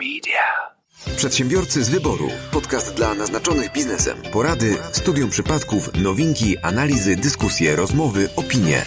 Media. 0.00 0.74
Przedsiębiorcy 1.16 1.84
z 1.84 1.90
wyboru. 1.90 2.28
Podcast 2.52 2.94
dla 2.94 3.14
naznaczonych 3.14 3.72
biznesem. 3.72 4.22
Porady, 4.32 4.76
studium 4.92 5.30
przypadków, 5.30 5.90
nowinki, 5.94 6.58
analizy, 6.58 7.16
dyskusje, 7.16 7.76
rozmowy, 7.76 8.28
opinie. 8.36 8.84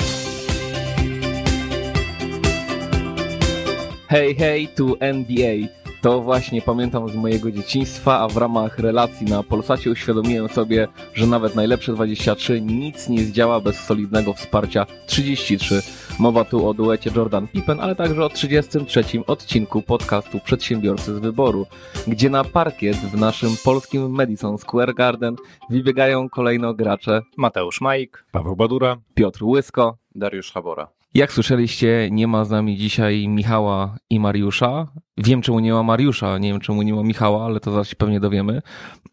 Hej, 4.09 4.35
hej, 4.35 4.67
tu 4.67 4.97
NBA. 4.99 5.86
To 6.01 6.21
właśnie 6.21 6.61
pamiętam 6.61 7.09
z 7.09 7.15
mojego 7.15 7.51
dzieciństwa, 7.51 8.19
a 8.19 8.27
w 8.27 8.37
ramach 8.37 8.79
relacji 8.79 9.27
na 9.27 9.43
Polsacie 9.43 9.91
uświadomiłem 9.91 10.49
sobie, 10.49 10.87
że 11.13 11.27
nawet 11.27 11.55
najlepsze 11.55 11.93
23 11.93 12.61
nic 12.61 13.09
nie 13.09 13.23
zdziała 13.23 13.59
bez 13.59 13.79
solidnego 13.79 14.33
wsparcia 14.33 14.85
33. 15.05 15.81
Mowa 16.19 16.45
tu 16.45 16.69
o 16.69 16.73
duecie 16.73 17.11
Jordan 17.15 17.47
Pippen, 17.47 17.79
ale 17.79 17.95
także 17.95 18.25
o 18.25 18.29
33 18.29 19.03
odcinku 19.27 19.81
podcastu 19.81 20.39
Przedsiębiorcy 20.39 21.15
z 21.15 21.19
Wyboru, 21.19 21.65
gdzie 22.07 22.29
na 22.29 22.43
parkiet 22.43 22.97
w 22.97 23.17
naszym 23.17 23.49
polskim 23.63 24.11
Madison 24.11 24.57
Square 24.57 24.93
Garden 24.93 25.35
wybiegają 25.69 26.29
kolejno 26.29 26.73
gracze 26.73 27.21
Mateusz 27.37 27.81
Majk, 27.81 28.25
Paweł 28.31 28.55
Badura, 28.55 28.97
Piotr 29.15 29.43
Łysko, 29.43 29.97
Dariusz 30.15 30.51
Habora. 30.51 30.96
Jak 31.17 31.33
słyszeliście, 31.33 32.09
nie 32.11 32.27
ma 32.27 32.45
z 32.45 32.49
nami 32.49 32.77
dzisiaj 32.77 33.27
Michała 33.27 33.97
i 34.09 34.19
Mariusza. 34.19 34.87
Wiem, 35.17 35.41
czemu 35.41 35.59
nie 35.59 35.73
ma 35.73 35.83
Mariusza, 35.83 36.37
nie 36.37 36.51
wiem, 36.51 36.59
czemu 36.59 36.81
nie 36.81 36.93
ma 36.93 37.03
Michała, 37.03 37.45
ale 37.45 37.59
to 37.59 37.71
zaraz 37.71 37.87
się 37.87 37.95
pewnie 37.95 38.19
dowiemy. 38.19 38.61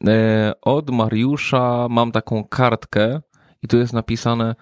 E, 0.06 0.52
od 0.62 0.90
Mariusza 0.90 1.86
mam 1.90 2.12
taką 2.12 2.44
kartkę 2.44 3.20
i 3.62 3.68
tu 3.68 3.78
jest 3.78 3.92
napisane 3.92 4.54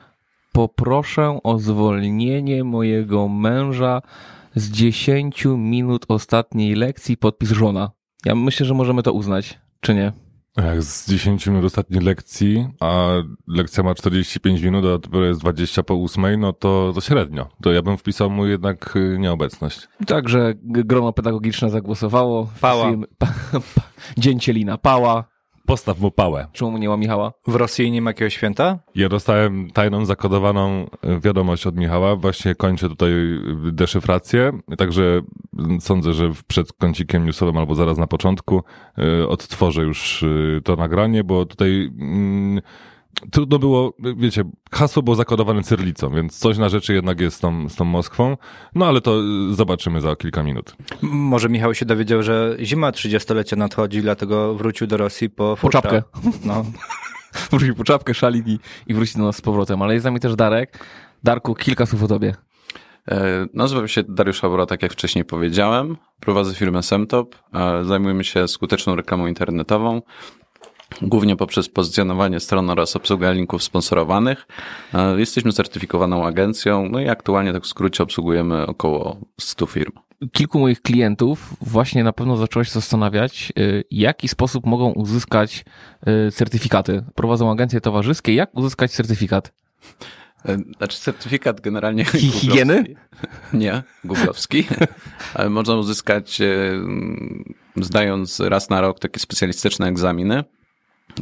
poproszę 0.53 1.39
o 1.43 1.59
zwolnienie 1.59 2.65
mojego 2.65 3.29
męża 3.29 4.03
z 4.55 4.71
10 4.71 5.45
minut 5.45 6.05
ostatniej 6.09 6.75
lekcji, 6.75 7.17
podpis 7.17 7.51
żona. 7.51 7.91
Ja 8.25 8.35
myślę, 8.35 8.67
że 8.67 8.75
możemy 8.75 9.03
to 9.03 9.13
uznać, 9.13 9.59
czy 9.81 9.95
nie? 9.95 10.13
Jak 10.57 10.83
z 10.83 11.09
10 11.09 11.47
minut 11.47 11.65
ostatniej 11.65 12.03
lekcji, 12.03 12.69
a 12.81 13.09
lekcja 13.49 13.83
ma 13.83 13.95
45 13.95 14.63
minut, 14.63 14.85
a 14.85 14.99
dopiero 14.99 15.25
jest 15.25 15.41
20 15.41 15.83
po 15.83 15.95
8, 15.95 16.41
no 16.41 16.53
to, 16.53 16.93
to 16.95 17.01
średnio. 17.01 17.49
To 17.63 17.73
ja 17.73 17.83
bym 17.83 17.99
wpisał 17.99 18.31
mu 18.31 18.47
jednak 18.47 18.97
y, 18.97 19.17
nieobecność. 19.19 19.89
Także 20.07 20.55
grono 20.63 21.13
pedagogiczne 21.13 21.71
zagłosowało. 21.71 22.49
Pała. 22.61 22.91
Film, 22.91 23.05
pa, 23.19 23.27
pa, 23.53 23.83
Dzień 24.19 24.41
Cielina 24.41 24.79
Pała. 24.79 25.32
Postaw 25.67 26.01
mu 26.01 26.11
pałę. 26.11 26.47
Czemu 26.53 26.79
nie 26.79 26.89
ma 26.89 26.97
Michała? 26.97 27.33
w 27.47 27.55
Rosji 27.55 27.91
nie 27.91 28.03
ma 28.03 28.11
jakiegoś 28.11 28.35
święta? 28.35 28.79
Ja 28.95 29.09
dostałem 29.09 29.71
tajną, 29.71 30.05
zakodowaną 30.05 30.87
y, 31.17 31.21
wiadomość 31.21 31.67
od 31.67 31.77
Michała. 31.77 32.17
Właśnie 32.17 32.55
kończę 32.55 32.89
tutaj 32.89 33.11
y, 33.13 33.73
deszyfrację. 33.73 34.53
Także 34.79 35.03
y, 35.77 35.81
sądzę, 35.81 36.13
że 36.13 36.29
w- 36.29 36.45
przed 36.45 36.73
kącikiem 36.73 37.27
newsowym 37.27 37.57
albo 37.59 37.75
zaraz 37.75 37.99
na 37.99 38.07
początku 38.07 38.63
y, 39.23 39.29
odtworzę 39.29 39.83
już 39.83 40.25
to 40.65 40.77
nagranie, 40.77 41.25
bo 41.25 41.47
tutaj 41.47 41.91
mm, 42.01 42.61
trudno 43.31 43.59
było, 43.59 43.95
wiecie, 44.17 44.45
hasło 44.73 45.03
było 45.03 45.17
zakodowane 45.17 45.63
cyrylicą, 45.63 46.11
więc 46.15 46.39
coś 46.39 46.59
na 46.59 46.69
rzeczy 46.69 46.95
jednak 46.95 47.21
jest 47.21 47.37
z 47.37 47.41
tą, 47.41 47.69
z 47.69 47.75
tą 47.77 47.85
Moskwą. 47.85 48.37
No 48.75 48.87
ale 48.87 49.01
to 49.01 49.21
y, 49.51 49.55
zobaczymy 49.55 50.01
za 50.01 50.17
kilka 50.17 50.43
minut. 50.43 50.77
Może 51.03 51.49
Michał 51.49 51.75
się 51.75 51.87
dowiedział, 51.87 52.23
że 52.23 52.57
zima 52.61 52.91
30-lecia 52.91 53.57
nadchodzi, 53.57 54.03
dlatego 54.03 54.55
wrócił 54.55 54.87
do 54.87 54.97
Rosji 54.97 55.31
po 55.31 55.57
Po 55.61 55.71
czapkę. 55.71 56.03
No. 56.45 56.65
Wróci 57.51 57.75
po 57.75 57.85
czapkę, 57.85 58.15
szalik 58.15 58.47
i, 58.49 58.59
i 58.87 58.95
wróci 58.95 59.19
do 59.19 59.25
nas 59.25 59.37
z 59.37 59.41
powrotem. 59.41 59.83
Ale 59.83 59.93
jest 59.95 60.03
z 60.03 60.05
nami 60.05 60.21
też 60.21 60.37
Darek. 60.37 60.79
Darku, 61.25 61.55
kilka 61.55 61.87
słów 61.87 62.03
o 62.03 62.09
tobie. 62.09 62.35
E, 63.09 63.47
Nazywam 63.55 63.89
się 63.89 64.03
Dariusz 64.03 64.41
Habora, 64.41 64.67
tak 64.67 64.83
jak 64.83 64.93
wcześniej 64.93 65.25
powiedziałem. 65.25 65.97
Prowadzę 66.21 66.55
firmę 66.55 66.83
Semtop. 66.83 67.37
e, 67.55 67.85
Zajmujemy 67.85 68.25
się 68.25 68.49
skuteczną 68.49 68.95
reklamą 68.97 69.27
internetową. 69.27 70.03
Głównie 71.03 71.37
poprzez 71.37 71.69
pozycjonowanie 71.69 72.41
stron 72.41 72.71
oraz 72.71 72.97
obsługę 72.97 73.35
linków 73.35 73.63
sponsorowanych. 73.63 74.47
E, 74.95 75.21
Jesteśmy 75.21 75.53
certyfikowaną 75.53 76.27
agencją, 76.27 76.89
no 76.89 77.01
i 77.01 77.09
aktualnie 77.09 77.53
tak 77.53 77.63
w 77.63 77.67
skrócie 77.67 78.03
obsługujemy 78.03 78.67
około 78.67 79.17
100 79.41 79.67
firm. 79.67 79.93
Kilku 80.33 80.59
moich 80.59 80.83
klientów 80.83 81.55
właśnie 81.61 82.05
na 82.05 82.13
pewno 82.13 82.37
zaczęło 82.37 82.65
się 82.65 82.71
zastanawiać, 82.71 83.53
w 83.57 83.83
jaki 83.91 84.29
sposób 84.29 84.67
mogą 84.67 84.91
uzyskać 84.93 85.65
y, 86.29 86.31
certyfikaty. 86.33 87.05
Prowadzą 87.15 87.51
agencje 87.51 87.81
towarzyskie. 87.81 88.35
Jak 88.35 88.55
uzyskać 88.59 88.91
certyfikat? 88.91 89.53
E, 90.49 90.57
Znaczy 90.77 90.99
certyfikat 91.01 91.61
generalnie... 91.61 92.05
Hi- 92.05 92.31
higieny? 92.31 92.85
Nie, 93.53 93.83
googlowski. 94.05 94.65
Ale 95.35 95.51
można 95.59 95.75
uzyskać 95.75 96.41
e, 96.41 96.47
zdając 97.77 98.41
raz 98.41 98.71
na 98.71 98.81
rok 98.81 98.99
takie 98.99 99.21
specjalistyczne 99.21 99.87
egzaminy 99.87 100.45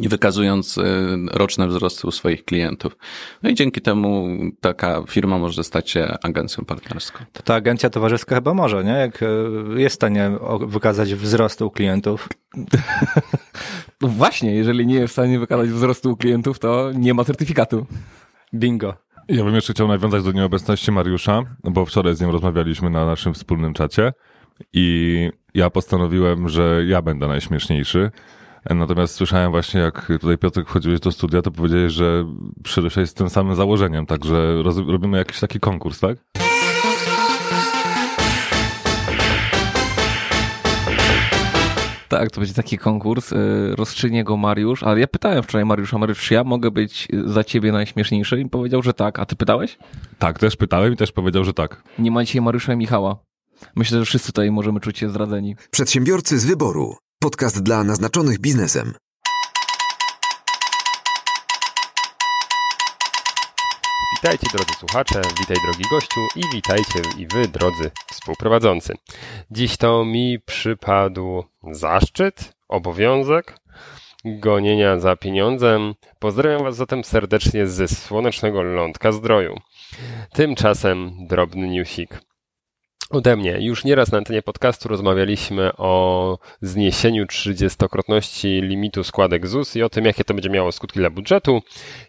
i 0.01 0.09
wykazując 0.09 0.78
e, 0.78 0.83
roczne 1.33 1.69
wzrosty 1.69 2.06
u 2.06 2.11
swoich 2.11 2.45
klientów. 2.45 2.97
No 3.43 3.51
i 3.51 3.55
dzięki 3.55 3.81
temu 3.81 4.28
taka 4.61 5.03
firma 5.09 5.39
może 5.39 5.65
stać 5.65 5.91
się 5.91 6.15
agencją 6.23 6.65
partnerską. 6.65 7.25
To 7.33 7.43
ta 7.43 7.55
agencja 7.55 7.91
towarzyska 7.91 8.34
chyba 8.34 8.55
może, 8.55 8.84
nie? 8.84 8.93
Jak 8.93 9.23
e, 9.23 9.27
jest 9.77 9.95
w 9.95 9.97
stanie 9.97 10.31
wykazać 10.67 11.15
wzrost 11.15 11.62
u 11.62 11.71
klientów. 11.71 12.29
No 14.00 14.09
właśnie, 14.09 14.55
jeżeli 14.55 14.87
nie 14.87 14.95
jest 14.95 15.09
w 15.09 15.12
stanie 15.12 15.39
wykazać 15.39 15.69
wzrostu 15.69 16.11
u 16.11 16.17
klientów, 16.17 16.59
to 16.59 16.91
nie 16.95 17.15
ma 17.15 17.25
certyfikatu. 17.25 17.87
Bingo. 18.55 18.95
Ja 19.29 19.45
bym 19.45 19.55
jeszcze 19.55 19.73
chciał 19.73 19.89
nawiązać 19.89 20.23
do 20.23 20.33
nieobecności 20.33 20.93
Mariusza, 20.93 21.43
bo 21.65 21.87
wczoraj 21.87 22.15
z 22.15 22.21
nim 22.21 22.31
rozmawialiśmy 22.31 22.91
na 22.91 23.06
naszym 23.06 23.34
wspólnym 23.34 23.75
czacie 23.75 24.12
i 24.73 25.29
ja 25.55 25.71
postanowiłem, 25.71 26.49
że 26.49 26.83
ja 26.87 27.03
będę 27.03 27.29
najśmieszniejszy. 27.29 28.11
Natomiast 28.71 29.15
słyszałem 29.15 29.50
właśnie, 29.50 29.81
jak 29.81 30.06
tutaj 30.21 30.38
Piotr 30.38 30.65
wchodziłeś 30.65 31.00
do 31.00 31.12
studia, 31.12 31.43
to 31.43 31.50
powiedziałeś, 31.50 31.93
że 31.93 32.25
przyszedłeś 32.65 33.09
z 33.09 33.15
tym 33.15 33.31
samym 33.31 33.54
założeniem, 33.54 34.06
także 34.06 34.62
robimy 34.87 35.19
jakiś 35.19 35.41
taki 35.41 35.60
konkurs, 35.60 36.00
tak? 36.00 36.19
Tak, 42.09 42.31
to 42.31 42.41
będzie 42.41 42.54
taki 42.54 42.78
konkurs. 42.78 43.32
y, 43.32 43.37
Rozstrzygnie 43.76 44.25
go 44.25 44.37
Mariusz. 44.37 44.82
Ale 44.82 45.00
ja 45.00 45.06
pytałem 45.06 45.43
wczoraj 45.43 45.65
Mariusza, 45.65 45.99
Mariusz, 45.99 46.20
czy 46.20 46.34
ja 46.34 46.44
mogę 46.44 46.70
być 46.70 47.09
za 47.25 47.44
ciebie 47.44 47.72
najśmieszniejszy? 47.72 48.41
I 48.41 48.49
powiedział, 48.49 48.82
że 48.82 48.94
tak. 48.94 49.19
A 49.19 49.26
ty 49.26 49.37
pytałeś? 49.37 49.78
Tak, 50.19 50.38
też 50.38 50.56
pytałem 50.56 50.93
i 50.93 50.97
też 50.97 51.12
powiedział, 51.12 51.44
że 51.44 51.53
tak. 51.54 51.82
Nie 51.99 52.10
ma 52.10 52.25
dzisiaj 52.25 52.43
Mariusza 52.43 52.72
i 52.72 52.76
Michała. 52.76 53.16
Myślę, 53.76 53.99
że 53.99 54.04
wszyscy 54.04 54.26
tutaj 54.32 54.50
możemy 54.50 54.81
czuć 54.81 54.99
się 54.99 55.09
zdradzeni. 55.10 55.56
Przedsiębiorcy 55.70 56.38
z 56.38 56.47
wyboru. 56.47 56.97
Podcast 57.22 57.62
dla 57.62 57.84
naznaczonych 57.84 58.38
biznesem. 58.38 58.94
Witajcie 64.16 64.47
drodzy 64.53 64.72
słuchacze, 64.78 65.22
witaj 65.41 65.56
drogi 65.64 65.84
gościu 65.91 66.20
i 66.36 66.42
witajcie 66.54 67.00
i 67.19 67.26
wy 67.26 67.48
drodzy 67.48 67.91
współprowadzący. 68.12 68.94
Dziś 69.50 69.76
to 69.76 70.04
mi 70.04 70.38
przypadł 70.47 71.44
zaszczyt, 71.70 72.53
obowiązek 72.69 73.56
gonienia 74.25 74.98
za 74.98 75.16
pieniądzem. 75.16 75.94
Pozdrawiam 76.19 76.62
was 76.62 76.76
zatem 76.76 77.04
serdecznie 77.04 77.66
ze 77.66 77.88
słonecznego 77.88 78.62
lądka 78.62 79.12
zdroju. 79.12 79.56
Tymczasem 80.32 81.26
drobny 81.26 81.69
newsik. 81.69 82.30
Ode 83.10 83.37
mnie. 83.37 83.56
Już 83.60 83.84
nieraz 83.84 84.12
na 84.12 84.19
antenie 84.19 84.43
podcastu 84.43 84.88
rozmawialiśmy 84.88 85.76
o 85.76 86.38
zniesieniu 86.60 87.25
30-krotności 87.25 88.62
limitu 88.62 89.04
składek 89.04 89.47
ZUS 89.47 89.76
i 89.76 89.82
o 89.82 89.88
tym, 89.88 90.04
jakie 90.04 90.25
to 90.25 90.34
będzie 90.34 90.50
miało 90.50 90.72
skutki 90.72 90.98
dla 90.98 91.10
budżetu. 91.10 91.62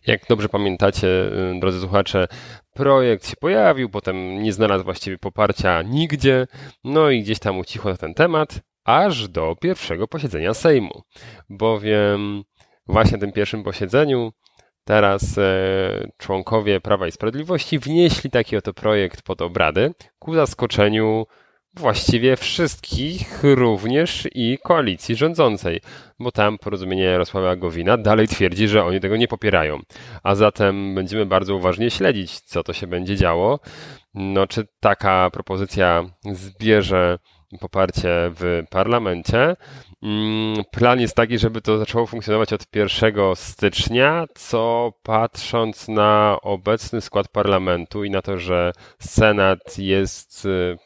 Jak 0.07 0.21
dobrze 0.29 0.49
pamiętacie, 0.49 1.07
y, 1.07 1.59
drodzy 1.59 1.79
słuchacze, 1.79 2.27
projekt 2.73 3.29
się 3.29 3.35
pojawił, 3.35 3.89
potem 3.89 4.43
nie 4.43 4.53
znalazł 4.53 4.83
właściwie 4.83 5.17
poparcia 5.17 5.81
nigdzie, 5.81 6.47
no 6.83 7.09
i 7.09 7.21
gdzieś 7.21 7.39
tam 7.39 7.59
ucichło 7.59 7.91
na 7.91 7.97
ten 7.97 8.13
temat, 8.13 8.59
aż 8.83 9.27
do 9.27 9.55
pierwszego 9.55 10.07
posiedzenia 10.07 10.53
Sejmu. 10.53 11.01
Bowiem 11.49 12.43
właśnie 12.87 13.17
na 13.17 13.21
tym 13.21 13.31
pierwszym 13.31 13.63
posiedzeniu 13.63 14.31
teraz 14.83 15.37
e, 15.37 16.11
członkowie 16.17 16.81
Prawa 16.81 17.07
i 17.07 17.11
Sprawiedliwości 17.11 17.79
wnieśli 17.79 18.29
taki 18.29 18.57
oto 18.57 18.73
projekt 18.73 19.21
pod 19.21 19.41
obrady 19.41 19.93
ku 20.19 20.33
zaskoczeniu 20.33 21.25
właściwie 21.75 22.37
wszystkich, 22.37 23.39
również 23.43 24.27
i 24.35 24.57
koalicji 24.63 25.15
rządzącej, 25.15 25.81
bo 26.19 26.31
tam 26.31 26.57
porozumienie 26.57 27.03
Jarosława 27.03 27.55
Gowina 27.55 27.97
dalej 27.97 28.27
twierdzi, 28.27 28.67
że 28.67 28.83
oni 28.83 28.99
tego 28.99 29.17
nie 29.17 29.27
popierają. 29.27 29.79
A 30.23 30.35
zatem 30.35 30.95
będziemy 30.95 31.25
bardzo 31.25 31.55
uważnie 31.55 31.91
śledzić, 31.91 32.39
co 32.39 32.63
to 32.63 32.73
się 32.73 32.87
będzie 32.87 33.15
działo. 33.15 33.59
No, 34.13 34.47
czy 34.47 34.67
taka 34.79 35.29
propozycja 35.33 36.03
zbierze 36.31 37.19
poparcie 37.59 38.09
w 38.35 38.63
parlamencie. 38.69 39.55
Mm, 40.03 40.63
Plan 40.71 40.99
jest 40.99 41.15
taki, 41.15 41.37
żeby 41.37 41.61
to 41.61 41.77
zaczęło 41.77 42.07
funkcjonować 42.07 42.53
od 42.53 42.75
1 42.75 43.13
stycznia, 43.35 44.25
co 44.35 44.93
patrząc 45.03 45.87
na 45.87 46.37
obecny 46.41 47.01
skład 47.01 47.27
parlamentu 47.27 48.03
i 48.03 48.09
na 48.09 48.21
to, 48.21 48.37
że 48.37 48.71
Senat 48.99 49.77
jest 49.77 50.45
y, 50.45 50.77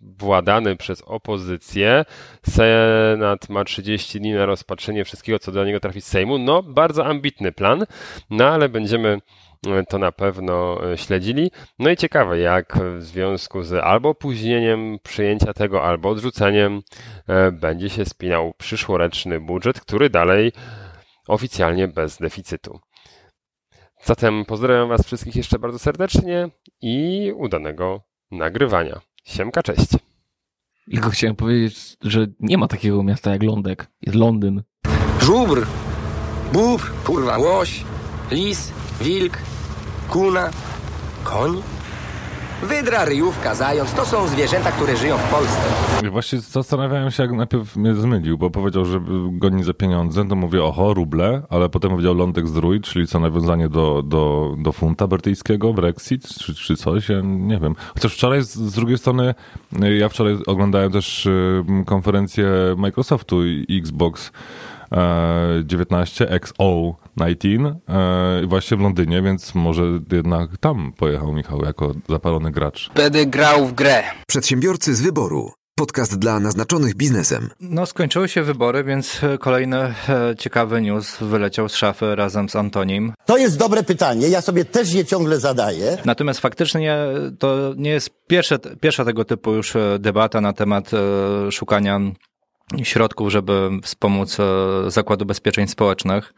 władany 0.00 0.76
przez 0.76 1.02
opozycję. 1.02 2.04
Senat 2.50 3.48
ma 3.48 3.64
30 3.64 4.20
dni 4.20 4.32
na 4.32 4.46
rozpatrzenie 4.46 5.04
wszystkiego, 5.04 5.38
co 5.38 5.52
do 5.52 5.64
niego 5.64 5.80
trafi 5.80 6.00
z 6.00 6.06
Sejmu. 6.06 6.38
No, 6.38 6.62
bardzo 6.62 7.06
ambitny 7.06 7.52
plan, 7.52 7.86
no 8.30 8.48
ale 8.48 8.68
będziemy 8.68 9.18
to 9.88 9.98
na 9.98 10.12
pewno 10.12 10.78
śledzili. 10.96 11.50
No 11.78 11.90
i 11.90 11.96
ciekawe, 11.96 12.38
jak 12.38 12.78
w 12.98 13.02
związku 13.02 13.62
z 13.62 13.72
albo 13.72 14.08
opóźnieniem 14.08 14.98
przyjęcia 15.02 15.52
tego, 15.52 15.82
albo 15.84 16.08
odrzuceniem 16.08 16.82
e, 17.26 17.52
będzie 17.52 17.88
się 17.88 18.04
spinał 18.04 18.52
przyszłoroczny 18.58 19.40
budżet, 19.40 19.80
który 19.80 20.10
dalej 20.10 20.52
oficjalnie 21.28 21.88
bez 21.88 22.18
deficytu. 22.18 22.80
Zatem 24.04 24.44
pozdrawiam 24.44 24.88
Was 24.88 25.06
wszystkich 25.06 25.36
jeszcze 25.36 25.58
bardzo 25.58 25.78
serdecznie 25.78 26.48
i 26.82 27.32
udanego 27.36 28.00
nagrywania. 28.30 29.00
Siemka, 29.24 29.62
cześć. 29.62 29.88
Tylko 30.90 31.10
chciałem 31.10 31.36
powiedzieć, 31.36 31.96
że 32.02 32.26
nie 32.40 32.58
ma 32.58 32.68
takiego 32.68 33.02
miasta 33.02 33.30
jak 33.30 33.42
Lądek. 33.42 33.86
Jest 34.02 34.18
Londyn. 34.18 34.62
Żubr, 35.20 35.66
bóbr, 36.52 36.92
kurwa, 37.04 37.38
łoś, 37.38 37.84
lis, 38.30 38.72
wilk, 39.00 39.38
kuna, 40.10 40.50
koń. 41.24 41.62
Wydra, 42.62 43.04
ryjówka, 43.04 43.54
zając 43.54 43.92
to 43.92 44.04
są 44.04 44.28
zwierzęta, 44.28 44.72
które 44.72 44.96
żyją 44.96 45.18
w 45.18 45.30
Polsce. 45.30 45.62
Właśnie 46.10 46.40
zastanawiałem 46.40 47.10
się, 47.10 47.22
jak 47.22 47.32
najpierw 47.32 47.76
mnie 47.76 47.94
zmylił, 47.94 48.38
bo 48.38 48.50
powiedział, 48.50 48.84
że 48.84 49.00
goni 49.30 49.64
za 49.64 49.74
pieniądze, 49.74 50.28
to 50.28 50.36
mówię, 50.36 50.64
oho, 50.64 50.94
ruble, 50.94 51.42
ale 51.50 51.68
potem 51.68 51.90
powiedział 51.90 52.14
lądek 52.14 52.48
zdrój, 52.48 52.80
czyli 52.80 53.06
co, 53.06 53.20
nawiązanie 53.20 53.68
do, 53.68 54.02
do, 54.02 54.54
do 54.58 54.72
funta 54.72 55.06
brytyjskiego, 55.06 55.72
Brexit, 55.72 56.28
czy, 56.28 56.54
czy 56.54 56.76
coś, 56.76 57.08
ja 57.08 57.20
nie 57.24 57.58
wiem. 57.58 57.74
Chociaż 57.94 58.14
wczoraj 58.14 58.42
z, 58.42 58.54
z 58.54 58.72
drugiej 58.72 58.98
strony, 58.98 59.34
ja 59.98 60.08
wczoraj 60.08 60.36
oglądałem 60.46 60.92
też 60.92 61.26
y, 61.26 61.64
konferencję 61.86 62.48
Microsoftu 62.76 63.46
i 63.46 63.78
Xbox 63.78 64.32
19 65.64 66.30
XO 66.30 66.94
19 67.16 67.80
właśnie 68.46 68.76
w 68.76 68.80
Londynie, 68.80 69.22
więc 69.22 69.54
może 69.54 69.82
jednak 70.12 70.58
tam 70.60 70.92
pojechał 70.96 71.32
Michał 71.32 71.64
jako 71.64 71.94
zapalony 72.08 72.50
gracz. 72.50 72.90
Będę 72.94 73.26
grał 73.26 73.66
w 73.66 73.72
grę. 73.72 74.02
Przedsiębiorcy 74.26 74.94
z 74.94 75.00
wyboru. 75.00 75.50
Podcast 75.78 76.18
dla 76.18 76.40
naznaczonych 76.40 76.94
biznesem. 76.94 77.50
No, 77.60 77.86
skończyły 77.86 78.28
się 78.28 78.42
wybory, 78.42 78.84
więc 78.84 79.20
kolejny 79.40 79.76
e, 79.76 79.94
ciekawy 80.38 80.80
news 80.80 81.16
wyleciał 81.20 81.68
z 81.68 81.74
szafy 81.74 82.16
razem 82.16 82.48
z 82.48 82.56
Antonim. 82.56 83.12
To 83.26 83.36
jest 83.36 83.58
dobre 83.58 83.82
pytanie, 83.82 84.28
ja 84.28 84.40
sobie 84.40 84.64
też 84.64 84.92
je 84.92 85.04
ciągle 85.04 85.40
zadaję. 85.40 85.98
Natomiast 86.04 86.40
faktycznie 86.40 86.98
to 87.38 87.74
nie 87.76 87.90
jest 87.90 88.10
pierwsze, 88.26 88.58
pierwsza 88.58 89.04
tego 89.04 89.24
typu 89.24 89.52
już 89.52 89.76
e, 89.76 89.98
debata 89.98 90.40
na 90.40 90.52
temat 90.52 90.90
e, 90.94 91.52
szukania 91.52 92.00
środków, 92.82 93.30
żeby 93.30 93.70
wspomóc 93.82 94.40
e, 94.40 94.44
Zakładu 94.90 95.22
Ubezpieczeń 95.22 95.68
Społecznych, 95.68 96.34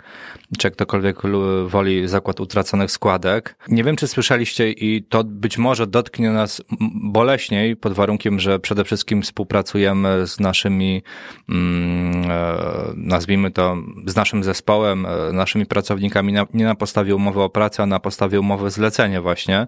czy 0.59 0.67
jak 0.67 0.75
ktokolwiek 0.75 1.19
woli 1.67 2.09
Zakład 2.09 2.41
Utraconych 2.41 2.91
Składek. 2.91 3.57
Nie 3.69 3.85
wiem, 3.85 3.97
czy 3.97 4.09
słyszeliście 4.09 4.71
i 4.71 5.03
to 5.03 5.25
być 5.25 5.59
może 5.59 5.87
dotknie 5.87 6.31
nas 6.31 6.63
boleśniej, 6.95 7.77
pod 7.77 7.93
warunkiem, 7.93 8.41
że 8.41 8.59
przede 8.59 8.85
wszystkim 8.85 9.23
współpracujemy 9.23 10.27
z 10.27 10.41
naszymi, 10.41 11.03
mm, 11.49 12.31
e, 12.31 12.57
nazwijmy 12.97 13.51
to, 13.51 13.77
z 14.07 14.17
naszym 14.17 14.45
zespołem, 14.45 15.07
e, 15.07 15.33
naszymi 15.33 15.67
pracownikami, 15.67 16.35
nie 16.55 16.65
na 16.65 16.75
podstawie 16.75 17.17
umowy 17.17 17.43
o 17.43 17.49
pracę, 17.51 17.83
a 17.83 17.87
na 17.87 18.01
podstawie 18.01 18.41
umowy 18.41 18.71
zlecenia 18.71 19.23
właśnie, 19.23 19.67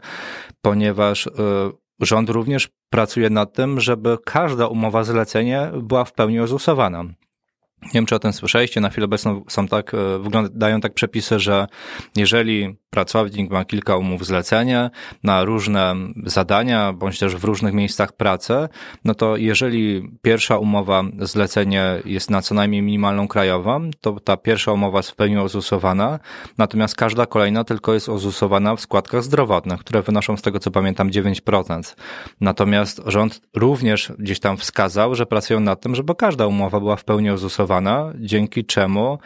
ponieważ 0.63 1.29
Rząd 2.00 2.31
również 2.31 2.69
pracuje 2.91 3.31
nad 3.31 3.52
tym, 3.52 3.81
żeby 3.81 4.19
każda 4.25 4.67
umowa 4.67 5.05
zlecenie 5.05 5.70
była 5.82 6.05
w 6.05 6.12
pełni 6.12 6.41
ozusowana. 6.41 7.05
Nie 7.82 7.91
wiem, 7.94 8.06
czy 8.06 8.14
o 8.14 8.19
tym 8.19 8.32
słyszeliście. 8.32 8.81
Na 8.81 8.91
chwilę 8.91 9.05
obecną 9.05 9.44
są 9.49 9.69
tak, 9.69 9.94
e, 9.94 10.19
wyglądają 10.19 10.81
tak 10.81 10.94
przepisy, 10.94 11.38
że 11.38 11.67
jeżeli 12.17 12.76
pracownik 12.91 13.51
ma 13.51 13.65
kilka 13.65 13.97
umów 13.97 14.27
zlecenia 14.27 14.91
na 15.25 15.45
różne 15.45 15.95
zadania, 16.25 16.93
bądź 16.93 17.19
też 17.19 17.37
w 17.37 17.45
różnych 17.45 17.75
miejscach 17.75 18.13
pracy, 18.13 18.55
no 19.05 19.15
to 19.15 19.37
jeżeli 19.37 20.11
pierwsza 20.23 20.59
umowa 20.59 21.03
zlecenie 21.19 21.85
jest 22.05 22.31
na 22.31 22.43
co 22.43 22.55
najmniej 22.55 22.83
minimalną 22.83 23.29
krajową, 23.29 23.91
to 24.01 24.21
ta 24.21 24.37
pierwsza 24.37 24.73
umowa 24.73 24.99
jest 24.99 25.11
w 25.11 25.17
pełni 25.17 25.37
ozusowana, 25.37 26.19
natomiast 26.59 26.97
każda 26.97 27.27
kolejna 27.27 27.65
tylko 27.65 27.95
jest 27.95 28.09
ozusowana 28.09 28.77
w 28.77 28.81
składkach 28.81 29.23
zdrowotnych, 29.23 29.81
które 29.81 30.03
wynoszą 30.03 30.37
z 30.37 30.43
tego 30.43 30.59
co 30.59 30.71
pamiętam 30.71 31.11
9%. 31.11 31.95
Natomiast 32.41 33.03
rząd 33.07 33.41
również 33.57 34.13
gdzieś 34.19 34.41
tam 34.41 34.57
wskazał, 34.57 35.15
że 35.15 35.27
pracują 35.27 35.61
nad 35.61 35.81
tym, 35.81 35.95
żeby 35.95 36.15
każda 36.15 36.47
umowa 36.47 36.81
była 36.81 36.97
w 36.97 37.05
pełni 37.05 37.31
ozusowana, 37.31 38.13
dzięki 38.21 38.65
czemu 38.65 39.19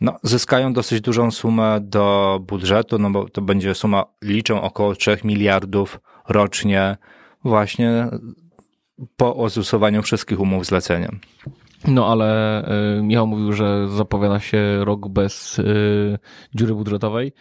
no, 0.00 0.16
zyskają 0.22 0.72
dosyć 0.72 1.00
dużą 1.00 1.30
sumę 1.30 1.78
do 1.80 2.38
budżetu, 2.42 2.98
no 2.98 3.10
bo 3.12 3.28
to 3.28 3.42
będzie 3.42 3.74
suma, 3.74 4.04
liczą 4.22 4.62
około 4.62 4.94
3 4.94 5.18
miliardów 5.24 6.00
rocznie 6.28 6.96
właśnie 7.44 8.08
po 9.16 9.36
ozusowaniu 9.36 10.02
wszystkich 10.02 10.40
umów 10.40 10.66
zlecenia. 10.66 11.10
No 11.88 12.12
ale 12.12 12.62
y, 12.98 13.02
Michał 13.02 13.26
mówił, 13.26 13.52
że 13.52 13.88
zapowiada 13.88 14.40
się 14.40 14.84
rok 14.84 15.08
bez 15.08 15.58
y, 15.58 16.18
dziury 16.54 16.74
budżetowej. 16.74 17.32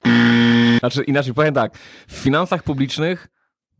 Znaczy 0.79 1.03
inaczej 1.03 1.33
powiem 1.33 1.53
tak, 1.53 1.77
w 2.07 2.13
finansach 2.13 2.63
publicznych 2.63 3.27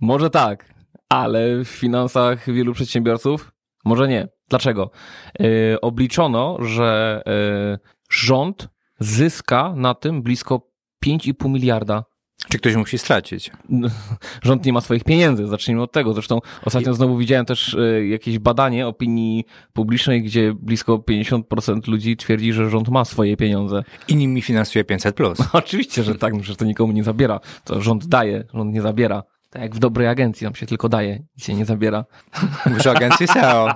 może 0.01 0.29
tak, 0.29 0.73
ale 1.09 1.63
w 1.65 1.67
finansach 1.67 2.53
wielu 2.53 2.73
przedsiębiorców 2.73 3.51
może 3.85 4.07
nie. 4.07 4.27
Dlaczego? 4.49 4.91
Y, 5.41 5.81
obliczono, 5.81 6.57
że 6.61 7.21
y, 7.75 7.79
rząd 8.09 8.69
zyska 8.99 9.73
na 9.75 9.93
tym 9.93 10.21
blisko 10.21 10.70
5,5 11.06 11.50
miliarda. 11.50 12.03
Czy 12.50 12.57
ktoś 12.57 12.75
musi 12.75 12.98
stracić? 12.98 13.51
Rząd 14.44 14.65
nie 14.65 14.74
ma 14.74 14.81
swoich 14.81 15.03
pieniędzy, 15.03 15.48
zacznijmy 15.48 15.81
od 15.81 15.92
tego. 15.92 16.13
Zresztą 16.13 16.39
ostatnio 16.65 16.94
znowu 16.94 17.18
widziałem 17.18 17.45
też 17.45 17.74
e, 17.74 18.07
jakieś 18.07 18.39
badanie 18.39 18.88
opinii 18.88 19.45
publicznej, 19.74 20.24
gdzie 20.24 20.53
blisko 20.53 20.95
50% 20.95 21.88
ludzi 21.88 22.18
twierdzi, 22.18 22.53
że 22.53 22.69
rząd 22.69 22.89
ma 22.89 23.06
swoje 23.06 23.38
pieniądze. 23.38 23.83
I 24.07 24.15
nimi 24.15 24.42
finansuje 24.42 24.83
500+. 24.83 25.12
Plus. 25.12 25.39
Oczywiście, 25.53 26.03
że 26.03 26.15
tak, 26.15 26.44
że 26.44 26.56
to 26.56 26.65
nikomu 26.65 26.94
nie 26.94 27.03
zabiera. 27.03 27.39
To 27.63 27.81
rząd 27.81 28.06
daje, 28.06 28.44
rząd 28.53 28.74
nie 28.74 28.81
zabiera. 28.81 29.24
Tak 29.50 29.62
jak 29.62 29.75
w 29.75 29.80
dobrej 29.80 30.07
agencji, 30.07 30.45
tam 30.45 30.56
się 30.56 30.65
tylko 30.65 30.89
daje, 30.89 31.24
nic 31.38 31.45
się 31.45 31.53
nie 31.53 31.65
zabiera. 31.65 32.06
Mówisz 32.65 32.88
o 32.88 32.92
agencji 32.92 33.27
SEO. 33.33 33.69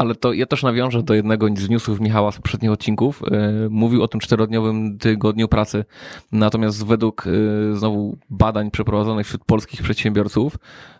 Ale 0.00 0.14
to 0.14 0.32
ja 0.32 0.46
też 0.46 0.62
nawiążę 0.62 1.02
do 1.02 1.14
jednego 1.14 1.48
z 1.56 1.68
newsów 1.68 2.00
Michała 2.00 2.32
z 2.32 2.36
poprzednich 2.36 2.70
odcinków. 2.70 3.22
Yy, 3.30 3.70
mówił 3.70 4.02
o 4.02 4.08
tym 4.08 4.20
czterodniowym 4.20 4.98
tygodniu 4.98 5.48
pracy. 5.48 5.84
Natomiast 6.32 6.86
według 6.86 7.26
yy, 7.26 7.76
znowu 7.76 8.18
badań 8.30 8.70
przeprowadzonych 8.70 9.26
wśród 9.26 9.44
polskich 9.44 9.82
przedsiębiorców, 9.82 10.56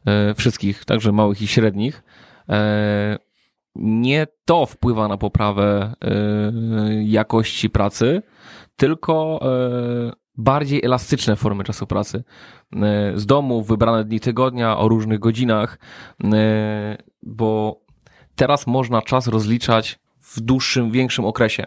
yy, 0.07 0.35
wszystkich, 0.35 0.85
także 0.85 1.13
małych 1.13 1.43
i 1.43 1.47
średnich, 1.47 2.03
nie 3.75 4.27
to 4.45 4.67
wpływa 4.67 5.09
na 5.09 5.17
poprawę 5.17 5.95
jakości 7.05 7.71
pracy, 7.71 8.23
tylko 8.77 9.41
bardziej 10.37 10.85
elastyczne 10.85 11.37
formy 11.37 11.65
czasu 11.65 11.87
pracy. 11.87 12.25
Z 13.15 13.27
domu, 13.27 13.63
wybrane 13.63 14.05
dni 14.05 14.21
tygodnia, 14.21 14.79
o 14.79 14.89
różnych 14.89 15.19
godzinach, 15.19 15.79
bo 17.23 17.81
teraz 18.35 18.67
można 18.67 19.03
czas 19.03 19.27
rozliczać 19.27 19.99
w 20.21 20.41
dłuższym, 20.41 20.91
większym 20.91 21.25
okresie. 21.25 21.67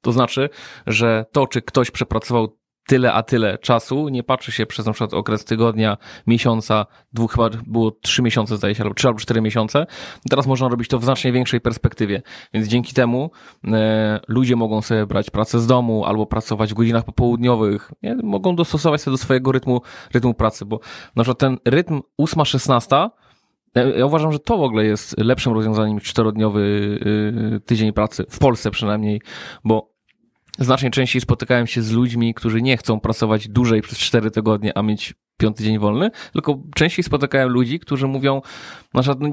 To 0.00 0.12
znaczy, 0.12 0.48
że 0.86 1.26
to, 1.32 1.46
czy 1.46 1.62
ktoś 1.62 1.90
przepracował 1.90 2.62
tyle 2.86 3.12
a 3.12 3.22
tyle 3.22 3.58
czasu, 3.58 4.08
nie 4.08 4.22
patrzy 4.22 4.52
się 4.52 4.66
przez 4.66 4.86
na 4.86 4.92
przykład 4.92 5.14
okres 5.14 5.44
tygodnia, 5.44 5.96
miesiąca, 6.26 6.86
dwóch 7.12 7.32
chyba 7.32 7.50
było 7.66 7.90
trzy 7.90 8.22
miesiące 8.22 8.56
zdaje 8.56 8.74
się, 8.74 8.82
albo 8.82 8.94
trzy 8.94 9.08
albo 9.08 9.20
cztery 9.20 9.40
miesiące. 9.40 9.86
Teraz 10.30 10.46
można 10.46 10.68
robić 10.68 10.88
to 10.88 10.98
w 10.98 11.04
znacznie 11.04 11.32
większej 11.32 11.60
perspektywie. 11.60 12.22
Więc 12.54 12.68
dzięki 12.68 12.94
temu 12.94 13.30
e, 13.64 14.20
ludzie 14.28 14.56
mogą 14.56 14.82
sobie 14.82 15.06
brać 15.06 15.30
pracę 15.30 15.60
z 15.60 15.66
domu 15.66 16.04
albo 16.04 16.26
pracować 16.26 16.70
w 16.70 16.74
godzinach 16.74 17.04
popołudniowych. 17.04 17.92
Nie? 18.02 18.16
Mogą 18.22 18.56
dostosować 18.56 19.02
się 19.02 19.10
do 19.10 19.18
swojego 19.18 19.52
rytmu, 19.52 19.80
rytmu 20.14 20.34
pracy, 20.34 20.64
bo 20.64 20.80
na 21.16 21.22
przykład 21.22 21.38
ten 21.38 21.58
rytm 21.64 22.00
8-16 22.20 23.10
ja 23.74 24.06
uważam, 24.06 24.32
że 24.32 24.38
to 24.38 24.58
w 24.58 24.62
ogóle 24.62 24.84
jest 24.84 25.18
lepszym 25.18 25.52
rozwiązaniem 25.52 25.94
niż 25.94 26.04
czterodniowy 26.04 26.60
y, 27.56 27.60
tydzień 27.60 27.92
pracy, 27.92 28.24
w 28.30 28.38
Polsce 28.38 28.70
przynajmniej, 28.70 29.20
bo 29.64 29.92
znacznie 30.58 30.90
częściej 30.90 31.22
spotykałem 31.22 31.66
się 31.66 31.82
z 31.82 31.92
ludźmi, 31.92 32.34
którzy 32.34 32.62
nie 32.62 32.76
chcą 32.76 33.00
pracować 33.00 33.48
dłużej 33.48 33.82
przez 33.82 33.98
cztery 33.98 34.30
tygodnie, 34.30 34.78
a 34.78 34.82
mieć 34.82 35.14
piąty 35.36 35.64
dzień 35.64 35.78
wolny, 35.78 36.10
tylko 36.32 36.62
częściej 36.74 37.02
spotykałem 37.04 37.48
ludzi, 37.48 37.80
którzy 37.80 38.06
mówią, 38.06 38.42
na 38.94 39.02
przykład 39.02 39.18
no, 39.20 39.28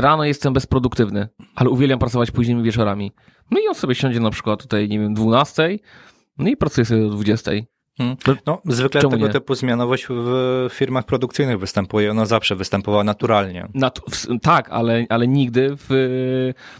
rano 0.00 0.24
jestem 0.24 0.52
bezproduktywny, 0.52 1.28
ale 1.54 1.70
uwielbiam 1.70 1.98
pracować 1.98 2.30
późnymi 2.30 2.62
wieczorami. 2.62 3.12
No 3.50 3.60
i 3.60 3.68
on 3.68 3.74
sobie 3.74 3.94
siądzie 3.94 4.20
na 4.20 4.30
przykład 4.30 4.62
tutaj, 4.62 4.88
nie 4.88 4.98
wiem, 4.98 5.14
12, 5.14 5.78
no 6.38 6.48
i 6.48 6.56
pracuje 6.56 6.84
sobie 6.84 7.00
do 7.02 7.10
20. 7.10 7.50
Hmm. 7.98 8.16
No, 8.46 8.62
zwykle 8.64 9.00
Czemu 9.00 9.10
tego 9.10 9.26
nie? 9.26 9.32
typu 9.32 9.54
zmianowość 9.54 10.06
w 10.08 10.66
firmach 10.70 11.04
produkcyjnych 11.04 11.58
występuje. 11.58 12.10
Ona 12.10 12.26
zawsze 12.26 12.56
występowała 12.56 13.04
naturalnie. 13.04 13.68
Nat- 13.74 14.00
tak, 14.42 14.68
ale, 14.70 15.06
ale 15.08 15.28
nigdy 15.28 15.76
w, 15.76 15.86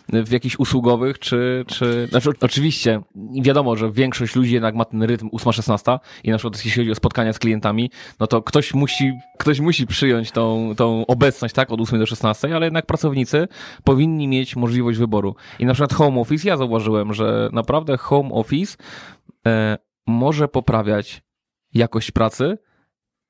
w 0.09 0.33
jakichś 0.33 0.59
usługowych, 0.59 1.19
czy, 1.19 1.65
czy. 1.67 2.09
Znaczy, 2.11 2.31
oczywiście, 2.41 3.01
wiadomo, 3.43 3.77
że 3.77 3.91
większość 3.91 4.37
ludzi 4.37 4.55
jednak 4.55 4.75
ma 4.75 4.85
ten 4.85 5.03
rytm 5.03 5.29
8-16 5.29 5.99
i 6.25 6.31
na 6.31 6.39
przykład 6.39 6.65
jeśli 6.65 6.83
chodzi 6.83 6.91
o 6.91 6.95
spotkania 6.95 7.33
z 7.33 7.39
klientami, 7.39 7.91
no 8.21 8.27
to 8.27 8.43
ktoś 8.43 8.75
musi, 8.75 9.13
ktoś 9.39 9.61
musi 9.61 9.87
przyjąć 9.87 10.31
tą, 10.31 10.75
tą 10.77 11.07
obecność, 11.07 11.55
tak, 11.55 11.73
od 11.73 11.81
8 11.81 11.99
do 11.99 12.07
16, 12.07 12.57
ale 12.57 12.67
jednak 12.67 12.87
pracownicy 12.87 13.49
powinni 13.85 14.29
mieć 14.29 14.57
możliwość 14.57 14.99
wyboru. 14.99 15.35
I 15.59 15.67
na 15.67 15.75
przykład 15.75 15.93
home 15.95 16.21
office, 16.21 16.49
ja 16.49 16.57
zauważyłem, 16.57 17.15
że 17.15 17.49
naprawdę 17.53 17.97
home 17.97 18.31
office 18.33 18.77
e, 19.47 19.79
może 20.07 20.49
poprawiać 20.49 21.23
jakość 21.75 22.11
pracy, 22.11 22.59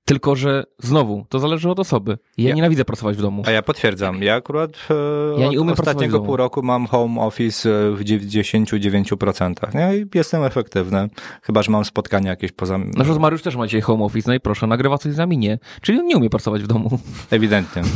tylko 0.05 0.37
że 0.37 0.65
znowu, 0.79 1.27
to 1.29 1.39
zależy 1.39 1.71
od 1.71 1.81
osoby. 1.81 2.19
Ja, 2.39 2.49
Ja- 2.49 2.55
nienawidzę 2.55 2.85
pracować 2.85 3.17
w 3.17 3.23
domu. 3.23 3.43
A 3.47 3.51
ja 3.51 3.63
potwierdzam. 3.63 4.23
Ja 4.23 4.35
akurat 4.35 4.71
e, 4.91 5.41
Ja 5.41 5.49
nie 5.49 5.61
umiem 5.61 5.73
od 5.73 5.81
ostatniego 5.81 6.21
pół 6.21 6.37
roku 6.37 6.63
mam 6.63 6.87
home 6.87 7.21
office 7.21 7.71
e, 7.71 7.91
w 7.91 8.05
99%. 8.05 9.75
Nie? 9.75 9.97
I 9.99 10.07
jestem 10.15 10.43
efektywny. 10.43 11.09
Chyba, 11.43 11.63
że 11.63 11.73
mam 11.73 11.85
spotkania 11.85 12.31
jakieś 12.31 12.53
poza... 12.53 12.79
Na 12.79 12.87
przykład 12.95 13.19
Mariusz 13.19 13.43
też 13.43 13.57
ma 13.57 13.67
dzisiaj 13.67 13.81
home 13.81 14.05
office, 14.05 14.31
no 14.31 14.35
i 14.35 14.41
proszę, 14.41 14.67
nagrywa 14.67 14.99
coś 14.99 15.13
z 15.13 15.17
nami, 15.17 15.39
nie. 15.39 15.59
Czyli 15.81 15.99
on 15.99 16.07
nie 16.07 16.17
umie 16.17 16.31
pracować 16.31 16.63
w 16.63 16.67
domu. 16.67 16.99
Ewidentnie. 17.31 17.83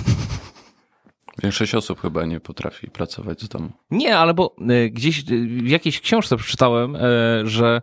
Większość 1.42 1.74
osób 1.74 2.00
chyba 2.00 2.24
nie 2.26 2.40
potrafi 2.40 2.90
pracować 2.90 3.40
z 3.40 3.48
domu. 3.48 3.68
Nie, 3.90 4.18
ale 4.18 4.34
bo 4.34 4.56
e, 4.68 4.90
gdzieś 4.90 5.18
e, 5.20 5.22
w 5.46 5.68
jakiejś 5.68 6.00
książce 6.00 6.36
przeczytałem, 6.36 6.96
e, 6.96 7.00
że 7.44 7.82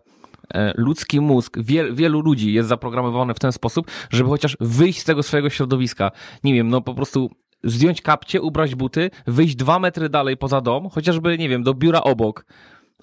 ludzki 0.76 1.22
mózg, 1.22 1.58
wiel, 1.60 1.96
wielu 1.96 2.22
ludzi 2.22 2.54
jest 2.54 2.70
zaprogramowany 2.70 3.34
w 3.34 3.40
ten 3.40 3.52
sposób, 3.52 3.92
żeby 4.10 4.30
chociaż 4.30 4.58
wyjść 4.60 5.00
z 5.00 5.04
tego 5.04 5.24
swojego 5.24 5.50
środowiska. 5.50 6.12
Nie 6.44 6.54
wiem, 6.54 6.70
no 6.70 6.82
po 6.82 6.94
prostu 6.94 7.30
zdjąć 7.64 8.02
kapcie, 8.02 8.42
ubrać 8.42 8.76
buty, 8.76 9.12
wyjść 9.28 9.56
dwa 9.56 9.80
metry 9.80 10.10
dalej 10.10 10.38
poza 10.38 10.62
dom, 10.62 10.90
chociażby, 10.90 11.38
nie 11.38 11.50
wiem, 11.50 11.64
do 11.64 11.74
biura 11.74 12.02
obok. 12.02 12.46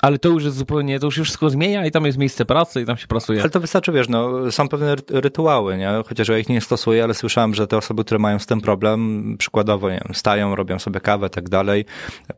Ale 0.02 0.18
to 0.18 0.28
już 0.28 0.44
jest 0.44 0.56
zupełnie, 0.56 1.00
to 1.00 1.06
już 1.06 1.14
wszystko 1.14 1.50
zmienia 1.50 1.86
i 1.86 1.90
tam 1.90 2.04
jest 2.06 2.18
miejsce 2.18 2.44
pracy 2.44 2.80
i 2.80 2.84
tam 2.86 2.96
się 2.96 3.06
pracuje. 3.06 3.40
Ale 3.40 3.50
to 3.50 3.60
wystarczy, 3.60 3.92
wiesz, 3.92 4.08
no, 4.08 4.52
są 4.52 4.68
pewne 4.68 4.94
ry- 4.94 5.02
rytuały, 5.20 5.76
nie? 5.76 5.90
Chociaż 6.08 6.28
ja 6.28 6.38
ich 6.38 6.48
nie 6.48 6.60
stosuję, 6.60 7.04
ale 7.04 7.14
słyszałem, 7.14 7.54
że 7.54 7.66
te 7.66 7.76
osoby, 7.76 8.04
które 8.04 8.18
mają 8.18 8.38
z 8.38 8.46
tym 8.46 8.60
problem, 8.60 9.34
przykładowo, 9.38 9.90
nie 9.90 10.00
wiem, 10.04 10.14
stają, 10.14 10.54
robią 10.56 10.78
sobie 10.78 11.00
kawę, 11.00 11.30
tak 11.30 11.48
dalej, 11.48 11.84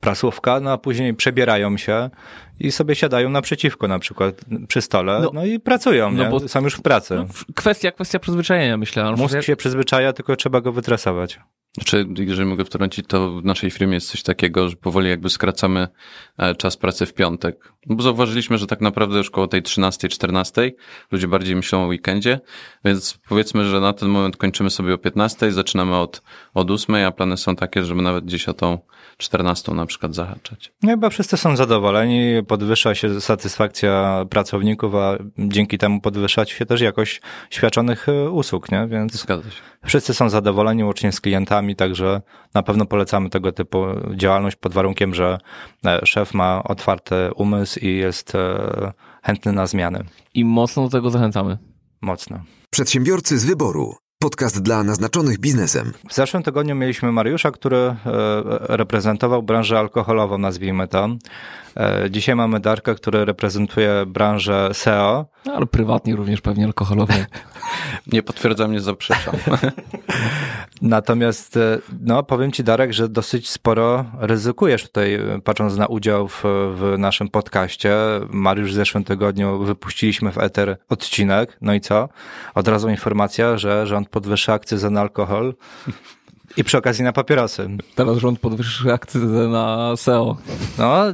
prasówka, 0.00 0.61
no 0.61 0.71
a 0.73 0.78
później 0.78 1.14
przebierają 1.14 1.76
się 1.76 2.11
i 2.61 2.73
sobie 2.73 2.95
siadają 2.95 3.28
naprzeciwko 3.31 3.88
na 3.88 3.99
przykład 3.99 4.35
przy 4.69 4.81
stole, 4.83 5.21
no, 5.23 5.31
No- 5.35 5.45
i 5.45 5.61
pracują, 5.61 6.11
no 6.12 6.25
nie? 6.25 6.31
bo- 6.31 6.49
Są 6.49 6.61
już 6.61 6.75
w 6.75 6.83
pracy. 6.83 7.14
No, 7.14 7.26
kwestia, 7.54 7.90
kwestia 7.92 8.19
przyzwyczajenia, 8.19 8.76
myślę. 8.76 9.12
Mózg 9.16 9.42
się 9.42 9.57
przyzwyczaja, 9.57 10.12
tylko 10.12 10.37
trzeba 10.37 10.61
go 10.61 10.73
wytresować. 10.73 11.40
Znaczy, 11.74 12.06
jeżeli 12.18 12.48
mogę 12.48 12.64
wtrącić, 12.64 13.06
to 13.08 13.30
w 13.30 13.44
naszej 13.44 13.70
firmie 13.70 13.94
jest 13.94 14.10
coś 14.10 14.22
takiego, 14.22 14.68
że 14.68 14.76
powoli 14.76 15.08
jakby 15.08 15.30
skracamy 15.30 15.88
e, 16.38 16.54
czas 16.54 16.76
pracy 16.76 17.06
w 17.06 17.14
piątek. 17.14 17.72
Bo 17.86 18.02
zauważyliśmy, 18.02 18.58
że 18.58 18.66
tak 18.66 18.80
naprawdę 18.80 19.18
już 19.18 19.30
koło 19.30 19.48
tej 19.48 19.62
13-14 19.62 20.70
ludzie 21.10 21.28
bardziej 21.28 21.56
myślą 21.56 21.84
o 21.84 21.86
weekendzie, 21.86 22.40
więc 22.84 23.18
powiedzmy, 23.28 23.64
że 23.64 23.80
na 23.80 23.92
ten 23.92 24.08
moment 24.08 24.36
kończymy 24.36 24.70
sobie 24.70 24.94
o 24.94 24.98
15, 24.98 25.52
zaczynamy 25.52 25.96
od, 25.96 26.22
od 26.54 26.70
8, 26.70 26.94
a 26.94 27.10
plany 27.10 27.36
są 27.36 27.56
takie, 27.56 27.84
żeby 27.84 28.02
nawet 28.02 28.24
gdzieś 28.24 28.48
o 28.48 28.54
tą 28.54 28.78
14 29.22 29.74
na 29.74 29.86
przykład 29.86 30.14
zahaczać. 30.14 30.72
No 30.82 30.90
chyba 30.90 31.10
wszyscy 31.10 31.36
są 31.36 31.56
zadowoleni, 31.56 32.44
podwyższa 32.48 32.94
się 32.94 33.20
satysfakcja 33.20 34.24
pracowników, 34.30 34.94
a 34.94 35.18
dzięki 35.38 35.78
temu 35.78 36.00
podwyższa 36.00 36.44
się 36.46 36.66
też 36.66 36.80
jakość 36.80 37.22
świadczonych 37.50 38.08
e, 38.08 38.30
usług, 38.30 38.72
nie? 38.72 38.86
Więc 38.86 39.12
Zgadza 39.12 39.50
się. 39.50 39.56
wszyscy 39.84 40.14
są 40.14 40.28
zadowoleni 40.28 40.84
łącznie 40.84 41.12
z 41.12 41.20
klientami, 41.20 41.76
także 41.76 42.22
na 42.54 42.62
pewno 42.62 42.86
polecamy 42.86 43.30
tego 43.30 43.52
typu 43.52 43.84
działalność 44.14 44.56
pod 44.56 44.72
warunkiem, 44.72 45.14
że 45.14 45.38
e, 45.86 46.06
szef 46.06 46.34
ma 46.34 46.62
otwarty 46.64 47.14
umysł 47.36 47.80
i 47.80 47.96
jest 47.96 48.34
e, 48.34 48.92
chętny 49.22 49.52
na 49.52 49.66
zmiany. 49.66 50.04
I 50.34 50.44
mocno 50.44 50.82
do 50.82 50.88
tego 50.88 51.10
zachęcamy. 51.10 51.58
Mocno. 52.00 52.40
Przedsiębiorcy 52.70 53.38
z 53.38 53.44
wyboru. 53.44 53.94
Podcast 54.22 54.62
dla 54.62 54.84
naznaczonych 54.84 55.38
biznesem. 55.38 55.92
W 56.08 56.14
zeszłym 56.14 56.42
tygodniu 56.42 56.74
mieliśmy 56.74 57.12
Mariusza, 57.12 57.50
który 57.50 57.76
e, 57.76 57.96
reprezentował 58.76 59.42
branżę 59.42 59.78
alkoholową, 59.78 60.38
nazwijmy 60.38 60.88
to. 60.88 61.08
E, 61.76 62.10
Dzisiaj 62.10 62.34
mamy 62.34 62.60
Darka, 62.60 62.94
który 62.94 63.24
reprezentuje 63.24 64.06
branżę 64.06 64.70
SEO. 64.72 65.26
No, 65.46 65.52
ale 65.52 65.66
prywatnie 65.66 66.16
również 66.16 66.40
pewnie 66.40 66.64
alkoholową. 66.64 67.14
Nie 68.12 68.22
potwierdzam, 68.22 68.72
nie 68.72 68.80
zaprzeczam. 68.80 69.34
Natomiast, 70.82 71.56
e, 71.56 71.78
no, 72.00 72.22
powiem 72.22 72.52
Ci, 72.52 72.64
Darek, 72.64 72.92
że 72.92 73.08
dosyć 73.08 73.50
sporo 73.50 74.04
ryzykujesz 74.18 74.82
tutaj, 74.82 75.14
e, 75.14 75.40
patrząc 75.44 75.76
na 75.76 75.86
udział 75.86 76.28
w, 76.28 76.42
w 76.74 76.94
naszym 76.98 77.28
podcaście. 77.28 77.96
Mariusz 78.28 78.70
w 78.70 78.74
zeszłym 78.74 79.04
tygodniu 79.04 79.58
wypuściliśmy 79.58 80.32
w 80.32 80.38
eter 80.38 80.76
odcinek. 80.88 81.58
No 81.60 81.74
i 81.74 81.80
co? 81.80 82.08
Od 82.54 82.68
razu 82.68 82.88
informacja, 82.88 83.58
że 83.58 83.86
rząd 83.86 84.08
podwyższa 84.08 84.52
akcyzę 84.52 84.90
na 84.90 85.00
alkohol 85.00 85.54
i 86.56 86.64
przy 86.64 86.78
okazji 86.78 87.04
na 87.04 87.12
papierosy. 87.12 87.68
Teraz 87.94 88.18
rząd 88.18 88.38
podwyższy 88.38 88.92
akcyzę 88.92 89.49
na 89.49 89.97
SEO. 89.97 90.37
No, 90.78 91.04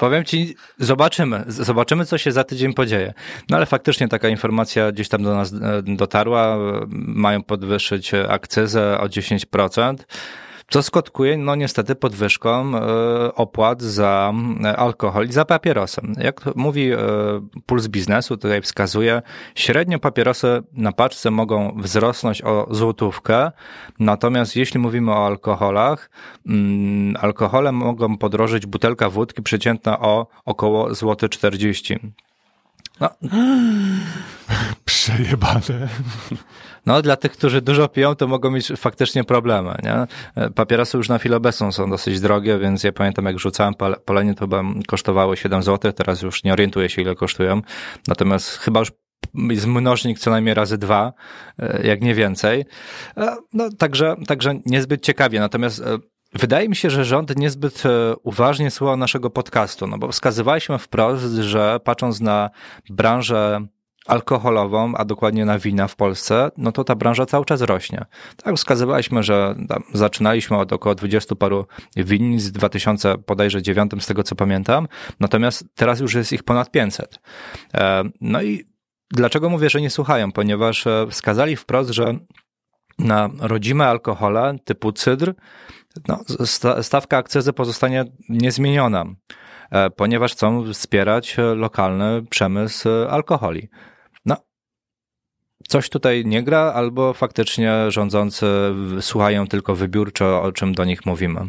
powiem 0.00 0.24
ci, 0.24 0.54
zobaczymy. 0.78 1.44
Zobaczymy, 1.48 2.04
co 2.04 2.18
się 2.18 2.32
za 2.32 2.44
tydzień 2.44 2.74
podzieje. 2.74 3.14
No 3.48 3.56
ale 3.56 3.66
faktycznie 3.66 4.08
taka 4.08 4.28
informacja 4.28 4.92
gdzieś 4.92 5.08
tam 5.08 5.22
do 5.22 5.34
nas 5.34 5.52
e, 5.52 5.82
dotarła. 5.82 6.58
Mają 6.90 7.42
podwyższyć 7.42 8.12
akcyzę 8.28 9.00
o 9.00 9.06
10%. 9.06 9.94
Co 10.70 10.82
skutkuje, 10.82 11.36
no 11.38 11.54
niestety, 11.54 11.94
podwyżką 11.94 12.76
e, 12.76 13.34
opłat 13.34 13.82
za 13.82 14.32
e, 14.64 14.76
alkohol 14.76 15.28
i 15.28 15.32
za 15.32 15.44
papierosy. 15.44 16.00
Jak 16.16 16.56
mówi 16.56 16.92
e, 16.92 16.98
Puls 17.66 17.88
Biznesu, 17.88 18.36
tutaj 18.36 18.62
wskazuje, 18.62 19.22
średnio 19.54 19.98
papierosy 19.98 20.62
na 20.72 20.92
paczce 20.92 21.30
mogą 21.30 21.76
wzrosnąć 21.78 22.42
o 22.42 22.66
złotówkę, 22.70 23.50
natomiast 23.98 24.56
jeśli 24.56 24.80
mówimy 24.80 25.12
o 25.12 25.26
alkoholach, 25.26 26.10
mm, 26.46 27.16
alkohole 27.20 27.72
mogą 27.72 28.18
podrożyć 28.18 28.66
butelka 28.66 29.10
wódki 29.10 29.42
przeciętna 29.42 29.98
o 30.00 30.26
około 30.44 30.94
złoty 30.94 31.28
40. 31.28 31.98
No, 33.00 33.08
Przejebane. 34.84 35.88
No, 36.86 37.02
dla 37.02 37.16
tych, 37.16 37.32
którzy 37.32 37.60
dużo 37.62 37.88
piją, 37.88 38.14
to 38.14 38.28
mogą 38.28 38.50
mieć 38.50 38.72
faktycznie 38.76 39.24
problemy, 39.24 39.76
nie? 39.82 40.06
E, 40.42 40.50
Papierosy 40.50 40.96
już 40.96 41.08
na 41.08 41.18
chwilę 41.18 41.36
obecną 41.36 41.72
są 41.72 41.90
dosyć 41.90 42.20
drogie, 42.20 42.58
więc 42.58 42.84
ja 42.84 42.92
pamiętam, 42.92 43.24
jak 43.24 43.38
rzucałem 43.38 43.74
pal- 43.74 44.00
palenie, 44.04 44.34
to 44.34 44.40
chyba 44.40 44.62
kosztowały 44.88 45.36
7 45.36 45.62
zł, 45.62 45.92
teraz 45.92 46.22
już 46.22 46.44
nie 46.44 46.52
orientuję 46.52 46.88
się, 46.88 47.02
ile 47.02 47.14
kosztują. 47.14 47.62
Natomiast 48.08 48.56
chyba 48.56 48.80
już 48.80 48.92
jest 49.34 49.66
mnożnik 49.66 50.18
co 50.18 50.30
najmniej 50.30 50.54
razy 50.54 50.78
dwa, 50.78 51.12
e, 51.58 51.86
jak 51.86 52.00
nie 52.00 52.14
więcej. 52.14 52.64
E, 53.16 53.36
No, 53.52 53.68
także, 53.78 54.16
także 54.26 54.54
niezbyt 54.66 55.02
ciekawie. 55.02 55.40
Natomiast 55.40 55.82
Wydaje 56.34 56.68
mi 56.68 56.76
się, 56.76 56.90
że 56.90 57.04
rząd 57.04 57.36
niezbyt 57.36 57.82
uważnie 58.22 58.70
słuchał 58.70 58.96
naszego 58.96 59.30
podcastu, 59.30 59.86
no 59.86 59.98
bo 59.98 60.08
wskazywaliśmy 60.08 60.78
wprost, 60.78 61.24
że 61.34 61.80
patrząc 61.84 62.20
na 62.20 62.50
branżę 62.90 63.66
alkoholową, 64.06 64.92
a 64.96 65.04
dokładnie 65.04 65.44
na 65.44 65.58
wina 65.58 65.88
w 65.88 65.96
Polsce, 65.96 66.50
no 66.56 66.72
to 66.72 66.84
ta 66.84 66.94
branża 66.94 67.26
cały 67.26 67.44
czas 67.44 67.60
rośnie. 67.60 68.04
Tak, 68.44 68.56
wskazywaliśmy, 68.56 69.22
że 69.22 69.54
zaczynaliśmy 69.94 70.56
od 70.56 70.72
około 70.72 70.94
20 70.94 71.34
paru 71.34 71.66
winnic 71.96 72.48
w 72.48 72.50
2000 72.50 73.14
bodajże 73.26 73.62
9 73.62 73.92
z 74.00 74.06
tego 74.06 74.22
co 74.22 74.34
pamiętam, 74.34 74.88
natomiast 75.20 75.64
teraz 75.74 76.00
już 76.00 76.14
jest 76.14 76.32
ich 76.32 76.42
ponad 76.42 76.70
500. 76.70 77.20
E, 77.74 78.04
No 78.20 78.42
i 78.42 78.64
dlaczego 79.10 79.48
mówię, 79.48 79.70
że 79.70 79.80
nie 79.80 79.90
słuchają? 79.90 80.32
Ponieważ 80.32 80.86
e, 80.86 81.06
wskazali 81.10 81.56
wprost, 81.56 81.90
że 81.90 82.14
na 82.98 83.30
rodzime 83.38 83.86
alkohole 83.86 84.56
typu 84.64 84.92
cydr 84.92 85.34
no, 86.08 86.20
sta- 86.44 86.82
stawka 86.82 87.16
akcyzy 87.16 87.52
pozostanie 87.52 88.04
niezmieniona, 88.28 89.04
ponieważ 89.96 90.32
chcą 90.32 90.72
wspierać 90.72 91.38
e, 91.38 91.42
lokalny 91.42 92.22
przemysł 92.30 92.88
e, 92.88 93.10
alkoholi. 93.10 93.68
No, 94.26 94.36
coś 95.68 95.88
tutaj 95.90 96.24
nie 96.26 96.42
gra, 96.42 96.72
albo 96.74 97.12
faktycznie 97.12 97.90
rządzący 97.90 98.46
słuchają 99.00 99.46
tylko 99.46 99.74
wybiórczo, 99.74 100.42
o 100.42 100.52
czym 100.52 100.74
do 100.74 100.84
nich 100.84 101.06
mówimy. 101.06 101.48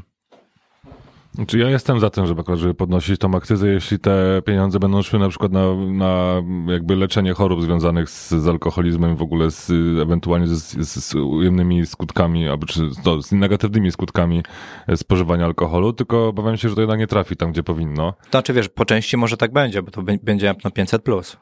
Znaczy 1.34 1.58
ja 1.58 1.70
jestem 1.70 2.00
za 2.00 2.10
tym, 2.10 2.26
żeby, 2.28 2.44
żeby 2.56 2.74
podnosić 2.74 3.20
tą 3.20 3.36
akcyzę, 3.36 3.68
jeśli 3.68 4.00
te 4.00 4.42
pieniądze 4.46 4.80
będą 4.80 5.02
szły 5.02 5.20
na 5.20 5.30
przykład 5.30 5.52
na, 5.52 5.76
na 5.76 6.34
jakby 6.68 6.96
leczenie 6.96 7.34
chorób 7.34 7.64
związanych 7.64 8.10
z, 8.10 8.30
z 8.30 8.48
alkoholizmem, 8.48 9.16
w 9.16 9.22
ogóle 9.22 9.52
z 9.52 9.72
ewentualnie 10.02 10.48
z, 10.48 10.54
z, 10.88 11.06
z 11.06 11.16
ujemnymi 11.16 11.86
skutkami, 11.86 12.48
albo 12.48 12.66
czy 12.66 12.90
no, 13.06 13.22
z 13.22 13.32
negatywnymi 13.32 13.92
skutkami 13.92 14.44
e, 14.88 14.98
spożywania 14.98 15.46
alkoholu, 15.46 15.94
tylko 15.94 16.28
obawiam 16.28 16.58
się, 16.58 16.70
że 16.70 16.76
to 16.76 16.82
jednak 16.82 17.00
nie 17.00 17.08
trafi 17.08 17.36
tam, 17.36 17.52
gdzie 17.52 17.64
powinno. 17.64 18.14
Znaczy, 18.30 18.54
wiesz, 18.54 18.70
po 18.70 18.86
części 18.86 19.18
może 19.18 19.38
tak 19.38 19.54
będzie, 19.54 19.84
bo 19.84 19.92
to 19.92 20.02
bę- 20.02 20.24
będzie 20.24 20.56
no 20.64 20.72
500 20.72 21.04
plus. 21.04 21.38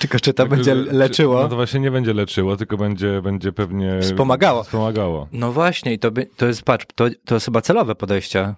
Tylko 0.00 0.18
czy 0.20 0.34
to 0.34 0.42
Tylko, 0.42 0.56
będzie 0.56 0.74
leczyło? 0.74 1.42
No 1.42 1.48
to 1.48 1.56
właśnie 1.56 1.80
nie 1.80 1.90
będzie 1.90 2.14
leczyło, 2.14 2.56
tylko 2.56 2.76
będzie, 2.76 3.22
będzie 3.22 3.52
pewnie... 3.52 4.00
Wspomagało. 4.00 4.62
Wspomagało. 4.62 5.28
No 5.32 5.52
właśnie, 5.52 5.92
i 5.92 5.98
to, 5.98 6.10
by, 6.10 6.26
to 6.36 6.46
jest, 6.46 6.62
patrz, 6.62 6.86
to, 6.94 7.04
to 7.24 7.34
jest 7.34 7.44
chyba 7.46 7.60
celowe 7.60 7.94
podejście. 7.94 8.54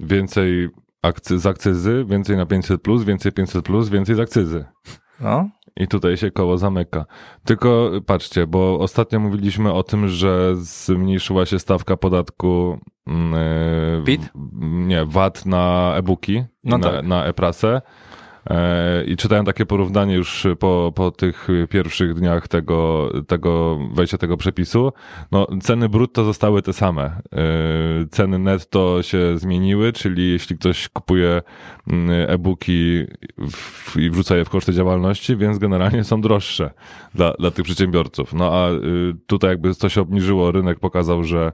Więcej 0.00 0.68
akcy, 1.02 1.38
z 1.38 1.46
akcyzy, 1.46 2.04
więcej 2.08 2.36
na 2.36 2.44
500+, 2.46 2.78
plus, 2.78 3.04
więcej 3.04 3.32
500+, 3.32 3.62
plus, 3.62 3.88
więcej 3.88 4.14
z 4.16 4.20
akcyzy. 4.20 4.64
No, 5.20 5.48
I 5.76 5.88
tutaj 5.88 6.16
się 6.16 6.30
koło 6.30 6.58
zamyka. 6.58 7.04
Tylko 7.44 7.90
patrzcie, 8.06 8.46
bo 8.46 8.78
ostatnio 8.78 9.20
mówiliśmy 9.20 9.72
o 9.72 9.82
tym, 9.82 10.08
że 10.08 10.52
zmniejszyła 10.56 11.46
się 11.46 11.58
stawka 11.58 11.96
podatku 11.96 12.78
PIT? 14.06 14.20
w- 14.34 14.62
Nie, 14.62 15.04
VAT 15.04 15.46
na 15.46 15.92
e-booki, 15.96 16.44
No 16.64 16.78
na, 16.78 16.90
tak. 16.90 17.04
na 17.06 17.24
e-prasę. 17.24 17.80
E, 18.50 19.04
I 19.04 19.16
czytałem 19.16 19.44
takie 19.44 19.66
porównanie 19.66 20.14
już 20.14 20.46
po, 20.58 20.92
po 20.94 21.10
tych 21.10 21.48
pierwszych 21.70 22.14
dniach 22.14 22.48
tego, 22.48 23.10
tego 23.26 23.78
wejścia 23.94 24.18
tego 24.18 24.36
przepisu. 24.36 24.92
No, 25.32 25.46
ceny 25.62 25.88
brutto 25.88 26.24
zostały 26.24 26.62
te 26.62 26.72
same. 26.72 27.02
E, 27.04 28.02
Ceny 28.10 28.38
netto 28.38 29.02
się 29.02 29.38
zmieniły, 29.38 29.92
czyli 29.92 30.32
jeśli 30.32 30.58
ktoś 30.58 30.88
kupuje 30.88 31.42
mm, 31.86 32.30
e-booki 32.30 33.04
i 33.96 34.10
wrzuca 34.10 34.36
je 34.36 34.44
w 34.44 34.50
koszty 34.50 34.72
działalności, 34.72 35.36
więc 35.36 35.58
generalnie 35.58 36.04
są 36.04 36.20
droższe 36.20 36.70
dla, 37.14 37.32
dla 37.32 37.50
tych 37.50 37.64
przedsiębiorców. 37.64 38.34
No 38.34 38.52
a 38.52 38.70
y, 38.70 39.14
tutaj 39.26 39.50
jakby 39.50 39.74
to 39.74 39.88
się 39.88 40.00
obniżyło, 40.00 40.52
rynek 40.52 40.78
pokazał, 40.78 41.24
że, 41.24 41.52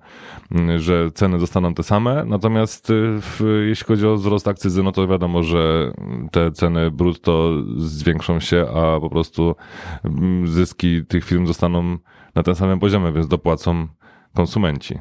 mm, 0.53 0.79
że 0.79 1.11
ceny 1.11 1.39
zostaną 1.39 1.75
te 1.75 1.83
same, 1.83 2.25
natomiast 2.27 2.91
y, 2.91 2.95
w, 3.21 3.65
jeśli 3.69 3.87
chodzi 3.87 4.07
o 4.07 4.15
wzrost 4.15 4.49
akcyzy, 4.49 4.83
no 4.83 4.93
to 4.93 5.09
wiadomo, 5.09 5.43
że 5.43 5.93
te 6.31 6.53
ceny 6.53 6.78
brutto 6.93 7.53
zwiększą 7.77 8.41
się, 8.41 8.67
a 8.75 9.01
po 9.01 9.11
prostu 9.11 9.57
mm, 10.05 10.47
zyski 10.47 11.07
tych 11.07 11.25
firm 11.25 11.47
zostaną 11.47 11.99
na 12.35 12.43
tym 12.43 12.55
samym 12.55 12.81
poziomie, 12.81 13.13
więc 13.13 13.29
dopłacą 13.29 13.89
konsumenci. 14.35 14.99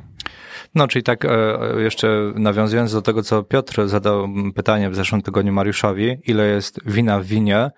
No, 0.75 0.87
czyli 0.87 1.03
tak 1.03 1.25
e, 1.25 1.57
jeszcze 1.77 2.33
nawiązując 2.35 2.93
do 2.93 3.01
tego, 3.01 3.23
co 3.23 3.43
Piotr 3.43 3.87
zadał 3.87 4.27
pytanie 4.55 4.89
w 4.89 4.95
zeszłym 4.95 5.21
tygodniu 5.21 5.53
Mariuszowi, 5.53 6.17
ile 6.25 6.47
jest 6.47 6.79
wina 6.85 7.19
w 7.19 7.25
winie, 7.25 7.71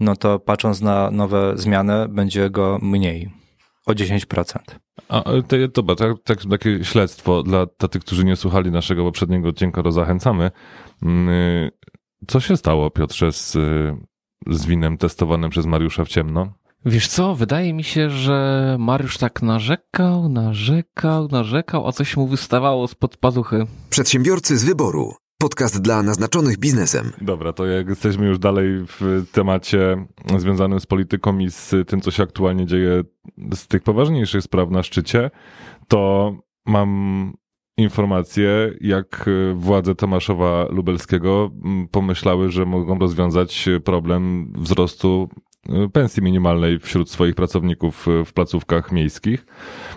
no 0.00 0.16
to 0.16 0.38
patrząc 0.38 0.80
na 0.80 1.10
nowe 1.10 1.52
zmiany, 1.54 2.08
będzie 2.08 2.50
go 2.50 2.78
mniej. 2.82 3.30
O 3.86 3.92
10%. 3.92 4.58
A 5.08 5.22
te, 5.48 5.68
dobra, 5.68 5.94
tak, 5.94 6.12
tak, 6.24 6.38
takie 6.50 6.84
śledztwo 6.84 7.42
dla, 7.42 7.66
dla 7.78 7.88
tych, 7.88 8.02
którzy 8.02 8.24
nie 8.24 8.36
słuchali 8.36 8.70
naszego 8.70 9.04
poprzedniego 9.04 9.48
odcinka, 9.48 9.82
to 9.82 9.92
zachęcamy. 9.92 10.50
Co 12.26 12.40
się 12.40 12.56
stało, 12.56 12.90
Piotrze, 12.90 13.32
z, 13.32 13.52
z 14.50 14.66
winem 14.66 14.98
testowanym 14.98 15.50
przez 15.50 15.66
Mariusza 15.66 16.04
w 16.04 16.08
ciemno? 16.08 16.52
Wiesz 16.84 17.08
co, 17.08 17.34
wydaje 17.34 17.74
mi 17.74 17.84
się, 17.84 18.10
że 18.10 18.76
Mariusz 18.80 19.18
tak 19.18 19.42
narzekał, 19.42 20.28
narzekał, 20.28 21.28
narzekał, 21.28 21.88
a 21.88 21.92
coś 21.92 22.16
mu 22.16 22.26
wystawało 22.26 22.88
spod 22.88 23.16
pazuchy. 23.16 23.66
Przedsiębiorcy 23.90 24.58
z 24.58 24.64
wyboru. 24.64 25.14
Podcast 25.38 25.82
dla 25.82 26.02
naznaczonych 26.02 26.58
biznesem. 26.58 27.12
Dobra, 27.20 27.52
to 27.52 27.66
jak 27.66 27.88
jesteśmy 27.88 28.26
już 28.26 28.38
dalej 28.38 28.66
w 28.86 29.24
temacie 29.32 30.06
związanym 30.36 30.80
z 30.80 30.86
polityką 30.86 31.38
i 31.38 31.50
z 31.50 31.88
tym, 31.88 32.00
co 32.00 32.10
się 32.10 32.22
aktualnie 32.22 32.66
dzieje 32.66 33.04
z 33.54 33.66
tych 33.66 33.82
poważniejszych 33.82 34.42
spraw 34.42 34.70
na 34.70 34.82
szczycie, 34.82 35.30
to 35.88 36.32
mam 36.66 37.32
informację, 37.76 38.74
jak 38.80 39.28
y, 39.28 39.54
władze 39.54 39.94
Tomaszowa 39.94 40.66
Lubelskiego 40.70 41.50
mm, 41.64 41.88
pomyślały, 41.88 42.50
że 42.50 42.66
mogą 42.66 42.98
rozwiązać 42.98 43.68
problem 43.84 44.52
wzrostu 44.56 45.28
y, 45.68 45.88
pensji 45.88 46.22
minimalnej 46.22 46.78
wśród 46.78 47.10
swoich 47.10 47.34
pracowników 47.34 48.06
w 48.26 48.32
placówkach 48.32 48.92
miejskich. 48.92 49.46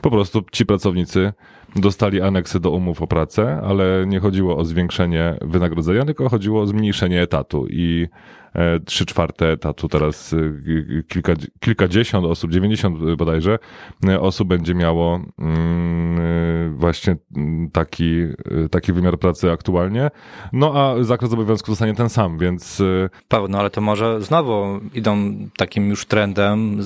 Po 0.01 0.11
prostu 0.11 0.43
ci 0.51 0.65
pracownicy 0.65 1.33
dostali 1.75 2.21
aneksy 2.21 2.59
do 2.59 2.71
umów 2.71 3.01
o 3.01 3.07
pracę, 3.07 3.61
ale 3.63 4.05
nie 4.07 4.19
chodziło 4.19 4.57
o 4.57 4.65
zwiększenie 4.65 5.37
wynagrodzenia, 5.41 6.05
tylko 6.05 6.29
chodziło 6.29 6.61
o 6.61 6.67
zmniejszenie 6.67 7.21
etatu 7.21 7.67
i 7.69 8.07
e, 8.07 8.44
trzy 8.85 9.05
czwarte 9.05 9.51
etatu 9.51 9.87
teraz 9.87 10.33
e, 10.33 11.03
kilka, 11.03 11.33
kilkadziesiąt 11.59 12.25
osób, 12.25 12.51
90 12.51 13.15
bodajże 13.17 13.59
e, 14.07 14.21
osób 14.21 14.47
będzie 14.47 14.75
miało 14.75 15.19
mm, 15.39 16.19
e, 16.19 16.69
właśnie 16.69 17.15
mm, 17.35 17.71
taki, 17.71 18.19
e, 18.65 18.69
taki 18.71 18.93
wymiar 18.93 19.19
pracy 19.19 19.51
aktualnie. 19.51 20.11
No 20.53 20.73
a 20.75 21.03
zakres 21.03 21.33
obowiązku 21.33 21.71
zostanie 21.71 21.93
ten 21.93 22.09
sam, 22.09 22.37
więc 22.37 22.81
e, 22.81 23.09
Paweł, 23.27 23.47
no 23.47 23.59
ale 23.59 23.69
to 23.69 23.81
może 23.81 24.21
znowu 24.21 24.79
idą 24.93 25.35
takim 25.57 25.89
już 25.89 26.05
trendem, 26.05 26.79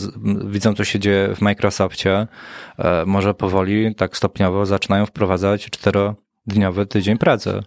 widzą 0.46 0.74
co 0.74 0.84
się 0.84 1.00
dzieje 1.00 1.36
w 1.36 1.42
Microsoftie, 1.42 2.28
e, 2.78 3.06
może 3.06 3.34
powoli, 3.34 3.96
tak 3.96 4.18
stopniowo 4.18 4.66
zaczynają 4.66 5.06
wprowadzać 5.06 5.70
czterodniowy 6.48 6.86
tydzień 6.86 7.18
pracy. 7.18 7.60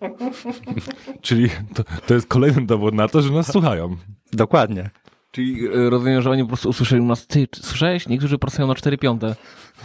czyli 1.23 1.49
to, 1.75 1.85
to 2.07 2.15
jest 2.15 2.27
kolejny 2.27 2.67
dowód 2.67 2.95
na 2.95 3.09
to, 3.09 3.23
że 3.23 3.31
nas 3.31 3.53
słuchają. 3.53 3.97
Dokładnie. 4.33 4.91
Czyli 5.31 5.67
e, 5.67 5.91
rozumiem, 5.91 6.23
że 6.23 6.31
oni 6.31 6.43
po 6.43 6.49
prostu 6.49 6.69
usłyszeli 6.69 7.03
u 7.03 7.05
nas, 7.05 7.27
ty, 7.27 7.49
słyszałeś? 7.55 8.09
Niektórzy 8.09 8.39
pracują 8.39 8.69
na 8.69 8.75
4 8.75 8.99
piąte. 8.99 9.35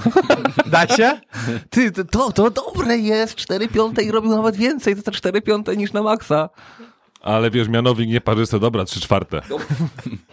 Da 0.72 0.88
się? 0.88 1.20
Ty, 1.70 1.92
to, 1.92 2.32
to, 2.32 2.50
dobre 2.50 2.98
jest, 2.98 3.36
4 3.36 3.68
piąte 3.68 4.04
i 4.04 4.12
robią 4.12 4.30
nawet 4.30 4.56
więcej, 4.56 4.96
to 4.96 5.02
te 5.02 5.12
4 5.12 5.42
piąte 5.42 5.78
niż 5.78 5.94
na 5.94 6.04
maksa. 6.04 6.50
Ale 7.22 7.52
wiesz, 7.52 7.68
mianownik 7.68 8.10
nie 8.10 8.22
parzyste, 8.22 8.60
dobra, 8.60 8.86
trzy 8.86 9.02
czwarte. 9.02 9.42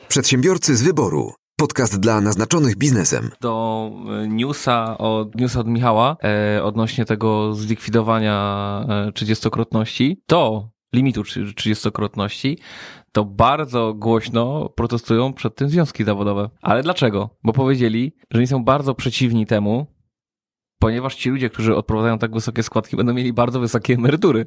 Przedsiębiorcy 0.08 0.76
z 0.76 0.82
wyboru. 0.82 1.32
Podcast 1.56 2.00
dla 2.00 2.20
naznaczonych 2.20 2.76
biznesem. 2.76 3.30
do 3.40 3.90
e, 4.22 4.28
newsa 4.28 4.98
od, 4.98 5.34
newsa 5.34 5.60
od 5.60 5.66
Michała 5.66 6.16
e, 6.24 6.62
odnośnie 6.62 7.04
tego 7.04 7.54
zlikwidowania 7.54 8.36
e, 8.88 9.10
30-krotności, 9.10 10.16
to 10.26 10.70
limitu 10.94 11.22
30-krotności, 11.22 12.56
to 13.12 13.24
bardzo 13.24 13.94
głośno 13.94 14.68
protestują 14.68 15.32
przed 15.32 15.54
tym 15.56 15.68
związki 15.68 16.04
zawodowe. 16.04 16.50
Ale 16.62 16.82
dlaczego? 16.82 17.30
Bo 17.44 17.52
powiedzieli, 17.52 18.12
że 18.30 18.38
oni 18.38 18.46
są 18.46 18.64
bardzo 18.64 18.94
przeciwni 18.94 19.46
temu, 19.46 19.86
ponieważ 20.78 21.14
ci 21.14 21.30
ludzie, 21.30 21.50
którzy 21.50 21.76
odprowadzają 21.76 22.18
tak 22.18 22.32
wysokie 22.32 22.62
składki, 22.62 22.96
będą 22.96 23.14
mieli 23.14 23.32
bardzo 23.32 23.60
wysokie 23.60 23.94
emerytury. 23.94 24.46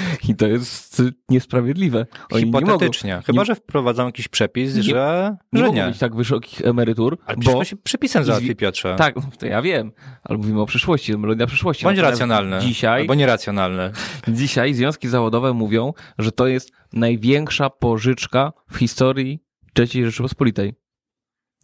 I 0.28 0.34
to 0.34 0.46
jest 0.46 1.02
niesprawiedliwe. 1.28 2.06
Oni 2.30 2.44
nie 2.44 2.50
mogą, 2.50 2.66
Hipotetycznie. 2.66 3.22
Chyba, 3.26 3.42
nie- 3.42 3.46
że 3.46 3.54
wprowadzą 3.54 4.06
jakiś 4.06 4.28
przepis, 4.28 4.76
Nie- 4.76 4.82
że 4.82 5.36
nie 5.52 5.60
że 5.60 5.70
nie. 5.70 5.86
mieć 5.86 5.98
tak 5.98 6.16
wysokich 6.16 6.60
emerytur, 6.66 7.18
Ale 7.26 7.36
bo... 7.36 7.52
to 7.52 7.64
się 7.64 7.76
przepisem 7.76 8.24
załatwi, 8.24 8.56
Piotrze. 8.56 8.94
Tak, 8.98 9.14
to 9.38 9.46
ja 9.46 9.62
wiem, 9.62 9.92
ale 10.24 10.38
mówimy 10.38 10.60
o 10.60 10.66
przyszłości, 10.66 11.18
melodia 11.18 11.46
przyszłości. 11.46 11.84
Bądź 11.84 11.96
Natomiast 11.96 12.20
racjonalny. 12.20 12.60
Dzisiaj, 12.60 13.00
Albo 13.00 13.14
nieracjonalny. 13.14 13.92
dzisiaj 14.28 14.74
związki 14.74 15.08
zawodowe 15.08 15.52
mówią, 15.52 15.92
że 16.18 16.32
to 16.32 16.46
jest 16.46 16.72
największa 16.92 17.70
pożyczka 17.70 18.52
w 18.70 18.76
historii 18.76 19.42
III 19.78 20.04
Rzeczypospolitej. 20.04 20.74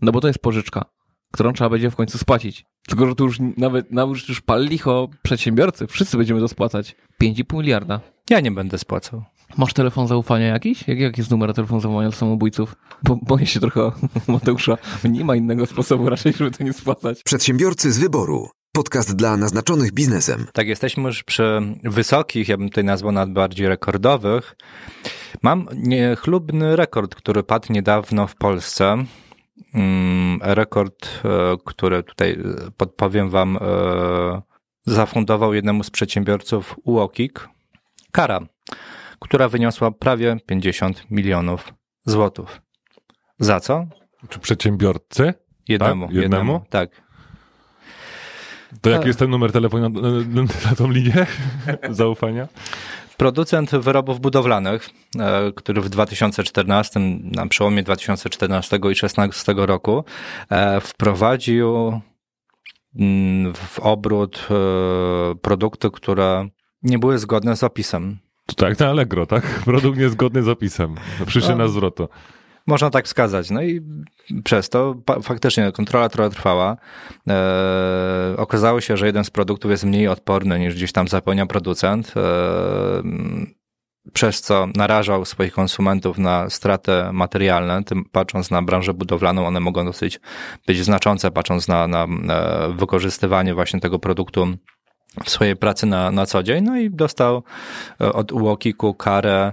No 0.02 0.12
bo 0.12 0.20
to 0.20 0.28
jest 0.28 0.38
pożyczka, 0.38 0.84
którą 1.32 1.52
trzeba 1.52 1.70
będzie 1.70 1.90
w 1.90 1.96
końcu 1.96 2.18
spłacić. 2.18 2.64
Tylko, 2.88 3.06
że 3.06 3.14
tu 3.14 3.24
już 3.24 3.38
nawet, 3.56 3.92
nawet 3.92 4.28
już 4.28 4.40
pal 4.40 4.64
licho 4.64 5.08
przedsiębiorcy, 5.22 5.86
wszyscy 5.86 6.16
będziemy 6.16 6.40
to 6.40 6.48
spłacać. 6.48 6.96
5,5 7.22 7.56
miliarda. 7.56 8.00
Ja 8.30 8.40
nie 8.40 8.50
będę 8.50 8.78
spłacał. 8.78 9.24
Masz 9.56 9.72
telefon 9.72 10.08
zaufania 10.08 10.46
jakiś? 10.46 10.88
Jak, 10.88 11.00
jak 11.00 11.18
jest 11.18 11.30
numer 11.30 11.54
telefonu 11.54 11.80
zaufania 11.80 12.12
samobójców? 12.12 12.74
Bo 13.02 13.16
boję 13.22 13.46
się 13.46 13.60
trochę 13.60 13.92
Mateusza. 14.28 14.78
Nie 15.04 15.24
ma 15.24 15.36
innego 15.36 15.66
sposobu 15.66 16.08
raczej, 16.08 16.32
żeby 16.32 16.50
to 16.50 16.64
nie 16.64 16.72
spłacać. 16.72 17.22
Przedsiębiorcy 17.22 17.92
z 17.92 17.98
wyboru. 17.98 18.48
Podcast 18.72 19.16
dla 19.16 19.36
naznaczonych 19.36 19.92
biznesem. 19.92 20.46
Tak, 20.52 20.68
jesteśmy 20.68 21.02
już 21.02 21.22
przy 21.22 21.60
wysokich, 21.84 22.48
ja 22.48 22.56
bym 22.56 22.68
tutaj 22.68 22.84
nazwał 22.84 23.12
nawet 23.12 23.34
bardziej 23.34 23.68
rekordowych. 23.68 24.56
Mam 25.42 25.68
niechlubny 25.74 26.76
rekord, 26.76 27.14
który 27.14 27.42
padł 27.42 27.72
niedawno 27.72 28.26
w 28.26 28.34
Polsce. 28.34 29.04
Mm, 29.74 30.40
Rekord, 30.42 31.06
e, 31.24 31.56
który 31.64 32.02
tutaj 32.02 32.30
e, 32.30 32.70
podpowiem 32.76 33.30
wam, 33.30 33.56
e, 33.56 34.42
zafundował 34.86 35.54
jednemu 35.54 35.84
z 35.84 35.90
przedsiębiorców 35.90 36.76
UOKiK 36.84 37.48
kara, 38.12 38.40
która 39.18 39.48
wyniosła 39.48 39.90
prawie 39.90 40.36
50 40.46 41.10
milionów 41.10 41.74
złotów. 42.06 42.62
Za 43.38 43.60
co? 43.60 43.86
Czy 44.28 44.38
przedsiębiorcy? 44.38 45.34
Jednemu. 45.68 46.06
Tak? 46.06 46.14
Jednemu? 46.16 46.60
Tak. 46.70 46.90
To 48.80 48.90
jaki 48.90 49.06
jest 49.06 49.18
ten 49.18 49.30
numer 49.30 49.52
telefonu 49.52 49.88
na, 49.88 50.00
na, 50.10 50.42
na 50.42 50.76
tą 50.76 50.90
linię 50.90 51.26
zaufania? 51.90 52.48
Producent 53.18 53.70
wyrobów 53.70 54.20
budowlanych, 54.20 54.90
e, 55.18 55.52
który 55.52 55.80
w 55.80 55.88
2014, 55.88 57.00
na 57.22 57.46
przełomie 57.46 57.82
2014 57.82 58.76
i 58.76 58.80
2016 58.80 59.54
roku 59.56 60.04
e, 60.50 60.80
wprowadził 60.80 62.00
mm, 62.98 63.54
w 63.54 63.80
obrót 63.80 64.48
e, 64.50 65.34
produkty, 65.34 65.90
które 65.90 66.48
nie 66.82 66.98
były 66.98 67.18
zgodne 67.18 67.56
z 67.56 67.64
opisem. 67.64 68.18
Tak, 68.56 68.78
na 68.78 68.88
Allegro, 68.88 69.26
tak? 69.26 69.44
Produkt 69.64 69.98
niezgodny 69.98 70.42
z 70.42 70.48
opisem. 70.48 70.94
Przyszły 71.26 71.50
No. 71.50 71.56
na 71.56 71.68
zwrotu. 71.68 72.08
Można 72.68 72.90
tak 72.90 73.04
wskazać. 73.04 73.50
No 73.50 73.62
i 73.62 73.80
przez 74.44 74.68
to 74.68 74.94
faktycznie 75.22 75.72
kontrola 75.72 76.08
trochę 76.08 76.30
trwała. 76.30 76.76
E, 77.28 78.34
okazało 78.36 78.80
się, 78.80 78.96
że 78.96 79.06
jeden 79.06 79.24
z 79.24 79.30
produktów 79.30 79.70
jest 79.70 79.84
mniej 79.84 80.08
odporny 80.08 80.58
niż 80.58 80.74
gdzieś 80.74 80.92
tam 80.92 81.08
zapełnia 81.08 81.46
producent. 81.46 82.14
E, 82.16 82.22
przez 84.12 84.40
co 84.40 84.68
narażał 84.76 85.24
swoich 85.24 85.52
konsumentów 85.52 86.18
na 86.18 86.50
straty 86.50 86.92
materialne, 87.12 87.84
tym 87.84 88.04
patrząc 88.04 88.50
na 88.50 88.62
branżę 88.62 88.94
budowlaną, 88.94 89.46
one 89.46 89.60
mogą 89.60 89.84
dosyć 89.84 90.20
być 90.66 90.84
znaczące, 90.84 91.30
patrząc 91.30 91.68
na, 91.68 91.86
na 91.86 92.06
wykorzystywanie 92.68 93.54
właśnie 93.54 93.80
tego 93.80 93.98
produktu 93.98 94.46
w 95.24 95.30
swojej 95.30 95.56
pracy 95.56 95.86
na, 95.86 96.10
na 96.10 96.26
co 96.26 96.42
dzień, 96.42 96.64
no 96.64 96.78
i 96.78 96.90
dostał 96.90 97.42
e, 98.00 98.12
od 98.12 98.32
Łokiku 98.32 98.94
karę 98.94 99.52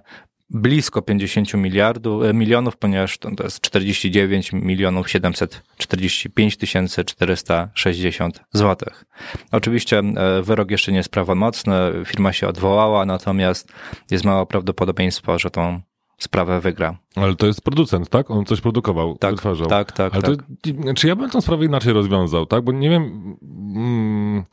blisko 0.50 1.02
50 1.02 1.54
miliardów, 1.54 2.24
e, 2.24 2.34
milionów, 2.34 2.78
ponieważ 2.78 3.18
to, 3.18 3.36
to 3.36 3.44
jest 3.44 3.62
49 3.62 4.54
milionów 4.54 5.10
745 5.10 6.58
tysięcy 6.58 7.04
460 7.06 8.40
złotych. 8.54 9.06
Oczywiście 9.52 10.00
e, 10.00 10.42
wyrok 10.42 10.72
jeszcze 10.72 10.92
nie 10.92 10.98
jest 10.98 11.10
prawomocny, 11.10 11.74
firma 12.06 12.34
się 12.34 12.48
odwołała, 12.48 13.06
natomiast 13.06 13.74
jest 14.12 14.26
małe 14.26 14.46
prawdopodobieństwo, 14.46 15.40
że 15.40 15.52
tą 15.52 15.82
sprawę 16.18 16.62
wygra. 16.62 16.98
Ale 17.16 17.36
to 17.36 17.48
jest 17.48 17.62
producent, 17.62 18.10
tak? 18.10 18.32
On 18.32 18.46
coś 18.46 18.62
produkował, 18.62 19.18
tak, 19.18 19.32
wytwarzał. 19.32 19.68
Tak, 19.68 19.92
tak, 19.92 20.14
Ale 20.14 20.22
tak. 20.22 20.36
To, 20.62 20.94
czy 20.94 21.08
ja 21.08 21.16
bym 21.16 21.30
tą 21.30 21.42
sprawę 21.42 21.66
inaczej 21.66 21.94
rozwiązał, 21.94 22.46
tak? 22.46 22.64
Bo 22.64 22.72
nie 22.72 22.90
wiem... 22.90 23.36
Mm, 23.76 24.44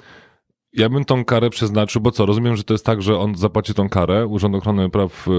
ja 0.72 0.88
bym 0.88 1.04
tą 1.04 1.24
karę 1.24 1.50
przeznaczył, 1.50 2.02
bo 2.02 2.10
co, 2.10 2.26
rozumiem, 2.26 2.56
że 2.56 2.64
to 2.64 2.74
jest 2.74 2.86
tak, 2.86 3.02
że 3.02 3.18
on 3.18 3.34
zapłaci 3.34 3.74
tą 3.74 3.88
karę, 3.88 4.26
Urząd 4.26 4.54
Ochrony 4.54 4.90
Praw 4.90 5.28
y, 5.28 5.30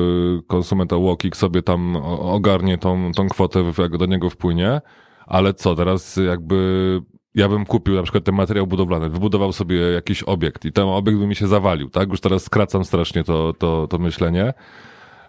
Konsumenta 0.47 0.97
Łokik 0.97 1.37
sobie 1.37 1.61
tam 1.61 1.95
ogarnie 2.19 2.77
tą, 2.77 3.11
tą 3.15 3.29
kwotę, 3.29 3.63
jak 3.77 3.97
do 3.97 4.05
niego 4.05 4.29
wpłynie, 4.29 4.81
ale 5.25 5.53
co, 5.53 5.75
teraz 5.75 6.19
jakby 6.27 7.01
ja 7.35 7.49
bym 7.49 7.65
kupił 7.65 7.95
na 7.95 8.03
przykład 8.03 8.23
ten 8.23 8.35
materiał 8.35 8.67
budowlany, 8.67 9.09
wybudował 9.09 9.53
sobie 9.53 9.79
jakiś 9.79 10.23
obiekt 10.23 10.65
i 10.65 10.71
ten 10.71 10.83
obiekt 10.87 11.19
by 11.19 11.27
mi 11.27 11.35
się 11.35 11.47
zawalił, 11.47 11.89
tak? 11.89 12.09
Już 12.09 12.21
teraz 12.21 12.43
skracam 12.43 12.85
strasznie 12.85 13.23
to, 13.23 13.53
to, 13.53 13.87
to 13.87 13.97
myślenie. 13.97 14.53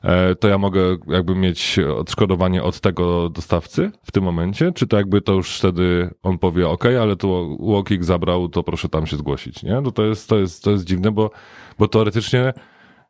E, 0.05 0.35
to 0.35 0.49
ja 0.49 0.59
mogę 0.59 0.97
jakby 1.07 1.35
mieć 1.35 1.79
odszkodowanie 1.79 2.63
od 2.63 2.81
tego 2.81 3.29
dostawcy 3.29 3.91
w 4.03 4.13
tym 4.13 4.25
momencie, 4.25 4.73
czy 4.73 4.87
to 4.87 4.97
jakby 4.97 5.21
to 5.21 5.33
już 5.33 5.59
wtedy 5.59 6.11
on 6.23 6.39
powie, 6.39 6.69
ok, 6.69 6.85
ale 7.01 7.17
tu 7.17 7.57
Łokik 7.61 8.05
zabrał, 8.05 8.49
to 8.49 8.63
proszę 8.63 8.89
tam 8.89 9.07
się 9.07 9.17
zgłosić, 9.17 9.63
nie? 9.63 9.81
No 9.81 9.91
to 9.91 10.05
jest, 10.05 10.29
to 10.29 10.39
jest, 10.39 10.65
to 10.65 10.71
jest 10.71 10.85
dziwne, 10.85 11.11
bo, 11.11 11.31
bo 11.79 11.89
teoretycznie 11.89 12.53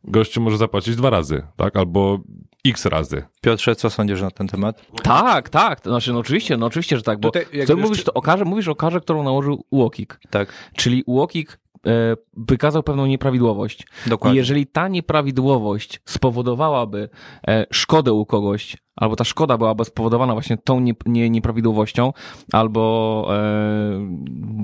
gościu 0.05 0.41
może 0.41 0.57
zapłacić 0.57 0.97
dwa 0.97 1.11
razy, 1.11 1.43
tak? 1.57 1.77
Albo 1.77 2.19
x 2.67 2.87
razy. 2.87 3.23
Piotrze, 3.41 3.77
co 3.77 3.91
sądzisz 3.91 4.23
na 4.23 4.31
ten 4.31 4.49
temat? 4.49 4.83
Tak, 5.03 5.49
tak. 5.49 5.81
Znaczy, 5.81 6.13
no 6.13 6.19
oczywiście, 6.19 6.57
no 6.57 6.67
oczywiście, 6.67 6.97
że 6.97 7.03
tak, 7.03 7.21
bo 7.21 7.31
Tutaj, 7.31 7.67
ty 7.67 7.77
mówisz, 7.77 8.05
to 8.05 8.15
o 8.15 8.23
karze, 8.23 8.45
mówisz 8.45 8.69
o 8.69 8.75
karze, 8.75 9.01
którą 9.01 9.23
nałożył 9.23 9.65
Łokik. 9.71 10.21
Tak. 10.31 10.53
Czyli 10.77 11.05
Łokik 11.07 11.59
E, 11.59 11.64
wykazał 12.37 12.83
pewną 12.83 13.07
nieprawidłowość. 13.07 13.87
Dokładnie. 14.07 14.35
I 14.35 14.39
jeżeli 14.39 14.67
ta 14.67 14.89
nieprawidłowość 14.89 16.01
spowodowałaby 16.05 17.09
e, 17.49 17.67
szkodę 17.71 18.13
u 18.13 18.27
kogoś, 18.27 18.77
albo 18.97 19.17
ta 19.17 19.25
szkoda 19.25 19.59
byłaby 19.59 19.85
spowodowana 19.85 20.33
właśnie 20.33 20.57
tą 20.57 20.81
nie, 20.81 20.93
nie, 21.07 21.31
nieprawidłowością, 21.31 22.13
albo 22.53 23.27
e, 23.31 24.09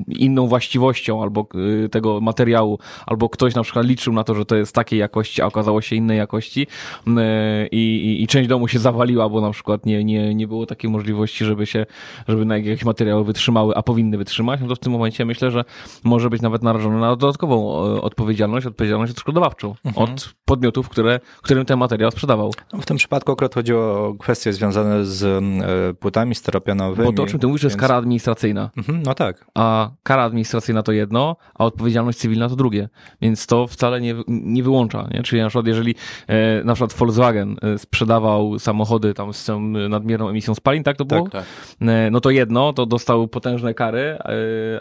inną 0.09 0.47
właściwością, 0.47 1.23
albo 1.23 1.47
e, 1.85 1.89
tego 1.89 2.21
materiału, 2.21 2.79
albo 3.07 3.29
ktoś 3.29 3.55
na 3.55 3.63
przykład 3.63 3.87
liczył 3.87 4.13
na 4.13 4.25
to, 4.25 4.35
że 4.35 4.45
to 4.45 4.57
jest 4.57 4.75
takiej 4.75 4.99
jakości, 4.99 5.43
a 5.43 5.47
okazało 5.47 5.81
się 5.81 5.97
innej 5.97 6.19
jakości 6.19 6.67
e, 7.07 7.67
i, 7.67 8.23
i, 8.23 8.27
część 8.27 8.49
domu 8.49 8.69
się 8.69 8.79
zawaliła, 8.79 9.29
bo 9.29 9.41
na 9.41 9.51
przykład 9.51 9.87
nie, 9.87 10.05
nie, 10.05 10.35
nie 10.35 10.49
było 10.49 10.67
takiej 10.67 10.91
możliwości, 10.91 11.45
żeby 11.45 11.67
się, 11.67 11.87
żeby 12.29 12.45
na 12.45 12.57
jakieś 12.57 12.85
materiały 12.85 13.25
wytrzymały, 13.25 13.77
a 13.77 13.83
powinny 13.83 14.19
wytrzymać, 14.19 14.61
no 14.61 14.69
to 14.69 14.75
w 14.77 14.79
tym 14.79 14.93
momencie 14.93 15.25
myślę, 15.25 15.51
że 15.51 15.65
może 16.05 16.31
być 16.31 16.43
nawet 16.43 16.63
narażone 16.63 17.01
na 17.01 17.17
dodatkową 17.17 17.87
e, 17.97 18.03
odpowiedzialność, 18.03 18.67
odpowiedzialność 18.67 19.13
odszkodowawczą 19.13 19.75
mhm. 19.85 20.05
od 20.05 20.35
podmiotów, 20.45 20.89
które, 20.89 21.21
którym 21.43 21.65
ten 21.65 21.79
materiał 21.79 22.11
sprzedawał. 22.11 22.53
No, 22.73 22.81
w 22.81 22.87
tym 22.87 22.97
przypadku 22.97 23.33
akurat 23.33 23.55
chodziło 23.55 24.09
o 24.09 24.15
kwestie 24.21 24.53
związane 24.53 25.05
z 25.05 25.23
e, 25.25 25.95
płytami 25.95 26.35
steropianowymi. 26.35 27.07
Bo 27.07 27.13
to, 27.13 27.23
o 27.23 27.27
czym 27.27 27.41
ty 27.41 27.47
mówisz, 27.47 27.63
więc... 27.63 27.73
jest 27.73 27.81
kara 27.81 27.97
administracyjna. 27.97 28.71
Mhm, 28.77 29.03
no 29.03 29.15
tak. 29.15 29.47
A 29.55 29.91
kara 30.03 30.23
administracyjna 30.23 30.83
to 30.83 30.93
jedno, 30.93 31.37
a 31.55 31.65
odpowiedzialność 31.65 32.19
cywilna 32.19 32.49
to 32.49 32.57
drugie. 32.57 32.89
Więc 33.21 33.47
to 33.47 33.67
wcale 33.67 34.01
nie, 34.01 34.15
nie 34.29 34.63
wyłącza. 34.63 35.09
Nie? 35.11 35.23
Czyli 35.23 35.43
na 35.43 35.49
przykład, 35.49 35.67
jeżeli 35.67 35.95
e, 36.27 36.65
na 36.65 36.75
przykład 36.75 36.93
Volkswagen 36.93 37.57
e, 37.63 37.79
sprzedawał 37.79 38.59
samochody 38.59 39.15
tam 39.15 39.33
z 39.33 39.45
tą 39.45 39.61
nadmierną 39.61 40.29
emisją 40.29 40.55
spalin, 40.55 40.83
tak 40.83 40.97
to 40.97 41.05
było? 41.05 41.23
Tak, 41.23 41.33
tak. 41.33 41.45
E, 41.89 42.11
no 42.11 42.21
to 42.21 42.31
jedno, 42.31 42.73
to 42.73 42.87
dostał 42.87 43.29
potężne 43.29 43.75
kary, 43.75 44.01
e, 44.01 44.19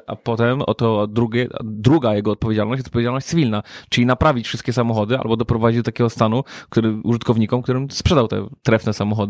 a 0.07 0.15
potem 0.15 0.61
oto 0.61 1.07
drugie, 1.07 1.47
druga 1.63 2.15
jego 2.15 2.31
odpowiedzialność 2.31 2.79
jest 2.79 2.87
odpowiedzialność 2.87 3.25
cywilna. 3.25 3.63
Czyli 3.89 4.05
naprawić 4.05 4.47
wszystkie 4.47 4.73
samochody 4.73 5.17
albo 5.17 5.37
doprowadzić 5.37 5.79
do 5.79 5.83
takiego 5.83 6.09
stanu, 6.09 6.43
który 6.69 6.93
użytkownikom, 7.03 7.61
którym 7.61 7.91
sprzedał 7.91 8.27
te 8.27 8.45
trefne 8.63 8.93
samochody. 8.93 9.28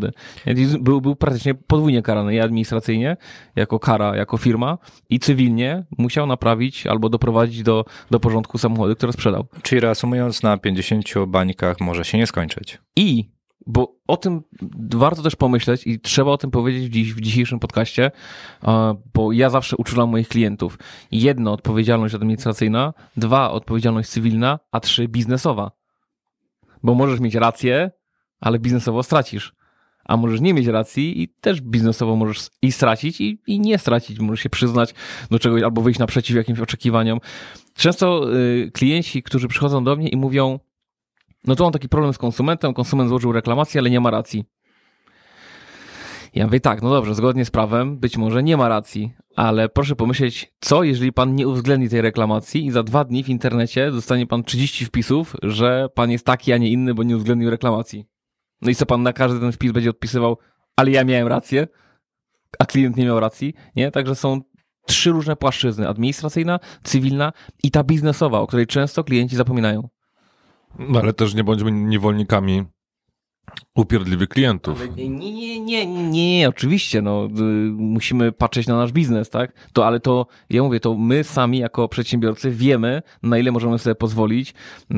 Był, 0.80 1.00
był 1.00 1.16
praktycznie 1.16 1.54
podwójnie 1.54 2.02
karany 2.02 2.34
i 2.34 2.40
administracyjnie, 2.40 3.16
jako 3.56 3.78
kara, 3.78 4.16
jako 4.16 4.36
firma 4.36 4.78
i 5.10 5.18
cywilnie 5.18 5.84
musiał 5.98 6.26
naprawić 6.26 6.86
albo 6.86 7.08
doprowadzić 7.08 7.62
do, 7.62 7.84
do 8.10 8.20
porządku 8.20 8.58
samochody, 8.58 8.96
które 8.96 9.12
sprzedał. 9.12 9.46
Czyli 9.62 9.80
reasumując, 9.80 10.42
na 10.42 10.58
50 10.58 11.04
bańkach 11.26 11.80
może 11.80 12.04
się 12.04 12.18
nie 12.18 12.26
skończyć. 12.26 12.78
I 12.96 13.30
bo 13.66 13.96
o 14.06 14.16
tym 14.16 14.42
warto 14.94 15.22
też 15.22 15.36
pomyśleć 15.36 15.86
i 15.86 16.00
trzeba 16.00 16.30
o 16.30 16.38
tym 16.38 16.50
powiedzieć 16.50 16.92
dziś, 16.92 17.14
w 17.14 17.20
dzisiejszym 17.20 17.58
podcaście, 17.58 18.10
bo 19.14 19.32
ja 19.32 19.50
zawsze 19.50 19.76
uczulam 19.76 20.10
moich 20.10 20.28
klientów. 20.28 20.78
Jedno, 21.10 21.52
odpowiedzialność 21.52 22.14
administracyjna, 22.14 22.94
dwa, 23.16 23.50
odpowiedzialność 23.50 24.10
cywilna, 24.10 24.58
a 24.72 24.80
trzy, 24.80 25.08
biznesowa. 25.08 25.70
Bo 26.82 26.94
możesz 26.94 27.20
mieć 27.20 27.34
rację, 27.34 27.90
ale 28.40 28.58
biznesowo 28.58 29.02
stracisz 29.02 29.54
a 30.10 30.16
możesz 30.16 30.40
nie 30.40 30.54
mieć 30.54 30.66
racji 30.66 31.22
i 31.22 31.28
też 31.28 31.60
biznesowo 31.60 32.16
możesz 32.16 32.48
i 32.62 32.72
stracić, 32.72 33.20
i, 33.20 33.38
i 33.46 33.60
nie 33.60 33.78
stracić. 33.78 34.20
Możesz 34.20 34.40
się 34.40 34.50
przyznać 34.50 34.94
do 35.30 35.38
czegoś 35.38 35.62
albo 35.62 35.82
wyjść 35.82 36.00
naprzeciw 36.00 36.36
jakimś 36.36 36.60
oczekiwaniom. 36.60 37.20
Często 37.74 38.34
y, 38.36 38.70
klienci, 38.74 39.22
którzy 39.22 39.48
przychodzą 39.48 39.84
do 39.84 39.96
mnie 39.96 40.08
i 40.08 40.16
mówią, 40.16 40.58
no 41.44 41.56
to 41.56 41.64
mam 41.64 41.72
taki 41.72 41.88
problem 41.88 42.12
z 42.12 42.18
konsumentem, 42.18 42.74
konsument 42.74 43.08
złożył 43.08 43.32
reklamację, 43.32 43.80
ale 43.80 43.90
nie 43.90 44.00
ma 44.00 44.10
racji. 44.10 44.44
Ja 46.34 46.46
mówię 46.46 46.60
tak, 46.60 46.82
no 46.82 46.90
dobrze, 46.90 47.14
zgodnie 47.14 47.44
z 47.44 47.50
prawem 47.50 47.98
być 47.98 48.16
może 48.16 48.42
nie 48.42 48.56
ma 48.56 48.68
racji, 48.68 49.12
ale 49.36 49.68
proszę 49.68 49.96
pomyśleć, 49.96 50.52
co 50.60 50.84
jeżeli 50.84 51.12
pan 51.12 51.34
nie 51.34 51.48
uwzględni 51.48 51.88
tej 51.88 52.00
reklamacji 52.00 52.66
i 52.66 52.70
za 52.70 52.82
dwa 52.82 53.04
dni 53.04 53.24
w 53.24 53.28
internecie 53.28 53.90
dostanie 53.90 54.26
pan 54.26 54.44
30 54.44 54.84
wpisów, 54.84 55.36
że 55.42 55.88
pan 55.94 56.10
jest 56.10 56.26
taki, 56.26 56.52
a 56.52 56.56
nie 56.56 56.70
inny, 56.70 56.94
bo 56.94 57.02
nie 57.02 57.16
uwzględnił 57.16 57.50
reklamacji. 57.50 58.09
No 58.62 58.70
i 58.70 58.74
co 58.74 58.86
pan 58.86 59.02
na 59.02 59.12
każdy 59.12 59.40
ten 59.40 59.52
wpis 59.52 59.72
będzie 59.72 59.90
odpisywał, 59.90 60.38
ale 60.76 60.90
ja 60.90 61.04
miałem 61.04 61.28
rację, 61.28 61.68
a 62.58 62.66
klient 62.66 62.96
nie 62.96 63.04
miał 63.04 63.20
racji, 63.20 63.54
nie? 63.76 63.90
Także 63.90 64.14
są 64.14 64.40
trzy 64.86 65.10
różne 65.10 65.36
płaszczyzny: 65.36 65.88
administracyjna, 65.88 66.60
cywilna 66.82 67.32
i 67.62 67.70
ta 67.70 67.84
biznesowa, 67.84 68.40
o 68.40 68.46
której 68.46 68.66
często 68.66 69.04
klienci 69.04 69.36
zapominają. 69.36 69.88
No 70.78 71.00
ale 71.00 71.12
też 71.12 71.34
nie 71.34 71.44
bądźmy 71.44 71.72
niewolnikami 71.72 72.64
upierdliwych 73.74 74.28
klientów. 74.28 74.96
Nie, 74.96 75.08
nie, 75.08 75.60
nie, 75.60 75.86
nie, 75.86 76.10
nie, 76.38 76.48
oczywiście, 76.48 77.02
no, 77.02 77.26
y, 77.26 77.30
musimy 77.72 78.32
patrzeć 78.32 78.66
na 78.66 78.76
nasz 78.76 78.92
biznes, 78.92 79.30
tak? 79.30 79.52
To, 79.72 79.86
ale 79.86 80.00
to, 80.00 80.26
ja 80.50 80.62
mówię, 80.62 80.80
to 80.80 80.94
my 80.94 81.24
sami 81.24 81.58
jako 81.58 81.88
przedsiębiorcy 81.88 82.50
wiemy, 82.50 83.02
na 83.22 83.38
ile 83.38 83.52
możemy 83.52 83.78
sobie 83.78 83.94
pozwolić, 83.94 84.50
y, 84.90 84.94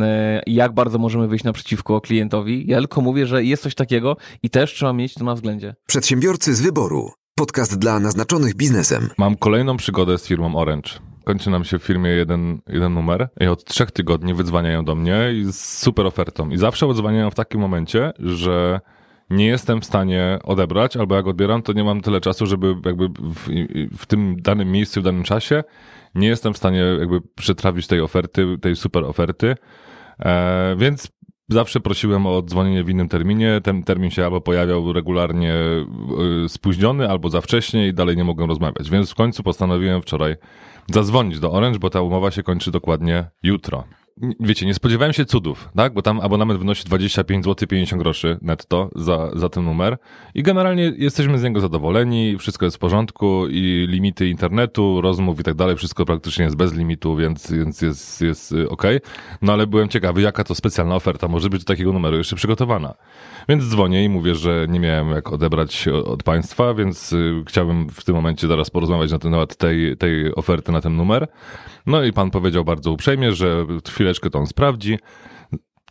jak 0.47 0.75
bardzo 0.75 0.99
możemy 0.99 1.29
wyjść 1.29 1.45
naprzeciwko 1.45 2.01
klientowi. 2.01 2.65
Ja 2.67 2.79
tylko 2.79 3.01
mówię, 3.01 3.27
że 3.27 3.45
jest 3.45 3.63
coś 3.63 3.75
takiego 3.75 4.17
i 4.43 4.51
też 4.51 4.75
trzeba 4.75 4.93
mieć 4.93 5.15
to 5.15 5.25
na 5.25 5.35
względzie. 5.35 5.75
Przedsiębiorcy 5.87 6.55
z 6.55 6.61
wyboru. 6.61 7.11
Podcast 7.35 7.79
dla 7.79 8.01
naznaczonych 8.01 8.55
biznesem. 8.55 9.09
Mam 9.19 9.37
kolejną 9.37 9.77
przygodę 9.77 10.19
z 10.19 10.27
firmą 10.27 10.57
Orange 10.57 11.12
kończy 11.23 11.51
nam 11.51 11.65
się 11.65 11.79
w 11.79 11.83
firmie 11.83 12.11
jeden, 12.11 12.61
jeden 12.69 12.95
numer 12.95 13.29
i 13.41 13.47
od 13.47 13.65
trzech 13.65 13.91
tygodni 13.91 14.35
wydzwaniają 14.35 14.85
do 14.85 14.95
mnie 14.95 15.33
i 15.33 15.45
z 15.53 15.79
super 15.79 16.07
ofertą. 16.07 16.51
I 16.51 16.57
zawsze 16.57 16.87
wydzwaniają 16.87 17.31
w 17.31 17.35
takim 17.35 17.61
momencie, 17.61 18.13
że 18.19 18.81
nie 19.31 19.47
jestem 19.47 19.81
w 19.81 19.85
stanie 19.85 20.39
odebrać, 20.45 20.97
albo 20.97 21.15
jak 21.17 21.27
odbieram, 21.27 21.63
to 21.63 21.73
nie 21.73 21.85
mam 21.85 22.01
tyle 22.01 22.21
czasu, 22.21 22.47
żeby 22.47 22.75
jakby 22.85 23.09
w, 23.09 23.49
w 23.99 24.07
tym 24.07 24.37
danym 24.43 24.73
miejscu, 24.73 25.01
w 25.01 25.05
danym 25.05 25.23
czasie 25.23 25.65
nie 26.15 26.29
jestem 26.29 26.55
w 26.55 26.57
stanie 26.57 26.79
jakby 26.79 27.21
przetrawić 27.21 27.87
tej 27.87 28.01
oferty, 28.01 28.59
tej 28.61 28.77
super 28.77 29.05
oferty. 29.05 29.55
E, 30.19 30.75
więc 30.79 31.13
zawsze 31.53 31.81
prosiłem 31.81 32.27
o 32.27 32.43
dzwonienie 32.43 32.85
w 32.85 32.89
innym 32.89 33.09
terminie. 33.09 33.61
Ten 33.65 33.83
termin 33.83 34.11
się 34.11 34.25
albo 34.25 34.41
pojawiał 34.41 34.93
regularnie 34.93 35.55
e, 35.55 36.49
spóźniony, 36.49 37.11
albo 37.11 37.31
za 37.31 37.41
wcześnie 37.41 37.89
i 37.89 37.95
dalej 37.95 38.17
nie 38.17 38.25
mogłem 38.25 38.49
rozmawiać. 38.49 38.91
Więc 38.91 39.11
w 39.11 39.15
końcu 39.15 39.43
postanowiłem 39.43 40.03
wczoraj 40.03 40.37
zadzwonić 40.91 41.41
do 41.41 41.53
Orange, 41.53 41.79
bo 41.79 41.91
ta 41.91 42.01
umowa 42.01 42.31
się 42.31 42.43
kończy 42.43 42.71
dokładnie 42.71 43.25
jutro. 43.43 43.85
Wiecie, 44.41 44.67
nie 44.67 44.75
spodziewałem 44.75 45.13
się 45.13 45.25
cudów, 45.25 45.69
tak? 45.77 45.95
Bo 45.95 46.03
tam 46.03 46.21
abonament 46.21 46.61
wynosi 46.61 46.85
25 46.85 47.45
zł 47.45 47.69
50 47.69 48.03
groszy 48.03 48.39
netto 48.43 48.91
za, 48.95 49.31
za 49.35 49.49
ten 49.49 49.65
numer 49.65 49.99
i 50.35 50.43
generalnie 50.43 50.93
jesteśmy 50.97 51.39
z 51.39 51.43
niego 51.43 51.61
zadowoleni, 51.61 52.39
wszystko 52.39 52.65
jest 52.65 52.77
w 52.77 52.81
porządku 52.81 53.47
i 53.49 53.87
limity 53.89 54.29
internetu, 54.29 55.01
rozmów 55.01 55.41
i 55.41 55.43
tak 55.43 55.55
dalej, 55.55 55.77
wszystko 55.77 56.05
praktycznie 56.05 56.45
jest 56.45 56.57
bez 56.57 56.75
limitu, 56.75 57.17
więc, 57.17 57.53
więc 57.53 57.83
jest, 57.83 58.21
jest 58.21 58.55
ok. 58.69 58.83
No 59.43 59.53
ale 59.53 59.67
byłem 59.67 59.89
ciekawy, 59.89 60.23
jaka 60.23 60.45
to 60.45 60.55
specjalna 60.55 60.95
oferta 60.95 61.29
może 61.29 61.51
być 61.51 61.65
do 61.65 61.67
takiego 61.67 61.93
numeru 61.93 62.17
jeszcze 62.17 62.37
przygotowana. 62.37 62.95
Więc 63.49 63.65
dzwonię 63.65 64.05
i 64.05 64.09
mówię, 64.09 64.35
że 64.35 64.67
nie 64.69 64.81
miałem 64.81 65.11
jak 65.11 65.33
odebrać 65.33 65.89
od 65.89 66.23
państwa, 66.23 66.75
więc 66.75 67.13
y, 67.13 67.43
chciałbym 67.49 67.89
w 67.89 68.05
tym 68.05 68.15
momencie 68.15 68.49
zaraz 68.49 68.71
porozmawiać 68.71 69.13
na 69.13 69.19
temat 69.19 69.57
tej, 69.57 69.97
tej 69.97 70.35
oferty 70.35 70.73
na 70.73 70.81
ten 70.81 70.97
numer. 70.97 71.29
No 71.87 72.05
i 72.05 72.13
pan 72.13 72.31
powiedział 72.31 72.65
bardzo 72.65 72.93
uprzejmie, 72.93 73.33
że 73.33 73.67
chwileczkę 74.03 74.31
to 74.31 74.39
on 74.39 74.47
sprawdzi. 74.47 74.99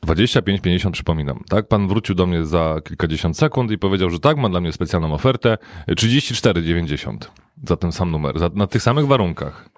25-50 0.08 0.91
przypominam, 0.91 1.39
tak? 1.50 1.67
Pan 1.67 1.88
wrócił 1.88 2.15
do 2.15 2.28
mnie 2.28 2.45
za 2.45 2.76
kilkadziesiąt 2.86 3.38
sekund 3.38 3.71
i 3.71 3.78
powiedział, 3.78 4.10
że 4.10 4.19
tak, 4.19 4.38
ma 4.38 4.50
dla 4.50 4.62
mnie 4.62 4.71
specjalną 4.71 5.13
ofertę 5.13 5.58
34,90 5.89 7.17
za 7.67 7.78
ten 7.78 7.91
sam 7.91 8.12
numer, 8.12 8.39
za, 8.39 8.50
na 8.54 8.67
tych 8.67 8.82
samych 8.82 9.08
warunkach. 9.08 9.69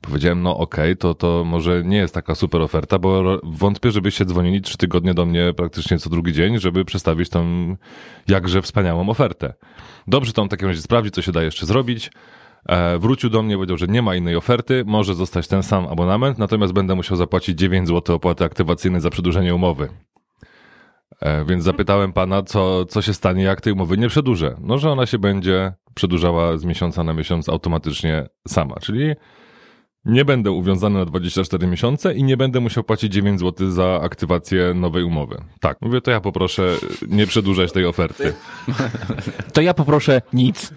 Powiedziałem, 0.00 0.42
no 0.42 0.56
okej, 0.56 0.84
okay, 0.84 0.96
to, 0.96 1.14
to 1.14 1.44
może 1.44 1.82
nie 1.84 1.96
jest 1.96 2.14
taka 2.14 2.34
super 2.34 2.60
oferta, 2.60 2.98
bo 2.98 3.40
wątpię, 3.42 3.90
żebyście 3.90 4.24
dzwonili 4.24 4.62
trzy 4.62 4.76
tygodnie 4.76 5.14
do 5.14 5.26
mnie 5.26 5.52
praktycznie 5.56 5.98
co 5.98 6.10
drugi 6.10 6.32
dzień, 6.32 6.58
żeby 6.58 6.84
przedstawić 6.84 7.28
tą 7.28 7.76
jakże 8.28 8.62
wspaniałą 8.62 9.08
ofertę. 9.08 9.54
Dobrze, 10.06 10.32
to 10.32 10.42
on 10.42 10.48
w 10.48 10.50
takim 10.50 10.68
razie 10.68 10.82
sprawdzi, 10.82 11.10
co 11.10 11.22
się 11.22 11.32
da 11.32 11.42
jeszcze 11.42 11.66
zrobić. 11.66 12.10
E, 12.68 12.98
wrócił 12.98 13.30
do 13.30 13.42
mnie, 13.42 13.54
powiedział, 13.54 13.76
że 13.76 13.86
nie 13.86 14.02
ma 14.02 14.14
innej 14.14 14.36
oferty, 14.36 14.84
może 14.86 15.14
zostać 15.14 15.48
ten 15.48 15.62
sam 15.62 15.86
abonament, 15.86 16.38
natomiast 16.38 16.72
będę 16.72 16.94
musiał 16.94 17.16
zapłacić 17.16 17.58
9 17.58 17.88
zł 17.88 18.16
opłaty 18.16 18.44
aktywacyjnej 18.44 19.00
za 19.00 19.10
przedłużenie 19.10 19.54
umowy. 19.54 19.88
E, 21.20 21.44
więc 21.44 21.64
zapytałem 21.64 22.12
pana, 22.12 22.42
co, 22.42 22.86
co 22.86 23.02
się 23.02 23.14
stanie, 23.14 23.42
jak 23.42 23.60
tej 23.60 23.72
umowy 23.72 23.98
nie 23.98 24.08
przedłużę. 24.08 24.56
No, 24.60 24.78
że 24.78 24.90
ona 24.90 25.06
się 25.06 25.18
będzie 25.18 25.72
przedłużała 25.94 26.58
z 26.58 26.64
miesiąca 26.64 27.04
na 27.04 27.12
miesiąc 27.12 27.48
automatycznie 27.48 28.26
sama, 28.48 28.76
czyli 28.80 29.14
nie 30.04 30.24
będę 30.24 30.50
uwiązany 30.50 30.98
na 30.98 31.04
24 31.04 31.66
miesiące 31.66 32.14
i 32.14 32.24
nie 32.24 32.36
będę 32.36 32.60
musiał 32.60 32.84
płacić 32.84 33.12
9 33.12 33.40
zł 33.40 33.70
za 33.70 34.00
aktywację 34.02 34.74
nowej 34.74 35.04
umowy. 35.04 35.42
Tak, 35.60 35.78
mówię, 35.80 36.00
to 36.00 36.10
ja 36.10 36.20
poproszę 36.20 36.76
nie 37.08 37.26
przedłużać 37.26 37.72
tej 37.72 37.86
oferty. 37.86 38.32
To 39.52 39.60
ja 39.60 39.74
poproszę 39.74 40.22
nic. 40.32 40.74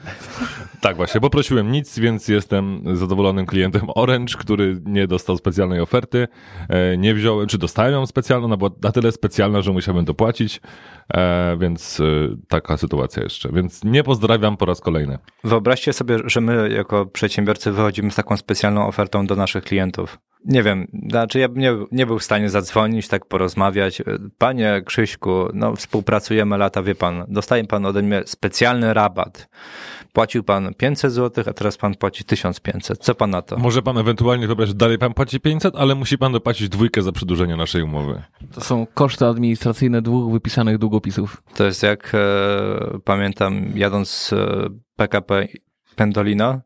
Tak, 0.84 0.96
właśnie, 0.96 1.22
poprosiłem 1.22 1.72
nic, 1.72 2.00
więc 2.00 2.28
jestem 2.28 2.84
zadowolonym 2.93 3.46
klientem 3.46 3.82
Orange, 3.96 4.36
który 4.38 4.82
nie 4.86 5.08
dostał 5.08 5.38
specjalnej 5.38 5.80
oferty. 5.80 6.28
E, 6.69 6.98
nie 6.98 7.13
wziąłem, 7.13 7.48
czy 7.48 7.58
dostałem 7.58 7.93
ją 7.93 8.06
specjalną, 8.06 8.46
ona 8.46 8.58
była 8.58 8.69
na 8.84 8.91
tyle 8.91 9.12
specjalna, 9.12 9.62
że 9.62 9.72
musiałem 9.72 10.06
dopłacić, 10.06 10.62
e, 11.13 11.58
więc 11.60 12.00
e, 12.00 12.04
taka 12.48 12.78
sytuacja 12.78 13.24
jeszcze. 13.24 13.50
Więc 13.54 13.84
nie 13.84 14.04
pozdrawiam 14.04 14.58
po 14.58 14.65
raz 14.65 14.82
kolejny. 14.82 15.17
Wyobraźcie 15.43 15.93
sobie, 15.93 16.17
że 16.26 16.41
my 16.41 16.69
jako 16.69 17.06
przedsiębiorcy 17.06 17.72
wychodzimy 17.72 18.12
z 18.12 18.15
taką 18.15 18.38
specjalną 18.38 18.88
ofertą 18.88 19.26
do 19.26 19.36
naszych 19.36 19.63
klientów. 19.63 20.17
Nie 20.45 20.63
wiem, 20.63 20.88
znaczy 21.10 21.39
ja 21.39 21.49
bym 21.49 21.60
nie, 21.60 21.73
nie 21.91 22.06
był 22.06 22.19
w 22.19 22.23
stanie 22.23 22.49
zadzwonić, 22.49 23.08
tak 23.08 23.25
porozmawiać. 23.25 24.01
Panie 24.38 24.82
Krzyśku, 24.86 25.47
no 25.53 25.75
współpracujemy 25.75 26.58
lata, 26.58 26.84
wie 26.84 26.95
pan, 26.95 27.25
dostaje 27.27 27.63
pan 27.63 27.86
ode 27.86 28.01
mnie 28.01 28.21
specjalny 28.25 28.93
rabat 28.93 29.47
płacił 30.13 30.43
pan 30.43 30.73
500 30.73 31.13
zł, 31.13 31.43
a 31.47 31.53
teraz 31.53 31.77
pan 31.77 31.95
płaci 31.95 32.23
1500. 32.23 32.99
Co 32.99 33.15
pan 33.15 33.29
na 33.29 33.41
to? 33.41 33.58
Może 33.58 33.82
pan 33.82 33.97
ewentualnie 33.97 34.47
wybrać, 34.47 34.69
że 34.69 34.75
dalej 34.75 34.97
pan 34.97 35.13
płaci 35.13 35.39
500, 35.39 35.75
ale 35.75 35.95
musi 35.95 36.17
pan 36.17 36.32
dopłacić 36.32 36.69
dwójkę 36.69 37.01
za 37.01 37.12
przedłużenie 37.12 37.56
naszej 37.56 37.84
umowy. 37.84 38.23
To 38.51 38.62
są 38.62 38.88
koszty 38.93 39.25
administracyjne 39.25 40.01
dwóch 40.01 40.34
wypisanych 40.34 40.77
długopisów. 40.77 41.43
To 41.56 41.63
jest 41.63 41.84
jak 41.84 42.12
e, 42.15 42.99
pamiętam, 43.03 43.65
jadąc 43.75 44.34
e, 44.34 44.69
PKP 44.95 45.47
Pendolino, 45.93 46.62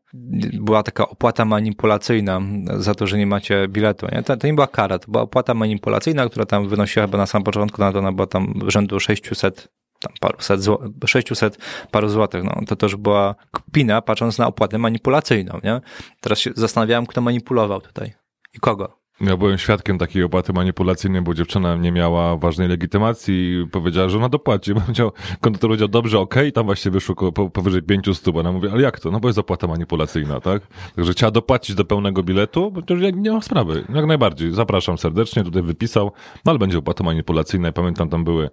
była 0.52 0.82
taka 0.82 1.08
opłata 1.08 1.44
manipulacyjna 1.44 2.40
za 2.76 2.94
to, 2.94 3.06
że 3.06 3.18
nie 3.18 3.26
macie 3.26 3.68
biletu. 3.68 4.06
Nie? 4.12 4.22
To, 4.22 4.36
to 4.36 4.46
nie 4.46 4.54
była 4.54 4.66
kara, 4.66 4.98
to 4.98 5.10
była 5.10 5.22
opłata 5.22 5.54
manipulacyjna, 5.54 6.28
która 6.28 6.46
tam 6.46 6.68
wynosiła 6.68 7.06
chyba 7.06 7.18
na 7.18 7.26
samym 7.26 7.44
początku, 7.44 7.80
na 7.80 7.92
to 7.92 7.98
ona 7.98 8.12
była 8.12 8.26
tam 8.26 8.54
rzędu 8.66 9.00
600 9.00 9.68
tam 10.00 10.12
paruset, 10.20 10.62
zł, 10.62 10.92
600 11.06 11.58
paru 11.90 12.08
złotych, 12.08 12.44
no 12.44 12.60
to 12.66 12.76
też 12.76 12.96
była 12.96 13.34
kpina, 13.52 14.02
patrząc 14.02 14.38
na 14.38 14.46
opłatę 14.46 14.78
manipulacyjną, 14.78 15.60
nie? 15.64 15.80
Teraz 16.20 16.38
się 16.38 16.50
zastanawiałem, 16.56 17.06
kto 17.06 17.20
manipulował 17.20 17.80
tutaj 17.80 18.12
i 18.54 18.58
kogo. 18.58 18.98
Ja 19.20 19.36
byłem 19.36 19.58
świadkiem 19.58 19.98
takiej 19.98 20.22
opłaty 20.22 20.52
manipulacyjnej, 20.52 21.22
bo 21.22 21.34
dziewczyna 21.34 21.76
nie 21.76 21.92
miała 21.92 22.36
ważnej 22.36 22.68
legitymacji 22.68 23.34
i 23.34 23.66
powiedziała, 23.70 24.08
że 24.08 24.18
ona 24.18 24.28
dopłaci. 24.28 24.74
Bo 24.78 24.80
chciał, 24.80 25.12
konduktor 25.40 25.68
powiedział, 25.70 25.88
dobrze, 25.88 26.18
okej, 26.18 26.42
okay, 26.42 26.52
tam 26.52 26.66
właśnie 26.66 26.90
wyszło 26.90 27.32
po, 27.32 27.50
powyżej 27.50 27.82
500, 27.82 28.30
bo 28.30 28.40
ona 28.40 28.52
mówi, 28.52 28.68
ale 28.68 28.82
jak 28.82 29.00
to? 29.00 29.10
No 29.10 29.20
bo 29.20 29.28
jest 29.28 29.38
opłata 29.38 29.66
manipulacyjna, 29.66 30.40
tak? 30.40 30.62
Także 30.96 31.12
chciała 31.12 31.30
dopłacić 31.30 31.76
do 31.76 31.84
pełnego 31.84 32.22
biletu, 32.22 32.70
bo 32.70 32.82
to 32.82 32.94
już 32.94 33.14
nie 33.14 33.30
ma 33.30 33.40
sprawy. 33.40 33.84
Jak 33.94 34.06
najbardziej. 34.06 34.52
Zapraszam 34.52 34.98
serdecznie, 34.98 35.44
tutaj 35.44 35.62
wypisał, 35.62 36.12
no 36.44 36.52
ale 36.52 36.58
będzie 36.58 36.78
opłata 36.78 37.04
manipulacyjna. 37.04 37.72
Pamiętam, 37.72 38.08
tam 38.08 38.24
były 38.24 38.50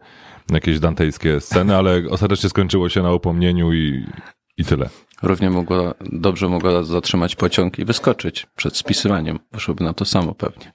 jakieś 0.51 0.80
dantejskie 0.80 1.41
sceny, 1.41 1.75
ale 1.75 2.01
ostatecznie 2.10 2.49
skończyło 2.49 2.89
się 2.89 3.01
na 3.01 3.13
upomnieniu 3.13 3.73
i, 3.73 4.06
i 4.57 4.65
tyle. 4.65 4.89
Równie 5.21 5.49
mogła, 5.49 5.93
dobrze 6.01 6.47
mogła 6.47 6.83
zatrzymać 6.83 7.35
pociąg 7.35 7.79
i 7.79 7.85
wyskoczyć 7.85 8.47
przed 8.55 8.77
spisywaniem. 8.77 9.39
Wyszłoby 9.51 9.83
na 9.83 9.93
to 9.93 10.05
samo 10.05 10.35
pewnie. 10.35 10.73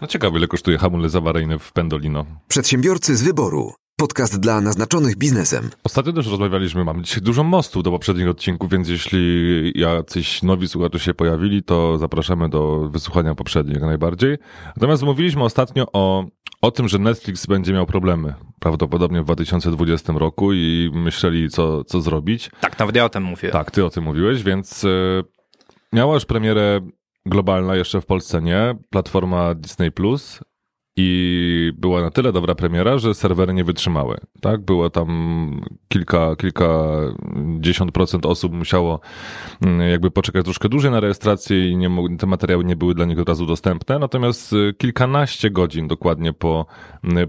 No 0.00 0.06
ciekawe, 0.06 0.38
ile 0.38 0.46
kosztuje 0.46 0.78
hamulec 0.78 1.14
awaryjny 1.14 1.58
w 1.58 1.72
Pendolino. 1.72 2.26
Przedsiębiorcy 2.48 3.16
z 3.16 3.22
wyboru. 3.22 3.72
Podcast 4.00 4.40
dla 4.40 4.60
naznaczonych 4.60 5.16
biznesem. 5.16 5.70
Ostatnio 5.84 6.12
też 6.12 6.26
rozmawialiśmy, 6.26 6.84
mamy 6.84 7.02
dzisiaj 7.02 7.22
dużo 7.22 7.44
mostów 7.44 7.82
do 7.82 7.90
poprzednich 7.90 8.28
odcinków, 8.28 8.70
więc 8.70 8.88
jeśli 8.88 9.72
jacyś 9.74 10.42
nowi 10.42 10.68
słuchacze 10.68 10.98
się 10.98 11.14
pojawili, 11.14 11.62
to 11.62 11.98
zapraszamy 11.98 12.48
do 12.48 12.88
wysłuchania 12.88 13.34
poprzednich 13.34 13.74
jak 13.74 13.84
najbardziej. 13.84 14.38
Natomiast 14.76 15.02
mówiliśmy 15.02 15.44
ostatnio 15.44 15.86
o, 15.92 16.24
o 16.62 16.70
tym, 16.70 16.88
że 16.88 16.98
Netflix 16.98 17.46
będzie 17.46 17.72
miał 17.72 17.86
problemy 17.86 18.34
prawdopodobnie 18.60 19.22
w 19.22 19.24
2020 19.24 20.12
roku 20.12 20.52
i 20.52 20.90
myśleli, 20.94 21.50
co, 21.50 21.84
co 21.84 22.00
zrobić. 22.00 22.50
Tak, 22.60 22.78
nawet 22.78 22.96
ja 22.96 23.04
o 23.04 23.08
tym 23.08 23.22
mówię. 23.22 23.48
Tak, 23.48 23.70
ty 23.70 23.84
o 23.84 23.90
tym 23.90 24.04
mówiłeś, 24.04 24.42
więc 24.42 24.84
y, 24.84 25.24
miała 25.92 26.14
już 26.14 26.24
premierę 26.24 26.80
globalna, 27.26 27.76
jeszcze 27.76 28.00
w 28.00 28.06
Polsce 28.06 28.42
nie, 28.42 28.74
platforma 28.90 29.54
Disney 29.54 29.92
Plus 29.92 30.40
i 31.02 31.72
była 31.76 32.02
na 32.02 32.10
tyle 32.10 32.32
dobra 32.32 32.54
premiera, 32.54 32.98
że 32.98 33.14
serwery 33.14 33.54
nie 33.54 33.64
wytrzymały. 33.64 34.16
Tak, 34.40 34.60
było 34.60 34.90
tam 34.90 35.60
kilka, 35.88 36.36
kilka 36.36 36.68
dziesiąt 37.60 37.92
procent 37.92 38.26
osób 38.26 38.52
musiało 38.52 39.00
mm, 39.62 39.90
jakby 39.90 40.10
poczekać 40.10 40.44
troszkę 40.44 40.68
dłużej 40.68 40.90
na 40.90 41.00
rejestrację 41.00 41.70
i 41.70 41.76
nie, 41.76 41.90
te 42.18 42.26
materiały 42.26 42.64
nie 42.64 42.76
były 42.76 42.94
dla 42.94 43.04
nich 43.04 43.18
od 43.20 43.28
razu 43.28 43.46
dostępne. 43.46 43.98
Natomiast 43.98 44.52
y, 44.52 44.74
kilkanaście 44.78 45.50
godzin 45.50 45.88
dokładnie 45.88 46.32
po 46.32 46.66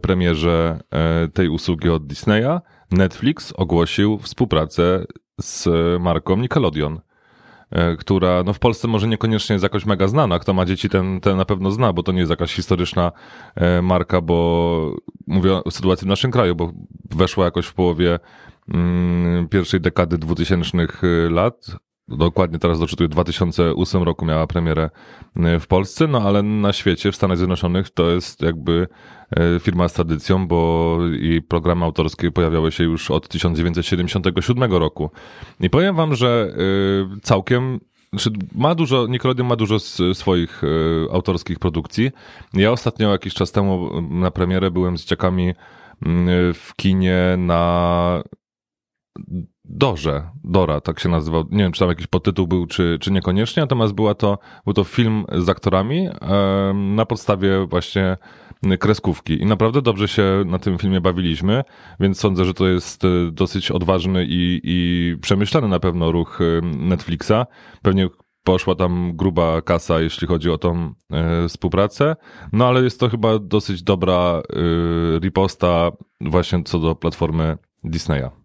premierze 0.02 0.80
e, 0.92 1.28
tej 1.28 1.50
usługi 1.50 1.90
od 1.90 2.08
Disneya 2.08 2.60
Netflix 2.92 3.54
ogłosił 3.56 4.18
współpracę 4.18 5.06
z 5.42 5.68
marką 6.02 6.38
Nickelodeon. 6.38 7.02
E, 7.72 7.98
która 7.98 8.44
no 8.44 8.54
w 8.54 8.60
Polsce 8.60 8.88
może 8.88 9.08
niekoniecznie 9.08 9.54
jest 9.54 9.64
jakoś 9.64 9.86
mega 9.86 10.08
znana. 10.08 10.40
Kto 10.40 10.54
ma 10.54 10.66
dzieci, 10.66 10.90
ten, 10.90 11.20
ten 11.20 11.38
na 11.38 11.46
pewno 11.46 11.72
zna, 11.72 11.94
bo 11.94 12.04
to 12.04 12.12
nie 12.12 12.20
jest 12.20 12.30
jakaś 12.30 12.54
historyczna 12.54 13.12
e, 13.56 13.82
marka, 13.82 14.22
bo 14.22 14.96
mówię 15.28 15.64
o 15.64 15.72
sytuacji 15.72 16.06
w 16.06 16.10
naszym 16.10 16.32
kraju, 16.32 16.56
bo 16.56 16.72
weszła 17.10 17.46
jakoś 17.46 17.66
w 17.66 17.74
połowie 17.74 18.20
mm, 18.74 19.48
pierwszej 19.48 19.82
dekady 19.82 20.18
2000 20.18 20.78
lat, 21.30 21.76
dokładnie 22.18 22.60
teraz 22.60 22.80
doczytuję, 22.80 23.10
2008 23.10 24.04
roku 24.04 24.26
miała 24.26 24.48
premierę 24.48 24.90
e, 25.36 25.60
w 25.60 25.68
Polsce, 25.68 26.08
no 26.08 26.22
ale 26.22 26.44
na 26.44 26.74
świecie, 26.74 27.12
w 27.12 27.16
Stanach 27.16 27.38
Zjednoczonych 27.38 27.90
to 27.90 28.10
jest 28.10 28.42
jakby 28.42 28.88
e, 29.32 29.60
firma 29.60 29.88
z 29.88 29.94
tradycją, 29.94 30.48
bo 30.48 30.98
i 31.22 31.42
programy 31.42 31.86
autorskie 31.86 32.32
pojawiały 32.32 32.72
się 32.72 32.84
już 32.84 33.12
od 33.12 33.28
1977 33.28 34.72
roku. 34.74 35.10
I 35.60 35.70
powiem 35.70 35.96
wam, 35.96 36.16
że 36.16 36.54
e, 37.16 37.20
całkiem 37.22 37.80
znaczy 38.14 38.32
ma 38.56 38.76
dużo, 38.76 39.08
Nickelodeon 39.08 39.50
ma 39.50 39.56
dużo 39.56 39.80
swoich 40.14 40.62
autorskich 41.12 41.60
produkcji. 41.60 42.12
Ja 42.54 42.72
ostatnio 42.72 43.12
jakiś 43.12 43.34
czas 43.34 43.52
temu 43.52 44.02
na 44.02 44.32
premierę 44.32 44.72
byłem 44.72 44.98
z 44.98 45.02
dzieciakami 45.02 45.54
w 46.54 46.70
kinie 46.76 47.36
na 47.38 48.24
Dorze, 49.66 50.30
Dora, 50.44 50.82
tak 50.82 51.00
się 51.00 51.10
nazywał. 51.10 51.44
Nie 51.52 51.64
wiem, 51.64 51.72
czy 51.72 51.80
tam 51.80 51.90
jakiś 51.90 52.08
podtytuł 52.08 52.48
był, 52.48 52.66
czy, 52.66 52.98
czy 53.02 53.12
niekoniecznie, 53.12 53.64
natomiast 53.64 53.94
była 53.94 54.16
to, 54.16 54.38
był 54.66 54.74
to 54.74 54.84
film 54.84 55.26
z 55.32 55.50
aktorami 55.50 56.10
na 56.74 57.06
podstawie 57.06 57.68
właśnie 57.68 58.18
kreskówki. 58.80 59.42
I 59.42 59.46
naprawdę 59.46 59.82
dobrze 59.82 60.08
się 60.08 60.44
na 60.46 60.60
tym 60.60 60.78
filmie 60.78 61.02
bawiliśmy, 61.02 61.64
więc 62.00 62.20
sądzę, 62.20 62.46
że 62.46 62.54
to 62.54 62.68
jest 62.68 63.06
e, 63.06 63.08
dosyć 63.32 63.72
odważny 63.72 64.26
i, 64.30 64.62
i 64.64 65.18
przemyślany 65.22 65.68
na 65.68 65.80
pewno 65.80 66.12
ruch 66.12 66.40
e, 66.42 66.62
Netflixa. 66.78 67.46
Pewnie 67.82 68.08
poszła 68.44 68.76
tam 68.76 69.12
gruba 69.16 69.62
kasa, 69.62 70.02
jeśli 70.02 70.28
chodzi 70.28 70.50
o 70.50 70.58
tą 70.58 70.94
e, 71.12 71.48
współpracę. 71.48 72.16
No 72.54 72.68
ale 72.68 72.84
jest 72.84 73.00
to 73.00 73.10
chyba 73.10 73.40
dosyć 73.40 73.84
dobra 73.84 74.42
riposta 75.20 75.92
właśnie 76.22 76.64
co 76.64 76.80
do 76.80 76.96
platformy 76.96 77.58
Disneya. 77.84 78.41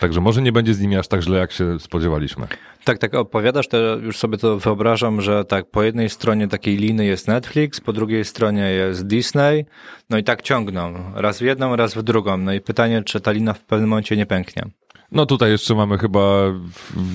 Także 0.00 0.20
może 0.20 0.42
nie 0.42 0.52
będzie 0.52 0.74
z 0.74 0.80
nimi 0.80 0.96
aż 0.96 1.08
tak 1.08 1.22
źle, 1.22 1.38
jak 1.38 1.52
się 1.52 1.80
spodziewaliśmy. 1.80 2.46
Tak, 2.84 2.98
tak 2.98 3.14
opowiadasz, 3.14 3.68
to 3.68 3.96
już 3.96 4.16
sobie 4.16 4.38
to 4.38 4.58
wyobrażam, 4.58 5.20
że 5.20 5.44
tak 5.44 5.70
po 5.70 5.82
jednej 5.82 6.10
stronie 6.10 6.48
takiej 6.48 6.76
liny 6.76 7.04
jest 7.04 7.28
Netflix, 7.28 7.80
po 7.80 7.92
drugiej 7.92 8.24
stronie 8.24 8.62
jest 8.62 9.06
Disney, 9.06 9.66
no 10.10 10.18
i 10.18 10.24
tak 10.24 10.42
ciągną, 10.42 10.94
raz 11.14 11.38
w 11.38 11.42
jedną, 11.42 11.76
raz 11.76 11.94
w 11.94 12.02
drugą. 12.02 12.36
No 12.36 12.52
i 12.52 12.60
pytanie, 12.60 13.02
czy 13.02 13.20
ta 13.20 13.32
lina 13.32 13.52
w 13.52 13.64
pewnym 13.64 13.88
momencie 13.88 14.16
nie 14.16 14.26
pęknie. 14.26 14.62
No 15.12 15.26
tutaj 15.26 15.50
jeszcze 15.50 15.74
mamy 15.74 15.98
chyba 15.98 16.52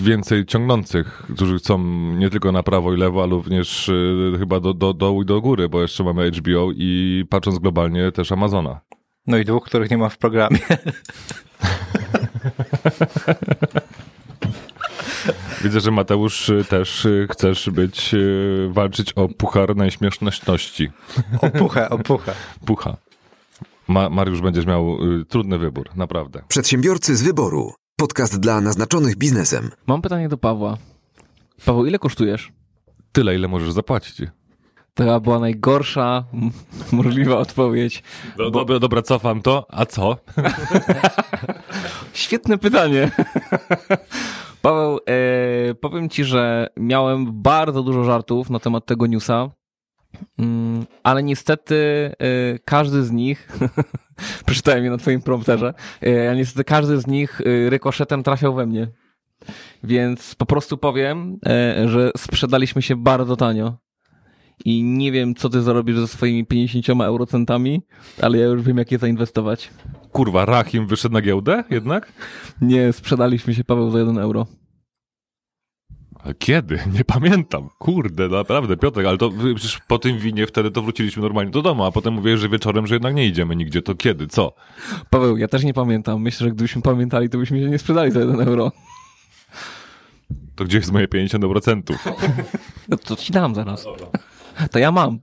więcej 0.03 0.45
ciągnących, 0.45 1.23
którzy 1.35 1.57
chcą 1.57 1.77
nie 2.15 2.29
tylko 2.29 2.51
na 2.51 2.63
prawo 2.63 2.93
i 2.93 2.97
lewo, 2.97 3.23
ale 3.23 3.31
również 3.31 3.89
y, 3.89 4.35
chyba 4.39 4.59
do, 4.59 4.73
do 4.73 4.93
dołu 4.93 5.21
i 5.21 5.25
do 5.25 5.41
góry, 5.41 5.69
bo 5.69 5.81
jeszcze 5.81 6.03
mamy 6.03 6.31
HBO 6.31 6.71
i 6.71 7.23
patrząc 7.29 7.59
globalnie 7.59 8.11
też 8.11 8.31
Amazona. 8.31 8.81
No 9.27 9.37
i 9.37 9.45
dwóch, 9.45 9.65
których 9.65 9.91
nie 9.91 9.97
ma 9.97 10.09
w 10.09 10.17
programie. 10.17 10.59
Widzę, 15.63 15.79
że 15.79 15.91
Mateusz 15.91 16.49
y, 16.49 16.65
też 16.69 17.05
y, 17.05 17.27
chcesz 17.31 17.69
być, 17.69 18.13
y, 18.13 18.69
walczyć 18.71 19.13
o 19.13 19.27
puchar 19.27 19.75
najśmieszności. 19.75 20.89
O 21.41 21.49
puchę, 21.49 21.89
o 21.89 21.97
puchę. 21.97 22.33
Pucha. 22.65 22.97
Ma, 23.87 24.09
Mariusz 24.09 24.41
będziesz 24.41 24.65
miał 24.65 24.97
trudny 25.29 25.57
wybór, 25.57 25.89
naprawdę. 25.95 26.41
Przedsiębiorcy 26.47 27.15
z 27.15 27.23
wyboru. 27.23 27.73
Podcast 27.95 28.39
dla 28.39 28.61
naznaczonych 28.61 29.15
biznesem. 29.15 29.71
Mam 29.87 30.01
pytanie 30.01 30.29
do 30.29 30.37
Pawła. 30.37 30.77
Paweł, 31.65 31.85
ile 31.85 31.99
kosztujesz? 31.99 32.51
Tyle, 33.11 33.35
ile 33.35 33.47
możesz 33.47 33.71
zapłacić. 33.71 34.21
To 34.93 35.21
była 35.21 35.39
najgorsza 35.39 36.23
możliwa 36.91 37.37
odpowiedź. 37.37 38.03
Do, 38.37 38.51
bo... 38.51 38.59
dobra, 38.59 38.79
dobra, 38.79 39.01
cofam 39.01 39.41
to. 39.41 39.65
A 39.69 39.85
co? 39.85 40.17
Świetne 42.13 42.57
pytanie. 42.57 43.11
Paweł, 44.61 44.99
e, 45.07 45.73
powiem 45.73 46.09
ci, 46.09 46.23
że 46.23 46.67
miałem 46.77 47.41
bardzo 47.41 47.83
dużo 47.83 48.03
żartów 48.03 48.49
na 48.49 48.59
temat 48.59 48.85
tego 48.85 49.07
newsa, 49.07 49.49
mm, 50.39 50.85
ale 51.03 51.23
niestety 51.23 51.75
e, 52.19 52.59
każdy 52.59 53.03
z 53.03 53.11
nich, 53.11 53.49
przeczytałem 54.45 54.83
je 54.83 54.89
na 54.89 54.97
twoim 54.97 55.21
prompterze, 55.21 55.73
e, 56.03 56.29
ale 56.29 56.35
niestety 56.35 56.63
każdy 56.63 56.99
z 56.99 57.07
nich 57.07 57.41
e, 57.41 57.69
rykoszetem 57.69 58.23
trafiał 58.23 58.53
we 58.53 58.65
mnie. 58.65 58.87
Więc 59.83 60.35
po 60.35 60.45
prostu 60.45 60.77
powiem, 60.77 61.39
e, 61.45 61.87
że 61.87 62.11
sprzedaliśmy 62.17 62.81
się 62.81 62.95
bardzo 62.95 63.35
tanio 63.35 63.77
i 64.65 64.83
nie 64.83 65.11
wiem, 65.11 65.35
co 65.35 65.49
ty 65.49 65.61
zarobisz 65.61 65.95
ze 65.97 66.07
swoimi 66.07 66.45
50 66.45 67.01
eurocentami, 67.01 67.81
ale 68.21 68.37
ja 68.37 68.45
już 68.45 68.61
wiem, 68.61 68.77
jak 68.77 68.91
je 68.91 68.97
zainwestować. 68.97 69.69
Kurwa, 70.11 70.45
Rahim 70.45 70.87
wyszedł 70.87 71.13
na 71.13 71.21
giełdę 71.21 71.63
jednak? 71.69 72.13
Nie, 72.61 72.93
sprzedaliśmy 72.93 73.53
się, 73.53 73.63
Paweł, 73.63 73.91
za 73.91 73.99
1 73.99 74.17
euro. 74.17 74.47
Ale 76.23 76.33
kiedy? 76.33 76.79
Nie 76.93 77.05
pamiętam. 77.05 77.69
Kurde, 77.79 78.27
naprawdę, 78.27 78.77
Piotrek, 78.77 79.07
ale 79.07 79.17
to 79.17 79.31
przecież 79.55 79.79
po 79.87 79.99
tym 79.99 80.19
winie 80.19 80.47
wtedy 80.47 80.71
to 80.71 80.81
wróciliśmy 80.81 81.21
normalnie 81.21 81.51
do 81.51 81.61
domu, 81.61 81.83
a 81.83 81.91
potem 81.91 82.13
mówię, 82.13 82.37
że 82.37 82.49
wieczorem, 82.49 82.87
że 82.87 82.95
jednak 82.95 83.15
nie 83.15 83.27
idziemy 83.27 83.55
nigdzie. 83.55 83.81
To 83.81 83.95
kiedy? 83.95 84.27
Co? 84.27 84.53
Paweł, 85.09 85.37
ja 85.37 85.47
też 85.47 85.63
nie 85.63 85.73
pamiętam. 85.73 86.21
Myślę, 86.21 86.47
że 86.47 86.51
gdybyśmy 86.51 86.81
pamiętali, 86.81 87.29
to 87.29 87.37
byśmy 87.37 87.59
się 87.59 87.69
nie 87.69 87.79
sprzedali 87.79 88.11
za 88.11 88.19
1 88.19 88.41
euro. 88.41 88.71
To 90.55 90.65
gdzie 90.65 90.77
jest 90.77 90.91
moje 90.91 91.07
50%? 91.07 91.81
No 92.89 92.97
to 92.97 93.15
ci 93.15 93.33
dam 93.33 93.55
zaraz. 93.55 93.85
To 94.71 94.79
ja 94.79 94.91
mam. 94.91 95.19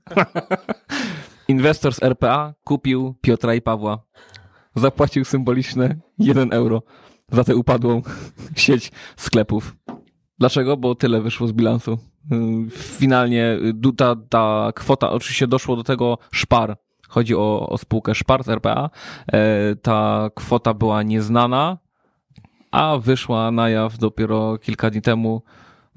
Inwestor 1.48 1.94
z 1.94 2.02
RPA 2.02 2.54
kupił 2.64 3.14
Piotra 3.20 3.54
i 3.54 3.62
Pawła. 3.62 3.98
Zapłacił 4.74 5.24
symboliczne 5.24 5.96
1 6.18 6.52
euro 6.52 6.82
za 7.32 7.44
tę 7.44 7.56
upadłą 7.56 8.02
sieć 8.56 8.92
sklepów. 9.16 9.76
Dlaczego? 10.38 10.76
Bo 10.76 10.94
tyle 10.94 11.20
wyszło 11.20 11.48
z 11.48 11.52
bilansu. 11.52 11.98
Finalnie 12.70 13.58
ta, 13.96 14.16
ta 14.28 14.72
kwota, 14.74 15.10
oczywiście 15.10 15.46
doszło 15.46 15.76
do 15.76 15.84
tego 15.84 16.18
szpar. 16.32 16.76
Chodzi 17.08 17.34
o, 17.34 17.68
o 17.68 17.78
spółkę 17.78 18.14
Szpar 18.14 18.44
z 18.44 18.48
RPA. 18.48 18.90
E, 19.32 19.76
ta 19.76 20.30
kwota 20.34 20.74
była 20.74 21.02
nieznana, 21.02 21.78
a 22.70 22.98
wyszła 22.98 23.50
na 23.50 23.68
jaw 23.68 23.98
dopiero 23.98 24.58
kilka 24.58 24.90
dni 24.90 25.02
temu 25.02 25.42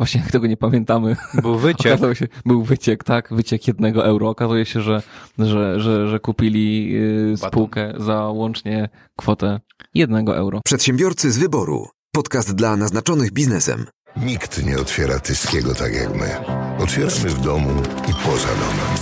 Właśnie 0.01 0.21
jak 0.21 0.31
tego 0.31 0.47
nie 0.47 0.57
pamiętamy. 0.57 1.15
Był 1.33 1.57
wyciek. 1.57 1.99
się, 2.19 2.27
był 2.45 2.63
wyciek, 2.63 3.03
tak, 3.03 3.33
wyciek 3.33 3.67
jednego 3.67 4.05
euro. 4.05 4.29
Okazuje 4.29 4.65
się, 4.65 4.81
że, 4.81 5.01
że, 5.39 5.79
że, 5.79 6.07
że 6.07 6.19
kupili 6.19 6.95
y, 7.33 7.37
spółkę 7.37 7.93
za 7.97 8.27
łącznie 8.27 8.89
kwotę 9.17 9.59
jednego 9.93 10.37
euro. 10.37 10.61
Przedsiębiorcy 10.65 11.31
z 11.31 11.37
wyboru. 11.37 11.87
Podcast 12.11 12.55
dla 12.55 12.75
naznaczonych 12.77 13.31
biznesem. 13.31 13.85
Nikt 14.17 14.65
nie 14.65 14.77
otwiera 14.77 15.19
Tyskiego 15.19 15.75
tak 15.75 15.93
jak 15.93 16.15
my. 16.15 16.29
Otwieramy 16.79 17.29
w 17.29 17.41
domu 17.41 17.81
i 18.09 18.13
poza 18.25 18.47
domem. 18.47 18.97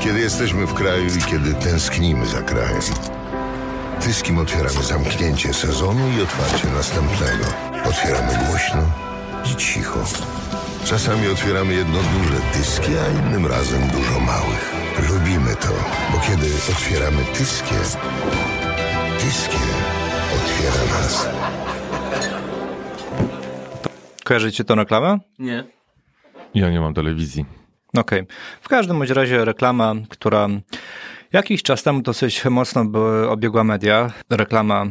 Kiedy 0.00 0.20
jesteśmy 0.20 0.66
w 0.66 0.74
kraju 0.74 1.06
i 1.18 1.30
kiedy 1.30 1.54
tęsknimy 1.54 2.26
za 2.26 2.42
krajem. 2.42 2.82
Tyskim 4.00 4.38
otwieramy 4.38 4.82
zamknięcie 4.82 5.54
sezonu 5.54 6.08
i 6.18 6.22
otwarcie 6.22 6.68
następnego. 6.68 7.44
Otwieramy 7.84 8.46
głośno 8.46 9.06
i 9.52 9.56
cicho. 9.56 10.04
Czasami 10.84 11.28
otwieramy 11.28 11.74
jedno 11.74 11.98
duże 11.98 12.40
tyski, 12.52 12.92
a 12.98 13.08
innym 13.20 13.46
razem 13.46 13.80
dużo 13.88 14.20
małych. 14.20 14.74
Lubimy 15.10 15.56
to, 15.56 15.72
bo 16.12 16.18
kiedy 16.20 16.46
otwieramy 16.72 17.24
tyskie, 17.24 17.74
tyskie 19.18 19.58
otwiera 20.36 21.00
nas. 21.00 21.28
Kojarzycie 24.24 24.64
tę 24.64 24.74
reklamę? 24.74 25.18
Nie. 25.38 25.64
Ja 26.54 26.70
nie 26.70 26.80
mam 26.80 26.94
telewizji. 26.94 27.44
Okej. 27.96 28.20
Okay. 28.22 28.36
W 28.60 28.68
każdym 28.68 28.98
bądź 28.98 29.10
razie 29.10 29.44
reklama, 29.44 29.94
która 30.08 30.48
jakiś 31.32 31.62
czas 31.62 31.82
temu 31.82 32.02
dosyć 32.02 32.44
mocno 32.44 32.86
obiegła 33.28 33.64
media. 33.64 34.12
Reklama 34.30 34.86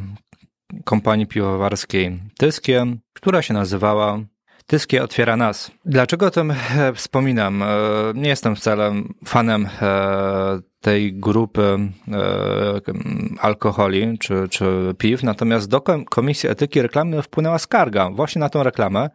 kompanii 0.84 1.28
piwowarskiej 1.28 2.20
Tyskie, 2.38 2.86
która 3.13 3.41
się 3.41 3.54
nazywała 3.54 4.20
Tyskie 4.67 5.04
otwiera 5.04 5.38
nas. 5.38 5.71
Dlaczego 5.86 6.25
o 6.25 6.32
tym 6.32 6.51
e, 6.51 6.93
wspominam? 6.93 7.63
E, 7.63 7.67
nie 8.15 8.30
jestem 8.30 8.56
wcale 8.56 8.93
fanem 9.25 9.69
e, 9.82 10.60
tej 10.82 11.13
grupy 11.13 11.78
alkoholi 13.39 14.17
czy, 14.19 14.47
czy 14.49 14.65
piw, 14.97 15.23
natomiast 15.23 15.69
do 15.69 15.82
Komisji 16.10 16.49
Etyki 16.49 16.82
Reklamy 16.82 17.21
wpłynęła 17.21 17.60
skarga 17.60 18.10
właśnie 18.10 18.39
na 18.39 18.49
tą 18.49 18.63
reklamę. 18.63 19.10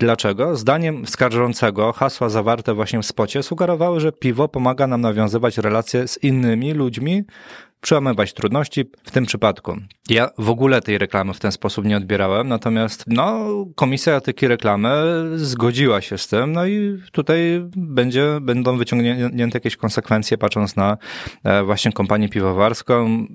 Dlaczego? 0.00 0.56
Zdaniem 0.56 1.06
skarżącego 1.06 1.92
hasła 1.92 2.28
zawarte 2.28 2.74
właśnie 2.74 3.02
w 3.02 3.06
spocie 3.06 3.42
sugerowały, 3.42 4.00
że 4.00 4.12
piwo 4.12 4.48
pomaga 4.48 4.86
nam 4.86 5.00
nawiązywać 5.00 5.58
relacje 5.58 6.08
z 6.08 6.22
innymi 6.22 6.72
ludźmi, 6.72 7.24
przełamywać 7.82 8.32
trudności 8.32 8.84
w 9.04 9.10
tym 9.10 9.26
przypadku. 9.26 9.76
Ja 10.08 10.30
w 10.38 10.50
ogóle 10.50 10.82
tej 10.82 10.98
reklamy 10.98 11.34
w 11.34 11.40
ten 11.40 11.52
sposób 11.52 11.84
nie 11.84 11.96
odbierałem, 11.96 12.48
natomiast 12.48 13.04
no, 13.06 13.48
Komisja 13.74 14.16
Etyki 14.16 14.48
Reklamy 14.48 14.90
zgodziła 15.34 16.00
się 16.00 16.18
z 16.18 16.28
tym, 16.28 16.52
no 16.52 16.66
i 16.66 16.98
tutaj 17.12 17.38
będzie, 17.76 18.38
będą 18.40 18.78
wyciągnięte 18.78 19.56
jakieś 19.56 19.76
konsekwencje 19.76 20.38
patrząc 20.38 20.76
na 20.76 20.96
e, 21.44 21.62
właśnie 21.64 21.92
kompanię 21.92 22.28
piwowarską, 22.28 23.26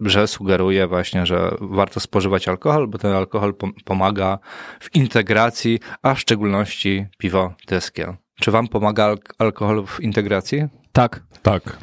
że 0.00 0.26
sugeruje 0.26 0.86
właśnie, 0.86 1.26
że 1.26 1.50
warto 1.60 2.00
spożywać 2.00 2.48
alkohol, 2.48 2.88
bo 2.88 2.98
ten 2.98 3.12
alkohol 3.12 3.54
pomaga 3.84 4.38
w 4.80 4.94
integracji, 4.94 5.80
a 6.02 6.14
w 6.14 6.20
szczególności 6.20 7.06
piwo 7.18 7.54
tyskie. 7.66 8.16
Czy 8.40 8.50
wam 8.50 8.68
pomaga 8.68 9.14
alkohol 9.38 9.86
w 9.86 10.00
integracji? 10.00 10.64
Tak. 10.92 11.22
Tak. 11.42 11.78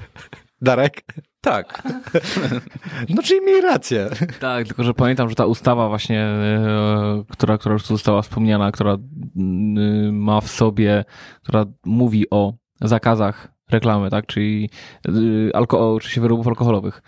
Darek? 0.61 1.03
Tak. 1.41 1.81
No 3.09 3.23
czyli 3.23 3.45
miej 3.45 3.61
rację. 3.61 4.09
Tak, 4.39 4.67
tylko 4.67 4.83
że 4.83 4.93
pamiętam, 4.93 5.29
że 5.29 5.35
ta 5.35 5.45
ustawa 5.45 5.89
właśnie, 5.89 6.21
e, 6.21 7.23
która, 7.29 7.57
która 7.57 7.73
już 7.73 7.83
tu 7.83 7.87
została 7.87 8.21
wspomniana, 8.21 8.71
która 8.71 8.97
ma 10.11 10.41
w 10.41 10.47
sobie, 10.47 11.05
która 11.43 11.65
mówi 11.85 12.29
o 12.29 12.53
zakazach 12.81 13.51
reklamy, 13.71 14.09
tak, 14.09 14.25
czyli 14.25 14.69
y, 15.07 15.51
alkohol, 15.53 15.95
oczywiście 15.95 16.21
wyrobów 16.21 16.47
alkoholowych. 16.47 17.01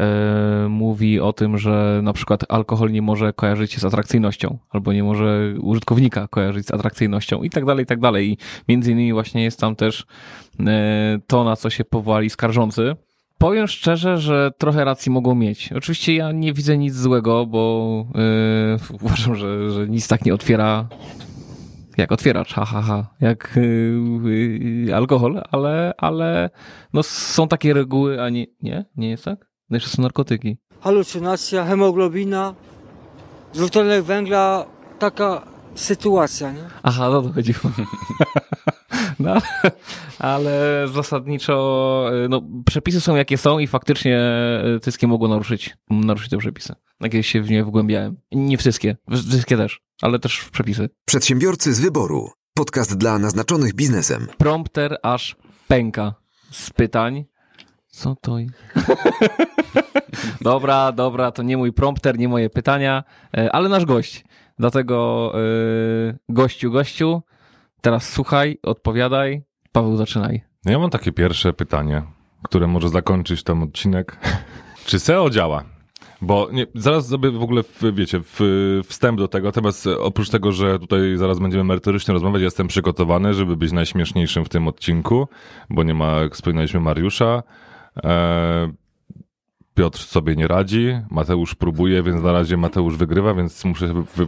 E, 0.00 0.66
mówi 0.68 1.20
o 1.20 1.32
tym, 1.32 1.58
że 1.58 2.00
na 2.02 2.12
przykład 2.12 2.44
alkohol 2.48 2.90
nie 2.90 3.02
może 3.02 3.32
kojarzyć 3.32 3.72
się 3.72 3.80
z 3.80 3.84
atrakcyjnością, 3.84 4.58
albo 4.70 4.92
nie 4.92 5.02
może 5.04 5.54
użytkownika 5.60 6.28
kojarzyć 6.28 6.66
z 6.66 6.70
atrakcyjnością 6.70 7.42
i 7.42 7.50
tak 7.50 7.64
dalej, 7.64 7.82
i 7.82 7.86
tak 7.86 8.00
dalej. 8.00 8.30
I 8.30 8.38
między 8.68 8.92
innymi 8.92 9.12
właśnie 9.12 9.44
jest 9.44 9.60
tam 9.60 9.76
też 9.76 10.06
e, 10.60 11.18
to, 11.26 11.44
na 11.44 11.56
co 11.56 11.70
się 11.70 11.84
powołali 11.84 12.30
skarżący, 12.30 12.96
Powiem 13.40 13.68
szczerze, 13.68 14.18
że 14.18 14.50
trochę 14.58 14.84
racji 14.84 15.12
mogą 15.12 15.34
mieć. 15.34 15.72
Oczywiście 15.72 16.14
ja 16.14 16.32
nie 16.32 16.52
widzę 16.52 16.78
nic 16.78 16.94
złego, 16.94 17.46
bo 17.46 18.04
yy, 18.14 18.96
uważam, 19.02 19.34
że, 19.34 19.70
że 19.70 19.88
nic 19.88 20.08
tak 20.08 20.24
nie 20.24 20.34
otwiera 20.34 20.88
jak 21.96 22.12
otwieracz, 22.12 22.52
ha, 22.54 22.64
ha, 22.64 22.82
ha, 22.82 23.14
jak 23.20 23.58
yy, 24.84 24.96
alkohol, 24.96 25.42
ale, 25.50 25.94
ale 25.98 26.50
no 26.92 27.02
są 27.02 27.48
takie 27.48 27.74
reguły, 27.74 28.22
a 28.22 28.28
nie, 28.28 28.46
nie, 28.62 28.84
nie 28.96 29.10
jest 29.10 29.24
tak? 29.24 29.50
No 29.70 29.76
jeszcze 29.76 29.90
są 29.90 30.02
narkotyki. 30.02 30.58
Halucynacja, 30.80 31.64
hemoglobina, 31.64 32.54
dwutlenek 33.54 34.04
węgla, 34.04 34.66
taka 34.98 35.42
sytuacja, 35.74 36.52
nie? 36.52 36.64
Aha, 36.82 37.08
no 37.10 37.22
to 37.22 37.32
chodziło. 37.32 37.60
No, 39.20 39.34
ale 40.18 40.84
zasadniczo 40.88 42.10
no, 42.28 42.42
przepisy 42.66 43.00
są 43.00 43.16
jakie 43.16 43.38
są 43.38 43.58
i 43.58 43.66
faktycznie 43.66 44.20
wszystkie 44.82 45.06
mogą 45.06 45.28
naruszyć, 45.28 45.76
naruszyć 45.90 46.30
te 46.30 46.38
przepisy. 46.38 46.74
Jak 47.00 47.24
się 47.24 47.42
w 47.42 47.50
nie 47.50 47.64
wgłębiałem. 47.64 48.16
Nie 48.32 48.58
wszystkie, 48.58 48.96
wszystkie 49.10 49.56
też, 49.56 49.80
ale 50.02 50.18
też 50.18 50.38
w 50.38 50.50
przepisy. 50.50 50.88
Przedsiębiorcy 51.04 51.74
z 51.74 51.80
wyboru. 51.80 52.30
Podcast 52.54 52.96
dla 52.96 53.18
naznaczonych 53.18 53.74
biznesem. 53.74 54.26
Prompter 54.38 54.98
aż 55.02 55.36
pęka 55.68 56.14
z 56.50 56.70
pytań. 56.70 57.24
Co 57.88 58.16
to 58.20 58.38
jest? 58.38 58.54
dobra, 60.40 60.92
dobra, 60.92 61.30
to 61.30 61.42
nie 61.42 61.56
mój 61.56 61.72
prompter, 61.72 62.18
nie 62.18 62.28
moje 62.28 62.50
pytania, 62.50 63.04
ale 63.52 63.68
nasz 63.68 63.84
gość. 63.84 64.24
Dlatego 64.58 65.32
yy, 65.34 66.18
gościu, 66.28 66.70
gościu, 66.70 67.22
teraz 67.80 68.12
słuchaj, 68.12 68.58
odpowiadaj. 68.62 69.42
Paweł, 69.72 69.96
zaczynaj. 69.96 70.42
No 70.64 70.72
ja 70.72 70.78
mam 70.78 70.90
takie 70.90 71.12
pierwsze 71.12 71.52
pytanie, 71.52 72.02
które 72.42 72.66
może 72.66 72.88
zakończyć 72.88 73.42
ten 73.42 73.62
odcinek. 73.62 74.18
Czy 74.86 75.00
SEO 75.00 75.30
działa? 75.30 75.64
Bo 76.22 76.48
nie, 76.52 76.66
zaraz 76.74 77.08
sobie 77.08 77.30
w 77.30 77.42
ogóle, 77.42 77.62
w, 77.62 77.82
wiecie, 77.94 78.20
w, 78.24 78.40
wstęp 78.84 79.18
do 79.18 79.28
tego, 79.28 79.48
natomiast 79.48 79.86
oprócz 79.86 80.30
tego, 80.30 80.52
że 80.52 80.78
tutaj 80.78 81.16
zaraz 81.16 81.38
będziemy 81.38 81.64
merytorycznie 81.64 82.14
rozmawiać, 82.14 82.42
jestem 82.42 82.68
przygotowany, 82.68 83.34
żeby 83.34 83.56
być 83.56 83.72
najśmieszniejszym 83.72 84.44
w 84.44 84.48
tym 84.48 84.68
odcinku, 84.68 85.28
bo 85.70 85.82
nie 85.82 85.94
ma, 85.94 86.12
jak 86.12 86.34
wspominaliśmy, 86.34 86.80
Mariusza. 86.80 87.42
E, 88.04 88.72
Piotr 89.74 89.98
sobie 89.98 90.36
nie 90.36 90.48
radzi, 90.48 91.00
Mateusz 91.10 91.54
próbuje, 91.54 92.02
więc 92.02 92.22
na 92.22 92.32
razie 92.32 92.56
Mateusz 92.56 92.96
wygrywa, 92.96 93.34
więc 93.34 93.64
muszę 93.64 93.94
wy, 93.94 94.02
wy, 94.02 94.26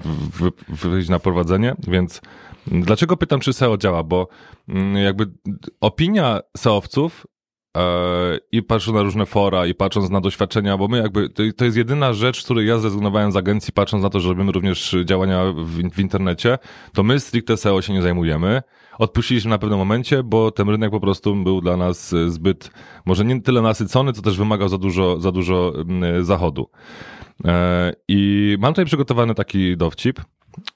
wy, 0.69 0.89
wyjść 0.89 1.09
na 1.09 1.19
prowadzenie, 1.19 1.75
więc 1.89 2.21
dlaczego 2.67 3.17
pytam, 3.17 3.41
czy 3.41 3.53
SEO 3.53 3.77
działa? 3.77 4.03
Bo 4.03 4.29
jakby 4.95 5.27
opinia 5.81 6.41
SEOwców 6.57 7.27
e, 7.77 7.83
i 8.53 8.63
patrząc 8.63 8.97
na 8.97 9.03
różne 9.03 9.27
fora 9.27 9.67
i 9.67 9.75
patrząc 9.75 10.11
na 10.11 10.21
doświadczenia, 10.21 10.79
bo 10.79 10.89
my 10.89 10.99
jakby, 10.99 11.29
to, 11.29 11.65
jest 11.65 11.77
jedyna 11.77 12.13
rzecz, 12.13 12.41
z 12.41 12.45
której 12.45 12.67
ja 12.67 12.79
zrezygnowałem 12.79 13.33
z 13.33 13.37
agencji, 13.37 13.73
patrząc 13.73 14.03
na 14.03 14.11
to, 14.11 14.21
że 14.21 14.29
robimy 14.29 14.53
również 14.53 14.97
działania 15.05 15.45
w, 15.53 15.91
w 15.95 15.99
internecie, 15.99 16.59
to 16.93 17.03
my 17.03 17.21
stricte 17.21 17.57
SEO 17.57 17.83
się 17.83 17.93
nie 17.93 18.03
zajmujemy 18.03 18.63
odpuściliśmy 18.99 19.51
na 19.51 19.59
pewnym 19.59 19.79
momencie, 19.79 20.23
bo 20.23 20.51
ten 20.51 20.69
rynek 20.69 20.91
po 20.91 21.01
prostu 21.01 21.35
był 21.35 21.61
dla 21.61 21.77
nas 21.77 22.15
zbyt, 22.27 22.71
może 23.05 23.25
nie 23.25 23.43
tyle 23.43 23.63
nasycony, 23.63 24.13
co 24.13 24.23
też 24.23 24.37
wymagał 24.37 24.69
za 24.69 24.79
dużo, 24.79 25.21
za 25.21 25.33
dużo 25.33 25.73
zachodu. 26.21 26.71
E, 27.45 27.93
I 28.09 28.57
mam 28.61 28.73
tutaj 28.73 28.85
przygotowany 28.85 29.35
taki 29.35 29.77
dowcip, 29.77 30.21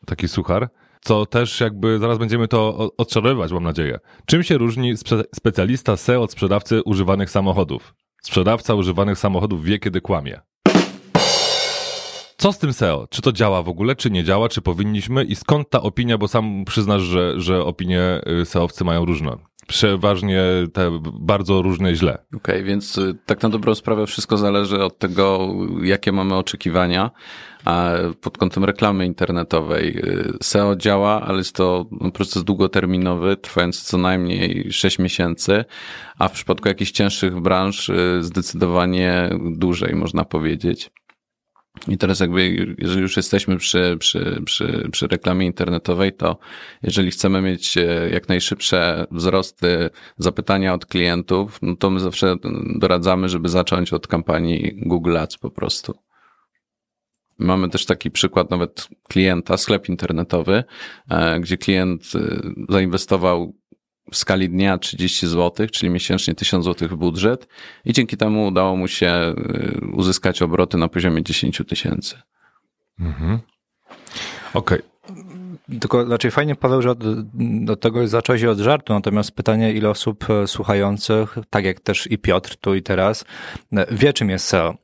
taki 0.06 0.28
suchar, 0.28 0.68
co 1.06 1.26
też 1.26 1.60
jakby 1.60 1.98
zaraz 1.98 2.18
będziemy 2.18 2.48
to 2.48 2.90
odczarowywać, 2.96 3.52
mam 3.52 3.64
nadzieję. 3.64 3.98
Czym 4.26 4.42
się 4.42 4.58
różni 4.58 4.96
spe 4.96 5.22
specjalista 5.34 5.96
SEO 5.96 6.22
od 6.22 6.32
sprzedawcy 6.32 6.82
używanych 6.82 7.30
samochodów? 7.30 7.94
Sprzedawca 8.22 8.74
używanych 8.74 9.18
samochodów 9.18 9.64
wie, 9.64 9.78
kiedy 9.78 10.00
kłamie. 10.00 10.40
Co 12.36 12.52
z 12.52 12.58
tym 12.58 12.72
SEO? 12.72 13.06
Czy 13.10 13.22
to 13.22 13.32
działa 13.32 13.62
w 13.62 13.68
ogóle, 13.68 13.96
czy 13.96 14.10
nie 14.10 14.24
działa, 14.24 14.48
czy 14.48 14.62
powinniśmy 14.62 15.24
i 15.24 15.36
skąd 15.36 15.70
ta 15.70 15.82
opinia, 15.82 16.18
bo 16.18 16.28
sam 16.28 16.64
przyznasz, 16.64 17.02
że, 17.02 17.40
że 17.40 17.64
opinie 17.64 18.20
SEOwcy 18.44 18.84
mają 18.84 19.04
różne. 19.04 19.36
Przeważnie 19.66 20.42
te 20.72 21.00
bardzo 21.20 21.62
różne 21.62 21.94
źle. 21.94 22.12
Okej, 22.12 22.36
okay, 22.36 22.62
więc 22.62 23.00
tak 23.26 23.42
na 23.42 23.48
dobrą 23.48 23.74
sprawę 23.74 24.06
wszystko 24.06 24.36
zależy 24.36 24.84
od 24.84 24.98
tego, 24.98 25.54
jakie 25.82 26.12
mamy 26.12 26.34
oczekiwania. 26.34 27.10
Pod 28.20 28.38
kątem 28.38 28.64
reklamy 28.64 29.06
internetowej 29.06 30.02
SEO 30.42 30.76
działa, 30.76 31.22
ale 31.22 31.38
jest 31.38 31.56
to 31.56 31.86
proces 32.14 32.44
długoterminowy, 32.44 33.36
trwający 33.36 33.84
co 33.84 33.98
najmniej 33.98 34.72
6 34.72 34.98
miesięcy, 34.98 35.64
a 36.18 36.28
w 36.28 36.32
przypadku 36.32 36.68
jakichś 36.68 36.90
cięższych 36.90 37.40
branż 37.40 37.90
zdecydowanie 38.20 39.30
dłużej, 39.50 39.94
można 39.94 40.24
powiedzieć. 40.24 40.90
I 41.88 41.98
teraz 41.98 42.20
jakby, 42.20 42.76
jeżeli 42.78 43.02
już 43.02 43.16
jesteśmy 43.16 43.56
przy, 43.56 43.96
przy, 43.98 44.42
przy, 44.44 44.88
przy 44.92 45.06
reklamie 45.06 45.46
internetowej, 45.46 46.12
to 46.12 46.38
jeżeli 46.82 47.10
chcemy 47.10 47.42
mieć 47.42 47.78
e, 47.78 48.10
jak 48.12 48.28
najszybsze 48.28 49.06
wzrosty 49.10 49.90
zapytania 50.18 50.74
od 50.74 50.86
klientów, 50.86 51.58
no 51.62 51.76
to 51.76 51.90
my 51.90 52.00
zawsze 52.00 52.36
doradzamy, 52.76 53.28
żeby 53.28 53.48
zacząć 53.48 53.92
od 53.92 54.06
kampanii 54.06 54.72
Google 54.86 55.16
Ads 55.16 55.38
po 55.38 55.50
prostu. 55.50 55.94
Mamy 57.38 57.68
też 57.68 57.86
taki 57.86 58.10
przykład 58.10 58.50
nawet 58.50 58.88
klienta, 59.08 59.56
sklep 59.56 59.88
internetowy, 59.88 60.64
e, 61.10 61.40
gdzie 61.40 61.56
klient 61.56 62.02
e, 62.14 62.18
zainwestował 62.68 63.54
w 64.10 64.16
skali 64.16 64.50
dnia 64.50 64.78
30 64.78 65.26
zł, 65.26 65.66
czyli 65.72 65.90
miesięcznie 65.90 66.34
1000 66.34 66.64
zł 66.64 66.88
w 66.88 66.96
budżet 66.96 67.48
i 67.84 67.92
dzięki 67.92 68.16
temu 68.16 68.46
udało 68.46 68.76
mu 68.76 68.88
się 68.88 69.34
y, 69.82 69.86
uzyskać 69.92 70.42
obroty 70.42 70.76
na 70.78 70.88
poziomie 70.88 71.22
10 71.22 71.62
tysięcy. 71.68 72.16
Mhm. 73.00 73.38
Okej. 74.54 74.78
Okay. 74.78 74.96
Tylko 75.80 76.06
znaczy 76.06 76.30
fajnie, 76.30 76.54
Paweł, 76.54 76.82
że 76.82 76.90
od, 76.90 76.98
do 77.64 77.76
tego 77.76 78.08
zacząłeś 78.08 78.44
od 78.44 78.58
żartu, 78.58 78.92
natomiast 78.92 79.32
pytanie, 79.32 79.72
ile 79.72 79.90
osób 79.90 80.30
e, 80.30 80.46
słuchających, 80.46 81.38
tak 81.50 81.64
jak 81.64 81.80
też 81.80 82.06
i 82.10 82.18
Piotr 82.18 82.56
tu 82.56 82.74
i 82.74 82.82
teraz, 82.82 83.24
e, 83.72 83.86
wie 83.90 84.12
czym 84.12 84.30
jest 84.30 84.46
SEO. 84.46 84.74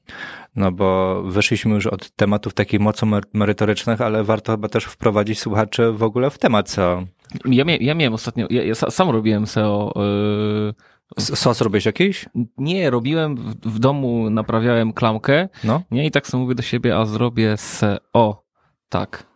No 0.56 0.72
bo 0.72 1.22
wyszliśmy 1.22 1.74
już 1.74 1.86
od 1.86 2.10
tematów 2.10 2.54
takich 2.54 2.80
mocno 2.80 3.20
merytorycznych, 3.32 4.00
ale 4.00 4.24
warto 4.24 4.52
chyba 4.52 4.68
też 4.68 4.84
wprowadzić 4.84 5.40
słuchaczy 5.40 5.92
w 5.92 6.02
ogóle 6.02 6.30
w 6.30 6.38
temat 6.38 6.70
SEO. 6.70 7.06
Ja, 7.44 7.64
mia 7.64 7.76
ja 7.76 7.94
miałem 7.94 8.14
ostatnio, 8.14 8.46
ja, 8.50 8.62
ja 8.62 8.74
sam 8.74 9.10
robiłem 9.10 9.46
SEO. 9.46 9.92
Yy... 9.96 10.74
Sos 11.18 11.60
robiłeś 11.60 11.86
jakiś? 11.86 12.28
Nie, 12.58 12.90
robiłem 12.90 13.36
w, 13.36 13.54
w, 13.54 13.78
domu, 13.78 14.30
naprawiałem 14.30 14.92
klamkę. 14.92 15.48
No. 15.64 15.82
Nie, 15.90 16.06
i 16.06 16.10
tak 16.10 16.26
sobie 16.26 16.42
mówię 16.42 16.54
do 16.54 16.62
siebie, 16.62 16.96
a 16.96 17.04
zrobię 17.04 17.56
SEO. 17.56 18.44
Tak. 18.88 19.26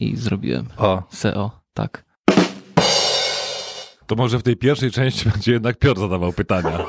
I 0.00 0.16
zrobiłem. 0.16 0.66
O. 0.76 1.02
SEO. 1.10 1.50
Tak. 1.74 2.04
To 4.06 4.16
może 4.16 4.38
w 4.38 4.42
tej 4.42 4.56
pierwszej 4.56 4.90
części 4.90 5.30
będzie 5.30 5.52
jednak 5.52 5.78
Piotr 5.78 6.00
zadawał 6.00 6.32
pytania. 6.32 6.78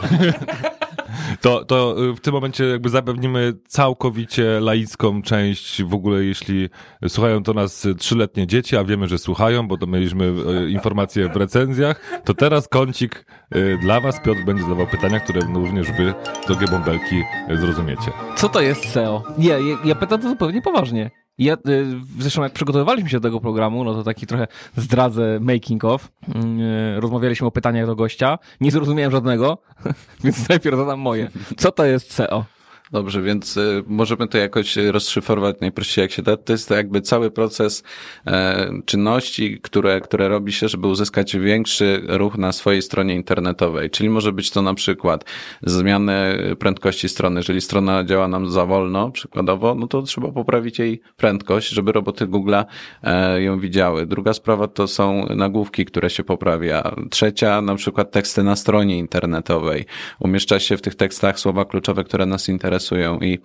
To, 1.42 1.66
to 1.66 1.96
w 2.16 2.20
tym 2.20 2.34
momencie 2.34 2.66
jakby 2.66 2.90
zapewnimy 2.90 3.54
całkowicie 3.68 4.60
laicką 4.60 5.22
część 5.22 5.84
w 5.84 5.94
ogóle, 5.94 6.24
jeśli 6.24 6.70
słuchają 7.08 7.44
to 7.44 7.54
nas 7.54 7.88
trzyletnie 7.98 8.48
dzieci, 8.48 8.78
a 8.78 8.84
wiemy, 8.84 9.08
że 9.08 9.18
słuchają, 9.18 9.68
bo 9.68 9.78
to 9.78 9.88
mieliśmy 9.88 10.26
e, 10.26 10.70
informacje 10.70 11.30
w 11.30 11.36
recenzjach, 11.36 12.22
to 12.26 12.34
teraz 12.34 12.68
kącik 12.68 13.26
e, 13.52 13.78
dla 13.78 14.02
was. 14.02 14.20
Piotr 14.22 14.46
będzie 14.46 14.64
zadawał 14.64 14.88
pytania, 14.88 15.20
które 15.20 15.42
również 15.54 15.92
wy, 15.92 16.14
drogie 16.48 16.68
bąbelki, 16.68 17.24
zrozumiecie. 17.54 18.12
Co 18.36 18.50
to 18.50 18.62
jest 18.62 18.90
SEO? 18.90 19.24
Nie, 19.38 19.50
ja, 19.50 19.60
ja 19.86 19.96
pytam 19.96 20.22
to 20.22 20.30
zupełnie 20.30 20.62
poważnie. 20.62 21.12
Ja, 21.40 21.54
y, 21.54 21.86
zresztą 22.20 22.44
jak 22.44 22.54
przygotowywaliśmy 22.54 23.10
się 23.10 23.20
do 23.20 23.28
tego 23.28 23.40
programu, 23.42 23.84
no 23.84 23.94
to 23.94 24.04
taki 24.04 24.28
trochę 24.28 24.48
zdradzę 24.78 25.40
making 25.42 25.86
of. 25.86 26.12
Mm, 26.36 26.60
y, 26.62 27.00
rozmawialiśmy 27.00 27.48
o 27.48 27.52
pytaniach 27.52 27.86
do 27.86 27.96
gościa. 27.96 28.40
Nie 28.62 28.72
zrozumiałem 28.72 29.12
żadnego, 29.12 29.58
więc 30.24 30.50
najpierw 30.50 30.78
zadam 30.78 31.00
moje. 31.00 31.30
Co 31.58 31.72
to 31.72 31.86
jest 31.86 32.14
SEO? 32.14 32.46
Dobrze, 32.92 33.22
więc 33.22 33.58
y, 33.58 33.84
możemy 33.88 34.28
to 34.28 34.38
jakoś 34.38 34.76
rozszyfrować 34.76 35.56
najprościej 35.62 36.02
jak 36.02 36.12
się 36.12 36.22
da. 36.22 36.38
To 36.38 36.54
jest 36.54 36.70
jakby 36.70 37.02
cały 37.02 37.32
proces 37.32 37.84
e, 38.28 38.72
czynności, 38.86 39.60
które, 39.62 40.02
które 40.02 40.28
robi 40.28 40.54
się, 40.54 40.68
żeby 40.68 40.88
uzyskać 40.88 41.38
większy 41.38 42.02
ruch 42.08 42.38
na 42.38 42.52
swojej 42.52 42.82
stronie 42.82 43.16
internetowej. 43.16 43.90
Czyli 43.90 44.10
może 44.10 44.32
być 44.32 44.52
to 44.52 44.62
na 44.62 44.74
przykład 44.74 45.26
zmiany 45.62 46.38
prędkości 46.60 47.10
strony. 47.10 47.40
Jeżeli 47.40 47.62
strona 47.62 48.04
działa 48.04 48.28
nam 48.28 48.50
za 48.52 48.66
wolno, 48.66 49.12
przykładowo, 49.12 49.76
no 49.76 49.88
to 49.88 50.02
trzeba 50.02 50.32
poprawić 50.32 50.80
jej 50.80 51.02
prędkość, 51.18 51.70
żeby 51.70 51.92
roboty 51.92 52.28
Google'a 52.28 52.66
e, 53.04 53.42
ją 53.42 53.60
widziały. 53.60 54.06
Druga 54.06 54.34
sprawa 54.34 54.68
to 54.68 54.88
są 54.88 55.26
nagłówki, 55.36 55.86
które 55.86 56.10
się 56.10 56.24
poprawia. 56.24 56.96
Trzecia, 57.10 57.62
na 57.62 57.76
przykład 57.76 58.12
teksty 58.12 58.44
na 58.44 58.56
stronie 58.56 58.98
internetowej. 58.98 59.86
Umieszcza 60.20 60.60
się 60.60 60.78
w 60.78 60.82
tych 60.82 60.96
tekstach 60.96 61.40
słowa 61.40 61.66
kluczowe, 61.66 62.04
które 62.04 62.26
nas 62.26 62.50
interesują 62.50 62.79
interesują 62.80 63.20
i 63.20 63.40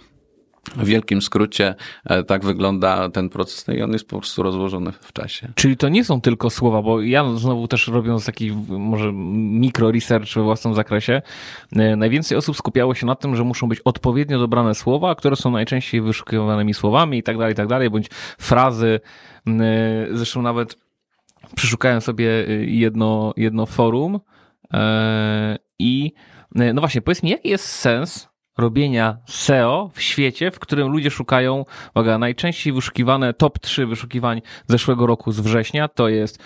w 0.76 0.84
wielkim 0.84 1.22
skrócie 1.22 1.74
e, 2.04 2.22
tak 2.22 2.44
wygląda 2.44 3.08
ten 3.08 3.28
proces 3.28 3.66
no 3.66 3.74
i 3.74 3.82
on 3.82 3.92
jest 3.92 4.08
po 4.08 4.18
prostu 4.18 4.42
rozłożony 4.42 4.92
w 4.92 5.12
czasie. 5.12 5.52
Czyli 5.54 5.76
to 5.76 5.88
nie 5.88 6.04
są 6.04 6.20
tylko 6.20 6.50
słowa, 6.50 6.82
bo 6.82 7.00
ja 7.00 7.34
znowu 7.34 7.68
też 7.68 7.88
robiąc 7.88 8.26
taki 8.26 8.52
może 8.68 9.12
mikro 9.12 9.90
research 9.90 10.34
we 10.34 10.42
własnym 10.42 10.74
zakresie, 10.74 11.22
e, 11.76 11.96
najwięcej 11.96 12.38
osób 12.38 12.56
skupiało 12.56 12.94
się 12.94 13.06
na 13.06 13.14
tym, 13.14 13.36
że 13.36 13.44
muszą 13.44 13.68
być 13.68 13.80
odpowiednio 13.80 14.38
dobrane 14.38 14.74
słowa, 14.74 15.14
które 15.14 15.36
są 15.36 15.50
najczęściej 15.50 16.00
wyszukiwanymi 16.00 16.74
słowami 16.74 17.18
i 17.18 17.22
tak 17.22 17.38
dalej, 17.38 17.52
i 17.52 17.56
tak 17.56 17.66
dalej, 17.66 17.90
bądź 17.90 18.08
frazy. 18.38 19.00
E, 19.46 19.50
zresztą 20.12 20.42
nawet 20.42 20.76
przeszukałem 21.56 22.00
sobie 22.00 22.28
jedno, 22.60 23.34
jedno 23.36 23.66
forum 23.66 24.20
i 25.78 26.12
no 26.54 26.80
właśnie, 26.80 27.02
powiedz 27.02 27.22
mi, 27.22 27.30
jaki 27.30 27.48
jest 27.48 27.64
sens 27.64 28.33
robienia 28.58 29.18
SEO 29.26 29.90
w 29.94 30.02
świecie, 30.02 30.50
w 30.50 30.58
którym 30.58 30.88
ludzie 30.88 31.10
szukają, 31.10 31.64
uwaga, 31.94 32.18
najczęściej 32.18 32.72
wyszukiwane 32.72 33.34
top 33.34 33.58
3 33.58 33.86
wyszukiwań 33.86 34.42
zeszłego 34.66 35.06
roku 35.06 35.32
z 35.32 35.40
września 35.40 35.88
to 35.88 36.08
jest 36.08 36.38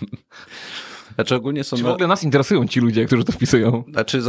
Znaczy 1.15 1.35
ogólnie 1.35 1.63
są... 1.63 1.77
Czy 1.77 1.83
w 1.83 1.87
ogóle 1.87 2.07
nas 2.07 2.23
interesują 2.23 2.67
ci 2.67 2.79
ludzie, 2.79 3.05
którzy 3.05 3.23
to 3.23 3.31
wpisują? 3.31 3.83
Znaczy, 3.91 4.21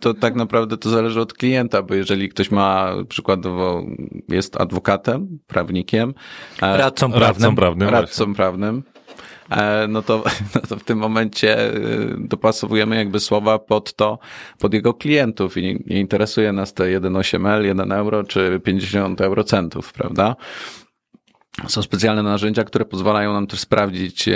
to 0.00 0.14
tak 0.14 0.34
naprawdę 0.34 0.76
to 0.76 0.90
zależy 0.90 1.20
od 1.20 1.34
klienta, 1.34 1.82
bo 1.82 1.94
jeżeli 1.94 2.28
ktoś 2.28 2.50
ma 2.50 2.94
przykładowo, 3.08 3.82
jest 4.28 4.60
adwokatem, 4.60 5.38
prawnikiem. 5.46 6.14
Radcą 6.60 7.12
prawnym. 7.12 7.22
Radcą 7.22 7.56
prawnym. 7.56 7.88
Radcą 7.88 8.34
prawnym 8.34 8.82
no 9.88 10.02
to, 10.02 10.24
no 10.54 10.60
to 10.68 10.76
w 10.76 10.84
tym 10.84 10.98
momencie 10.98 11.56
dopasowujemy 12.18 12.96
jakby 12.96 13.20
słowa 13.20 13.58
pod 13.58 13.96
to, 13.96 14.18
pod 14.58 14.74
jego 14.74 14.94
klientów 14.94 15.56
i 15.56 15.62
nie, 15.62 15.74
nie 15.86 16.00
interesuje 16.00 16.52
nas 16.52 16.74
te 16.74 16.84
1,8L, 16.84 17.64
1 17.64 17.92
euro 17.92 18.24
czy 18.24 18.60
50 18.64 19.20
eurocentów, 19.20 19.92
prawda? 19.92 20.36
Są 21.68 21.82
specjalne 21.82 22.22
narzędzia, 22.22 22.64
które 22.64 22.84
pozwalają 22.84 23.32
nam 23.32 23.46
też 23.46 23.60
sprawdzić, 23.60 24.28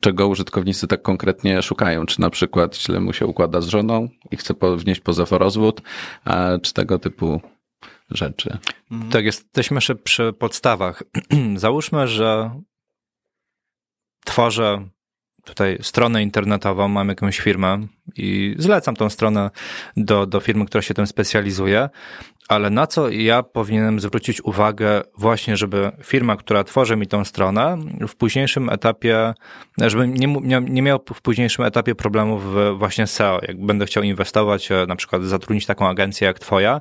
czego 0.00 0.28
użytkownicy 0.28 0.86
tak 0.86 1.02
konkretnie 1.02 1.62
szukają. 1.62 2.06
Czy 2.06 2.20
na 2.20 2.30
przykład 2.30 2.76
źle 2.76 3.00
mu 3.00 3.12
się 3.12 3.26
układa 3.26 3.60
z 3.60 3.68
żoną 3.68 4.08
i 4.30 4.36
chce 4.36 4.54
wnieść 4.76 5.00
pozew 5.00 5.32
o 5.32 5.50
czy 6.62 6.72
tego 6.72 6.98
typu 6.98 7.40
rzeczy. 8.10 8.58
Tak, 9.10 9.24
jesteśmy 9.24 9.74
jeszcze 9.74 9.94
przy 9.94 10.32
podstawach. 10.32 11.02
Załóżmy, 11.56 12.08
że 12.08 12.50
tworzę 14.24 14.88
tutaj 15.44 15.78
stronę 15.80 16.22
internetową, 16.22 16.88
mam 16.88 17.08
jakąś 17.08 17.40
firmę 17.40 17.86
i 18.16 18.54
zlecam 18.58 18.96
tą 18.96 19.10
stronę 19.10 19.50
do, 19.96 20.26
do 20.26 20.40
firmy, 20.40 20.66
która 20.66 20.82
się 20.82 20.94
tym 20.94 21.06
specjalizuje, 21.06 21.88
ale 22.48 22.70
na 22.70 22.86
co 22.86 23.08
ja 23.08 23.42
powinienem 23.42 24.00
zwrócić 24.00 24.44
uwagę 24.44 25.02
właśnie, 25.18 25.56
żeby 25.56 25.92
firma, 26.02 26.36
która 26.36 26.64
tworzy 26.64 26.96
mi 26.96 27.06
tą 27.06 27.24
stronę, 27.24 27.78
w 28.08 28.16
późniejszym 28.16 28.70
etapie, 28.70 29.34
żeby 29.78 30.08
nie, 30.08 30.60
nie 30.60 30.82
miał 30.82 31.00
w 31.14 31.22
późniejszym 31.22 31.64
etapie 31.64 31.94
problemów 31.94 32.42
właśnie 32.78 33.06
SEO. 33.06 33.40
Jak 33.48 33.66
będę 33.66 33.86
chciał 33.86 34.02
inwestować, 34.02 34.68
na 34.88 34.96
przykład 34.96 35.22
zatrudnić 35.22 35.66
taką 35.66 35.88
agencję 35.88 36.26
jak 36.26 36.38
twoja, 36.38 36.80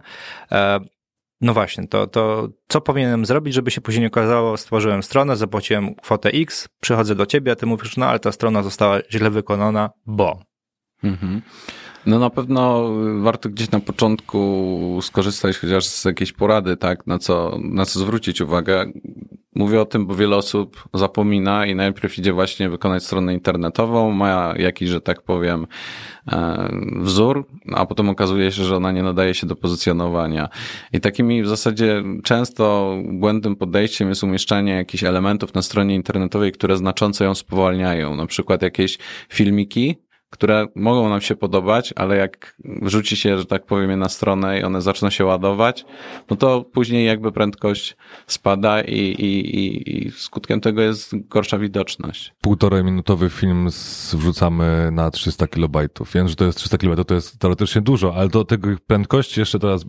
no 1.42 1.54
właśnie, 1.54 1.88
to, 1.88 2.08
to 2.08 2.50
co 2.68 2.82
powinienem 2.82 3.26
zrobić, 3.26 3.54
żeby 3.54 3.72
się 3.72 3.82
później 3.82 4.02
nie 4.02 4.08
okazało, 4.08 4.58
stworzyłem 4.58 5.04
stronę, 5.04 5.36
zapłaciłem 5.36 5.96
kwotę 5.96 6.30
X, 6.30 6.70
przychodzę 6.82 7.16
do 7.16 7.26
ciebie, 7.26 7.52
a 7.52 7.56
ty 7.56 7.66
mówisz, 7.66 7.98
no 7.98 8.06
ale 8.06 8.20
ta 8.20 8.32
strona 8.32 8.64
została 8.64 9.00
źle 9.12 9.30
wykonana, 9.30 9.90
bo. 10.06 10.40
Mhm. 11.04 11.42
No 12.06 12.20
na 12.20 12.30
pewno 12.30 12.90
warto 13.22 13.50
gdzieś 13.50 13.72
na 13.72 13.80
początku 13.80 15.00
skorzystać 15.02 15.58
chociaż 15.58 15.86
z 15.86 16.06
jakiejś 16.06 16.32
porady, 16.34 16.78
tak, 16.78 17.08
na 17.08 17.20
co, 17.20 17.60
na 17.64 17.86
co 17.86 18.00
zwrócić 18.00 18.42
uwagę. 18.42 18.86
Mówię 19.56 19.82
o 19.82 19.86
tym, 19.86 20.06
bo 20.06 20.16
wiele 20.16 20.36
osób 20.36 20.84
zapomina 20.94 21.66
i 21.66 21.76
najpierw 21.76 22.18
idzie 22.18 22.34
właśnie 22.34 22.70
wykonać 22.70 23.04
stronę 23.04 23.34
internetową, 23.34 24.12
ma 24.12 24.54
jakiś, 24.58 24.90
że 24.90 25.02
tak 25.02 25.22
powiem, 25.22 25.68
e, 26.32 26.70
wzór, 26.96 27.46
a 27.74 27.86
potem 27.86 28.10
okazuje 28.10 28.52
się, 28.52 28.64
że 28.64 28.76
ona 28.76 28.92
nie 28.92 29.04
nadaje 29.04 29.34
się 29.34 29.48
do 29.48 29.56
pozycjonowania. 29.56 30.50
I 30.94 31.00
takimi 31.00 31.44
w 31.44 31.48
zasadzie 31.48 32.04
często 32.24 32.96
błędnym 33.04 33.56
podejściem 33.56 34.10
jest 34.10 34.24
umieszczanie 34.24 34.74
jakichś 34.74 35.04
elementów 35.04 35.54
na 35.54 35.62
stronie 35.62 35.96
internetowej, 35.96 36.52
które 36.52 36.78
znacząco 36.78 37.24
ją 37.24 37.36
spowalniają. 37.36 38.16
Na 38.16 38.26
przykład 38.26 38.62
jakieś 38.62 38.98
filmiki, 39.30 39.96
które 40.32 40.68
mogą 40.76 41.10
nam 41.10 41.22
się 41.22 41.36
podobać, 41.36 41.94
ale 41.96 42.18
jak 42.18 42.56
wrzuci 42.82 43.18
się, 43.18 43.38
że 43.38 43.46
tak 43.46 43.66
powiem, 43.66 44.00
na 44.00 44.10
stronę 44.10 44.60
i 44.60 44.64
one 44.64 44.82
zaczną 44.82 45.10
się 45.10 45.26
ładować, 45.26 45.86
no 46.30 46.36
to 46.36 46.66
później 46.74 47.06
jakby 47.06 47.32
prędkość 47.32 47.98
spada 48.28 48.82
i, 48.82 49.00
i, 49.00 49.56
i, 49.56 50.08
i 50.08 50.12
skutkiem 50.12 50.62
tego 50.62 50.82
jest 50.82 51.28
gorsza 51.28 51.58
widoczność. 51.58 52.34
Półtorej 52.42 52.84
minutowy 52.84 53.30
film 53.30 53.68
wrzucamy 54.14 54.90
na 54.92 55.12
300 55.12 55.48
kilobajtów. 55.48 56.14
Wiem, 56.14 56.28
że 56.28 56.36
to 56.36 56.46
jest 56.46 56.58
300 56.58 56.78
kilobajtów, 56.78 57.08
to 57.08 57.16
jest 57.16 57.40
teoretycznie 57.40 57.82
dużo, 57.82 58.16
ale 58.16 58.30
do 58.30 58.46
tego 58.46 58.70
prędkości 58.88 59.40
jeszcze 59.40 59.60
teraz 59.60 59.86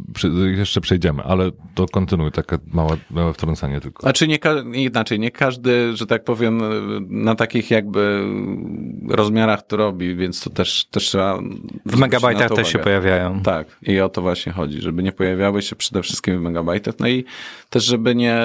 jeszcze 0.57 0.81
przejdziemy, 0.81 1.23
ale 1.23 1.51
to 1.75 1.87
kontynuuj, 1.87 2.33
takie 2.33 2.59
małe, 2.73 2.97
małe 3.11 3.33
wtrącenie 3.33 3.81
tylko. 3.81 4.03
Znaczy 4.03 4.29
nie, 4.29 4.39
inaczej, 4.73 5.21
nie 5.21 5.31
każdy, 5.31 5.97
że 5.97 6.07
tak 6.07 6.25
powiem, 6.25 6.61
na 7.09 7.35
takich 7.35 7.71
jakby 7.71 8.25
rozmiarach 9.09 9.63
to 9.67 9.77
robi, 9.77 10.17
więc 10.17 10.32
więc 10.33 10.45
to 10.45 10.51
też, 10.51 10.85
też 10.85 11.05
trzeba... 11.05 11.39
W 11.87 11.99
megabajtach 11.99 12.51
też 12.51 12.69
się 12.69 12.79
pojawiają. 12.79 13.43
Tak, 13.43 13.67
i 13.83 14.01
o 14.01 14.09
to 14.09 14.23
właśnie 14.23 14.53
chodzi, 14.53 14.81
żeby 14.81 15.03
nie 15.03 15.13
pojawiały 15.13 15.63
się 15.63 15.77
przede 15.77 16.03
wszystkim 16.03 16.39
w 16.39 16.43
megabajtach, 16.43 16.95
no 16.99 17.09
i 17.09 17.25
też, 17.71 17.85
żeby 17.85 18.15
nie 18.15 18.39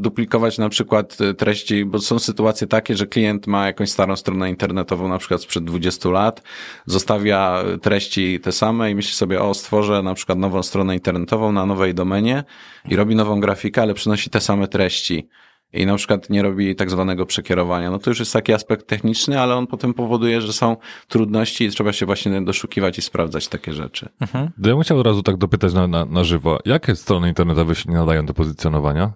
duplikować 0.00 0.58
na 0.58 0.68
przykład 0.68 1.18
treści, 1.38 1.84
bo 1.84 1.98
są 1.98 2.18
sytuacje 2.18 2.66
takie, 2.66 2.96
że 2.96 3.06
klient 3.06 3.46
ma 3.46 3.66
jakąś 3.66 3.90
starą 3.90 4.16
stronę 4.16 4.50
internetową, 4.50 5.08
na 5.08 5.18
przykład 5.18 5.42
sprzed 5.42 5.64
20 5.64 6.08
lat, 6.08 6.42
zostawia 6.86 7.64
treści 7.82 8.40
te 8.40 8.52
same 8.52 8.90
i 8.90 8.94
myśli 8.94 9.12
sobie, 9.12 9.40
o, 9.40 9.54
stworzę 9.54 10.02
na 10.02 10.14
przykład 10.14 10.38
nową 10.38 10.62
stronę 10.62 10.94
internetową 10.94 11.52
na 11.52 11.66
nowej 11.66 11.94
domenie 11.94 12.44
i 12.88 12.96
robi 12.96 13.14
nową 13.14 13.40
grafikę, 13.40 13.82
ale 13.82 13.94
przynosi 13.94 14.30
te 14.30 14.40
same 14.40 14.68
treści 14.68 15.28
i 15.72 15.86
na 15.86 15.96
przykład 15.96 16.30
nie 16.30 16.42
robi 16.42 16.76
tak 16.76 16.90
zwanego 16.90 17.26
przekierowania. 17.26 17.90
No 17.90 17.98
to 17.98 18.10
już 18.10 18.18
jest 18.18 18.32
taki 18.32 18.52
aspekt 18.52 18.86
techniczny, 18.86 19.40
ale 19.40 19.56
on 19.56 19.66
potem 19.66 19.94
powoduje, 19.94 20.40
że 20.40 20.52
są 20.52 20.76
trudności 21.08 21.64
i 21.64 21.70
trzeba 21.70 21.92
się 21.92 22.06
właśnie 22.06 22.42
doszukiwać 22.42 22.98
i 22.98 23.02
sprawdzać 23.02 23.48
takie 23.48 23.72
rzeczy. 23.72 24.08
Mhm. 24.20 24.50
Ja 24.58 24.74
bym 24.74 24.80
chciał 24.80 24.98
od 24.98 25.06
razu 25.06 25.22
tak 25.22 25.36
dopytać 25.36 25.74
na, 25.74 25.86
na, 25.86 26.04
na 26.04 26.24
żywo. 26.24 26.58
Jakie 26.64 26.96
strony 26.96 27.28
internetowe 27.28 27.74
się 27.74 27.90
nie 27.90 27.96
nadają 27.96 28.26
do 28.26 28.34
pozycjonowania? 28.34 29.12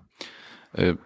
Y 0.78 0.96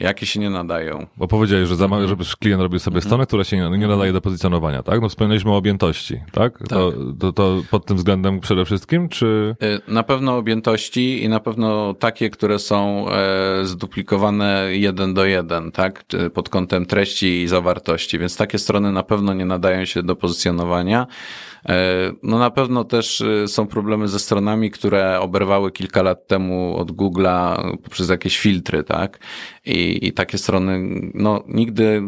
jakie 0.00 0.26
się 0.26 0.40
nie 0.40 0.50
nadają. 0.50 1.06
Bo 1.16 1.28
powiedziałeś, 1.28 1.68
że 1.68 1.76
zamawia, 1.76 2.06
żeby 2.06 2.24
klient 2.40 2.62
robił 2.62 2.78
sobie 2.78 3.00
stronę, 3.00 3.26
która 3.26 3.44
się 3.44 3.56
nie, 3.56 3.78
nie 3.78 3.86
nadaje 3.86 4.12
do 4.12 4.20
pozycjonowania, 4.20 4.82
tak? 4.82 5.00
No 5.00 5.08
wspomnieliśmy 5.08 5.50
o 5.50 5.56
objętości, 5.56 6.20
tak? 6.32 6.58
tak. 6.58 6.68
To, 6.68 6.92
to, 7.20 7.32
to, 7.32 7.62
pod 7.70 7.86
tym 7.86 7.96
względem 7.96 8.40
przede 8.40 8.64
wszystkim, 8.64 9.08
czy... 9.08 9.56
Y, 9.62 9.92
na 9.92 10.02
pewno 10.02 10.36
objętości 10.36 11.24
i 11.24 11.28
na 11.28 11.40
pewno 11.40 11.94
takie, 11.94 12.30
które 12.30 12.58
są 12.58 13.06
e, 13.10 13.64
zduplikowane 13.64 14.68
jeden 14.70 15.14
do 15.14 15.24
jeden, 15.24 15.72
tak? 15.72 16.04
Pod 16.34 16.48
kątem 16.48 16.86
treści 16.86 17.42
i 17.42 17.48
zawartości, 17.48 18.18
więc 18.18 18.36
takie 18.36 18.58
strony 18.58 18.92
na 18.92 19.02
pewno 19.02 19.34
nie 19.34 19.44
nadają 19.44 19.84
się 19.84 20.02
do 20.02 20.16
pozycjonowania. 20.16 21.06
E, 21.68 22.12
no 22.22 22.38
na 22.38 22.50
pewno 22.50 22.84
też 22.84 23.20
e, 23.20 23.48
są 23.48 23.66
problemy 23.66 24.08
ze 24.08 24.18
stronami, 24.18 24.70
które 24.70 25.20
oberwały 25.20 25.72
kilka 25.72 26.02
lat 26.02 26.26
temu 26.26 26.76
od 26.76 26.92
Google'a 26.92 27.56
poprzez 27.76 28.08
jakieś 28.08 28.38
filtry, 28.38 28.84
tak? 28.84 29.18
I, 29.64 29.85
I 29.86 30.12
takie 30.12 30.38
strony, 30.38 30.80
no 31.14 31.44
nigdy 31.48 32.02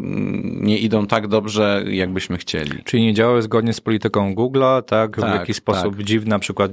nie 0.45 0.79
idą 0.79 1.07
tak 1.07 1.29
dobrze, 1.29 1.85
jakbyśmy 1.91 2.39
chcieli. 2.39 2.85
Czyli 2.85 3.03
nie 3.03 3.15
działały 3.15 3.43
zgodnie 3.43 3.73
z 3.73 3.81
polityką 3.81 4.35
Google'a, 4.35 4.83
tak? 4.83 5.17
W 5.17 5.21
tak, 5.21 5.41
jakiś 5.41 5.57
sposób 5.57 5.97
tak. 5.97 6.05
dziwny, 6.05 6.31
na 6.31 6.39
przykład 6.39 6.73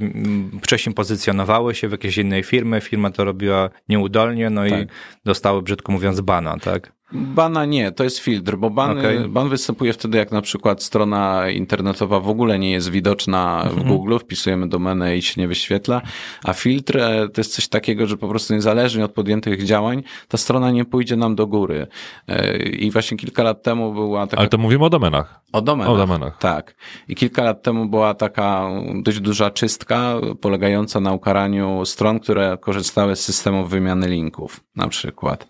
wcześniej 0.62 0.96
pozycjonowały 0.96 1.76
się 1.76 1.88
w 1.88 1.92
jakiejś 1.92 2.18
innej 2.18 2.44
firmy, 2.44 2.82
firma 2.82 3.12
to 3.12 3.26
robiła 3.26 3.70
nieudolnie, 3.90 4.50
no 4.50 4.70
tak. 4.70 4.82
i 4.82 4.86
dostały, 5.26 5.62
brzydko 5.62 5.92
mówiąc, 5.92 6.22
bana, 6.22 6.58
tak? 6.58 6.95
Bana 7.12 7.66
nie, 7.66 7.92
to 7.92 8.04
jest 8.04 8.20
filtr, 8.20 8.58
bo 8.58 8.70
ban, 8.70 9.00
okay. 9.00 9.30
ban 9.30 9.50
występuje 9.50 9.94
wtedy, 9.94 10.18
jak 10.18 10.32
na 10.32 10.42
przykład 10.42 10.84
strona 10.84 11.50
internetowa 11.50 12.20
w 12.20 12.30
ogóle 12.30 12.60
nie 12.60 12.72
jest 12.72 12.90
widoczna 12.90 13.64
w 13.64 13.78
mhm. 13.78 13.88
Google, 13.88 14.18
wpisujemy 14.18 14.70
domenę 14.70 15.18
i 15.18 15.22
się 15.22 15.42
nie 15.42 15.48
wyświetla, 15.48 16.02
a 16.44 16.54
filtr 16.54 16.98
e, 16.98 17.30
to 17.30 17.42
jest 17.42 17.54
coś 17.54 17.68
takiego, 17.68 18.08
że 18.08 18.18
po 18.18 18.28
prostu 18.28 18.54
niezależnie 18.54 19.06
od 19.06 19.12
podjętych 19.12 19.66
działań, 19.66 20.04
ta 20.28 20.38
strona 20.38 20.72
nie 20.72 20.86
pójdzie 20.86 21.16
nam 21.16 21.36
do 21.36 21.48
góry. 21.48 21.88
E, 22.28 22.58
I 22.58 22.92
właśnie 22.92 23.18
kilka 23.18 23.44
lat 23.44 23.64
temu 23.64 23.94
była 23.94 24.28
taka... 24.28 24.38
Ale 24.40 24.50
to 24.50 24.58
mówimy 24.58 24.86
o 24.86 24.90
domenach. 24.90 25.42
O 25.54 25.62
domenach. 25.62 25.94
O 25.94 25.98
domenach. 25.98 26.38
Tak. 26.38 26.76
I 27.08 27.16
kilka 27.16 27.44
lat 27.44 27.64
temu 27.64 27.90
była 27.90 28.14
taka 28.14 28.70
dość 29.04 29.20
duża 29.20 29.52
czystka 29.52 30.16
polegająca 30.42 31.00
na 31.00 31.14
ukaraniu 31.14 31.86
stron, 31.86 32.20
które 32.20 32.58
korzystały 32.62 33.16
z 33.16 33.22
systemów 33.22 33.70
wymiany 33.70 34.08
linków, 34.08 34.60
na 34.76 34.88
przykład. 34.88 35.48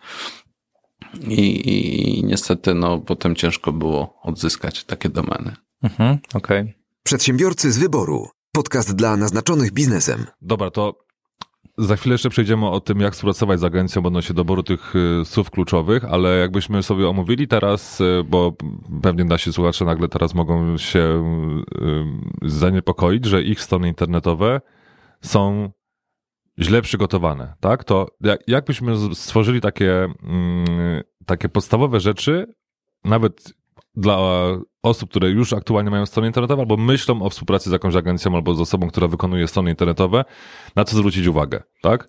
I, 1.21 1.69
i 2.19 2.23
niestety 2.23 2.73
no, 2.73 2.99
potem 2.99 3.35
ciężko 3.35 3.71
było 3.71 4.19
odzyskać 4.21 4.83
takie 4.83 5.09
domeny. 5.09 5.55
Mhm, 5.83 6.17
okej. 6.33 6.61
Okay. 6.61 6.73
Przedsiębiorcy 7.03 7.71
z 7.71 7.77
wyboru. 7.77 8.27
Podcast 8.51 8.95
dla 8.95 9.17
naznaczonych 9.17 9.71
biznesem. 9.71 10.25
Dobra, 10.41 10.71
to 10.71 11.05
za 11.77 11.95
chwilę 11.95 12.13
jeszcze 12.13 12.29
przejdziemy 12.29 12.69
o 12.69 12.79
tym, 12.79 12.99
jak 12.99 13.13
współpracować 13.13 13.59
z 13.59 13.63
agencją 13.63 14.05
odnośnie 14.05 14.35
doboru 14.35 14.63
tych 14.63 14.93
y, 14.95 15.25
słów 15.25 15.49
kluczowych, 15.51 16.05
ale 16.05 16.37
jakbyśmy 16.37 16.83
sobie 16.83 17.09
omówili 17.09 17.47
teraz, 17.47 18.01
y, 18.01 18.23
bo 18.27 18.53
pewnie 19.01 19.23
nasi 19.23 19.53
słuchacze 19.53 19.85
nagle 19.85 20.07
teraz 20.07 20.33
mogą 20.33 20.77
się 20.77 21.23
y, 22.45 22.49
zaniepokoić, 22.49 23.25
że 23.25 23.43
ich 23.43 23.61
strony 23.61 23.87
internetowe 23.87 24.61
są 25.21 25.71
źle 26.59 26.81
przygotowane, 26.81 27.53
tak? 27.59 27.83
To 27.83 28.07
jakbyśmy 28.47 29.15
stworzyli 29.15 29.61
takie, 29.61 29.93
mm, 30.23 31.03
takie 31.25 31.49
podstawowe 31.49 31.99
rzeczy, 31.99 32.53
nawet 33.03 33.53
dla 33.95 34.17
osób, 34.83 35.09
które 35.09 35.29
już 35.29 35.53
aktualnie 35.53 35.91
mają 35.91 36.05
strony 36.05 36.27
internetowe, 36.27 36.61
albo 36.61 36.77
myślą 36.77 37.21
o 37.21 37.29
współpracy 37.29 37.69
z 37.69 37.73
jakąś 37.73 37.95
agencją, 37.95 38.35
albo 38.35 38.53
z 38.53 38.61
osobą, 38.61 38.87
która 38.87 39.07
wykonuje 39.07 39.47
strony 39.47 39.69
internetowe, 39.69 40.25
na 40.75 40.83
co 40.83 40.97
zwrócić 40.97 41.27
uwagę, 41.27 41.63
tak? 41.81 42.07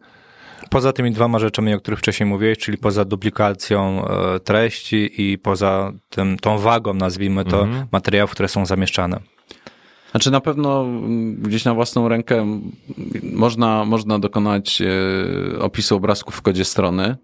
Poza 0.70 0.92
tymi 0.92 1.10
dwoma 1.10 1.38
rzeczami, 1.38 1.74
o 1.74 1.78
których 1.78 1.98
wcześniej 1.98 2.28
mówiłeś, 2.28 2.58
czyli 2.58 2.78
poza 2.78 3.04
duplikacją 3.04 4.08
e, 4.08 4.40
treści 4.40 5.22
i 5.22 5.38
poza 5.38 5.92
tym, 6.10 6.36
tą 6.36 6.58
wagą, 6.58 6.94
nazwijmy 6.94 7.44
to, 7.44 7.62
mhm. 7.62 7.86
materiałów, 7.92 8.30
które 8.30 8.48
są 8.48 8.66
zamieszczane. 8.66 9.20
Znaczy 10.10 10.30
na 10.30 10.40
pewno 10.40 10.86
gdzieś 11.38 11.64
na 11.64 11.74
własną 11.74 12.08
rękę 12.08 12.60
można, 13.22 13.84
można 13.84 14.18
dokonać 14.18 14.82
e, 14.82 15.58
opisu 15.58 15.96
obrazków 15.96 16.34
w 16.34 16.42
kodzie 16.42 16.64
strony, 16.64 17.16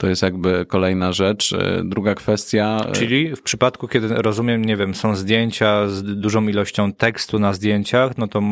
to 0.00 0.06
jest 0.06 0.22
jakby 0.22 0.66
kolejna 0.66 1.12
rzecz. 1.12 1.52
E, 1.52 1.82
druga 1.84 2.14
kwestia. 2.14 2.84
E, 2.88 2.92
Czyli 2.92 3.36
w 3.36 3.42
przypadku, 3.42 3.88
kiedy 3.88 4.08
rozumiem, 4.08 4.64
nie 4.64 4.76
wiem, 4.76 4.94
są 4.94 5.16
zdjęcia 5.16 5.88
z 5.88 6.02
dużą 6.02 6.48
ilością 6.48 6.92
tekstu 6.92 7.38
na 7.38 7.52
zdjęciach, 7.52 8.18
no 8.18 8.28
to 8.28 8.42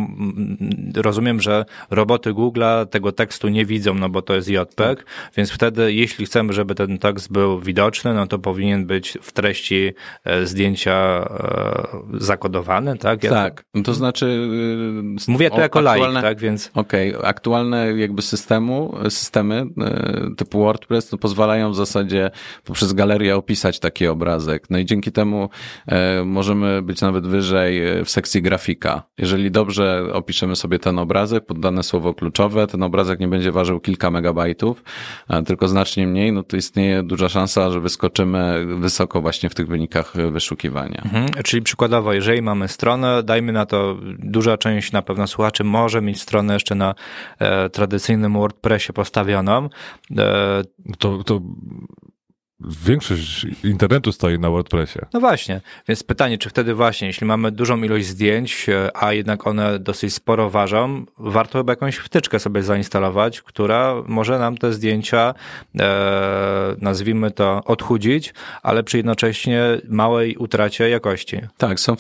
rozumiem, 0.96 1.40
że 1.40 1.64
roboty 1.90 2.32
Google'a 2.32 2.86
tego 2.86 3.12
tekstu 3.12 3.48
nie 3.48 3.66
widzą, 3.66 3.94
no 3.94 4.08
bo 4.08 4.22
to 4.22 4.34
jest 4.34 4.48
JPEG, 4.48 5.04
więc 5.36 5.50
wtedy, 5.50 5.92
jeśli 5.92 6.26
chcemy, 6.26 6.52
żeby 6.52 6.74
ten 6.74 6.98
tekst 6.98 7.32
był 7.32 7.60
widoczny, 7.60 8.14
no 8.14 8.26
to 8.26 8.38
powinien 8.38 8.86
być 8.86 9.18
w 9.22 9.32
treści 9.32 9.92
e, 10.24 10.46
zdjęcia 10.46 11.28
zakodowany, 12.14 12.98
tak? 12.98 13.24
Ja 13.24 13.30
tak, 13.30 13.64
to... 13.74 13.82
to 13.82 13.94
znaczy. 13.94 14.48
Mówię 15.28 15.50
to 15.50 15.60
jako 15.60 15.78
aktualne... 15.78 16.14
laik, 16.14 16.22
tak? 16.22 16.40
Więc. 16.40 16.70
Okej, 16.74 17.14
okay. 17.14 17.28
aktualne 17.28 17.92
jakby 17.92 18.22
systemu, 18.22 18.94
systemy 19.08 19.66
typu 20.36 20.58
WordPress 20.58 21.08
to 21.08 21.18
pozwalają 21.18 21.37
pozwalają 21.38 21.70
w 21.70 21.76
zasadzie 21.76 22.30
poprzez 22.64 22.92
galerię 22.92 23.36
opisać 23.36 23.78
taki 23.78 24.06
obrazek. 24.06 24.70
No 24.70 24.78
i 24.78 24.84
dzięki 24.84 25.12
temu 25.12 25.48
e, 25.86 26.24
możemy 26.24 26.82
być 26.82 27.00
nawet 27.00 27.26
wyżej 27.26 27.86
e, 27.86 28.04
w 28.04 28.10
sekcji 28.10 28.42
grafika. 28.42 29.02
Jeżeli 29.18 29.50
dobrze 29.50 30.04
opiszemy 30.12 30.56
sobie 30.56 30.78
ten 30.78 30.98
obrazek, 30.98 31.46
poddane 31.46 31.82
słowo 31.82 32.14
kluczowe, 32.14 32.66
ten 32.66 32.82
obrazek 32.82 33.20
nie 33.20 33.28
będzie 33.28 33.52
ważył 33.52 33.80
kilka 33.80 34.10
megabajtów, 34.10 34.82
tylko 35.46 35.68
znacznie 35.68 36.06
mniej, 36.06 36.32
no 36.32 36.42
to 36.42 36.56
istnieje 36.56 37.02
duża 37.02 37.28
szansa, 37.28 37.70
że 37.70 37.80
wyskoczymy 37.80 38.66
wysoko 38.80 39.20
właśnie 39.20 39.48
w 39.48 39.54
tych 39.54 39.68
wynikach 39.68 40.14
wyszukiwania. 40.32 41.02
Mhm, 41.04 41.28
czyli 41.44 41.62
przykładowo, 41.62 42.12
jeżeli 42.12 42.42
mamy 42.42 42.68
stronę, 42.68 43.22
dajmy 43.22 43.52
na 43.52 43.66
to, 43.66 43.96
duża 44.18 44.56
część 44.56 44.92
na 44.92 45.02
pewno 45.02 45.26
słuchaczy 45.26 45.64
może 45.64 46.02
mieć 46.02 46.22
stronę 46.22 46.54
jeszcze 46.54 46.74
na 46.74 46.94
e, 47.38 47.70
tradycyjnym 47.70 48.32
WordPressie 48.32 48.92
postawioną. 48.92 49.68
E, 50.18 50.62
to, 50.98 51.24
to 51.28 51.40
większość 52.60 53.46
internetu 53.64 54.12
stoi 54.12 54.38
na 54.38 54.50
WordPressie. 54.50 54.98
No 55.12 55.20
właśnie, 55.20 55.60
więc 55.88 56.02
pytanie, 56.02 56.38
czy 56.38 56.50
wtedy 56.50 56.74
właśnie, 56.74 57.06
jeśli 57.06 57.26
mamy 57.26 57.52
dużą 57.52 57.82
ilość 57.82 58.06
zdjęć, 58.06 58.66
a 58.94 59.12
jednak 59.12 59.46
one 59.46 59.78
dosyć 59.78 60.14
sporo 60.14 60.50
ważą, 60.50 61.04
warto 61.18 61.58
chyba 61.58 61.72
jakąś 61.72 61.96
wtyczkę 61.96 62.38
sobie 62.38 62.62
zainstalować, 62.62 63.42
która 63.42 63.94
może 64.06 64.38
nam 64.38 64.58
te 64.58 64.72
zdjęcia, 64.72 65.34
e, 65.78 66.76
nazwijmy 66.80 67.30
to, 67.30 67.64
odchudzić, 67.64 68.34
ale 68.62 68.82
przy 68.82 68.96
jednocześnie 68.96 69.62
małej 69.88 70.36
utracie 70.36 70.88
jakości. 70.88 71.40
Tak, 71.58 71.80
są 71.80 71.96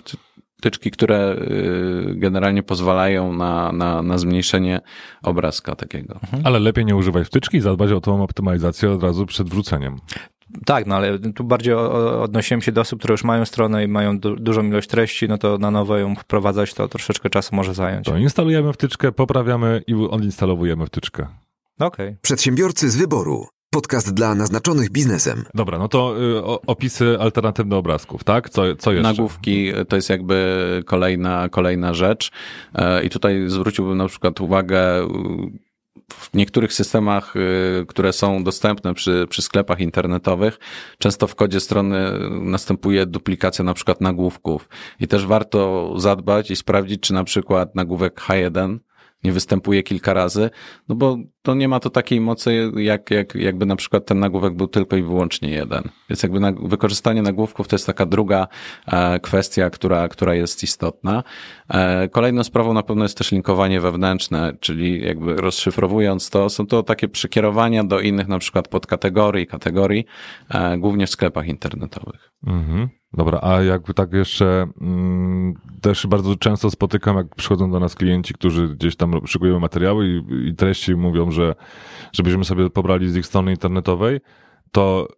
wtyczki, 0.58 0.90
które 0.90 1.36
y, 1.36 2.14
generalnie 2.14 2.62
pozwalają 2.62 3.32
na, 3.32 3.72
na, 3.72 4.02
na 4.02 4.18
zmniejszenie 4.18 4.80
obrazka 5.22 5.74
takiego. 5.74 6.14
Mhm. 6.14 6.42
Ale 6.46 6.58
lepiej 6.58 6.84
nie 6.84 6.96
używać 6.96 7.26
wtyczki, 7.26 7.60
zadbać 7.60 7.92
o 7.92 8.00
tą 8.00 8.22
optymalizację 8.22 8.90
od 8.90 9.02
razu 9.02 9.26
przed 9.26 9.48
wrzuceniem. 9.48 9.96
Tak, 10.66 10.86
no 10.86 10.96
ale 10.96 11.18
tu 11.18 11.44
bardziej 11.44 11.74
odnosiłem 11.74 12.62
się 12.62 12.72
do 12.72 12.80
osób, 12.80 12.98
które 12.98 13.12
już 13.12 13.24
mają 13.24 13.44
stronę 13.44 13.84
i 13.84 13.88
mają 13.88 14.18
du 14.18 14.36
dużą 14.36 14.64
ilość 14.64 14.88
treści, 14.88 15.28
no 15.28 15.38
to 15.38 15.58
na 15.58 15.70
nowo 15.70 15.98
ją 15.98 16.14
wprowadzać 16.14 16.74
to 16.74 16.88
troszeczkę 16.88 17.30
czasu 17.30 17.56
może 17.56 17.74
zająć. 17.74 18.06
To 18.06 18.16
instalujemy 18.16 18.72
wtyczkę, 18.72 19.12
poprawiamy 19.12 19.82
i 19.86 19.94
odinstalowujemy 19.94 20.86
wtyczkę. 20.86 21.26
Okej. 21.78 22.06
Okay. 22.06 22.16
Przedsiębiorcy 22.22 22.90
z 22.90 22.96
wyboru. 22.96 23.46
Podcast 23.70 24.14
dla 24.14 24.34
naznaczonych 24.34 24.90
biznesem. 24.90 25.44
Dobra, 25.54 25.78
no 25.78 25.88
to 25.88 26.14
y, 26.22 26.42
opisy 26.66 27.16
alternatywne 27.20 27.76
obrazków, 27.76 28.24
tak? 28.24 28.50
Co, 28.50 28.76
co 28.76 28.92
jeszcze? 28.92 29.02
Nagłówki 29.02 29.72
to 29.88 29.96
jest 29.96 30.10
jakby 30.10 30.82
kolejna, 30.86 31.48
kolejna 31.48 31.94
rzecz. 31.94 32.30
E, 32.74 33.04
I 33.04 33.10
tutaj 33.10 33.44
zwróciłbym 33.46 33.98
na 33.98 34.08
przykład 34.08 34.40
uwagę 34.40 35.02
y, 35.02 35.06
w 36.12 36.34
niektórych 36.34 36.72
systemach, 36.72 37.36
y, 37.36 37.86
które 37.88 38.12
są 38.12 38.44
dostępne 38.44 38.94
przy, 38.94 39.26
przy 39.30 39.42
sklepach 39.42 39.80
internetowych, 39.80 40.58
często 40.98 41.26
w 41.26 41.34
kodzie 41.34 41.60
strony 41.60 42.12
następuje 42.30 43.06
duplikacja 43.06 43.64
na 43.64 43.74
przykład 43.74 44.00
nagłówków. 44.00 44.68
I 45.00 45.08
też 45.08 45.26
warto 45.26 45.92
zadbać 45.96 46.50
i 46.50 46.56
sprawdzić, 46.56 47.00
czy 47.00 47.14
na 47.14 47.24
przykład 47.24 47.74
nagłówek 47.74 48.20
H1 48.20 48.78
nie 49.24 49.32
występuje 49.32 49.82
kilka 49.82 50.12
razy, 50.14 50.50
no 50.88 50.94
bo 50.94 51.16
to 51.42 51.54
nie 51.54 51.68
ma 51.68 51.80
to 51.80 51.90
takiej 51.90 52.20
mocy, 52.20 52.72
jak, 52.76 53.10
jak, 53.10 53.34
jakby 53.34 53.66
na 53.66 53.76
przykład 53.76 54.06
ten 54.06 54.20
nagłówek 54.20 54.54
był 54.54 54.66
tylko 54.66 54.96
i 54.96 55.02
wyłącznie 55.02 55.50
jeden. 55.50 55.82
Więc 56.10 56.22
jakby 56.22 56.40
na, 56.40 56.52
wykorzystanie 56.52 57.22
nagłówków 57.22 57.68
to 57.68 57.76
jest 57.76 57.86
taka 57.86 58.06
druga 58.06 58.48
e, 58.86 59.20
kwestia, 59.20 59.70
która, 59.70 60.08
która 60.08 60.34
jest 60.34 60.62
istotna. 60.62 61.22
E, 61.68 62.08
kolejną 62.08 62.44
sprawą 62.44 62.72
na 62.72 62.82
pewno 62.82 63.04
jest 63.04 63.18
też 63.18 63.32
linkowanie 63.32 63.80
wewnętrzne, 63.80 64.52
czyli 64.60 65.04
jakby 65.04 65.34
rozszyfrowując 65.34 66.30
to, 66.30 66.48
są 66.50 66.66
to 66.66 66.82
takie 66.82 67.08
przekierowania 67.08 67.84
do 67.84 68.00
innych 68.00 68.28
na 68.28 68.38
przykład 68.38 68.68
podkategorii, 68.68 69.46
kategorii, 69.46 70.04
e, 70.48 70.78
głównie 70.78 71.06
w 71.06 71.10
sklepach 71.10 71.48
internetowych. 71.48 72.32
Mhm. 72.46 72.97
Dobra, 73.12 73.38
a 73.42 73.62
jakby 73.62 73.94
tak 73.94 74.12
jeszcze 74.12 74.66
mm, 74.80 75.54
też 75.80 76.06
bardzo 76.06 76.36
często 76.36 76.70
spotykam, 76.70 77.16
jak 77.16 77.34
przychodzą 77.34 77.70
do 77.70 77.80
nas 77.80 77.94
klienci, 77.94 78.34
którzy 78.34 78.68
gdzieś 78.68 78.96
tam 78.96 79.26
szykują 79.26 79.60
materiały 79.60 80.08
i, 80.08 80.48
i 80.48 80.54
treści 80.54 80.96
mówią, 80.96 81.30
że 81.30 81.54
żebyśmy 82.12 82.44
sobie 82.44 82.70
pobrali 82.70 83.10
z 83.10 83.16
ich 83.16 83.26
strony 83.26 83.50
internetowej, 83.50 84.20
to 84.72 85.08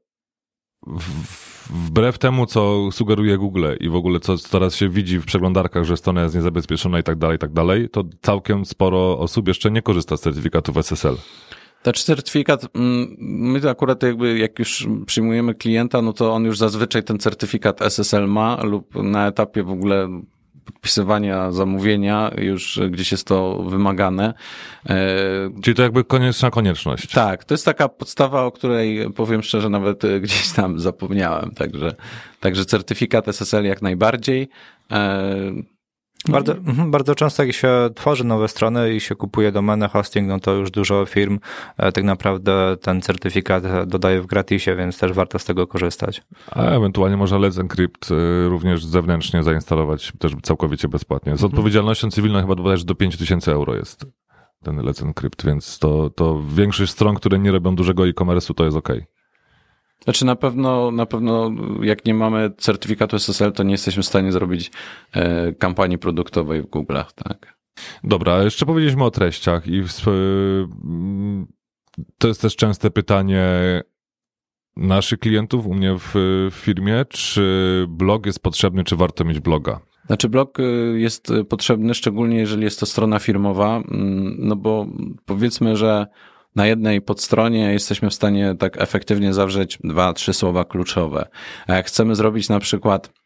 wbrew 1.71 2.19
temu, 2.19 2.47
co 2.47 2.93
sugeruje 2.93 3.39
Google 3.39 3.67
i 3.81 3.89
w 3.89 3.95
ogóle 3.95 4.21
co 4.21 4.37
teraz 4.51 4.75
się 4.75 4.89
widzi 4.89 5.19
w 5.19 5.25
przeglądarkach, 5.25 5.85
że 5.85 5.97
strona 5.97 6.23
jest 6.23 6.35
niezabezpieczona 6.35 6.99
i 6.99 7.03
tak 7.03 7.19
dalej, 7.19 7.37
i 7.37 7.39
tak 7.39 7.53
dalej, 7.53 7.89
to 7.89 8.05
całkiem 8.23 8.65
sporo 8.65 9.19
osób 9.19 9.49
jeszcze 9.49 9.71
nie 9.71 9.83
korzysta 9.83 10.17
z 10.17 10.21
certyfikatów 10.21 10.77
SSL. 10.77 11.17
Znaczy 11.83 12.05
certyfikat, 12.05 12.67
mm, 12.75 13.17
my 13.21 13.61
to 13.61 13.71
akurat 13.71 14.03
jakby 14.03 14.39
jak 14.39 14.59
już 14.59 14.87
przyjmujemy 15.07 15.55
klienta, 15.55 16.03
no 16.03 16.13
to 16.13 16.33
on 16.33 16.45
już 16.45 16.59
zazwyczaj 16.59 17.05
ten 17.05 17.19
certyfikat 17.19 17.83
SSL 17.83 18.29
ma 18.29 18.65
lub 18.65 18.95
na 18.95 19.27
etapie 19.27 19.63
w 19.63 19.71
ogóle 19.71 20.09
podpisywania 20.65 21.53
zamówienia 21.53 22.31
już 22.39 22.81
gdzieś 22.91 23.13
jest 23.13 23.27
to 23.27 23.63
wymagane. 23.63 24.35
E, 24.89 24.97
Czyli 25.63 25.75
to 25.75 25.83
jakby 25.83 26.05
konieczna 26.05 26.51
konieczność. 26.51 27.13
Tak, 27.13 27.45
to 27.45 27.55
jest 27.55 27.65
taka 27.65 27.89
podstawa, 27.89 28.45
o 28.45 28.53
której 28.53 29.13
powiem 29.13 29.43
szczerze 29.43 29.69
nawet 29.69 30.03
gdzieś 30.21 30.53
tam 30.53 30.81
zapomniałem, 30.81 31.51
także, 31.51 31.95
także 32.41 32.65
certyfikat 32.65 33.29
SSL 33.29 33.65
jak 33.65 33.83
najbardziej. 33.83 34.49
E, 36.29 36.33
bardzo, 36.33 36.53
mhm, 36.53 36.91
bardzo 36.91 37.15
często 37.15 37.45
jak 37.45 37.53
się 37.53 37.91
tworzy 37.95 38.25
nowe 38.25 38.49
strony 38.49 38.95
i 38.95 39.01
się 39.01 39.15
kupuje 39.15 39.53
domenę 39.53 39.89
hosting, 39.89 40.29
no 40.29 40.39
to 40.39 40.55
już 40.55 40.71
dużo 40.71 41.07
firm 41.07 41.39
e, 41.77 41.93
tak 41.93 42.05
naprawdę 42.05 42.77
ten 42.83 43.03
certyfikat 43.03 43.65
dodaje 43.87 44.21
w 44.23 44.27
gratisie, 44.27 44.77
więc 44.77 44.99
też 44.99 45.13
warto 45.13 45.39
z 45.39 45.45
tego 45.45 45.67
korzystać. 45.67 46.23
A 46.51 46.63
ewentualnie 46.63 47.17
można 47.17 47.39
Let's 47.39 47.61
Encrypt 47.61 48.09
e, 48.13 48.49
również 48.49 48.85
zewnętrznie 48.85 49.43
zainstalować 49.43 50.13
też 50.19 50.33
całkowicie 50.43 50.89
bezpłatnie. 50.89 51.33
Z 51.33 51.35
mhm. 51.35 51.53
odpowiedzialnością 51.53 52.11
cywilną 52.11 52.41
chyba 52.41 52.55
bodajże 52.55 52.85
do 52.85 52.95
5000 52.95 53.53
euro 53.53 53.75
jest 53.75 54.07
ten 54.63 54.77
Let's 54.77 55.03
Encrypt, 55.03 55.47
więc 55.47 55.79
to, 55.79 56.11
to 56.11 56.43
większość 56.55 56.93
stron, 56.93 57.15
które 57.15 57.39
nie 57.39 57.53
robią 57.53 57.75
dużego 57.75 58.09
e-commerce'u, 58.09 58.55
to 58.55 58.65
jest 58.65 58.77
ok. 58.77 58.89
Znaczy 60.05 60.25
na 60.25 60.37
pewno, 60.37 60.91
na 60.91 61.07
pewno 61.07 61.51
jak 61.83 62.05
nie 62.05 62.15
mamy 62.15 62.51
certyfikatu 62.59 63.17
SSL, 63.17 63.53
to 63.53 63.63
nie 63.63 63.73
jesteśmy 63.73 64.03
w 64.03 64.07
stanie 64.07 64.33
zrobić 64.33 64.71
e, 65.13 65.53
kampanii 65.53 65.99
produktowej 65.99 66.63
w 66.63 66.67
Google'ach, 66.67 67.13
tak? 67.15 67.59
Dobra, 68.05 68.43
jeszcze 68.43 68.67
powiedzieliśmy 68.67 69.05
o 69.05 69.11
treściach 69.11 69.67
i 69.67 69.83
w, 69.83 70.01
to 72.19 72.29
jest 72.29 72.43
też 72.43 72.57
częste 72.57 72.91
pytanie, 72.91 73.45
naszych 74.77 75.19
klientów 75.19 75.67
u 75.67 75.75
mnie 75.75 75.97
w, 75.99 76.13
w 76.51 76.55
firmie, 76.55 77.05
czy 77.09 77.87
blog 77.89 78.27
jest 78.27 78.43
potrzebny, 78.43 78.85
czy 78.85 78.97
warto 78.97 79.25
mieć 79.25 79.41
bloga? 79.41 79.81
Znaczy 80.07 80.29
blog 80.29 80.61
y, 80.61 80.95
jest 80.97 81.33
potrzebny, 81.49 81.95
szczególnie 81.95 82.39
jeżeli 82.39 82.65
jest 82.65 82.81
to 82.81 82.87
strona 82.87 83.19
firmowa, 83.19 83.77
mm, 83.77 84.37
no 84.39 84.57
bo 84.57 84.87
powiedzmy, 85.27 85.77
że 85.77 86.07
na 86.57 86.67
jednej 86.67 87.03
podstronie 87.03 87.73
jesteśmy 87.73 88.11
w 88.11 88.15
stanie 88.15 88.55
tak 88.59 88.81
efektywnie 88.81 89.35
zawrzeć 89.35 89.79
dwa, 89.85 90.13
trzy 90.13 90.33
słowa 90.33 90.65
kluczowe. 90.65 91.29
A 91.67 91.75
jak 91.75 91.87
chcemy 91.87 92.15
zrobić 92.15 92.49
na 92.49 92.61
przykład 92.61 93.20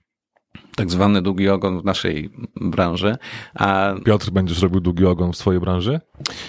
tak 0.77 0.91
zwany 0.91 1.23
długi 1.23 1.49
ogon 1.49 1.81
w 1.81 1.85
naszej 1.85 2.31
branży. 2.57 3.17
A... 3.55 3.95
Piotr, 4.05 4.31
będziesz 4.31 4.63
robił 4.63 4.81
długi 4.81 5.07
ogon 5.07 5.33
w 5.33 5.37
swojej 5.37 5.61
branży? 5.61 6.01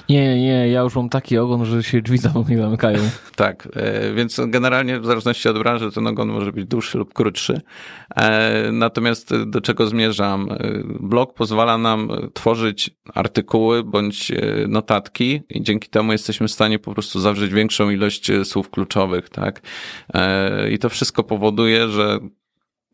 Nie, 0.09 0.41
nie, 0.41 0.67
ja 0.67 0.81
już 0.81 0.95
mam 0.95 1.09
taki 1.09 1.37
ogon, 1.37 1.65
że 1.65 1.83
się 1.83 2.01
drzwi 2.01 2.17
za 2.17 2.29
mną 2.29 2.45
nie 2.49 2.57
zamykają. 2.57 2.99
tak, 3.35 3.67
e, 3.75 4.13
więc 4.13 4.41
generalnie 4.47 4.99
w 4.99 5.05
zależności 5.05 5.49
od 5.49 5.59
branży 5.59 5.91
ten 5.91 6.07
ogon 6.07 6.29
może 6.29 6.51
być 6.51 6.65
dłuższy 6.65 6.97
lub 6.97 7.13
krótszy. 7.13 7.61
E, 8.15 8.71
natomiast 8.71 9.43
do 9.45 9.61
czego 9.61 9.87
zmierzam? 9.87 10.51
E, 10.51 10.57
blog 10.99 11.33
pozwala 11.33 11.77
nam 11.77 12.09
tworzyć 12.33 12.89
artykuły 13.13 13.83
bądź 13.83 14.31
notatki 14.67 15.41
i 15.49 15.63
dzięki 15.63 15.89
temu 15.89 16.11
jesteśmy 16.11 16.47
w 16.47 16.51
stanie 16.51 16.79
po 16.79 16.93
prostu 16.93 17.19
zawrzeć 17.19 17.53
większą 17.53 17.89
ilość 17.89 18.31
słów 18.43 18.69
kluczowych, 18.69 19.29
tak? 19.29 19.61
I 20.71 20.79
to 20.79 20.89
wszystko 20.89 21.23
powoduje, 21.23 21.87
że 21.87 22.19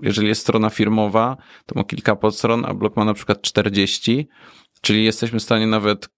jeżeli 0.02 0.28
jest 0.28 0.42
strona 0.42 0.70
firmowa, 0.70 1.38
to 1.66 1.76
ma 1.76 1.84
kilka 1.84 2.16
podstron, 2.16 2.66
a 2.66 2.74
blog 2.74 2.96
ma 2.96 3.06
na 3.06 3.14
przykład 3.14 3.42
40, 3.42 4.28
czyli 4.82 5.04
jesteśmy 5.04 5.40
w 5.40 5.44
stanie 5.44 5.68
nawet 5.68 6.10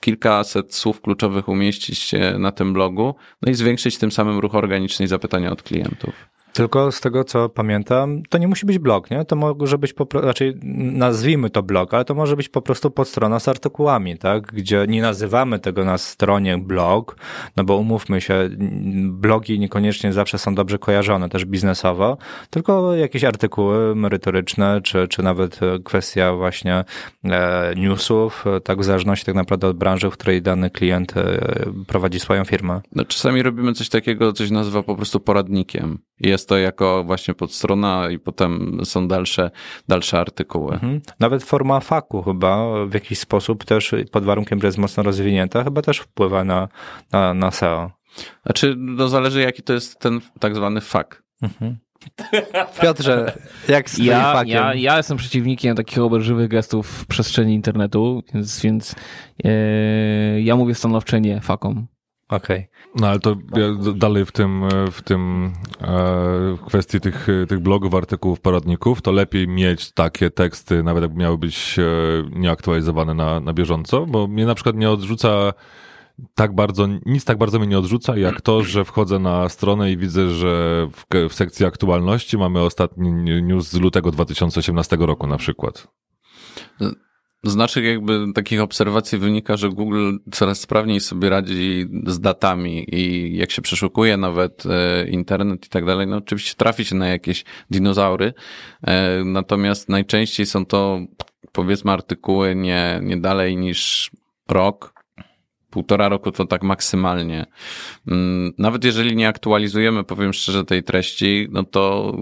kilkaset 0.00 0.74
słów 0.74 1.00
kluczowych 1.00 1.48
umieścić 1.48 2.14
na 2.38 2.52
tym 2.52 2.72
blogu, 2.72 3.14
no 3.42 3.52
i 3.52 3.54
zwiększyć 3.54 3.98
tym 3.98 4.12
samym 4.12 4.38
ruch 4.38 4.54
organiczny 4.54 5.04
i 5.04 5.08
zapytania 5.08 5.52
od 5.52 5.62
klientów. 5.62 6.35
Tylko 6.56 6.92
z 6.92 7.00
tego, 7.00 7.24
co 7.24 7.48
pamiętam, 7.48 8.22
to 8.28 8.38
nie 8.38 8.48
musi 8.48 8.66
być 8.66 8.78
blog, 8.78 9.10
nie? 9.10 9.24
To 9.24 9.36
może 9.36 9.78
być 9.78 9.92
po 9.92 10.06
prostu, 10.06 10.26
znaczy 10.26 10.58
nazwijmy 10.92 11.50
to 11.50 11.62
blog, 11.62 11.94
ale 11.94 12.04
to 12.04 12.14
może 12.14 12.36
być 12.36 12.48
po 12.48 12.62
prostu 12.62 12.90
podstrona 12.90 13.40
z 13.40 13.48
artykułami, 13.48 14.18
tak? 14.18 14.46
Gdzie 14.46 14.86
nie 14.88 15.02
nazywamy 15.02 15.58
tego 15.58 15.84
na 15.84 15.98
stronie 15.98 16.58
blog, 16.58 17.16
no 17.56 17.64
bo 17.64 17.76
umówmy 17.76 18.20
się, 18.20 18.48
blogi 19.02 19.58
niekoniecznie 19.58 20.12
zawsze 20.12 20.38
są 20.38 20.54
dobrze 20.54 20.78
kojarzone 20.78 21.28
też 21.28 21.44
biznesowo, 21.44 22.18
tylko 22.50 22.94
jakieś 22.94 23.24
artykuły 23.24 23.94
merytoryczne, 23.94 24.80
czy, 24.82 25.08
czy 25.08 25.22
nawet 25.22 25.60
kwestia 25.84 26.32
właśnie 26.34 26.84
e, 27.24 27.72
newsów, 27.76 28.44
tak 28.64 28.80
w 28.80 28.84
zależności 28.84 29.26
tak 29.26 29.34
naprawdę 29.34 29.66
od 29.68 29.76
branży, 29.76 30.10
w 30.10 30.12
której 30.12 30.42
dany 30.42 30.70
klient 30.70 31.16
e, 31.16 31.40
prowadzi 31.86 32.20
swoją 32.20 32.44
firmę. 32.44 32.80
No, 32.92 33.04
czasami 33.04 33.42
robimy 33.42 33.72
coś 33.72 33.88
takiego, 33.88 34.32
coś 34.32 34.50
nazywa 34.50 34.82
po 34.82 34.96
prostu 34.96 35.20
poradnikiem. 35.20 35.98
Jest 36.20 36.45
to 36.46 36.58
jako 36.58 37.04
właśnie 37.04 37.34
podstrona 37.34 38.10
i 38.10 38.18
potem 38.18 38.80
są 38.84 39.08
dalsze, 39.08 39.50
dalsze 39.88 40.20
artykuły. 40.20 40.72
Mhm. 40.72 41.00
Nawet 41.20 41.42
forma 41.42 41.80
faku 41.80 42.22
chyba 42.22 42.84
w 42.86 42.94
jakiś 42.94 43.18
sposób 43.18 43.64
też 43.64 43.94
pod 44.12 44.24
warunkiem, 44.24 44.60
że 44.60 44.66
jest 44.66 44.78
mocno 44.78 45.02
rozwinięta, 45.02 45.64
chyba 45.64 45.82
też 45.82 45.98
wpływa 45.98 46.44
na, 46.44 46.68
na, 47.12 47.34
na 47.34 47.50
SEO. 47.50 47.90
Znaczy, 48.42 48.74
no 48.78 49.08
zależy 49.08 49.40
jaki 49.40 49.62
to 49.62 49.72
jest 49.72 50.00
ten 50.00 50.20
tak 50.40 50.56
zwany 50.56 50.80
fak. 50.80 51.22
Mhm. 51.42 51.76
Piotrze, 52.82 53.32
jak 53.68 53.90
z 53.90 53.98
ja, 53.98 54.32
fakiem? 54.32 54.54
Ja, 54.54 54.74
ja 54.74 54.96
jestem 54.96 55.16
przeciwnikiem 55.16 55.76
takich 55.76 55.98
obelżywych 55.98 56.48
gestów 56.48 56.88
w 56.88 57.06
przestrzeni 57.06 57.54
internetu, 57.54 58.22
więc, 58.34 58.60
więc 58.60 58.94
yy, 59.44 60.42
ja 60.42 60.56
mówię 60.56 60.74
stanowcze 60.74 61.20
nie 61.20 61.40
fakom. 61.40 61.86
Okej. 62.28 62.56
Okay. 62.56 62.68
No 63.00 63.08
ale 63.08 63.20
to 63.20 63.36
ja 63.56 63.92
dalej 63.94 64.26
w 64.26 64.32
tym, 64.32 64.64
w 64.92 65.02
tym 65.02 65.52
e, 65.80 66.56
kwestii 66.66 67.00
tych, 67.00 67.26
tych 67.48 67.60
blogów, 67.60 67.94
artykułów, 67.94 68.40
poradników, 68.40 69.02
to 69.02 69.12
lepiej 69.12 69.48
mieć 69.48 69.92
takie 69.92 70.30
teksty, 70.30 70.82
nawet 70.82 71.02
jakby 71.02 71.20
miały 71.20 71.38
być 71.38 71.78
e, 71.78 71.82
nieaktualizowane 72.38 73.14
na, 73.14 73.40
na 73.40 73.52
bieżąco, 73.52 74.06
bo 74.06 74.26
mnie 74.26 74.46
na 74.46 74.54
przykład 74.54 74.76
nie 74.76 74.90
odrzuca 74.90 75.52
tak 76.34 76.54
bardzo, 76.54 76.86
nic 77.06 77.24
tak 77.24 77.38
bardzo 77.38 77.58
mnie 77.58 77.68
nie 77.68 77.78
odrzuca, 77.78 78.16
jak 78.16 78.40
to, 78.40 78.62
że 78.62 78.84
wchodzę 78.84 79.18
na 79.18 79.48
stronę 79.48 79.92
i 79.92 79.96
widzę, 79.96 80.30
że 80.30 80.86
w, 80.92 81.28
w 81.28 81.34
sekcji 81.34 81.66
aktualności 81.66 82.38
mamy 82.38 82.60
ostatni 82.60 83.12
news 83.42 83.68
z 83.68 83.80
lutego 83.80 84.10
2018 84.10 84.96
roku 85.00 85.26
na 85.26 85.36
przykład. 85.36 85.88
Z 87.46 87.56
naszych 87.56 87.84
jakby 87.84 88.32
takich 88.34 88.60
obserwacji 88.60 89.18
wynika, 89.18 89.56
że 89.56 89.68
Google 89.68 90.16
coraz 90.32 90.60
sprawniej 90.60 91.00
sobie 91.00 91.30
radzi 91.30 91.86
z 92.06 92.20
datami 92.20 92.94
i 92.94 93.36
jak 93.36 93.50
się 93.50 93.62
przeszukuje 93.62 94.16
nawet 94.16 94.64
e, 94.66 95.08
internet 95.08 95.66
i 95.66 95.68
tak 95.68 95.84
dalej, 95.84 96.06
no 96.06 96.16
oczywiście 96.16 96.54
trafi 96.56 96.84
się 96.84 96.94
na 96.94 97.08
jakieś 97.08 97.44
dinozaury, 97.70 98.32
e, 98.82 99.24
natomiast 99.24 99.88
najczęściej 99.88 100.46
są 100.46 100.66
to 100.66 101.00
powiedzmy 101.52 101.92
artykuły 101.92 102.54
nie, 102.54 103.00
nie 103.02 103.16
dalej 103.16 103.56
niż 103.56 104.10
rok, 104.48 104.95
półtora 105.76 106.08
roku 106.08 106.32
to 106.32 106.46
tak 106.46 106.62
maksymalnie. 106.62 107.46
Mm, 108.08 108.52
nawet 108.58 108.84
jeżeli 108.84 109.16
nie 109.16 109.28
aktualizujemy, 109.28 110.04
powiem 110.04 110.32
szczerze, 110.32 110.64
tej 110.64 110.82
treści, 110.82 111.48
no 111.50 111.64
to 111.64 112.12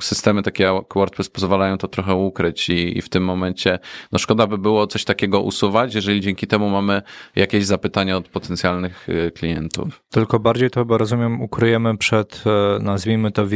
systemy 0.00 0.42
takie 0.42 0.64
jak 0.64 0.94
WordPress 0.94 1.28
pozwalają 1.28 1.78
to 1.78 1.88
trochę 1.88 2.14
ukryć 2.14 2.68
i, 2.68 2.98
i 2.98 3.02
w 3.02 3.08
tym 3.08 3.24
momencie, 3.24 3.78
no 4.12 4.18
szkoda 4.18 4.46
by 4.46 4.58
było 4.58 4.86
coś 4.86 5.04
takiego 5.04 5.40
usuwać, 5.40 5.94
jeżeli 5.94 6.20
dzięki 6.20 6.46
temu 6.46 6.70
mamy 6.70 7.02
jakieś 7.36 7.64
zapytania 7.64 8.16
od 8.16 8.28
potencjalnych 8.28 9.08
y, 9.08 9.30
klientów. 9.30 10.02
Tylko 10.10 10.38
bardziej 10.38 10.70
to 10.70 10.80
chyba 10.80 10.98
rozumiem, 10.98 11.40
ukryjemy 11.40 11.96
przed, 11.96 12.44
e, 12.46 12.82
nazwijmy 12.82 13.30
to 13.30 13.46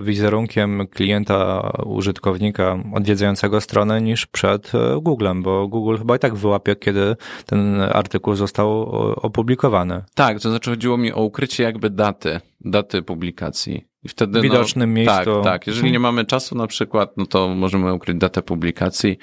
wizerunkiem 0.00 0.86
klienta, 0.86 1.70
użytkownika 1.86 2.78
odwiedzającego 2.94 3.60
stronę 3.60 4.00
niż 4.00 4.26
przed 4.26 4.74
e, 4.74 5.00
Googlem, 5.02 5.42
bo 5.42 5.68
Google 5.68 5.96
chyba 5.98 6.16
i 6.16 6.18
tak 6.18 6.34
wyłapie, 6.34 6.76
kiedy 6.76 7.16
ten 7.46 7.80
artykuł 7.80 8.34
został 8.34 8.87
opublikowane. 9.16 10.04
Tak, 10.14 10.40
to 10.40 10.50
znaczy 10.50 10.70
chodziło 10.70 10.96
mi 10.96 11.12
o 11.12 11.22
ukrycie 11.22 11.62
jakby 11.62 11.90
daty, 11.90 12.40
daty 12.60 13.02
publikacji. 13.02 13.88
I 14.04 14.08
wtedy, 14.08 14.40
widocznym 14.40 14.90
no, 14.90 14.94
miejscu. 14.96 15.34
Tak, 15.34 15.44
tak. 15.44 15.66
Jeżeli 15.66 15.92
nie 15.92 15.98
mamy 15.98 16.24
czasu 16.24 16.54
na 16.54 16.66
przykład, 16.66 17.16
no 17.16 17.26
to 17.26 17.48
możemy 17.48 17.94
ukryć 17.94 18.18
datę 18.18 18.42
publikacji 18.42 19.18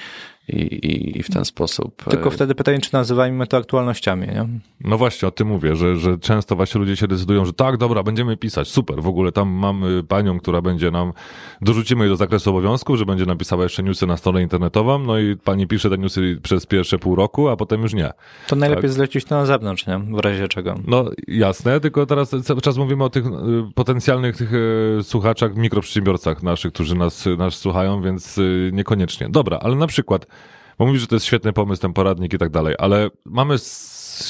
i, 0.48 0.62
i, 0.62 1.20
i 1.20 1.24
w 1.24 1.30
ten 1.30 1.46
sposób. 1.46 2.04
Tylko 2.10 2.30
e, 2.30 2.32
wtedy 2.32 2.56
pytanie, 2.56 2.80
czy 2.80 2.94
nazywajmy 2.94 3.48
to 3.48 3.58
aktualnościami, 3.58 4.28
nie? 4.28 4.48
No 4.82 4.98
właśnie, 4.98 5.28
o 5.28 5.32
tym 5.32 5.48
mówię, 5.48 5.76
że, 5.76 5.98
że 5.98 6.18
często 6.18 6.56
właśnie 6.56 6.80
ludzie 6.80 6.96
się 6.96 7.08
decydują, 7.08 7.46
że 7.46 7.54
tak, 7.54 7.78
dobra, 7.78 8.04
będziemy 8.04 8.38
pisać, 8.38 8.68
super, 8.68 9.02
w 9.02 9.08
ogóle 9.08 9.32
tam 9.32 9.50
mamy 9.50 10.04
panią, 10.04 10.40
która 10.40 10.62
będzie 10.62 10.92
nam, 10.92 11.14
dorzucimy 11.62 12.04
jej 12.04 12.10
do 12.10 12.16
zakresu 12.16 12.50
obowiązków, 12.50 12.98
że 12.98 13.06
będzie 13.06 13.26
napisała 13.26 13.64
jeszcze 13.64 13.84
newsy 13.84 14.08
na 14.08 14.18
stronę 14.18 14.42
internetową, 14.42 15.00
no 15.00 15.20
i 15.20 15.36
pani 15.36 15.68
pisze 15.68 15.90
te 15.90 15.98
newsy 15.98 16.40
przez 16.44 16.66
pierwsze 16.66 17.00
pół 17.00 17.16
roku, 17.16 17.50
a 17.50 17.56
potem 17.56 17.82
już 17.82 17.94
nie. 17.94 18.10
To 18.48 18.56
najlepiej 18.56 18.84
tak? 18.84 18.92
zlecić 18.92 19.26
to 19.26 19.36
na 19.36 19.46
zewnątrz, 19.46 19.88
nie? 19.88 20.00
W 20.00 20.20
razie 20.20 20.48
czego. 20.48 20.76
No 20.88 21.06
jasne, 21.28 21.80
tylko 21.80 22.06
teraz 22.06 22.36
cały 22.44 22.62
czas 22.62 22.78
mówimy 22.78 23.04
o 23.04 23.10
tych 23.10 23.26
y, 23.26 23.30
potencjalnych 23.76 24.38
tych 24.38 24.54
y, 24.54 25.00
słuchaczach, 25.04 25.56
mikroprzedsiębiorcach 25.56 26.44
naszych, 26.44 26.74
którzy 26.74 26.96
nas, 26.96 27.26
nas 27.38 27.54
słuchają, 27.54 28.02
więc 28.02 28.40
niekoniecznie. 28.72 29.30
Dobra, 29.30 29.60
ale 29.62 29.76
na 29.76 29.88
przykład 29.88 30.28
bo 30.78 30.86
mówisz, 30.86 31.02
że 31.02 31.08
to 31.08 31.16
jest 31.16 31.26
świetny 31.26 31.54
pomysł, 31.54 31.82
ten 31.82 31.94
poradnik 31.94 32.34
i 32.34 32.38
tak 32.38 32.50
dalej, 32.50 32.76
ale 32.80 33.10
mamy, 33.26 33.56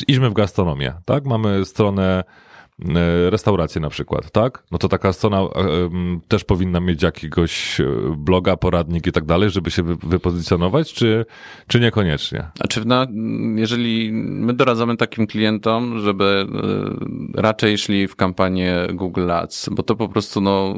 idźmy 0.08 0.30
w 0.30 0.34
gastronomię, 0.34 0.94
tak? 1.06 1.26
Mamy 1.26 1.66
stronę 1.66 2.24
e, 2.96 3.30
restaurację 3.30 3.82
na 3.82 3.90
przykład, 3.90 4.32
tak? 4.32 4.64
No 4.72 4.78
to 4.78 4.90
taka 4.90 5.14
strona 5.14 5.42
um, 5.42 6.22
też 6.28 6.44
powinna 6.44 6.80
mieć 6.80 7.04
jakiegoś 7.04 7.82
bloga, 8.18 8.58
poradnik 8.58 9.08
i 9.08 9.12
tak 9.12 9.26
dalej, 9.26 9.50
żeby 9.50 9.72
się 9.72 9.84
wy, 9.84 9.96
wypozycjonować, 9.96 10.94
czy, 10.94 11.26
czy 11.68 11.80
niekoniecznie? 11.80 12.48
Znaczy, 12.58 12.86
na, 12.86 13.08
jeżeli 13.56 14.12
my 14.14 14.54
doradzamy 14.54 14.98
takim 14.98 15.28
klientom, 15.28 16.00
żeby 16.00 16.48
raczej 17.34 17.78
szli 17.78 18.08
w 18.08 18.16
kampanię 18.16 18.88
Google 18.94 19.32
Ads, 19.32 19.70
bo 19.72 19.84
to 19.84 19.96
po 19.96 20.10
prostu 20.10 20.42
no 20.42 20.76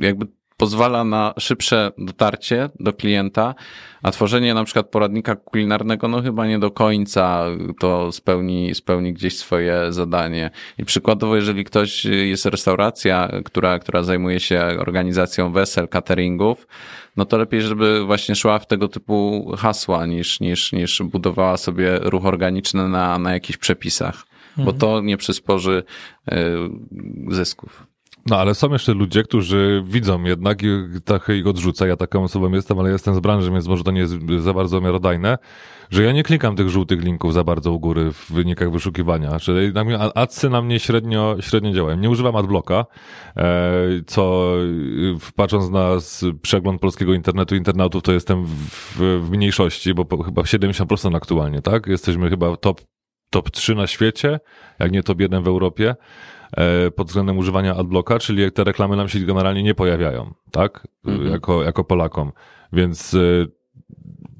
jakby 0.00 0.26
pozwala 0.56 1.04
na 1.04 1.34
szybsze 1.38 1.90
dotarcie 1.98 2.68
do 2.80 2.92
klienta, 2.92 3.54
a 4.02 4.10
tworzenie 4.10 4.54
na 4.54 4.64
przykład 4.64 4.88
poradnika 4.88 5.36
kulinarnego, 5.36 6.08
no 6.08 6.22
chyba 6.22 6.46
nie 6.46 6.58
do 6.58 6.70
końca 6.70 7.44
to 7.78 8.12
spełni, 8.12 8.74
spełni 8.74 9.12
gdzieś 9.12 9.38
swoje 9.38 9.92
zadanie. 9.92 10.50
I 10.78 10.84
przykładowo, 10.84 11.36
jeżeli 11.36 11.64
ktoś 11.64 12.04
jest 12.04 12.46
restauracja, 12.46 13.28
która, 13.44 13.78
która 13.78 14.02
zajmuje 14.02 14.40
się 14.40 14.60
organizacją 14.78 15.52
wesel, 15.52 15.88
cateringów, 15.88 16.66
no 17.16 17.24
to 17.24 17.38
lepiej, 17.38 17.62
żeby 17.62 18.04
właśnie 18.04 18.34
szła 18.34 18.58
w 18.58 18.66
tego 18.66 18.88
typu 18.88 19.50
hasła, 19.58 20.06
niż, 20.06 20.40
niż, 20.40 20.72
niż 20.72 21.02
budowała 21.02 21.56
sobie 21.56 21.98
ruch 21.98 22.26
organiczny 22.26 22.88
na, 22.88 23.18
na 23.18 23.32
jakichś 23.32 23.58
przepisach, 23.58 24.26
mhm. 24.48 24.66
bo 24.66 24.72
to 24.72 25.00
nie 25.00 25.16
przysporzy 25.16 25.82
y, 26.32 26.34
zysków. 27.28 27.93
No 28.26 28.36
ale 28.36 28.54
są 28.54 28.72
jeszcze 28.72 28.94
ludzie, 28.94 29.22
którzy 29.22 29.82
widzą 29.86 30.22
jednak 30.22 30.62
i 30.62 30.66
trochę 31.04 31.36
ich 31.36 31.46
odrzuca. 31.46 31.86
Ja 31.86 31.96
taką 31.96 32.22
osobą 32.22 32.52
jestem, 32.52 32.78
ale 32.78 32.90
jestem 32.90 33.14
z 33.14 33.20
branży, 33.20 33.50
więc 33.50 33.66
może 33.66 33.84
to 33.84 33.90
nie 33.90 34.00
jest 34.00 34.14
za 34.38 34.52
bardzo 34.52 34.80
miarodajne, 34.80 35.38
że 35.90 36.02
ja 36.02 36.12
nie 36.12 36.22
klikam 36.22 36.56
tych 36.56 36.68
żółtych 36.68 37.02
linków 37.02 37.34
za 37.34 37.44
bardzo 37.44 37.72
u 37.72 37.80
góry 37.80 38.12
w 38.12 38.32
wynikach 38.32 38.70
wyszukiwania. 38.70 39.38
Mi- 39.84 39.94
adsy 40.14 40.50
na 40.50 40.62
mnie 40.62 40.80
średnio, 40.80 41.36
średnio 41.40 41.72
działają. 41.72 41.98
Nie 41.98 42.10
używam 42.10 42.36
adblocka, 42.36 42.86
e, 43.36 43.44
co 44.06 44.52
patrząc 45.36 45.70
na 45.70 45.90
przegląd 46.42 46.80
polskiego 46.80 47.14
internetu, 47.14 47.56
internautów, 47.56 48.02
to 48.02 48.12
jestem 48.12 48.44
w, 48.44 48.98
w, 49.24 49.30
mniejszości, 49.30 49.94
bo 49.94 50.22
chyba 50.22 50.42
70% 50.42 51.16
aktualnie, 51.16 51.62
tak? 51.62 51.86
Jesteśmy 51.86 52.30
chyba 52.30 52.56
top, 52.56 52.80
top 53.30 53.50
3 53.50 53.74
na 53.74 53.86
świecie, 53.86 54.40
jak 54.78 54.92
nie 54.92 55.02
top 55.02 55.20
1 55.20 55.42
w 55.42 55.48
Europie 55.48 55.94
pod 56.96 57.06
względem 57.06 57.38
używania 57.38 57.76
adblocka, 57.76 58.18
czyli 58.18 58.52
te 58.52 58.64
reklamy 58.64 58.96
nam 58.96 59.08
się 59.08 59.18
generalnie 59.20 59.62
nie 59.62 59.74
pojawiają, 59.74 60.34
tak? 60.50 60.86
Mhm. 61.04 61.30
Jako, 61.30 61.62
jako 61.62 61.84
Polakom. 61.84 62.32
Więc 62.72 63.14
e, 63.14 63.18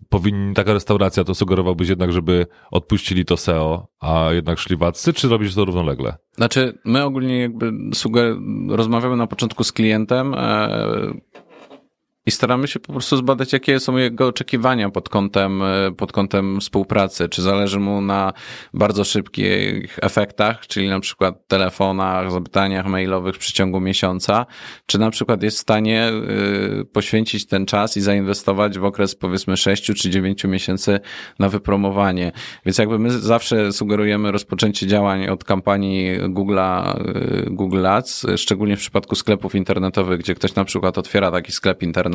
powinni, 0.09 0.55
taka 0.55 0.73
restauracja, 0.73 1.25
to 1.25 1.35
sugerowałbyś 1.35 1.89
jednak, 1.89 2.13
żeby 2.13 2.47
odpuścili 2.71 3.25
to 3.25 3.37
SEO, 3.37 3.87
a 4.01 4.29
jednak 4.33 4.59
szli 4.59 4.77
w 4.77 4.83
adsy, 4.83 5.13
czy 5.13 5.29
robić 5.29 5.55
to 5.55 5.65
równolegle? 5.65 6.17
Znaczy, 6.33 6.79
my 6.85 7.05
ogólnie 7.05 7.41
jakby 7.41 7.73
suger- 7.95 8.39
rozmawiamy 8.69 9.17
na 9.17 9.27
początku 9.27 9.65
z 9.65 9.73
klientem 9.73 10.35
e, 10.35 10.69
i 12.27 12.31
staramy 12.31 12.69
się 12.69 12.81
po 12.81 12.93
prostu 12.93 13.17
zbadać, 13.17 13.53
jakie 13.53 13.81
są 13.81 13.97
jego 13.97 14.27
oczekiwania 14.27 14.91
pod 14.91 15.09
kątem, 15.09 15.63
e, 15.63 15.93
pod 15.97 16.13
kątem 16.13 16.61
współpracy. 16.61 17.29
Czy 17.29 17.43
zależy 17.43 17.81
mu 17.81 18.01
na 18.01 18.33
bardzo 18.75 19.05
szybkich 19.05 19.99
efektach, 20.03 20.67
czyli 20.67 20.89
na 20.89 21.01
przykład 21.01 21.49
telefonach, 21.49 22.33
zapytaniach 22.33 22.87
mailowych 22.87 23.35
w 23.35 23.39
przeciągu 23.39 23.81
miesiąca, 23.81 24.47
czy 24.87 24.99
na 24.99 25.11
przykład 25.11 25.43
jest 25.43 25.57
w 25.57 25.61
stanie 25.61 26.03
e, 26.03 26.13
poświęcić 26.85 27.47
ten 27.47 27.67
czas 27.67 27.97
i 27.97 28.01
zainwestować 28.01 28.79
w 28.79 28.85
okres 28.85 29.15
powiedzmy 29.15 29.57
6 29.57 29.85
czy 29.85 30.11
9 30.11 30.45
miesięcy 30.45 31.01
na 31.39 31.49
wypromowanie. 31.49 32.33
Więc 32.67 32.79
jakby 32.79 32.99
my 32.99 33.11
zawsze 33.11 33.73
sugerujemy 33.73 34.33
rozpoczęcie 34.33 34.87
działań 34.87 35.29
od 35.29 35.45
kampanii 35.45 36.21
Google'a, 36.21 37.01
y, 37.47 37.51
Google 37.51 37.87
Ads, 37.87 38.27
szczególnie 38.37 38.77
w 38.77 38.81
przypadku 38.81 39.15
sklepów 39.15 39.55
internetowych, 39.55 40.21
gdzie 40.21 40.35
ktoś 40.35 40.55
na 40.55 40.65
przykład 40.65 40.99
otwiera 40.99 41.31
taki 41.31 41.53
sklep 41.53 41.83
internetowy, 41.83 42.14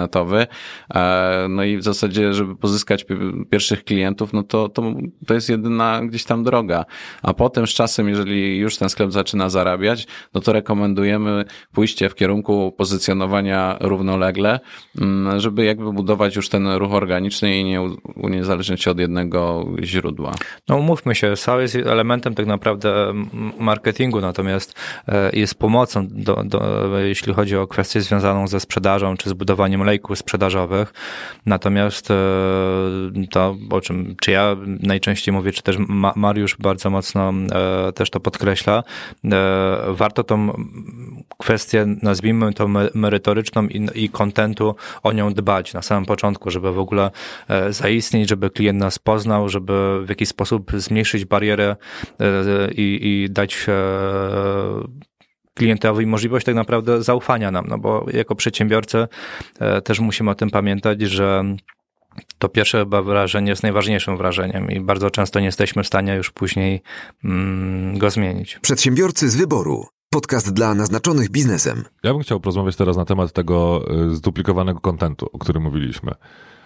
e, 0.95 1.47
no 1.49 1.63
i 1.63 1.77
w 1.77 1.83
zasadzie, 1.83 2.33
żeby 2.33 2.55
pozyskać 2.55 3.03
pi- 3.03 3.15
pierwszych 3.49 3.83
klientów, 3.83 4.33
no 4.33 4.43
to, 4.43 4.69
to, 4.69 4.93
to 5.27 5.33
jest 5.33 5.49
jedyna 5.49 6.01
gdzieś 6.05 6.23
tam 6.23 6.43
droga. 6.43 6.85
A 7.23 7.33
potem 7.33 7.67
z 7.67 7.69
czasem, 7.69 8.09
jeżeli 8.09 8.57
już 8.57 8.77
ten 8.77 8.89
sklep 8.89 9.11
zaczyna 9.11 9.49
zarabiać, 9.49 10.07
no 10.33 10.41
to 10.41 10.53
rekomendujemy 10.53 11.45
pójście 11.73 12.09
w 12.09 12.15
kierunku 12.15 12.73
pozycjonowania 12.77 13.77
równolegle, 13.79 14.59
mm, 15.01 15.39
żeby 15.39 15.65
jakby 15.65 15.93
budować 15.93 16.35
już 16.35 16.49
ten 16.49 16.67
ruch 16.67 16.93
organiczny 16.93 17.57
i 17.57 17.63
nie 17.63 17.81
u- 17.81 17.97
uniezależnić 18.15 18.83
się 18.83 18.91
od 18.91 18.99
jednego 18.99 19.65
źródła. 19.83 20.33
No 20.67 20.77
umówmy 20.77 21.15
się, 21.15 21.35
SEO 21.35 21.59
jest 21.59 21.75
elementem 21.75 22.35
tak 22.35 22.45
naprawdę 22.45 23.13
marketingu, 23.59 24.21
natomiast 24.21 24.75
e, 25.07 25.29
jest 25.33 25.55
pomocą, 25.55 26.07
do, 26.11 26.43
do, 26.45 26.89
jeśli 26.99 27.33
chodzi 27.33 27.57
o 27.57 27.67
kwestię 27.67 28.01
związaną 28.01 28.47
ze 28.47 28.59
sprzedażą 28.59 29.17
czy 29.17 29.29
zbudowaniem 29.29 29.81
lejków 29.89 30.17
sprzedażowych. 30.17 30.93
Natomiast 31.45 32.11
e, 32.11 32.15
to, 33.31 33.55
o 33.69 33.81
czym, 33.81 34.15
czy 34.21 34.31
ja 34.31 34.55
najczęściej 34.79 35.33
mówię, 35.33 35.51
czy 35.51 35.63
też 35.63 35.77
Ma- 35.77 36.13
Mariusz 36.15 36.55
bardzo 36.59 36.89
mocno 36.89 37.33
e, 37.51 37.91
też 37.93 38.09
to 38.09 38.19
podkreśla, 38.19 38.83
e, 39.25 39.77
warto 39.87 40.23
tą 40.23 40.63
kwestię, 41.37 41.85
nazwijmy 42.01 42.53
to 42.53 42.67
me- 42.67 42.89
merytoryczną 42.93 43.67
i, 43.95 44.09
kontentu, 44.09 44.75
o 45.03 45.11
nią 45.11 45.33
dbać 45.33 45.73
na 45.73 45.81
samym 45.81 46.05
początku, 46.05 46.49
żeby 46.49 46.71
w 46.71 46.79
ogóle 46.79 47.11
zaistnieć, 47.69 48.29
żeby 48.29 48.49
klient 48.49 48.79
nas 48.79 48.99
poznał, 48.99 49.49
żeby 49.49 50.05
w 50.05 50.09
jakiś 50.09 50.29
sposób 50.29 50.71
zmniejszyć 50.73 51.25
barierę 51.25 51.75
i, 52.75 52.99
i 53.01 53.29
dać 53.29 53.65
klientowi 55.59 56.05
możliwość 56.05 56.45
tak 56.45 56.55
naprawdę 56.55 57.03
zaufania 57.03 57.51
nam, 57.51 57.65
no 57.67 57.77
bo 57.77 58.05
jako 58.13 58.35
przedsiębiorcy 58.35 59.07
e, 59.59 59.81
też 59.81 59.99
musimy 59.99 60.31
o 60.31 60.35
tym 60.35 60.49
pamiętać, 60.49 61.01
że 61.01 61.43
to 62.37 62.49
pierwsze 62.49 62.79
chyba 62.79 63.01
wrażenie 63.01 63.49
jest 63.49 63.63
najważniejszym 63.63 64.17
wrażeniem 64.17 64.71
i 64.71 64.79
bardzo 64.79 65.09
często 65.09 65.39
nie 65.39 65.45
jesteśmy 65.45 65.83
w 65.83 65.87
stanie 65.87 66.15
już 66.15 66.31
później 66.31 66.81
mm, 67.23 67.97
go 67.97 68.09
zmienić. 68.09 68.59
Przedsiębiorcy 68.59 69.29
z 69.29 69.35
wyboru. 69.35 69.85
Podcast 70.09 70.53
dla 70.53 70.75
naznaczonych 70.75 71.29
biznesem. 71.29 71.83
Ja 72.03 72.13
bym 72.13 72.21
chciał 72.21 72.39
porozmawiać 72.39 72.75
teraz 72.75 72.97
na 72.97 73.05
temat 73.05 73.33
tego 73.33 73.85
y, 74.11 74.15
zduplikowanego 74.15 74.79
kontentu, 74.79 75.29
o 75.33 75.37
którym 75.37 75.63
mówiliśmy. 75.63 76.11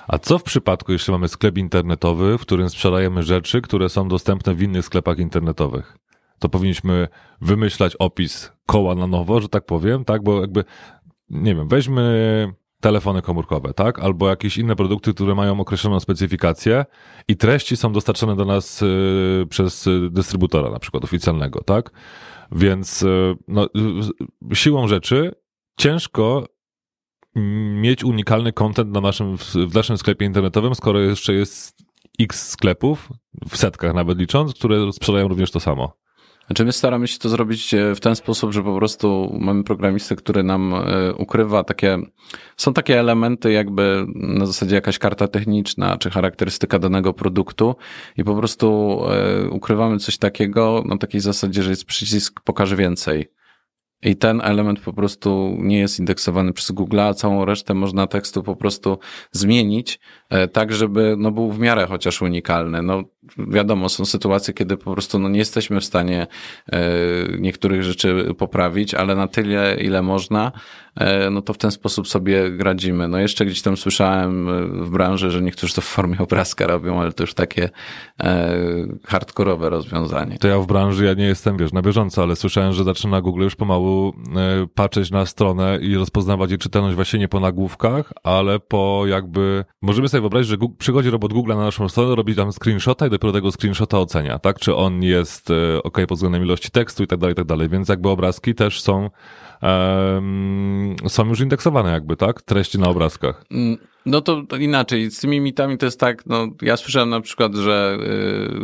A 0.07 0.17
co 0.17 0.39
w 0.39 0.43
przypadku, 0.43 0.91
jeśli 0.91 1.11
mamy 1.11 1.27
sklep 1.27 1.57
internetowy, 1.57 2.37
w 2.37 2.41
którym 2.41 2.69
sprzedajemy 2.69 3.23
rzeczy, 3.23 3.61
które 3.61 3.89
są 3.89 4.07
dostępne 4.07 4.55
w 4.55 4.61
innych 4.61 4.85
sklepach 4.85 5.17
internetowych? 5.19 5.97
To 6.43 6.49
powinniśmy 6.49 7.07
wymyślać 7.41 7.95
opis 7.95 8.51
koła 8.65 8.95
na 8.95 9.07
nowo, 9.07 9.41
że 9.41 9.49
tak 9.49 9.65
powiem, 9.65 10.05
tak? 10.05 10.23
Bo 10.23 10.41
jakby, 10.41 10.63
nie 11.29 11.55
wiem, 11.55 11.67
weźmy 11.67 12.53
telefony 12.81 13.21
komórkowe, 13.21 13.73
tak? 13.73 13.99
Albo 13.99 14.29
jakieś 14.29 14.57
inne 14.57 14.75
produkty, 14.75 15.13
które 15.13 15.35
mają 15.35 15.59
określoną 15.59 15.99
specyfikację 15.99 16.85
i 17.27 17.37
treści 17.37 17.77
są 17.77 17.91
dostarczane 17.93 18.35
do 18.35 18.45
nas 18.45 18.81
y, 18.81 19.45
przez 19.49 19.89
dystrybutora, 20.11 20.69
na 20.69 20.79
przykład 20.79 21.03
oficjalnego, 21.03 21.63
tak? 21.63 21.91
Więc 22.51 23.01
y, 23.01 23.35
no, 23.47 23.67
y, 24.51 24.55
siłą 24.55 24.87
rzeczy 24.87 25.35
ciężko 25.77 26.45
mieć 27.75 28.03
unikalny 28.03 28.53
content 28.53 28.91
na 28.91 29.01
naszym, 29.01 29.37
w 29.67 29.75
naszym 29.75 29.97
sklepie 29.97 30.25
internetowym, 30.25 30.75
skoro 30.75 30.99
jeszcze 30.99 31.33
jest 31.33 31.77
x 32.19 32.49
sklepów, 32.49 33.09
w 33.49 33.57
setkach 33.57 33.93
nawet 33.93 34.19
licząc, 34.19 34.53
które 34.53 34.93
sprzedają 34.93 35.27
również 35.27 35.51
to 35.51 35.59
samo. 35.59 36.02
Znaczy 36.47 36.65
my 36.65 36.71
staramy 36.71 37.07
się 37.07 37.19
to 37.19 37.29
zrobić 37.29 37.73
e, 37.73 37.95
w 37.95 37.99
ten 37.99 38.15
sposób, 38.15 38.53
że 38.53 38.63
po 38.63 38.75
prostu 38.75 39.37
mamy 39.39 39.63
programistę, 39.63 40.15
który 40.15 40.43
nam 40.43 40.73
e, 40.73 41.13
ukrywa 41.13 41.63
takie, 41.63 41.97
są 42.57 42.73
takie 42.73 42.99
elementy 42.99 43.51
jakby 43.51 44.05
na 44.15 44.45
zasadzie 44.45 44.75
jakaś 44.75 44.99
karta 44.99 45.27
techniczna, 45.27 45.97
czy 45.97 46.09
charakterystyka 46.09 46.79
danego 46.79 47.13
produktu 47.13 47.75
i 48.17 48.23
po 48.23 48.35
prostu 48.35 48.99
e, 49.09 49.49
ukrywamy 49.49 49.99
coś 49.99 50.17
takiego 50.17 50.83
na 50.85 50.97
takiej 50.97 51.21
zasadzie, 51.21 51.63
że 51.63 51.69
jest 51.69 51.85
przycisk 51.85 52.41
pokaż 52.43 52.75
więcej. 52.75 53.29
I 54.03 54.15
ten 54.15 54.41
element 54.41 54.79
po 54.79 54.93
prostu 54.93 55.55
nie 55.59 55.79
jest 55.79 55.99
indeksowany 55.99 56.53
przez 56.53 56.71
Google, 56.71 56.99
a 56.99 57.13
całą 57.13 57.45
resztę 57.45 57.73
można 57.73 58.07
tekstu 58.07 58.43
po 58.43 58.55
prostu 58.55 58.97
zmienić, 59.31 59.99
tak 60.53 60.73
żeby 60.73 61.15
no, 61.17 61.31
był 61.31 61.51
w 61.51 61.59
miarę 61.59 61.85
chociaż 61.85 62.21
unikalny. 62.21 62.81
No, 62.81 63.03
wiadomo, 63.37 63.89
są 63.89 64.05
sytuacje, 64.05 64.53
kiedy 64.53 64.77
po 64.77 64.93
prostu 64.93 65.19
no, 65.19 65.29
nie 65.29 65.39
jesteśmy 65.39 65.79
w 65.79 65.85
stanie 65.85 66.27
e, 66.71 66.79
niektórych 67.39 67.83
rzeczy 67.83 68.33
poprawić, 68.37 68.93
ale 68.93 69.15
na 69.15 69.27
tyle, 69.27 69.75
ile 69.75 70.01
można, 70.01 70.51
e, 70.95 71.29
no 71.29 71.41
to 71.41 71.53
w 71.53 71.57
ten 71.57 71.71
sposób 71.71 72.07
sobie 72.07 72.51
radzimy. 72.59 73.07
No 73.07 73.17
jeszcze 73.17 73.45
gdzieś 73.45 73.61
tam 73.61 73.77
słyszałem 73.77 74.49
e, 74.49 74.65
w 74.85 74.89
branży, 74.89 75.31
że 75.31 75.41
niektórzy 75.41 75.73
to 75.73 75.81
w 75.81 75.85
formie 75.85 76.17
obrazka 76.19 76.67
robią, 76.67 77.01
ale 77.01 77.13
to 77.13 77.23
już 77.23 77.33
takie 77.33 77.69
e, 78.19 78.57
hardkorowe 79.05 79.69
rozwiązanie. 79.69 80.37
To 80.37 80.47
ja 80.47 80.59
w 80.59 80.67
branży, 80.67 81.05
ja 81.05 81.13
nie 81.13 81.25
jestem, 81.25 81.57
wiesz, 81.57 81.73
na 81.73 81.81
bieżąco, 81.81 82.23
ale 82.23 82.35
słyszałem, 82.35 82.73
że 82.73 82.83
zaczyna 82.83 83.21
Google 83.21 83.41
już 83.41 83.55
pomału 83.55 84.13
e, 84.35 84.67
patrzeć 84.75 85.11
na 85.11 85.25
stronę 85.25 85.79
i 85.81 85.95
rozpoznawać 85.95 86.49
jej 86.49 86.59
czytelność 86.59 86.95
właśnie 86.95 87.19
nie 87.19 87.27
po 87.27 87.39
nagłówkach, 87.39 88.13
ale 88.23 88.59
po 88.59 89.03
jakby, 89.07 89.65
możemy 89.81 90.09
sobie 90.09 90.21
wyobrazić, 90.23 90.49
że 90.49 90.57
Google, 90.57 90.75
przychodzi 90.77 91.09
robot 91.09 91.33
Google 91.33 91.49
na 91.49 91.55
naszą 91.63 91.89
stronę, 91.89 92.15
robi 92.15 92.35
tam 92.35 92.51
screenshota 92.51 93.07
i 93.07 93.09
dopiero 93.09 93.33
tego 93.33 93.51
screenshota 93.51 93.99
ocenia, 93.99 94.39
tak? 94.39 94.59
Czy 94.59 94.75
on 94.75 95.03
jest 95.03 95.49
e, 95.51 95.83
ok 95.83 95.97
pod 96.07 96.17
względem 96.17 96.43
ilości 96.43 96.71
tekstu 96.71 97.03
i 97.03 97.07
tak 97.07 97.19
dalej, 97.19 97.33
i 97.33 97.35
tak 97.35 97.45
dalej. 97.45 97.69
Więc 97.69 97.89
jakby 97.89 98.09
obrazki 98.09 98.55
też 98.55 98.81
są, 98.81 99.09
em, 99.61 100.95
są 101.07 101.25
już 101.27 101.39
indeksowane 101.39 101.91
jakby, 101.91 102.15
tak? 102.15 102.41
Treści 102.41 102.79
na 102.79 102.89
obrazkach. 102.89 103.43
Mm, 103.51 103.77
No 104.05 104.21
to 104.21 104.41
to 104.49 104.57
inaczej. 104.57 105.11
Z 105.11 105.19
tymi 105.19 105.39
mitami 105.41 105.77
to 105.77 105.85
jest 105.85 105.99
tak, 105.99 106.25
no 106.25 106.47
ja 106.61 106.77
słyszałem 106.77 107.09
na 107.09 107.21
przykład, 107.21 107.55
że 107.55 107.97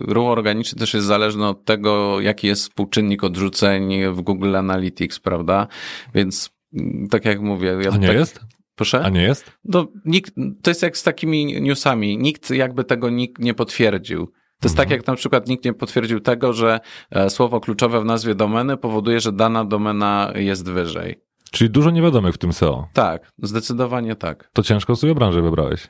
y, 0.07 0.13
ruch 0.13 0.27
organiczny 0.29 0.79
też 0.79 0.93
jest 0.93 1.07
zależny 1.07 1.47
od 1.47 1.65
tego, 1.65 2.21
jaki 2.21 2.47
jest 2.47 2.61
współczynnik 2.61 3.23
odrzuceń 3.23 4.05
w 4.11 4.21
Google 4.21 4.55
Analytics, 4.55 5.19
prawda? 5.19 5.67
Więc 6.15 6.49
mm, 6.73 7.07
tak 7.07 7.25
jak 7.25 7.41
mówię. 7.41 7.77
Ja 7.83 7.91
A 7.91 7.97
nie 7.97 8.07
tak, 8.07 8.15
jest? 8.17 8.39
Proszę? 8.79 9.01
A 9.03 9.09
nie 9.09 9.21
jest? 9.21 9.51
No, 9.65 9.87
nikt, 10.05 10.33
to 10.61 10.71
jest 10.71 10.81
jak 10.83 10.97
z 10.97 11.03
takimi 11.03 11.61
newsami. 11.61 12.17
Nikt 12.17 12.49
jakby 12.49 12.83
tego 12.83 13.09
nikt 13.09 13.41
nie 13.41 13.53
potwierdził. 13.53 14.25
To 14.27 14.67
jest 14.67 14.77
tak, 14.77 14.89
jak 14.89 15.07
na 15.07 15.15
przykład 15.15 15.47
nikt 15.47 15.65
nie 15.65 15.73
potwierdził 15.73 16.19
tego, 16.19 16.53
że 16.53 16.79
e, 17.11 17.29
słowo 17.29 17.59
kluczowe 17.59 18.01
w 18.01 18.05
nazwie 18.05 18.35
domeny 18.35 18.77
powoduje, 18.77 19.19
że 19.19 19.31
dana 19.31 19.65
domena 19.65 20.31
jest 20.35 20.69
wyżej. 20.69 21.21
Czyli 21.51 21.69
dużo 21.69 21.89
niewiadomych 21.89 22.35
w 22.35 22.37
tym 22.37 22.53
SEO. 22.53 22.87
Tak, 22.93 23.31
zdecydowanie 23.37 24.15
tak. 24.15 24.49
To 24.53 24.63
ciężko 24.63 24.95
sobie 24.95 25.15
branżę 25.15 25.41
wybrałeś. 25.41 25.87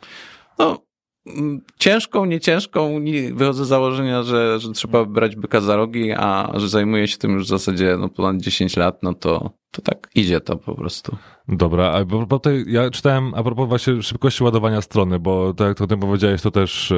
No, 0.60 0.78
mm, 1.26 1.62
ciężką, 1.80 2.26
nie 2.26 2.40
ciężką, 2.40 3.00
nie, 3.00 3.34
wychodzę 3.34 3.66
z 3.66 3.68
założenia, 3.68 4.24
że, 4.24 4.60
że 4.60 4.72
trzeba 4.72 5.06
brać 5.06 5.36
byka 5.36 5.62
za 5.62 5.76
rogi, 5.76 6.12
a 6.12 6.52
że 6.56 6.70
zajmuję 6.70 7.08
się 7.08 7.18
tym 7.18 7.32
już 7.32 7.46
w 7.46 7.50
zasadzie 7.50 7.98
no, 8.00 8.10
ponad 8.10 8.38
10 8.38 8.78
lat, 8.78 9.04
no 9.04 9.14
to, 9.14 9.59
to 9.72 9.82
tak 9.82 10.10
idzie 10.16 10.42
to 10.42 10.58
po 10.58 10.76
prostu. 10.76 11.18
Dobra, 11.48 11.92
a 11.92 12.06
bo 12.06 12.40
tej, 12.40 12.66
ja 12.68 12.90
czytałem 12.90 13.34
a 13.34 13.44
propos 13.44 13.70
właśnie 13.70 14.04
szybkości 14.04 14.44
ładowania 14.44 14.82
strony, 14.82 15.20
bo 15.20 15.54
tak 15.54 15.68
jak 15.68 15.78
to 15.78 15.88
ty 15.88 15.98
powiedziałeś, 15.98 16.42
to 16.42 16.52
też 16.52 16.94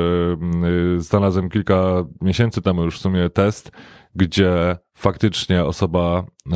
yy, 0.62 1.02
znalazłem 1.02 1.50
kilka 1.50 2.06
miesięcy 2.22 2.62
temu 2.62 2.84
już 2.84 2.98
w 2.98 3.02
sumie 3.02 3.30
test, 3.30 3.72
gdzie 4.16 4.78
faktycznie 4.94 5.66
osoba 5.66 6.24
yy, 6.46 6.54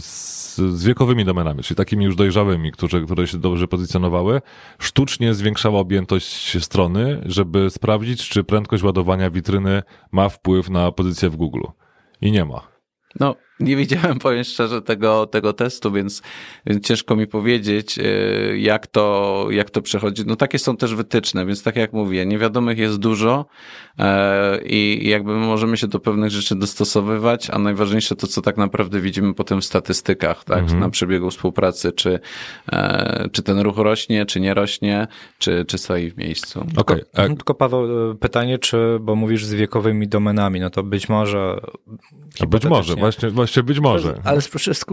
z, 0.00 0.56
z 0.56 0.84
wiekowymi 0.84 1.24
domenami, 1.24 1.62
czyli 1.62 1.76
takimi 1.76 2.04
już 2.04 2.16
dojrzałymi, 2.16 2.72
którzy, 2.72 3.04
które 3.04 3.26
się 3.26 3.38
dobrze 3.38 3.68
pozycjonowały, 3.68 4.40
sztucznie 4.78 5.34
zwiększała 5.34 5.80
objętość 5.80 6.64
strony, 6.64 7.22
żeby 7.26 7.70
sprawdzić, 7.70 8.28
czy 8.28 8.44
prędkość 8.44 8.82
ładowania 8.82 9.30
witryny 9.30 9.82
ma 10.12 10.28
wpływ 10.28 10.70
na 10.70 10.92
pozycję 10.92 11.30
w 11.30 11.36
Google. 11.36 11.64
I 12.20 12.32
nie 12.32 12.44
ma. 12.44 12.74
No, 13.20 13.36
nie 13.60 13.76
widziałem, 13.76 14.18
powiem 14.18 14.44
szczerze, 14.44 14.82
tego, 14.82 15.26
tego 15.26 15.52
testu, 15.52 15.92
więc, 15.92 16.22
więc 16.66 16.86
ciężko 16.86 17.16
mi 17.16 17.26
powiedzieć, 17.26 17.98
y, 17.98 18.58
jak 18.58 18.86
to, 18.86 19.46
jak 19.50 19.70
to 19.70 19.82
przechodzi. 19.82 20.22
No 20.26 20.36
takie 20.36 20.58
są 20.58 20.76
też 20.76 20.94
wytyczne, 20.94 21.46
więc 21.46 21.62
tak 21.62 21.76
jak 21.76 21.92
mówię, 21.92 22.26
niewiadomych 22.26 22.78
jest 22.78 22.98
dużo 22.98 23.46
e, 23.98 24.60
i 24.64 25.08
jakby 25.08 25.34
możemy 25.36 25.76
się 25.76 25.86
do 25.86 26.00
pewnych 26.00 26.30
rzeczy 26.30 26.56
dostosowywać, 26.56 27.50
a 27.50 27.58
najważniejsze 27.58 28.16
to, 28.16 28.26
co 28.26 28.42
tak 28.42 28.56
naprawdę 28.56 29.00
widzimy 29.00 29.34
potem 29.34 29.60
w 29.60 29.64
statystykach, 29.64 30.44
tak, 30.44 30.58
mhm. 30.58 30.80
na 30.80 30.90
przebiegu 30.90 31.30
współpracy, 31.30 31.92
czy, 31.92 32.20
e, 32.72 33.28
czy 33.32 33.42
ten 33.42 33.58
ruch 33.58 33.78
rośnie, 33.78 34.26
czy 34.26 34.40
nie 34.40 34.54
rośnie, 34.54 35.06
czy, 35.38 35.64
czy 35.64 35.78
stoi 35.78 36.10
w 36.10 36.16
miejscu. 36.16 36.60
Okej. 36.60 36.80
Okay. 36.80 37.04
Tylko, 37.12 37.36
tylko 37.36 37.54
Paweł, 37.54 38.10
e, 38.10 38.14
pytanie, 38.14 38.58
czy, 38.58 38.98
bo 39.00 39.16
mówisz 39.16 39.44
z 39.44 39.54
wiekowymi 39.54 40.08
domenami, 40.08 40.60
no 40.60 40.70
to 40.70 40.82
być 40.82 41.08
może... 41.08 41.60
Być 42.48 42.64
może, 42.64 42.94
właśnie, 42.94 43.30
właśnie 43.30 43.43
być 43.62 43.80
może. 43.80 44.20
Ale 44.24 44.40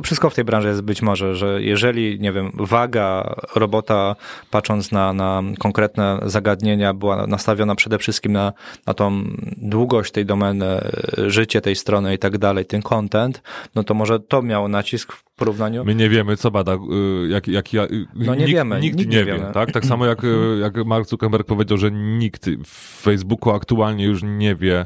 wszystko 0.03 0.29
w 0.29 0.35
tej 0.35 0.43
branży 0.45 0.67
jest 0.67 0.81
być 0.81 1.01
może, 1.01 1.35
że 1.35 1.63
jeżeli, 1.63 2.19
nie 2.19 2.31
wiem, 2.31 2.51
waga 2.53 3.35
robota, 3.55 4.15
patrząc 4.51 4.91
na, 4.91 5.13
na 5.13 5.43
konkretne 5.59 6.19
zagadnienia, 6.25 6.93
była 6.93 7.27
nastawiona 7.27 7.75
przede 7.75 7.97
wszystkim 7.97 8.31
na, 8.31 8.53
na 8.85 8.93
tą 8.93 9.23
długość 9.57 10.11
tej 10.11 10.25
domeny, 10.25 10.81
życie 11.27 11.61
tej 11.61 11.75
strony 11.75 12.13
i 12.13 12.17
tak 12.17 12.37
dalej, 12.37 12.65
ten 12.65 12.81
content, 12.81 13.41
no 13.75 13.83
to 13.83 13.93
może 13.93 14.19
to 14.19 14.41
miało 14.41 14.67
nacisk 14.67 15.13
w 15.13 15.23
porównaniu. 15.35 15.85
My 15.85 15.95
nie 15.95 16.09
wiemy, 16.09 16.37
co 16.37 16.51
bada, 16.51 16.73
y, 16.73 17.27
jak, 17.27 17.47
jak, 17.47 17.73
jak 17.73 17.89
no 18.15 18.35
nie 18.35 18.39
nikt, 18.39 18.51
wiemy, 18.51 18.79
nikt, 18.79 18.97
nikt 18.97 19.11
nie, 19.11 19.17
nie 19.17 19.25
wie, 19.25 19.33
wiemy. 19.33 19.53
tak? 19.53 19.71
Tak 19.71 19.85
samo 19.85 20.05
jak, 20.05 20.23
y, 20.23 20.57
jak 20.61 20.85
Mark 20.85 21.07
Zuckerberg 21.07 21.47
powiedział, 21.47 21.77
że 21.77 21.91
nikt 21.91 22.49
w 22.65 23.01
Facebooku 23.01 23.51
aktualnie 23.51 24.05
już 24.05 24.23
nie 24.23 24.55
wie, 24.55 24.85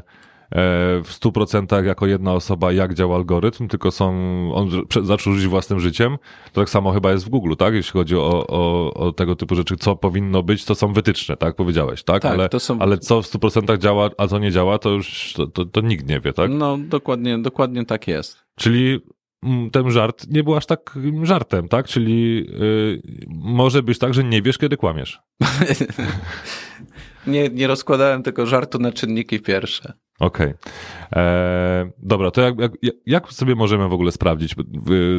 w 1.04 1.10
100% 1.20 1.84
jako 1.84 2.06
jedna 2.06 2.32
osoba, 2.32 2.72
jak 2.72 2.94
działa 2.94 3.16
algorytm, 3.16 3.68
tylko 3.68 3.90
są, 3.90 4.10
on 4.54 4.70
zaczął 5.02 5.32
żyć 5.32 5.46
własnym 5.46 5.80
życiem. 5.80 6.16
To 6.52 6.60
tak 6.60 6.70
samo 6.70 6.92
chyba 6.92 7.12
jest 7.12 7.26
w 7.26 7.28
Google, 7.28 7.54
tak? 7.58 7.74
Jeśli 7.74 7.92
chodzi 7.92 8.16
o, 8.16 8.46
o, 8.48 8.94
o 8.94 9.12
tego 9.12 9.36
typu 9.36 9.54
rzeczy, 9.54 9.76
co 9.76 9.96
powinno 9.96 10.42
być, 10.42 10.64
to 10.64 10.74
są 10.74 10.92
wytyczne, 10.92 11.36
tak? 11.36 11.56
Powiedziałeś, 11.56 12.02
tak? 12.02 12.22
tak 12.22 12.32
ale, 12.32 12.48
są... 12.60 12.78
ale 12.78 12.98
co 12.98 13.22
w 13.22 13.26
100% 13.26 13.78
działa, 13.78 14.10
a 14.18 14.26
co 14.26 14.38
nie 14.38 14.50
działa, 14.50 14.78
to 14.78 14.90
już 14.90 15.32
to, 15.36 15.46
to, 15.46 15.64
to 15.64 15.80
nikt 15.80 16.08
nie 16.08 16.20
wie, 16.20 16.32
tak? 16.32 16.50
No, 16.50 16.78
dokładnie, 16.78 17.38
dokładnie 17.38 17.84
tak 17.84 18.08
jest. 18.08 18.44
Czyli 18.58 19.00
mm, 19.42 19.70
ten 19.70 19.90
żart 19.90 20.26
nie 20.30 20.44
był 20.44 20.56
aż 20.56 20.66
tak 20.66 20.98
żartem, 21.22 21.68
tak? 21.68 21.86
Czyli 21.86 22.36
yy, 22.36 23.02
może 23.28 23.82
być 23.82 23.98
tak, 23.98 24.14
że 24.14 24.24
nie 24.24 24.42
wiesz, 24.42 24.58
kiedy 24.58 24.76
kłamiesz. 24.76 25.20
nie, 27.26 27.48
nie 27.48 27.66
rozkładałem 27.66 28.22
tego 28.22 28.46
żartu 28.46 28.78
na 28.78 28.92
czynniki 28.92 29.40
pierwsze. 29.40 29.92
Okej. 30.20 30.46
Okay. 30.46 31.22
E, 31.22 31.90
dobra, 31.98 32.30
to 32.30 32.40
jak, 32.40 32.54
jak, 32.60 32.72
jak, 33.06 33.32
sobie 33.32 33.54
możemy 33.54 33.88
w 33.88 33.92
ogóle 33.92 34.12
sprawdzić 34.12 34.54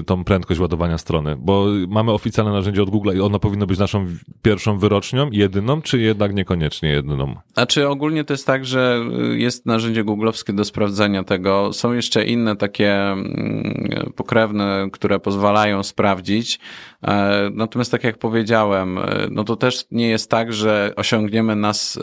tą 0.05 0.23
prędkość 0.23 0.59
ładowania 0.59 0.97
strony? 0.97 1.35
Bo 1.39 1.65
mamy 1.87 2.11
oficjalne 2.11 2.51
narzędzie 2.51 2.83
od 2.83 2.89
Google 2.89 3.17
i 3.17 3.19
ono 3.19 3.39
powinno 3.39 3.67
być 3.67 3.79
naszą 3.79 4.05
pierwszą 4.41 4.77
wyrocznią, 4.77 5.29
jedyną, 5.31 5.81
czy 5.81 5.99
jednak 5.99 6.35
niekoniecznie 6.35 6.89
jedyną? 6.89 7.35
A 7.55 7.65
czy 7.65 7.87
ogólnie 7.87 8.23
to 8.23 8.33
jest 8.33 8.47
tak, 8.47 8.65
że 8.65 9.05
jest 9.35 9.65
narzędzie 9.65 10.03
googlowskie 10.03 10.53
do 10.53 10.65
sprawdzania 10.65 11.23
tego? 11.23 11.73
Są 11.73 11.93
jeszcze 11.93 12.25
inne 12.25 12.55
takie 12.55 12.93
mm, 12.93 14.13
pokrewne, 14.15 14.89
które 14.91 15.19
pozwalają 15.19 15.83
sprawdzić. 15.83 16.59
E, 17.03 17.49
natomiast 17.53 17.91
tak 17.91 18.03
jak 18.03 18.17
powiedziałem, 18.17 18.97
e, 18.97 19.27
no 19.31 19.43
to 19.43 19.55
też 19.55 19.85
nie 19.91 20.09
jest 20.09 20.29
tak, 20.29 20.53
że 20.53 20.93
osiągniemy 20.95 21.55
nas 21.55 21.99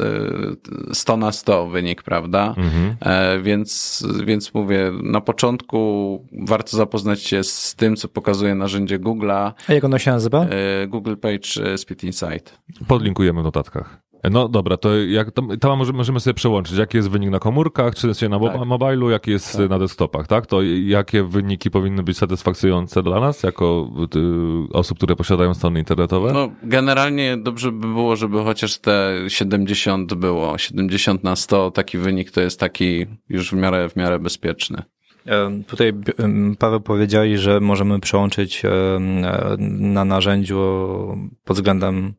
100 0.93 1.17
na 1.17 1.33
100 1.33 1.67
wynik, 1.67 2.03
prawda? 2.03 2.55
Mhm. 2.57 2.97
Więc, 3.43 4.03
więc 4.25 4.55
mówię, 4.55 4.93
na 5.03 5.21
początku 5.21 6.19
warto 6.47 6.77
zapoznać 6.77 7.23
się 7.23 7.45
z 7.45 7.75
tym, 7.75 7.97
co 7.97 8.09
pokazuje 8.09 8.55
narzędzie 8.55 8.99
Google'a. 8.99 9.53
A 9.69 9.73
jak 9.73 9.85
ono 9.85 9.99
się 9.99 10.11
nazywa? 10.11 10.45
E, 10.45 10.87
Google 10.87 11.17
Page 11.17 11.73
e, 11.73 11.79
Speed 11.79 12.07
Insight. 12.07 12.59
Podlinkujemy 12.89 13.41
w 13.41 13.45
notatkach. 13.45 14.04
No 14.31 14.49
dobra, 14.49 14.77
to 14.77 14.97
jak 14.97 15.31
to, 15.31 15.43
to 15.61 15.77
możemy, 15.77 15.97
możemy 15.97 16.21
sobie 16.21 16.35
przełączyć, 16.35 16.79
jaki 16.79 16.97
jest 16.97 17.11
wynik 17.11 17.31
na 17.31 17.39
komórkach, 17.39 17.95
czy 17.95 18.29
na 18.29 18.41
tak. 18.41 18.67
mobilu, 18.67 19.11
jaki 19.11 19.31
jest 19.31 19.57
tak. 19.57 19.71
na 19.71 19.79
desktopach, 19.79 20.27
tak? 20.27 20.47
To 20.47 20.63
jakie 20.63 21.25
wyniki 21.25 21.71
powinny 21.71 22.03
być 22.03 22.19
satysfakcjonujące 22.19 23.03
dla 23.03 23.21
nas, 23.21 23.43
jako 23.43 23.91
y, 24.17 24.73
osób, 24.73 24.99
które 24.99 25.17
posiadają 25.17 25.55
strony 25.55 25.79
internetowe? 25.79 26.33
No, 26.33 26.51
generalnie 26.63 27.37
dobrze 27.37 27.73
by 27.73 27.87
było, 27.87 28.17
żeby 28.17 28.45
chociaż 28.45 28.79
te 28.79 29.15
70 29.29 30.15
było. 30.15 30.59
70 30.59 31.25
na 31.25 31.37
100, 31.37 31.71
taki 31.71 31.99
wynik 31.99 32.31
to 32.31 32.41
jest 32.41 32.61
taki 32.61 33.07
już 33.29 33.51
w 33.51 33.55
miarę, 33.55 33.89
w 33.89 33.97
miarę 33.97 34.19
bezpieczny. 34.19 34.83
Tutaj 35.67 35.93
Paweł 36.59 36.81
powiedzieli, 36.81 37.39
że 37.39 37.61
możemy 37.61 38.01
przełączyć 38.01 38.63
na 39.59 40.05
narzędziu 40.05 40.59
pod 41.45 41.57
względem 41.57 42.15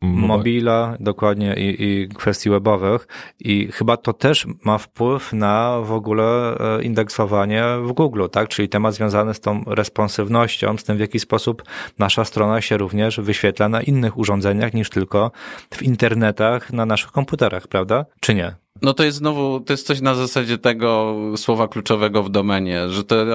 mobila, 0.00 0.96
dokładnie, 1.00 1.54
i, 1.54 1.84
i 1.84 2.08
kwestii 2.08 2.50
webowych. 2.50 3.06
I 3.40 3.68
chyba 3.72 3.96
to 3.96 4.12
też 4.12 4.46
ma 4.64 4.78
wpływ 4.78 5.32
na 5.32 5.80
w 5.80 5.92
ogóle 5.92 6.58
e, 6.58 6.82
indeksowanie 6.82 7.64
w 7.82 7.92
Google, 7.92 8.26
tak? 8.32 8.48
Czyli 8.48 8.68
temat 8.68 8.94
związany 8.94 9.34
z 9.34 9.40
tą 9.40 9.64
responsywnością, 9.66 10.78
z 10.78 10.84
tym 10.84 10.96
w 10.96 11.00
jaki 11.00 11.20
sposób 11.20 11.62
nasza 11.98 12.24
strona 12.24 12.60
się 12.60 12.76
również 12.76 13.20
wyświetla 13.20 13.68
na 13.68 13.82
innych 13.82 14.18
urządzeniach 14.18 14.74
niż 14.74 14.90
tylko 14.90 15.30
w 15.70 15.82
internetach 15.82 16.72
na 16.72 16.86
naszych 16.86 17.12
komputerach, 17.12 17.68
prawda? 17.68 18.04
Czy 18.20 18.34
nie? 18.34 18.61
No 18.82 18.94
to 18.94 19.04
jest 19.04 19.18
znowu, 19.18 19.60
to 19.60 19.72
jest 19.72 19.86
coś 19.86 20.00
na 20.00 20.14
zasadzie 20.14 20.58
tego 20.58 21.16
słowa 21.36 21.68
kluczowego 21.68 22.22
w 22.22 22.30
domenie, 22.30 22.88
że 22.88 23.04
te, 23.04 23.26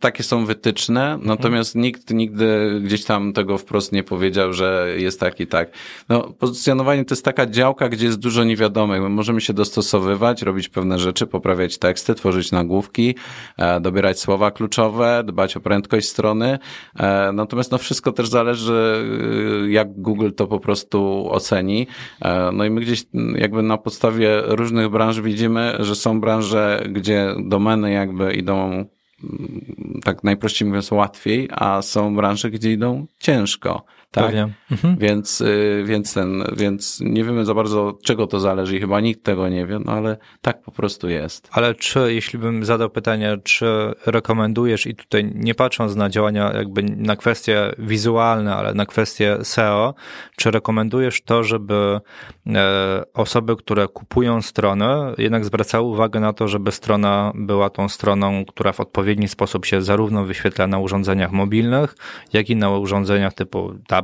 takie 0.00 0.22
są 0.22 0.46
wytyczne, 0.46 1.12
mhm. 1.12 1.28
natomiast 1.28 1.74
nikt 1.74 2.10
nigdy 2.10 2.80
gdzieś 2.84 3.04
tam 3.04 3.32
tego 3.32 3.58
wprost 3.58 3.92
nie 3.92 4.02
powiedział, 4.02 4.52
że 4.52 4.94
jest 4.96 5.20
tak 5.20 5.40
i 5.40 5.46
tak. 5.46 5.70
No, 6.08 6.22
pozycjonowanie 6.22 7.04
to 7.04 7.14
jest 7.14 7.24
taka 7.24 7.46
działka, 7.46 7.88
gdzie 7.88 8.06
jest 8.06 8.18
dużo 8.18 8.44
niewiadomych. 8.44 9.02
My 9.02 9.08
możemy 9.08 9.40
się 9.40 9.52
dostosowywać, 9.52 10.42
robić 10.42 10.68
pewne 10.68 10.98
rzeczy, 10.98 11.26
poprawiać 11.26 11.78
teksty, 11.78 12.14
tworzyć 12.14 12.52
nagłówki, 12.52 13.14
e, 13.56 13.80
dobierać 13.80 14.20
słowa 14.20 14.50
kluczowe, 14.50 15.22
dbać 15.26 15.56
o 15.56 15.60
prędkość 15.60 16.08
strony. 16.08 16.58
E, 16.98 17.32
natomiast 17.32 17.72
no 17.72 17.78
wszystko 17.78 18.12
też 18.12 18.28
zależy, 18.28 19.06
e, 19.64 19.70
jak 19.70 19.92
Google 19.92 20.30
to 20.36 20.46
po 20.46 20.60
prostu 20.60 21.28
oceni. 21.30 21.86
E, 22.22 22.50
no 22.52 22.64
i 22.64 22.70
my 22.70 22.80
gdzieś 22.80 23.04
jakby 23.36 23.62
na 23.62 23.78
podstawie 23.78 24.42
różnych 24.44 24.83
branż 24.90 25.20
widzimy, 25.20 25.76
że 25.78 25.94
są 25.94 26.20
branże, 26.20 26.86
gdzie 26.88 27.34
domeny 27.38 27.92
jakby 27.92 28.32
idą 28.32 28.64
mm, 28.70 28.86
tak 30.04 30.24
najprościej 30.24 30.68
mówiąc 30.68 30.90
łatwiej, 30.90 31.48
a 31.52 31.82
są 31.82 32.16
branże, 32.16 32.50
gdzie 32.50 32.72
idą 32.72 33.06
ciężko. 33.18 33.84
Tak, 34.14 34.34
mhm. 34.70 34.96
więc, 34.98 35.40
y, 35.40 35.82
więc 35.86 36.14
ten, 36.14 36.44
więc 36.56 37.00
nie 37.00 37.24
wiemy 37.24 37.44
za 37.44 37.54
bardzo, 37.54 37.86
od 37.86 38.02
czego 38.02 38.26
to 38.26 38.40
zależy 38.40 38.76
i 38.76 38.80
chyba 38.80 39.00
nikt 39.00 39.24
tego 39.24 39.48
nie 39.48 39.66
wie, 39.66 39.78
no 39.84 39.92
ale 39.92 40.16
tak 40.40 40.62
po 40.62 40.72
prostu 40.72 41.08
jest. 41.08 41.48
Ale 41.52 41.74
czy, 41.74 42.14
jeśli 42.14 42.38
bym 42.38 42.64
zadał 42.64 42.90
pytanie, 42.90 43.38
czy 43.44 43.66
rekomendujesz 44.06 44.86
i 44.86 44.94
tutaj 44.94 45.32
nie 45.34 45.54
patrząc 45.54 45.96
na 45.96 46.08
działania 46.08 46.52
jakby 46.52 46.82
na 46.82 47.16
kwestie 47.16 47.72
wizualne, 47.78 48.56
ale 48.56 48.74
na 48.74 48.86
kwestie 48.86 49.36
SEO, 49.42 49.94
czy 50.36 50.50
rekomendujesz 50.50 51.22
to, 51.22 51.44
żeby 51.44 52.00
e, 52.46 53.02
osoby, 53.14 53.56
które 53.56 53.88
kupują 53.88 54.42
stronę, 54.42 55.14
jednak 55.18 55.44
zwracały 55.44 55.88
uwagę 55.88 56.20
na 56.20 56.32
to, 56.32 56.48
żeby 56.48 56.72
strona 56.72 57.32
była 57.34 57.70
tą 57.70 57.88
stroną, 57.88 58.44
która 58.44 58.72
w 58.72 58.80
odpowiedni 58.80 59.28
sposób 59.28 59.66
się 59.66 59.82
zarówno 59.82 60.24
wyświetla 60.24 60.66
na 60.66 60.78
urządzeniach 60.78 61.32
mobilnych, 61.32 61.96
jak 62.32 62.50
i 62.50 62.56
na 62.56 62.70
urządzeniach 62.70 63.34
typu 63.34 63.74
tablet, 63.86 64.03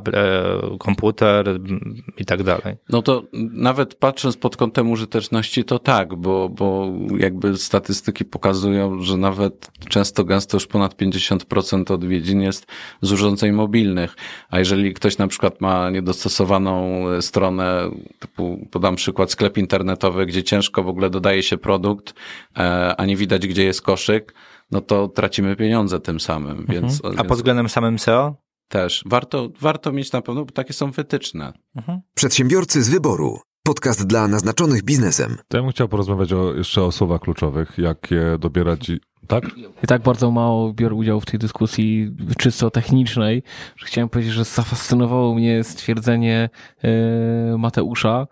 komputer 0.79 1.49
m, 1.49 1.95
i 2.17 2.25
tak 2.25 2.43
dalej. 2.43 2.75
No 2.89 3.01
to 3.01 3.23
nawet 3.53 3.95
patrząc 3.95 4.37
pod 4.37 4.57
kątem 4.57 4.91
użyteczności, 4.91 5.63
to 5.63 5.79
tak, 5.79 6.15
bo, 6.15 6.49
bo 6.49 6.91
jakby 7.17 7.57
statystyki 7.57 8.25
pokazują, 8.25 9.01
że 9.01 9.17
nawet 9.17 9.71
często 9.89 10.23
gęsto 10.23 10.57
już 10.57 10.67
ponad 10.67 10.95
50% 10.95 11.93
odwiedzin 11.93 12.41
jest 12.41 12.67
z 13.01 13.11
urządzeń 13.11 13.51
mobilnych. 13.51 14.15
A 14.49 14.59
jeżeli 14.59 14.93
ktoś 14.93 15.17
na 15.17 15.27
przykład 15.27 15.61
ma 15.61 15.89
niedostosowaną 15.89 17.05
stronę, 17.21 17.91
typu, 18.19 18.67
podam 18.71 18.95
przykład, 18.95 19.31
sklep 19.31 19.57
internetowy, 19.57 20.25
gdzie 20.25 20.43
ciężko 20.43 20.83
w 20.83 20.87
ogóle 20.87 21.09
dodaje 21.09 21.43
się 21.43 21.57
produkt, 21.57 22.13
e, 22.57 22.95
a 22.97 23.05
nie 23.05 23.15
widać, 23.15 23.47
gdzie 23.47 23.63
jest 23.63 23.81
koszyk, 23.81 24.33
no 24.71 24.81
to 24.81 25.07
tracimy 25.07 25.55
pieniądze 25.55 25.99
tym 25.99 26.19
samym, 26.19 26.65
więc... 26.69 26.93
Mhm. 26.93 27.13
A 27.13 27.17
więc 27.17 27.27
pod 27.27 27.37
względem 27.37 27.69
samym 27.69 27.99
SEO? 27.99 28.35
Też. 28.71 29.03
Warto, 29.05 29.49
warto 29.61 29.91
mieć 29.91 30.11
na 30.11 30.21
pewno, 30.21 30.45
bo 30.45 30.51
takie 30.51 30.73
są 30.73 30.91
wytyczne. 30.91 31.53
Przedsiębiorcy 32.15 32.83
z 32.83 32.89
wyboru. 32.89 33.39
Podcast 33.63 34.07
dla 34.07 34.27
naznaczonych 34.27 34.83
biznesem. 34.83 35.37
To 35.47 35.57
ja 35.57 35.63
bym 35.63 35.71
chciał 35.71 35.87
porozmawiać 35.87 36.33
o, 36.33 36.53
jeszcze 36.53 36.83
o 36.83 36.91
słowach 36.91 37.21
kluczowych, 37.21 37.77
jak 37.77 38.11
je 38.11 38.37
dobierać, 38.39 38.89
i- 38.89 38.99
tak? 39.27 39.43
I 39.83 39.87
tak 39.87 40.01
bardzo 40.01 40.31
mało 40.31 40.73
biorę 40.73 40.95
udziału 40.95 41.21
w 41.21 41.25
tej 41.25 41.39
dyskusji 41.39 42.15
czysto 42.37 42.69
technicznej, 42.71 43.43
że 43.77 43.85
chciałem 43.85 44.09
powiedzieć, 44.09 44.33
że 44.33 44.43
zafascynowało 44.43 45.35
mnie 45.35 45.63
stwierdzenie 45.63 46.49
e, 46.83 47.57
Mateusza 47.57 48.27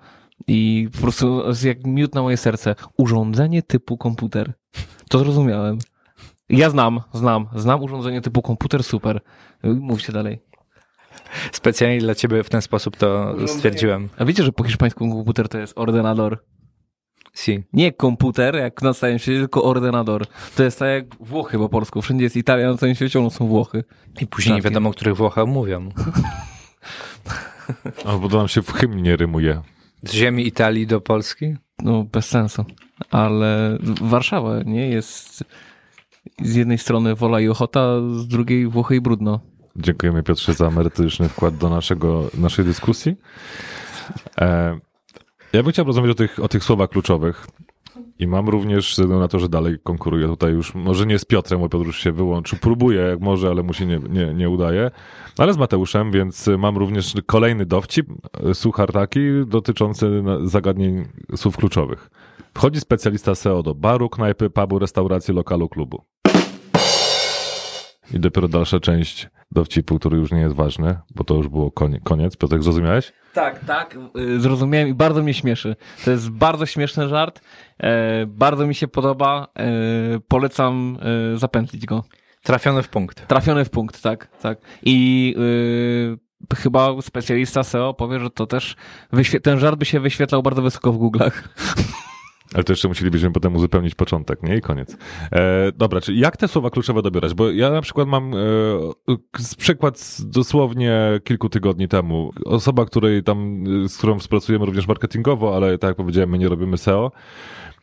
i 0.47 0.89
po 0.95 1.01
prostu 1.01 1.47
jest 1.47 1.63
jak 1.63 1.83
miód 1.87 2.15
na 2.15 2.21
moje 2.21 2.37
serce. 2.37 2.75
Urządzenie 2.97 3.61
typu 3.63 3.97
komputer. 3.97 4.53
To 5.09 5.19
zrozumiałem. 5.19 5.79
Ja 6.49 6.69
znam, 6.69 7.01
znam, 7.13 7.47
znam 7.55 7.83
urządzenie 7.83 8.21
typu 8.21 8.41
komputer, 8.41 8.83
super. 8.83 9.21
Mówcie 9.63 10.13
dalej. 10.13 10.39
Specjalnie 11.51 11.99
dla 11.99 12.15
ciebie 12.15 12.43
w 12.43 12.49
ten 12.49 12.61
sposób 12.61 12.97
to 12.97 13.35
stwierdziłem. 13.47 14.09
A 14.17 14.25
wiecie, 14.25 14.43
że 14.43 14.51
po 14.51 14.63
hiszpańsku 14.63 15.09
komputer 15.09 15.49
to 15.49 15.57
jest 15.57 15.73
ordenador? 15.77 16.43
Si. 17.33 17.63
Nie 17.73 17.91
komputer, 17.91 18.55
jak 18.55 18.81
na 18.81 18.93
całym 18.93 19.19
świecie, 19.19 19.39
tylko 19.39 19.63
ordenador. 19.63 20.27
To 20.55 20.63
jest 20.63 20.79
tak 20.79 20.89
jak 20.89 21.05
Włochy 21.19 21.57
po 21.57 21.69
polsku. 21.69 22.01
Wszędzie 22.01 22.23
jest 22.23 22.37
Italia, 22.37 22.71
na 22.71 22.77
całym 22.77 22.95
świecie 22.95 23.19
ono 23.19 23.29
są 23.29 23.47
Włochy. 23.47 23.83
I 24.21 24.27
później 24.27 24.55
nie 24.55 24.61
wiadomo, 24.61 24.89
o 24.89 24.93
których 24.93 25.15
Włochach 25.15 25.47
mówią. 25.47 25.89
Albo 28.05 28.29
to 28.29 28.37
nam 28.37 28.47
się 28.47 28.61
w 28.61 28.71
hymn 28.71 29.01
nie 29.01 29.15
rymuje. 29.15 29.61
Z 30.03 30.13
ziemi 30.13 30.47
Italii 30.47 30.87
do 30.87 31.01
Polski? 31.01 31.55
No, 31.83 32.03
bez 32.03 32.25
sensu. 32.25 32.65
Ale 33.11 33.77
Warszawa, 34.01 34.63
nie? 34.63 34.89
Jest 34.89 35.43
z 36.41 36.55
jednej 36.55 36.77
strony 36.77 37.15
wola 37.15 37.39
i 37.39 37.47
ochota, 37.47 38.01
z 38.17 38.27
drugiej 38.27 38.67
Włochy 38.67 38.95
i 38.95 39.01
brudno. 39.01 39.39
Dziękujemy 39.75 40.23
Piotrze 40.23 40.53
za 40.53 40.69
merytoryczny 40.69 41.29
wkład 41.29 41.57
do 41.57 41.69
naszego, 41.69 42.29
naszej 42.37 42.65
dyskusji. 42.65 43.15
E, 44.41 44.79
ja 45.53 45.63
bym 45.63 45.71
chciał 45.71 45.85
rozmawiać 45.85 46.11
o 46.11 46.15
tych, 46.15 46.39
o 46.39 46.47
tych 46.47 46.63
słowach 46.63 46.89
kluczowych. 46.89 47.47
I 48.19 48.27
mam 48.27 48.49
również, 48.49 48.95
ze 48.95 49.03
względu 49.03 49.19
na 49.19 49.27
to, 49.27 49.39
że 49.39 49.49
dalej 49.49 49.77
konkuruję 49.83 50.27
tutaj 50.27 50.53
już, 50.53 50.75
może 50.75 51.05
nie 51.05 51.19
z 51.19 51.25
Piotrem, 51.25 51.59
bo 51.59 51.69
Piotr 51.69 51.85
już 51.85 51.99
się 51.99 52.11
wyłączył, 52.11 52.59
próbuję 52.61 53.01
jak 53.01 53.19
może, 53.19 53.49
ale 53.49 53.63
mu 53.63 53.73
się 53.73 53.85
nie, 53.85 53.99
nie, 54.09 54.33
nie 54.33 54.49
udaje, 54.49 54.91
ale 55.37 55.53
z 55.53 55.57
Mateuszem, 55.57 56.11
więc 56.11 56.49
mam 56.57 56.77
również 56.77 57.13
kolejny 57.25 57.65
dowcip, 57.65 58.07
suchar 58.53 58.91
taki, 58.91 59.19
dotyczący 59.47 60.23
zagadnień 60.43 61.05
słów 61.35 61.57
kluczowych. 61.57 62.09
Wchodzi 62.53 62.79
specjalista 62.79 63.35
SEO 63.35 63.63
do 63.63 63.75
baru, 63.75 64.09
knajpy, 64.09 64.49
pubu, 64.49 64.79
restauracji, 64.79 65.33
lokalu, 65.33 65.69
klubu. 65.69 66.01
I 68.13 68.19
dopiero 68.19 68.47
dalsza 68.47 68.79
część 68.79 69.29
dowcipu, 69.51 69.99
który 69.99 70.17
już 70.17 70.31
nie 70.31 70.39
jest 70.39 70.55
ważny, 70.55 70.97
bo 71.15 71.23
to 71.23 71.35
już 71.35 71.47
było 71.47 71.71
konie- 71.71 71.99
koniec. 72.03 72.37
Piotrek, 72.37 72.63
zrozumiałeś? 72.63 73.13
Tak, 73.33 73.59
tak. 73.65 73.97
y, 74.17 74.39
Zrozumiałem 74.39 74.87
i 74.87 74.93
bardzo 74.93 75.23
mnie 75.23 75.33
śmieszy. 75.33 75.75
To 76.05 76.11
jest 76.11 76.29
bardzo 76.29 76.65
śmieszny 76.65 77.07
żart. 77.07 77.41
E, 77.79 78.25
bardzo 78.25 78.67
mi 78.67 78.75
się 78.75 78.87
podoba. 78.87 79.47
E, 79.59 79.65
polecam 80.27 80.97
e, 81.33 81.37
zapętlić 81.37 81.85
go. 81.85 82.03
Trafiony 82.43 82.83
w 82.83 82.89
punkt. 82.89 83.27
Trafiony 83.27 83.65
w 83.65 83.69
punkt, 83.69 84.01
tak, 84.01 84.27
tak. 84.41 84.57
I 84.83 85.35
y, 86.53 86.55
chyba 86.55 87.01
specjalista 87.01 87.63
SEO 87.63 87.93
powie, 87.93 88.19
że 88.19 88.29
to 88.29 88.47
też 88.47 88.75
ten 89.43 89.59
żart 89.59 89.79
by 89.79 89.85
się 89.85 89.99
wyświetlał 89.99 90.43
bardzo 90.43 90.61
wysoko 90.61 90.93
w 90.93 90.97
Google'ach. 90.97 91.31
Ale 92.53 92.63
to 92.63 92.73
jeszcze 92.73 92.87
musielibyśmy 92.87 93.31
potem 93.31 93.55
uzupełnić 93.55 93.95
początek, 93.95 94.43
nie? 94.43 94.57
I 94.57 94.61
koniec. 94.61 94.97
E, 95.31 95.71
dobra, 95.71 96.01
czyli 96.01 96.19
jak 96.19 96.37
te 96.37 96.47
słowa 96.47 96.69
kluczowe 96.69 97.01
dobierać? 97.01 97.33
Bo 97.33 97.51
ja 97.51 97.69
na 97.69 97.81
przykład 97.81 98.07
mam 98.07 98.33
e, 98.33 98.37
przykład 99.57 100.17
dosłownie 100.25 101.19
kilku 101.23 101.49
tygodni 101.49 101.87
temu. 101.87 102.31
Osoba, 102.45 102.85
której 102.85 103.23
tam, 103.23 103.63
z 103.87 103.97
którą 103.97 104.19
współpracujemy 104.19 104.65
również 104.65 104.87
marketingowo, 104.87 105.55
ale 105.55 105.77
tak 105.77 105.87
jak 105.87 105.97
powiedziałem, 105.97 106.29
my 106.29 106.37
nie 106.37 106.49
robimy 106.49 106.77
SEO, 106.77 107.11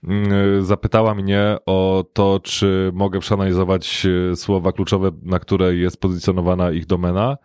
mm, 0.04 0.32
e, 0.32 0.62
zapytała 0.62 1.14
mnie 1.14 1.56
o 1.66 2.04
to, 2.12 2.40
czy 2.42 2.90
mogę 2.94 3.20
przeanalizować 3.20 4.06
e, 4.32 4.36
słowa 4.36 4.72
kluczowe, 4.72 5.10
na 5.22 5.38
które 5.38 5.74
jest 5.74 6.00
pozycjonowana 6.00 6.70
ich 6.70 6.86
domena 6.86 7.36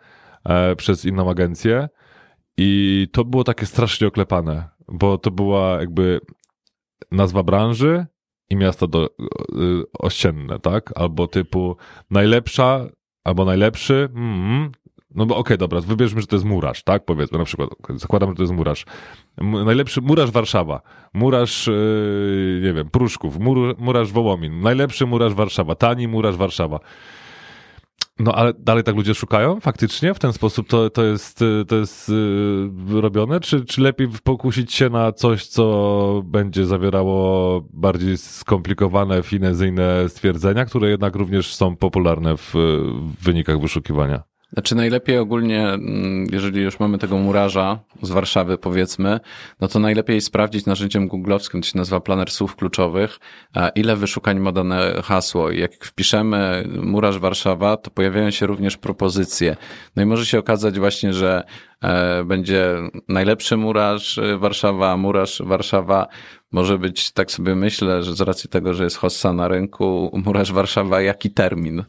e, 0.44 0.76
przez 0.76 1.04
inną 1.04 1.30
agencję. 1.30 1.88
I 2.56 3.08
to 3.12 3.24
było 3.24 3.44
takie 3.44 3.66
strasznie 3.66 4.06
oklepane, 4.06 4.68
bo 4.88 5.18
to 5.18 5.30
była 5.30 5.80
jakby 5.80 6.20
nazwa 7.10 7.42
branży 7.42 8.06
i 8.50 8.56
miasto 8.56 8.86
do, 8.86 9.06
y, 9.06 9.08
ościenne, 9.98 10.58
tak? 10.58 10.92
Albo 10.94 11.26
typu 11.26 11.76
najlepsza, 12.10 12.86
albo 13.24 13.44
najlepszy, 13.44 14.08
mm, 14.14 14.70
no 15.14 15.26
bo 15.26 15.36
okej, 15.36 15.58
dobra, 15.58 15.80
wybierzmy, 15.80 16.20
że 16.20 16.26
to 16.26 16.36
jest 16.36 16.46
murarz, 16.46 16.82
tak? 16.82 17.04
Powiedzmy 17.04 17.38
na 17.38 17.44
przykład, 17.44 17.70
zakładam, 17.96 18.30
że 18.30 18.34
to 18.36 18.42
jest 18.42 18.52
murarz. 18.52 18.84
M- 19.38 19.64
najlepszy 19.64 20.00
murarz 20.00 20.30
Warszawa, 20.30 20.80
murarz, 21.14 21.66
yy, 21.66 22.60
nie 22.62 22.72
wiem, 22.72 22.90
Pruszków, 22.90 23.38
mur, 23.38 23.74
murarz 23.78 24.12
Wołomin, 24.12 24.60
najlepszy 24.60 25.06
murarz 25.06 25.34
Warszawa, 25.34 25.74
tani 25.74 26.08
murarz 26.08 26.36
Warszawa. 26.36 26.80
No 28.22 28.34
ale 28.34 28.52
dalej 28.58 28.84
tak 28.84 28.96
ludzie 28.96 29.14
szukają 29.14 29.60
faktycznie? 29.60 30.14
W 30.14 30.18
ten 30.18 30.32
sposób 30.32 30.68
to, 30.68 30.90
to 30.90 31.04
jest, 31.04 31.42
y, 31.42 31.64
to 31.68 31.76
jest 31.76 32.08
yy, 32.08 33.00
robione? 33.00 33.40
Czy, 33.40 33.64
czy 33.64 33.80
lepiej 33.80 34.08
pokusić 34.22 34.72
się 34.72 34.90
na 34.90 35.12
coś, 35.12 35.46
co 35.46 36.22
będzie 36.24 36.66
zawierało 36.66 37.60
bardziej 37.72 38.18
skomplikowane, 38.18 39.22
finezyjne 39.22 40.08
stwierdzenia, 40.08 40.64
które 40.64 40.90
jednak 40.90 41.16
również 41.16 41.54
są 41.54 41.76
popularne 41.76 42.36
w, 42.36 42.52
w 42.54 43.24
wynikach 43.24 43.60
wyszukiwania? 43.60 44.31
Znaczy 44.52 44.74
najlepiej 44.74 45.18
ogólnie, 45.18 45.68
mm, 45.68 46.26
jeżeli 46.32 46.62
już 46.62 46.80
mamy 46.80 46.98
tego 46.98 47.18
murarza 47.18 47.78
z 48.02 48.10
Warszawy 48.10 48.58
powiedzmy, 48.58 49.20
no 49.60 49.68
to 49.68 49.78
najlepiej 49.78 50.20
sprawdzić 50.20 50.66
narzędziem 50.66 51.08
googlowskim, 51.08 51.60
to 51.60 51.68
się 51.68 51.78
nazywa 51.78 52.00
planer 52.00 52.30
słów 52.30 52.56
kluczowych, 52.56 53.18
ile 53.74 53.96
wyszukań 53.96 54.40
ma 54.40 54.52
dane 54.52 55.02
hasło. 55.04 55.50
I 55.50 55.60
jak 55.60 55.84
wpiszemy 55.84 56.64
murarz 56.82 57.18
Warszawa, 57.18 57.76
to 57.76 57.90
pojawiają 57.90 58.30
się 58.30 58.46
również 58.46 58.76
propozycje. 58.76 59.56
No 59.96 60.02
i 60.02 60.06
może 60.06 60.26
się 60.26 60.38
okazać 60.38 60.78
właśnie, 60.78 61.12
że 61.12 61.44
e, 61.82 62.24
będzie 62.24 62.76
najlepszy 63.08 63.56
murarz 63.56 64.20
Warszawa, 64.38 64.96
murarz 64.96 65.42
Warszawa. 65.44 66.06
Może 66.52 66.78
być, 66.78 67.12
tak 67.12 67.30
sobie 67.30 67.54
myślę, 67.54 68.02
że 68.02 68.14
z 68.14 68.20
racji 68.20 68.50
tego, 68.50 68.74
że 68.74 68.84
jest 68.84 68.96
hossa 68.96 69.32
na 69.32 69.48
rynku, 69.48 70.20
murarz 70.24 70.52
Warszawa, 70.52 71.00
jaki 71.00 71.30
termin? 71.30 71.84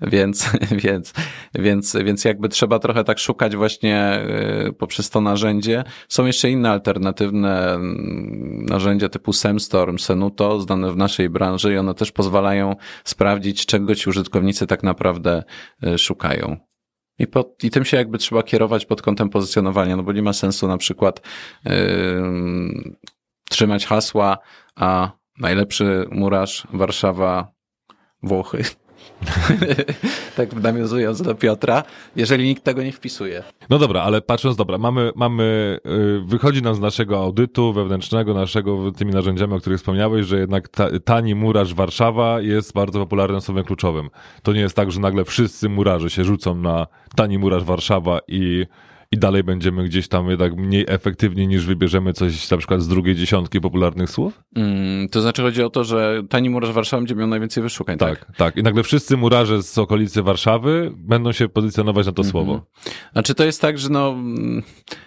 Więc, 0.00 0.50
więc, 0.84 1.12
więc, 1.54 1.96
więc 2.04 2.24
jakby 2.24 2.48
trzeba 2.48 2.78
trochę 2.78 3.04
tak 3.04 3.18
szukać 3.18 3.56
właśnie 3.56 4.22
y, 4.68 4.72
poprzez 4.72 5.10
to 5.10 5.20
narzędzie. 5.20 5.84
Są 6.08 6.26
jeszcze 6.26 6.50
inne 6.50 6.70
alternatywne 6.70 7.74
mm, 7.74 8.66
narzędzia 8.66 9.08
typu 9.08 9.32
Semstorm, 9.32 9.98
Senuto, 9.98 10.60
znane 10.60 10.92
w 10.92 10.96
naszej 10.96 11.30
branży 11.30 11.74
i 11.74 11.78
one 11.78 11.94
też 11.94 12.12
pozwalają 12.12 12.76
sprawdzić, 13.04 13.66
czego 13.66 13.94
ci 13.94 14.08
użytkownicy 14.08 14.66
tak 14.66 14.82
naprawdę 14.82 15.42
y, 15.86 15.98
szukają. 15.98 16.56
I, 17.18 17.26
pod, 17.26 17.64
I 17.64 17.70
tym 17.70 17.84
się 17.84 17.96
jakby 17.96 18.18
trzeba 18.18 18.42
kierować 18.42 18.86
pod 18.86 19.02
kątem 19.02 19.28
pozycjonowania, 19.28 19.96
no 19.96 20.02
bo 20.02 20.12
nie 20.12 20.22
ma 20.22 20.32
sensu 20.32 20.68
na 20.68 20.78
przykład 20.78 21.20
yy, 21.64 21.72
trzymać 23.50 23.86
hasła, 23.86 24.38
a 24.76 25.12
najlepszy 25.38 26.06
murarz 26.10 26.66
Warszawa, 26.72 27.52
Włochy. 28.22 28.64
tak 30.36 30.52
nawiązując 30.52 31.22
do 31.22 31.34
Piotra, 31.34 31.82
jeżeli 32.16 32.44
nikt 32.44 32.64
tego 32.64 32.82
nie 32.82 32.92
wpisuje. 32.92 33.42
No 33.70 33.78
dobra, 33.78 34.02
ale 34.02 34.22
patrząc, 34.22 34.56
dobra, 34.56 34.78
mamy, 34.78 35.12
mamy, 35.16 35.78
y, 35.86 36.20
wychodzi 36.26 36.62
nam 36.62 36.74
z 36.74 36.80
naszego 36.80 37.22
audytu 37.22 37.72
wewnętrznego, 37.72 38.34
naszego, 38.34 38.92
tymi 38.92 39.12
narzędziami, 39.12 39.54
o 39.54 39.58
których 39.58 39.78
wspomniałeś, 39.78 40.26
że 40.26 40.38
jednak 40.38 40.68
ta, 40.68 40.88
tani 41.04 41.34
murarz 41.34 41.74
Warszawa 41.74 42.40
jest 42.40 42.72
bardzo 42.72 42.98
popularnym 42.98 43.40
słowem 43.40 43.64
kluczowym. 43.64 44.10
To 44.42 44.52
nie 44.52 44.60
jest 44.60 44.76
tak, 44.76 44.92
że 44.92 45.00
nagle 45.00 45.24
wszyscy 45.24 45.68
murarze 45.68 46.10
się 46.10 46.24
rzucą 46.24 46.54
na 46.54 46.86
tani 47.16 47.38
murarz 47.38 47.64
Warszawa 47.64 48.20
i, 48.28 48.66
i 49.14 49.18
dalej 49.18 49.44
będziemy 49.44 49.84
gdzieś 49.84 50.08
tam 50.08 50.30
jednak 50.30 50.56
mniej 50.56 50.84
efektywni 50.88 51.48
niż 51.48 51.66
wybierzemy 51.66 52.12
coś 52.12 52.50
na 52.50 52.56
przykład 52.56 52.82
z 52.82 52.88
drugiej 52.88 53.14
dziesiątki 53.16 53.60
popularnych 53.60 54.10
słów? 54.10 54.40
Mm, 54.56 55.08
to 55.08 55.20
znaczy 55.20 55.42
chodzi 55.42 55.62
o 55.62 55.70
to, 55.70 55.84
że 55.84 56.22
tani 56.28 56.50
murarz 56.50 56.70
Warszawy 56.72 57.00
będzie 57.02 57.14
miał 57.14 57.26
najwięcej 57.28 57.62
wyszukań, 57.62 57.98
tak? 57.98 58.18
Tak, 58.18 58.36
tak. 58.36 58.56
I 58.56 58.62
nagle 58.62 58.82
wszyscy 58.82 59.16
murarze 59.16 59.62
z 59.62 59.78
okolicy 59.78 60.22
Warszawy 60.22 60.92
będą 60.96 61.32
się 61.32 61.48
pozycjonować 61.48 62.06
na 62.06 62.12
to 62.12 62.22
Mhm. 62.22 62.30
słowo. 62.30 62.66
Znaczy 63.12 63.34
to 63.34 63.44
jest 63.44 63.60
tak, 63.60 63.78
że 63.78 63.88
no 63.88 64.08
mm, 64.10 64.62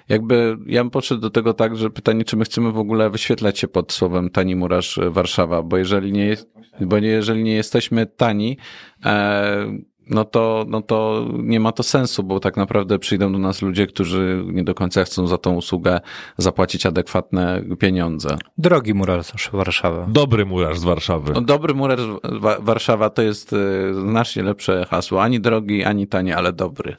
jakby 0.10 0.58
ja 0.66 0.84
bym 0.84 0.92
podszedł 0.92 1.22
do 1.22 1.30
tego 1.30 1.54
tak, 1.54 1.78
że 1.78 1.90
pytanie, 1.90 2.24
czy 2.24 2.38
my 2.38 2.46
chcemy 2.46 2.72
w 2.72 2.78
ogóle 2.78 3.10
wyświetlać 3.10 3.60
się 3.60 3.68
pod 3.68 3.94
słowem 3.94 4.30
tani 4.30 4.56
murarz 4.56 4.98
e, 4.98 5.10
Warszawa, 5.10 5.64
bo 5.64 5.78
jeżeli 5.78 6.12
nie 6.12 6.38
bo 6.82 7.00
nie, 7.00 7.08
jeżeli 7.08 7.44
nie 7.44 7.54
jesteśmy 7.54 8.06
tani, 8.06 8.58
e, 9.06 9.78
no 10.10 10.26
to, 10.26 10.66
no 10.68 10.82
to 10.82 11.26
nie 11.38 11.60
ma 11.60 11.72
to 11.72 11.84
sensu, 11.84 12.24
bo 12.24 12.40
tak 12.40 12.58
naprawdę 12.58 13.00
przyjdą 13.00 13.32
do 13.34 13.40
nas 13.40 13.62
ludzie, 13.62 13.88
którzy 13.88 14.44
nie 14.48 14.64
do 14.64 14.76
końca 14.76 15.04
chcą 15.04 15.28
za 15.28 15.38
tą 15.38 15.56
usługę 15.56 16.00
zapłacić 16.38 16.86
adekwatne 16.86 17.64
pieniądze. 17.80 18.38
Drogi 18.58 18.94
murarz 18.94 19.32
Warszawy. 19.54 20.06
Dobry 20.08 20.46
murarz 20.46 20.80
z 20.80 20.84
Warszawy. 20.84 21.34
No, 21.34 21.42
dobry 21.42 21.74
murarz 21.74 22.02
Wa- 22.24 22.60
Warszawa 22.60 23.10
to 23.10 23.22
jest 23.22 23.54
e, 23.54 23.58
znacznie 23.94 24.44
lepsze 24.44 24.86
hasło. 24.90 25.24
Ani 25.24 25.40
drogi, 25.40 25.84
ani 25.84 26.08
tani, 26.08 26.34
ale 26.34 26.54
dobry, 26.54 26.96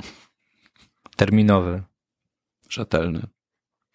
Terminowy. 1.17 1.83
rzetelny. 2.71 3.23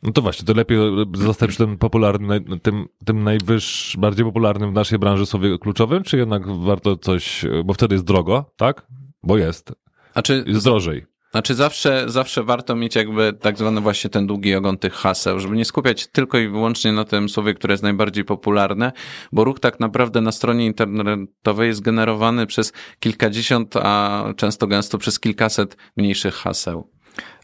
No 0.04 0.12
to 0.12 0.22
właśnie, 0.22 0.46
to 0.46 0.54
lepiej 0.54 0.78
zostać 1.14 1.50
przy 1.50 1.58
tym 1.58 1.78
popularnym, 1.78 2.60
tym, 2.62 2.86
tym 3.06 3.24
najwyższym, 3.24 4.02
bardziej 4.02 4.26
popularnym 4.26 4.70
w 4.70 4.74
naszej 4.74 5.00
branży 5.00 5.26
słowie 5.26 5.58
kluczowym, 5.60 6.04
czy 6.04 6.18
jednak 6.18 6.48
warto 6.48 6.98
coś, 6.98 7.46
bo 7.66 7.74
wtedy 7.74 7.96
jest 7.96 8.06
drogo, 8.06 8.46
tak? 8.58 8.88
Bo 9.24 9.38
jest. 9.38 9.72
Znaczy, 10.14 10.44
Jest 10.48 10.64
drożej. 10.64 11.06
Znaczy 11.34 11.56
zawsze, 11.56 12.04
zawsze 12.08 12.44
warto 12.44 12.76
mieć 12.76 12.96
jakby 12.96 13.34
tak 13.34 13.58
zwany 13.58 13.82
właśnie 13.82 14.10
ten 14.10 14.28
długi 14.28 14.56
ogon 14.56 14.78
tych 14.78 14.94
haseł, 14.94 15.40
żeby 15.40 15.56
nie 15.56 15.66
skupiać 15.66 16.08
tylko 16.08 16.38
i 16.38 16.48
wyłącznie 16.48 16.92
na 16.92 17.06
tym 17.06 17.30
słowie, 17.30 17.54
które 17.54 17.74
jest 17.74 17.84
najbardziej 17.84 18.26
popularne, 18.26 18.92
bo 19.32 19.44
ruch 19.44 19.60
tak 19.60 19.80
naprawdę 19.80 20.22
na 20.22 20.32
stronie 20.32 20.66
internetowej 20.66 21.68
jest 21.68 21.82
generowany 21.82 22.48
przez 22.48 22.74
kilkadziesiąt, 23.00 23.76
a 23.76 24.24
często 24.38 24.68
gęsto 24.68 24.98
przez 24.98 25.20
kilkaset 25.20 25.78
mniejszych 25.98 26.34
haseł. 26.34 26.90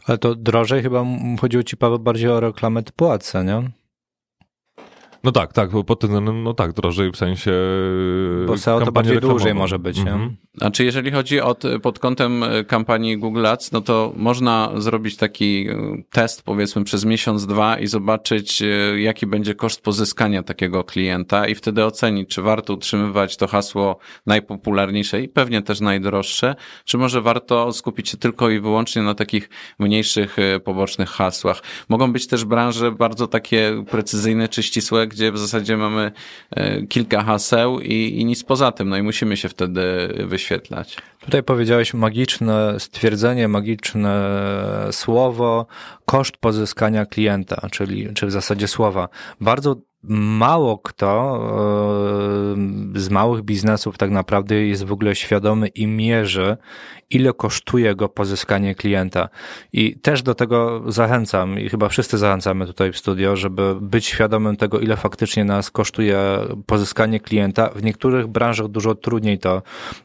Ale 0.06 0.18
to 0.18 0.34
drożej 0.34 0.82
chyba 0.82 1.04
chodziło 1.40 1.62
ci, 1.62 1.76
Paweł, 1.76 1.98
bardziej 1.98 2.28
o 2.28 2.40
reklamę 2.40 2.82
typu 2.82 3.10
AdS, 3.10 3.34
nie? 3.34 3.70
No 5.24 5.32
tak, 5.32 5.52
tak, 5.52 5.70
bo 5.70 5.84
pod 5.84 6.00
tym 6.00 6.08
względem, 6.08 6.42
no 6.42 6.54
tak, 6.54 6.72
drożej 6.72 7.10
w 7.10 7.16
sensie 7.16 7.52
Bo 8.46 8.58
SEO 8.58 8.80
to 8.80 8.92
bardziej 8.92 9.20
dłużej 9.20 9.54
może 9.54 9.78
być, 9.78 9.96
nie? 9.96 10.12
Mhm. 10.12 10.36
Znaczy, 10.54 10.84
jeżeli 10.84 11.10
chodzi 11.10 11.40
o, 11.40 11.56
pod 11.82 11.98
kątem 11.98 12.42
e, 12.42 12.64
kampanii 12.64 13.18
Google 13.18 13.46
Ads, 13.46 13.72
no 13.72 13.80
to 13.80 14.12
można 14.16 14.72
zrobić 14.76 15.16
taki 15.16 15.68
e, 15.68 16.02
test, 16.10 16.42
powiedzmy, 16.42 16.84
przez 16.84 17.04
miesiąc, 17.04 17.46
dwa 17.46 17.78
i 17.78 17.86
zobaczyć, 17.86 18.62
e, 18.62 18.66
jaki 19.00 19.26
będzie 19.26 19.54
koszt 19.54 19.82
pozyskania 19.82 20.42
takiego 20.42 20.84
klienta 20.84 21.48
i 21.48 21.54
wtedy 21.54 21.84
ocenić, 21.84 22.28
czy 22.28 22.42
warto 22.42 22.72
utrzymywać 22.72 23.36
to 23.36 23.46
hasło 23.46 23.98
najpopularniejsze 24.26 25.22
i 25.22 25.28
pewnie 25.28 25.62
też 25.62 25.80
najdroższe, 25.80 26.54
czy 26.84 26.98
może 26.98 27.22
warto 27.22 27.72
skupić 27.72 28.08
się 28.08 28.16
tylko 28.16 28.50
i 28.50 28.60
wyłącznie 28.60 29.02
na 29.02 29.14
takich 29.14 29.48
mniejszych, 29.78 30.38
e, 30.38 30.60
pobocznych 30.60 31.08
hasłach. 31.08 31.62
Mogą 31.88 32.12
być 32.12 32.26
też 32.26 32.44
branże 32.44 32.92
bardzo 32.92 33.26
takie 33.26 33.84
precyzyjne 33.90 34.48
czy 34.48 34.62
ścisłe, 34.62 35.06
gdzie 35.10 35.32
w 35.32 35.38
zasadzie 35.38 35.76
mamy 35.76 36.12
e, 36.50 36.82
kilka 36.82 37.22
haseł 37.22 37.80
i, 37.80 38.20
i 38.20 38.24
nic 38.24 38.44
poza 38.44 38.72
tym, 38.72 38.88
no 38.88 38.96
i 38.96 39.02
musimy 39.02 39.36
się 39.36 39.48
wtedy 39.48 39.82
wyświetlać. 40.26 40.96
Tutaj 41.20 41.42
powiedziałeś 41.42 41.94
magiczne 41.94 42.80
stwierdzenie, 42.80 43.48
magiczne 43.48 44.30
słowo, 44.90 45.66
koszt 46.06 46.36
pozyskania 46.36 47.06
klienta, 47.06 47.68
czyli 47.70 48.14
czy 48.14 48.26
w 48.26 48.30
zasadzie 48.30 48.68
słowa. 48.68 49.08
Bardzo 49.40 49.76
mało 50.02 50.78
kto 50.78 51.40
e, 52.94 53.00
z 53.00 53.08
małych 53.08 53.42
biznesów 53.42 53.98
tak 53.98 54.10
naprawdę 54.10 54.54
jest 54.54 54.84
w 54.84 54.92
ogóle 54.92 55.14
świadomy 55.14 55.68
i 55.68 55.86
mierzy, 55.86 56.56
ile 57.10 57.32
kosztuje 57.32 57.94
go 57.94 58.08
pozyskanie 58.08 58.74
klienta. 58.74 59.28
I 59.72 59.98
też 59.98 60.22
do 60.22 60.34
tego 60.34 60.82
zachęcam 60.86 61.58
i 61.58 61.68
chyba 61.68 61.88
wszyscy 61.88 62.18
zachęcamy 62.18 62.66
tutaj 62.66 62.92
w 62.92 62.98
studio, 62.98 63.36
żeby 63.36 63.74
być 63.80 64.06
świadomym 64.06 64.56
tego, 64.56 64.80
ile 64.80 64.96
faktycznie 64.96 65.44
nas 65.44 65.70
kosztuje 65.70 66.18
pozyskanie 66.66 67.20
klienta. 67.20 67.70
W 67.74 67.82
niektórych 67.82 68.26
branżach 68.26 68.68
dużo 68.68 68.94
trudniej 68.94 69.38
to 69.38 69.62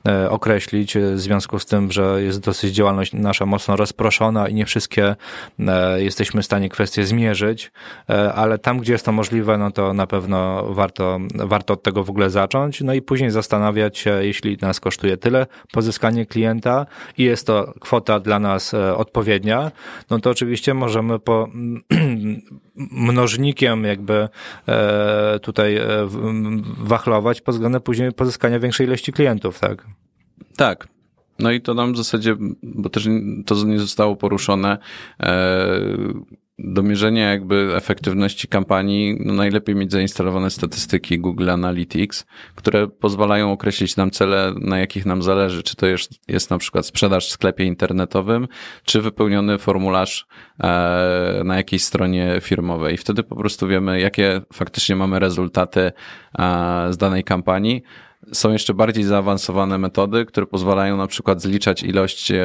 e, 0.07 0.29
określić, 0.29 0.97
e, 0.97 1.15
w 1.15 1.19
związku 1.19 1.59
z 1.59 1.65
tym, 1.65 1.91
że 1.91 2.23
jest 2.23 2.39
dosyć 2.39 2.73
działalność 2.73 3.13
nasza 3.13 3.45
mocno 3.45 3.75
rozproszona 3.75 4.47
i 4.47 4.53
nie 4.53 4.65
wszystkie 4.65 5.15
e, 5.59 6.01
jesteśmy 6.01 6.41
w 6.41 6.45
stanie 6.45 6.69
kwestie 6.69 7.05
zmierzyć, 7.05 7.71
ale 8.35 8.57
tam, 8.57 8.79
gdzie 8.79 8.93
jest 8.93 9.05
to 9.05 9.11
możliwe, 9.11 9.57
no 9.57 9.71
to 9.71 9.93
na 9.93 10.07
pewno 10.07 10.65
warto, 10.73 11.19
warto 11.35 11.73
od 11.73 11.83
tego 11.83 12.03
w 12.03 12.09
ogóle 12.09 12.29
zacząć, 12.29 12.81
no 12.81 12.93
i 12.93 13.01
później 13.01 13.31
zastanawiać 13.31 13.97
się, 13.97 14.23
jeśli 14.23 14.57
nas 14.61 14.79
kosztuje 14.79 15.17
tyle 15.17 15.47
pozyskanie 15.71 16.25
klienta 16.25 16.85
i 17.17 17.23
jest 17.23 17.47
to 17.47 17.73
kwota 17.79 18.19
dla 18.19 18.39
nas 18.39 18.73
e, 18.73 18.95
odpowiednia, 18.95 19.71
no 20.09 20.19
to 20.19 20.29
oczywiście 20.29 20.73
możemy 20.73 21.19
po 21.19 21.49
mnożnikiem 22.75 23.83
jakby 23.83 24.29
e, 24.67 25.39
tutaj 25.41 25.75
e, 25.75 25.85
wachlować 26.77 27.41
pod 27.41 27.55
względem 27.55 27.81
później 27.81 28.11
pozyskania 28.11 28.59
większej 28.59 28.87
ilości 28.87 29.13
klientów, 29.13 29.59
tak? 29.59 29.85
Tak. 30.55 30.87
No 31.39 31.51
i 31.51 31.61
to 31.61 31.73
nam 31.73 31.93
w 31.93 31.97
zasadzie, 31.97 32.35
bo 32.63 32.89
też 32.89 33.07
to 33.45 33.55
nie 33.55 33.79
zostało 33.79 34.15
poruszone, 34.15 34.77
do 36.59 36.83
mierzenia 36.83 37.31
jakby 37.31 37.75
efektywności 37.75 38.47
kampanii, 38.47 39.17
no 39.19 39.33
najlepiej 39.33 39.75
mieć 39.75 39.91
zainstalowane 39.91 40.49
statystyki 40.49 41.19
Google 41.19 41.49
Analytics, 41.49 42.25
które 42.55 42.87
pozwalają 42.87 43.51
określić 43.51 43.95
nam 43.95 44.11
cele, 44.11 44.53
na 44.61 44.79
jakich 44.79 45.05
nam 45.05 45.21
zależy. 45.21 45.63
Czy 45.63 45.75
to 45.75 45.85
jest, 45.85 46.11
jest 46.27 46.49
na 46.49 46.57
przykład 46.57 46.85
sprzedaż 46.85 47.27
w 47.27 47.31
sklepie 47.31 47.63
internetowym, 47.63 48.47
czy 48.83 49.01
wypełniony 49.01 49.57
formularz 49.57 50.27
e, 50.63 51.41
na 51.45 51.55
jakiejś 51.57 51.83
stronie 51.83 52.37
firmowej. 52.41 52.93
I 52.93 52.97
wtedy 52.97 53.23
po 53.23 53.35
prostu 53.35 53.67
wiemy, 53.67 53.99
jakie 53.99 54.41
faktycznie 54.53 54.95
mamy 54.95 55.19
rezultaty 55.19 55.91
e, 56.39 56.87
z 56.89 56.97
danej 56.97 57.23
kampanii. 57.23 57.83
Są 58.33 58.51
jeszcze 58.51 58.73
bardziej 58.73 59.03
zaawansowane 59.03 59.77
metody, 59.77 60.25
które 60.25 60.45
pozwalają 60.45 60.97
na 60.97 61.07
przykład 61.07 61.41
zliczać 61.41 61.83
ilość 61.83 62.31
e, 62.31 62.43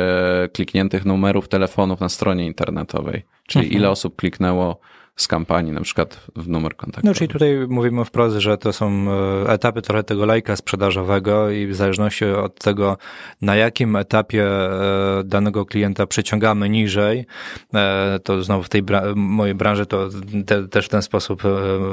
klikniętych 0.52 1.04
numerów 1.04 1.48
telefonów 1.48 2.00
na 2.00 2.08
stronie 2.08 2.46
internetowej, 2.46 3.22
czyli 3.46 3.64
Mhm. 3.64 3.80
ile 3.80 3.90
osób 3.90 4.16
kliknęło 4.16 4.80
z 5.20 5.28
kampanii, 5.28 5.72
na 5.72 5.80
przykład 5.80 6.20
w 6.36 6.48
numer 6.48 6.76
kontaktowy. 6.76 7.08
No, 7.08 7.14
czyli 7.14 7.28
tutaj 7.28 7.56
mówimy 7.68 8.04
wprost, 8.04 8.36
że 8.36 8.58
to 8.58 8.72
są 8.72 9.06
e, 9.46 9.52
etapy 9.52 9.82
trochę 9.82 10.02
tego 10.02 10.26
lajka 10.26 10.56
sprzedażowego 10.56 11.50
i 11.50 11.66
w 11.66 11.74
zależności 11.74 12.24
od 12.24 12.54
tego, 12.58 12.96
na 13.42 13.56
jakim 13.56 13.96
etapie 13.96 14.44
e, 14.46 14.70
danego 15.24 15.66
klienta 15.66 16.06
przyciągamy 16.06 16.68
niżej, 16.68 17.26
e, 17.74 18.18
to 18.24 18.42
znowu 18.42 18.62
w 18.62 18.68
tej 18.68 18.82
bra- 18.82 19.16
mojej 19.16 19.54
branży 19.54 19.86
to 19.86 20.08
te, 20.46 20.68
też 20.68 20.86
w 20.86 20.88
ten 20.88 21.02
sposób 21.02 21.42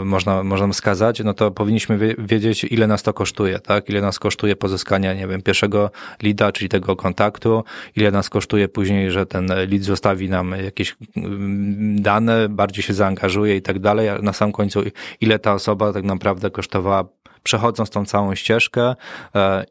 można, 0.06 0.44
można 0.44 0.68
wskazać, 0.68 1.20
no 1.24 1.34
to 1.34 1.52
powinniśmy 1.52 1.98
wie- 1.98 2.16
wiedzieć, 2.18 2.64
ile 2.64 2.88
nas 2.88 3.04
to 3.04 3.14
kosztuje, 3.14 3.60
tak? 3.60 3.90
Ile 3.90 4.02
nas 4.02 4.20
kosztuje 4.20 4.56
pozyskanie, 4.56 5.16
nie 5.16 5.28
wiem, 5.28 5.42
pierwszego 5.42 5.92
leada, 6.24 6.52
czyli 6.52 6.70
tego 6.70 6.96
kontaktu, 6.96 7.64
ile 7.96 8.12
nas 8.12 8.30
kosztuje 8.30 8.68
później, 8.68 9.12
że 9.12 9.26
ten 9.26 9.48
lead 9.48 9.84
zostawi 9.84 10.30
nam 10.30 10.52
jakieś 10.64 10.96
mm, 11.18 12.02
dane, 12.02 12.50
bardziej 12.50 12.84
się 12.84 12.94
zaangażuje 12.94 13.17
i 13.58 13.62
tak 13.62 13.80
dalej, 13.80 14.10
a 14.10 14.18
na 14.18 14.34
sam 14.34 14.52
końcu 14.52 14.82
ile 15.22 15.40
ta 15.40 15.54
osoba 15.54 15.94
tak 15.94 16.04
naprawdę 16.04 16.52
kosztowała 16.52 17.06
przechodząc 17.44 17.90
tą 17.90 18.06
całą 18.06 18.36
ścieżkę. 18.36 18.96
E, 19.36 19.66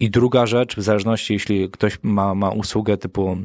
I 0.00 0.10
druga 0.10 0.46
rzecz, 0.46 0.76
w 0.76 0.82
zależności 0.82 1.32
jeśli 1.32 1.70
ktoś 1.70 1.98
ma, 2.02 2.34
ma 2.34 2.50
usługę 2.50 2.96
typu 2.96 3.36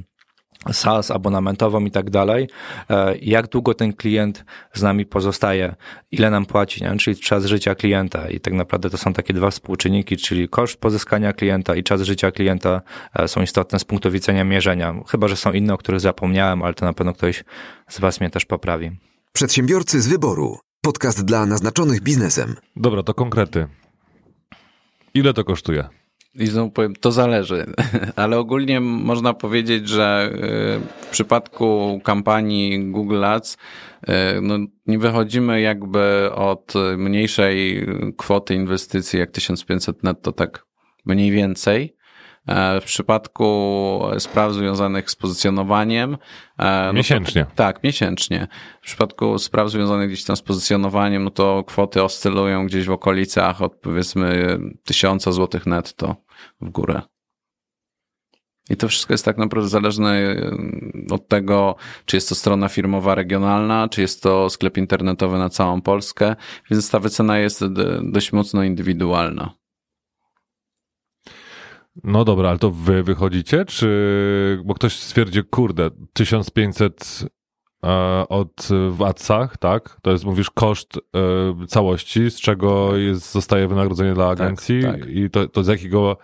SaaS, 0.74 1.12
abonamentową 1.12 1.86
i 1.86 1.92
tak 1.92 2.10
dalej, 2.10 2.48
e, 2.90 3.18
jak 3.18 3.48
długo 3.48 3.74
ten 3.74 3.94
klient 3.94 4.46
z 4.74 4.82
nami 4.82 5.06
pozostaje, 5.06 5.76
ile 6.12 6.30
nam 6.30 6.46
płaci, 6.46 6.84
nie? 6.84 6.98
czyli 6.98 7.18
czas 7.18 7.46
życia 7.46 7.76
klienta 7.76 8.30
i 8.30 8.40
tak 8.40 8.54
naprawdę 8.54 8.90
to 8.90 8.98
są 8.98 9.14
takie 9.14 9.34
dwa 9.34 9.52
współczynniki, 9.52 10.18
czyli 10.18 10.50
koszt 10.50 10.80
pozyskania 10.80 11.34
klienta 11.34 11.76
i 11.76 11.84
czas 11.84 12.02
życia 12.02 12.32
klienta 12.32 12.82
e, 13.14 13.28
są 13.28 13.42
istotne 13.42 13.80
z 13.80 13.86
punktu 13.86 14.12
widzenia 14.12 14.44
mierzenia. 14.44 14.96
Chyba, 15.08 15.28
że 15.28 15.36
są 15.36 15.52
inne, 15.52 15.74
o 15.74 15.78
których 15.78 16.02
zapomniałem, 16.02 16.64
ale 16.64 16.74
to 16.74 16.86
na 16.86 16.94
pewno 16.94 17.14
ktoś 17.14 17.44
z 17.90 18.00
Was 18.00 18.20
mnie 18.20 18.30
też 18.30 18.46
poprawi. 18.46 19.07
Przedsiębiorcy 19.38 20.02
z 20.02 20.08
wyboru. 20.08 20.58
Podcast 20.82 21.26
dla 21.26 21.46
naznaczonych 21.46 22.02
biznesem. 22.02 22.56
Dobra, 22.76 23.04
to 23.04 23.14
konkrety. 23.14 23.68
Ile 25.14 25.34
to 25.34 25.44
kosztuje? 25.44 25.88
I 26.36 26.48
znowu 26.48 26.72
powiem, 26.72 26.96
to 26.96 27.12
zależy, 27.12 27.66
ale 28.16 28.40
ogólnie 28.40 28.80
można 28.80 29.34
powiedzieć, 29.34 29.90
że 29.90 30.30
y, 30.34 31.06
w 31.06 31.10
przypadku 31.12 32.00
kampanii 32.04 32.92
Google 32.92 33.26
Ads 33.26 33.54
y, 33.54 34.14
no, 34.42 34.58
nie 34.86 35.00
wychodzimy 35.00 35.62
jakby 35.62 36.30
od 36.34 36.74
mniejszej 36.98 37.88
kwoty 38.18 38.56
inwestycji 38.56 39.20
jak 39.20 39.32
1500 39.32 40.04
netto, 40.04 40.32
tak 40.32 40.66
mniej 41.06 41.32
więcej. 41.32 41.97
E, 42.48 42.82
w 42.82 42.84
przypadku 42.86 44.02
spraw 44.20 44.54
związanych 44.54 45.12
z 45.12 45.16
pozycjonowaniem. 45.16 46.18
e, 46.60 46.82
no 46.86 46.88
to- 46.90 46.94
Miesięcznie. 46.94 47.46
tak, 47.56 47.84
miesięcznie. 47.84 48.48
W 48.82 48.86
przypadku 48.86 49.40
spraw 49.40 49.70
związanych 49.70 50.08
gdzieś 50.10 50.24
tam 50.24 50.36
z 50.36 50.42
pozycjonowaniem, 50.42 51.24
no 51.24 51.30
to 51.32 51.64
kwoty 51.68 52.04
oscylują 52.04 52.66
gdzieś 52.66 52.86
w 52.86 52.92
okolicach 52.92 53.62
od 53.62 53.76
powiedzmy 53.76 54.60
tysiąca 54.86 55.32
złotych 55.32 55.66
netto 55.66 56.16
w 56.62 56.70
górę. 56.70 57.02
I 58.70 58.78
to 58.78 58.88
wszystko 58.88 59.14
jest 59.14 59.26
tak 59.26 59.38
naprawdę 59.38 59.70
zależne 59.70 60.12
e, 60.14 60.52
od 61.12 61.28
tego, 61.28 61.76
czy 62.06 62.18
jest 62.18 62.30
to 62.30 62.36
strona 62.36 62.70
firmowa 62.70 63.16
regionalna, 63.16 63.88
czy 63.90 64.02
jest 64.02 64.24
to 64.24 64.50
sklep 64.50 64.78
internetowy 64.78 65.38
na 65.38 65.50
całą 65.50 65.82
Polskę, 65.82 66.36
więc 66.72 66.90
ta 66.90 67.00
wycena 67.00 67.40
jest 67.40 67.64
dość 68.04 68.34
mocno 68.34 68.64
indywidualna. 68.64 69.54
No 72.04 72.26
dobra, 72.26 72.50
ale 72.50 72.60
to 72.60 72.72
wy 72.72 73.04
wychodzicie, 73.04 73.66
czy... 73.66 74.62
Bo 74.66 74.74
ktoś 74.74 75.00
stwierdzi, 75.00 75.44
kurde, 75.44 75.90
1500 76.14 77.20
e, 77.84 77.90
od 78.30 78.68
w 78.90 79.02
adsach, 79.02 79.58
tak? 79.58 79.98
To 80.02 80.12
jest, 80.12 80.26
mówisz, 80.26 80.50
koszt 80.50 80.98
e, 80.98 81.68
całości, 81.68 82.32
z 82.32 82.40
czego 82.40 82.98
jest, 82.98 83.32
zostaje 83.32 83.68
wynagrodzenie 83.68 84.14
dla 84.14 84.30
agencji 84.30 84.82
tak. 84.82 85.10
i 85.10 85.30
to, 85.30 85.48
to 85.48 85.64
z 85.64 85.68
jakiego 85.68 86.18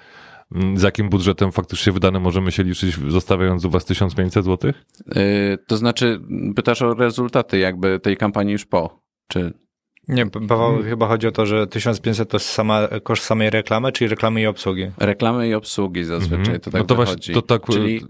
z 0.76 0.82
jakim 0.82 1.10
budżetem 1.10 1.52
faktycznie 1.52 1.94
wydane 1.94 2.20
możemy 2.20 2.52
się 2.52 2.64
liczyć, 2.64 2.96
zostawiając 3.08 3.66
u 3.66 3.70
was 3.70 3.86
1500 3.86 4.46
zł? 4.46 4.72
Yy, 5.08 5.58
To 5.68 5.78
znaczy, 5.78 6.22
pytasz 6.56 6.82
o 6.82 6.94
rezultaty 6.94 7.60
jakby 7.60 8.00
tej 8.00 8.18
kampanii 8.18 8.52
już 8.52 8.66
po, 8.66 9.00
czy... 9.28 9.63
Nie, 10.08 10.26
Paweł, 10.26 10.84
chyba 10.84 11.08
chodzi 11.08 11.28
o 11.28 11.32
to, 11.32 11.46
że 11.46 11.68
1500 11.68 12.30
to 12.30 12.38
jest 12.38 12.50
sama, 12.50 12.88
koszt 13.04 13.24
samej 13.24 13.50
reklamy, 13.50 13.92
czyli 13.92 14.08
reklamy 14.08 14.42
i 14.42 14.46
obsługi. 14.48 14.88
Reklamy 14.98 15.48
i 15.48 15.54
obsługi 15.54 16.04
zazwyczaj, 16.04 16.40
Mhm. 16.40 16.60
to 16.60 16.72
tak 16.72 16.82
no 16.82 16.86
to 16.88 16.96
wychodzi. 16.96 17.16
właśnie, 17.16 17.34
to 17.34 17.42
tak, 17.42 17.62
Czyli 17.66 18.02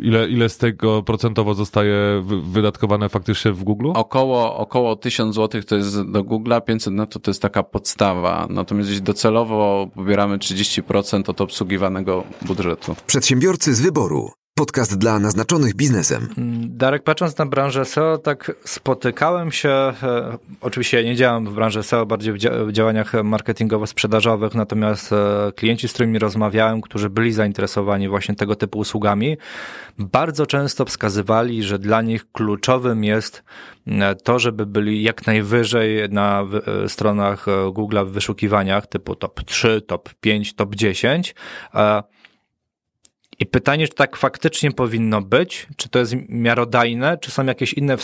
ile, 0.00 0.28
ile 0.28 0.48
z 0.48 0.58
tego 0.58 1.02
procentowo 1.02 1.54
zostaje 1.54 2.22
wy- 2.24 2.40
wydatkowane 2.42 3.08
faktycznie 3.08 3.52
w 3.52 3.64
Google? 3.64 3.90
około, 3.94 4.56
około 4.56 4.96
1000 4.96 5.34
zł 5.34 5.62
to 5.62 5.76
jest 5.76 6.10
do 6.10 6.22
Google'a, 6.24 6.64
500 6.64 6.94
no 6.94 7.06
to 7.06 7.18
to 7.20 7.30
jest 7.30 7.42
taka 7.42 7.62
podstawa. 7.62 8.46
Natomiast 8.50 8.88
jeśli 8.88 9.02
docelowo 9.04 9.88
pobieramy 9.94 10.38
30% 10.38 11.28
od 11.30 11.40
obsługiwanego 11.40 12.24
budżetu. 12.42 12.96
Przedsiębiorcy 13.06 13.74
z 13.74 13.80
wyboru. 13.80 14.30
Podcast 14.60 14.98
dla 14.98 15.18
naznaczonych 15.18 15.74
biznesem. 15.74 16.28
Darek, 16.68 17.02
patrząc 17.02 17.38
na 17.38 17.46
branżę 17.46 17.84
SEO, 17.84 18.18
tak 18.18 18.52
spotykałem 18.64 19.52
się, 19.52 19.68
e, 19.68 20.38
oczywiście 20.60 20.96
ja 20.96 21.02
nie 21.02 21.16
działam 21.16 21.46
w 21.46 21.54
branży 21.54 21.82
SEO, 21.82 22.06
bardziej 22.06 22.32
w, 22.32 22.36
dzia- 22.36 22.66
w 22.66 22.72
działaniach 22.72 23.12
marketingowo-sprzedażowych, 23.12 24.54
natomiast 24.54 25.12
e, 25.12 25.52
klienci, 25.56 25.88
z 25.88 25.92
którymi 25.92 26.18
rozmawiałem, 26.18 26.80
którzy 26.80 27.10
byli 27.10 27.32
zainteresowani 27.32 28.08
właśnie 28.08 28.34
tego 28.34 28.56
typu 28.56 28.78
usługami, 28.78 29.36
bardzo 29.98 30.46
często 30.46 30.84
wskazywali, 30.84 31.62
że 31.62 31.78
dla 31.78 32.02
nich 32.02 32.32
kluczowym 32.32 33.04
jest 33.04 33.42
e, 33.86 34.14
to, 34.14 34.38
żeby 34.38 34.66
byli 34.66 35.02
jak 35.02 35.26
najwyżej 35.26 36.10
na 36.10 36.44
stronach 36.86 37.46
Google'a 37.46 38.06
w 38.06 38.10
wyszukiwaniach 38.10 38.86
typu 38.86 39.14
top 39.14 39.44
3, 39.44 39.82
top 39.82 40.14
5, 40.20 40.54
top 40.54 40.74
10. 40.74 41.34
E, 41.74 42.02
i 43.40 43.46
pytanie, 43.46 43.88
czy 43.88 43.94
tak 43.94 44.16
faktycznie 44.16 44.72
powinno 44.72 45.22
być, 45.22 45.66
czy 45.76 45.88
to 45.88 45.98
jest 45.98 46.14
miarodajne, 46.28 47.18
czy 47.18 47.30
są 47.30 47.44
jakieś 47.44 47.72
inne 47.72 47.94
e, 47.94 47.98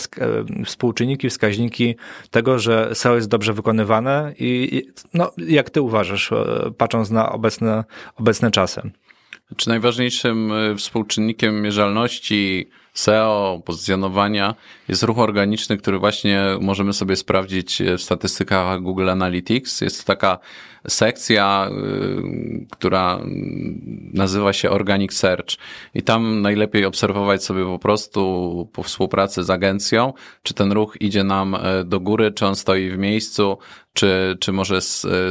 współczynniki, 0.65 1.29
wskaźniki 1.29 1.95
tego, 2.31 2.59
że 2.59 2.89
SEO 2.93 3.15
jest 3.15 3.27
dobrze 3.27 3.53
wykonywane? 3.53 4.33
I 4.39 4.69
i, 4.71 4.91
no, 5.13 5.31
jak 5.37 5.69
ty 5.69 5.81
uważasz, 5.81 6.31
e, 6.31 6.71
patrząc 6.77 7.09
na 7.09 7.31
obecne, 7.31 7.83
obecne 8.15 8.51
czasy? 8.51 8.81
Czy 9.55 9.69
najważniejszym 9.69 10.51
y, 10.51 10.75
współczynnikiem 10.75 11.61
mierzalności 11.61 12.69
SEO, 12.99 13.61
pozycjonowania. 13.65 14.55
Jest 14.87 15.03
ruch 15.03 15.19
organiczny, 15.19 15.77
który 15.77 15.99
właśnie 15.99 16.43
możemy 16.61 16.93
sobie 16.93 17.15
sprawdzić 17.15 17.83
w 17.97 18.01
statystykach 18.01 18.81
Google 18.81 19.09
Analytics. 19.09 19.81
Jest 19.81 19.99
to 19.99 20.07
taka 20.07 20.39
sekcja, 20.87 21.69
y, 21.71 22.65
która 22.71 23.19
nazywa 24.13 24.53
się 24.53 24.69
Organic 24.69 25.13
Search. 25.13 25.55
I 25.93 26.03
tam 26.03 26.41
najlepiej 26.41 26.85
obserwować 26.85 27.43
sobie 27.43 27.65
po 27.65 27.79
prostu 27.79 28.69
po 28.73 28.83
współpracy 28.83 29.43
z 29.43 29.49
agencją, 29.49 30.13
czy 30.43 30.53
ten 30.53 30.71
ruch 30.71 30.95
idzie 30.99 31.23
nam 31.23 31.55
e, 31.55 31.83
do 31.83 31.99
góry, 31.99 32.31
czy 32.31 32.45
on 32.45 32.55
stoi 32.55 32.89
w 32.89 32.97
miejscu, 32.97 33.57
czy, 33.97 34.37
czy 34.39 34.51
może 34.51 34.79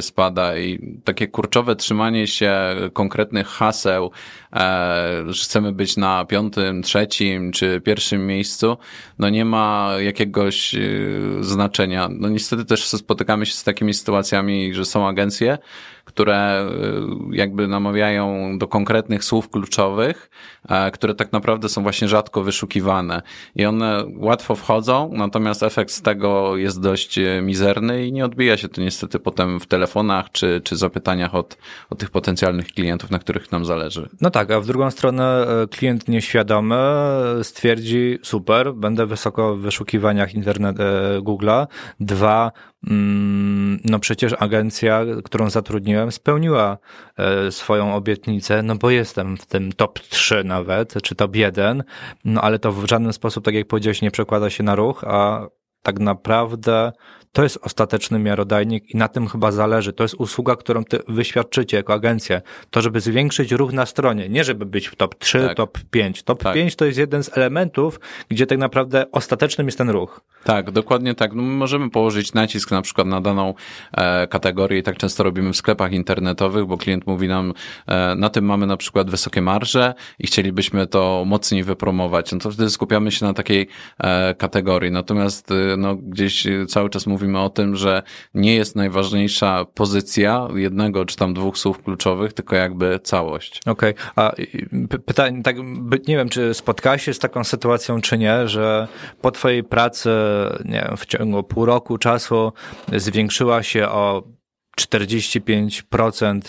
spada 0.01 0.59
i 0.59 1.01
takie 1.05 1.29
kurczowe 1.29 1.77
trzymanie 1.77 2.27
się 2.27 2.53
konkretnych 2.93 3.47
haseł, 3.47 4.11
e, 4.53 5.23
że 5.27 5.45
chcemy 5.45 5.73
być 5.73 5.97
na 5.97 6.25
piątym, 6.25 6.83
trzecim 6.83 7.53
czy 7.53 7.81
pierwszym 7.81 8.27
miejscu, 8.27 8.77
no 9.19 9.29
nie 9.29 9.45
ma 9.45 9.91
jakiegoś 9.99 10.75
e, 10.75 10.79
znaczenia. 11.41 12.09
No 12.11 12.29
niestety 12.29 12.65
też 12.65 12.87
spotykamy 12.87 13.47
się 13.47 13.53
z 13.53 13.65
takimi 13.65 13.95
sytuacjami, 13.95 14.75
że 14.75 14.85
są 14.85 15.09
agencje, 15.09 15.59
które 16.07 16.37
e, 16.37 16.69
jakby 17.31 17.69
namawiają 17.69 18.59
do 18.59 18.69
konkretnych 18.69 19.25
słów 19.25 19.51
kluczowych, 19.51 20.31
e, 20.69 20.91
które 20.91 21.15
tak 21.15 21.33
naprawdę 21.33 21.69
są 21.69 21.83
właśnie 21.83 22.09
rzadko 22.09 22.43
wyszukiwane 22.43 23.23
i 23.57 23.67
one 23.67 24.05
łatwo 24.17 24.55
wchodzą, 24.55 25.11
natomiast 25.13 25.63
efekt 25.63 25.91
z 25.91 26.03
tego 26.03 26.57
jest 26.57 26.81
dość 26.81 27.19
e, 27.19 27.43
mizerny 27.43 28.07
i 28.07 28.13
nie 28.13 28.25
odbija 28.25 28.57
się 28.57 28.69
to 28.69 28.81
niestety 28.81 29.19
potem 29.19 29.61
w 29.61 29.67
telefonach 29.67 30.31
czy, 30.33 30.61
czy 30.65 30.77
zapytaniach 30.77 31.35
od, 31.35 31.59
od 31.91 31.99
tych 31.99 32.11
potencjalnych 32.11 32.67
klientów, 32.67 33.11
na 33.11 33.19
których 33.19 33.53
nam 33.53 33.65
zależy. 33.65 34.09
No 34.21 34.31
tak, 34.31 34.51
a 34.51 34.61
w 34.61 34.67
drugą 34.67 34.91
stronę 34.91 35.47
e, 35.63 35.67
klient 35.67 36.09
nieświadomy 36.09 36.77
stwierdzi, 37.43 38.19
super, 38.23 38.75
będę 38.75 39.07
wysoko 39.07 39.57
w 39.57 39.61
wyszukiwaniach 39.61 40.35
internet 40.35 40.77
Google'a. 41.19 41.67
Dwa, 42.01 42.53
mm, 42.87 43.81
no 43.85 43.99
przecież 43.99 44.35
agencja, 44.39 45.05
którą 45.25 45.51
zatrudniłem, 45.51 45.96
spełniła 46.11 46.79
e, 47.17 47.53
swoją 47.53 47.95
obietnicę, 47.95 48.63
no 48.63 48.77
bo 48.77 48.91
jestem 48.91 49.37
w 49.37 49.47
tym 49.47 49.73
top 49.73 49.99
3 50.01 50.45
nawet, 50.45 51.03
czy 51.03 51.15
top 51.15 51.37
1, 51.37 51.85
no 52.25 52.41
ale 52.41 52.59
to 52.59 52.73
w 52.73 52.87
żaden 52.87 53.13
sposób, 53.13 53.45
tak 53.45 53.55
jak 53.55 53.67
powiedziałeś, 53.67 54.03
nie 54.03 54.11
przekłada 54.11 54.51
się 54.51 54.63
na 54.63 54.75
ruch, 54.75 55.05
a 55.05 55.47
tak 55.83 55.99
naprawdę 55.99 56.93
to 57.37 57.43
jest 57.43 57.59
ostateczny 57.63 58.19
miarodajnik 58.19 58.91
i 58.95 58.97
na 58.97 59.09
tym 59.09 59.29
chyba 59.29 59.53
zależy. 59.53 59.93
To 59.93 60.05
jest 60.05 60.15
usługa, 60.15 60.57
którą 60.57 60.85
ty 60.85 60.99
wyświadczycie 61.09 61.77
jako 61.77 61.93
agencja. 61.93 62.41
To, 62.71 62.83
żeby 62.83 63.01
zwiększyć 63.01 63.53
ruch 63.53 63.73
na 63.73 63.87
stronie, 63.87 64.29
nie 64.29 64.45
żeby 64.45 64.67
być 64.67 64.89
w 64.89 64.97
top 64.97 65.15
3, 65.19 65.41
Tak. 65.41 65.57
top 65.57 65.79
5. 65.91 66.23
Top 66.23 66.43
Tak. 66.43 66.55
5 66.55 66.77
to 66.77 66.85
jest 66.85 66.99
jeden 66.99 67.23
z 67.23 67.37
elementów, 67.39 68.01
gdzie 68.29 68.47
tak 68.47 68.59
naprawdę 68.59 69.07
ostatecznym 69.13 69.67
jest 69.67 69.79
ten 69.79 69.91
ruch. 69.91 70.21
Tak, 70.45 70.71
dokładnie 70.71 71.15
tak. 71.15 71.33
No, 71.35 71.43
my 71.43 71.55
możemy 71.55 71.91
położyć 71.91 72.35
nacisk 72.35 72.71
na 72.71 72.83
przykład 72.83 73.07
na 73.07 73.21
daną 73.21 73.55
e, 73.93 74.27
kategorię 74.27 74.79
i 74.79 74.83
tak 74.83 74.97
często 74.97 75.23
robimy 75.23 75.53
w 75.53 75.57
sklepach 75.57 75.93
internetowych, 75.93 76.67
bo 76.67 76.77
klient 76.79 77.07
mówi 77.07 77.29
nam, 77.29 77.53
e, 77.87 78.15
na 78.15 78.31
tym 78.31 78.45
mamy 78.45 78.67
na 78.67 78.77
przykład 78.77 79.11
wysokie 79.11 79.43
marże 79.43 79.95
i 80.19 80.27
chcielibyśmy 80.27 80.87
to 80.87 81.25
mocniej 81.27 81.65
wypromować. 81.65 82.33
No 82.33 82.39
to 82.39 82.51
wtedy 82.51 82.71
skupiamy 82.71 83.11
się 83.11 83.27
na 83.27 83.35
takiej 83.35 83.69
e, 83.99 84.35
kategorii. 84.35 84.91
Natomiast 84.91 85.51
e, 85.51 85.77
no, 85.77 85.97
gdzieś 85.97 86.47
cały 86.69 86.91
czas 86.91 87.07
mówimy 87.07 87.26
o 87.35 87.51
tym, 87.51 87.77
że 87.77 88.03
nie 88.35 88.55
jest 88.55 88.77
najważniejsza 88.77 89.65
pozycja 89.75 90.49
jednego 90.55 91.05
czy 91.05 91.17
tam 91.17 91.35
dwóch 91.35 91.59
słów 91.59 91.83
kluczowych, 91.83 92.33
tylko 92.33 92.57
jakby 92.57 93.01
całość. 93.03 93.61
Okej, 93.67 93.95
a 94.17 94.33
y, 94.35 94.69
py- 94.89 94.99
pytanie, 94.99 95.43
tak, 95.43 95.57
nie 96.09 96.17
wiem, 96.17 96.29
czy 96.29 96.55
spotkałeś 96.55 97.03
się 97.03 97.15
z 97.15 97.19
taką 97.19 97.45
sytuacją, 97.45 98.01
czy 98.01 98.19
nie, 98.19 98.49
że 98.49 98.89
po 99.21 99.31
twojej 99.31 99.65
pracy, 99.65 100.11
nie 100.65 100.85
wiem, 100.89 100.97
w 100.97 101.07
ciągu 101.07 101.43
pół 101.43 101.65
roku 101.67 101.99
czasu 101.99 102.53
zwiększyła 102.93 103.63
się 103.63 103.89
o 103.89 104.23
45% 104.81 106.41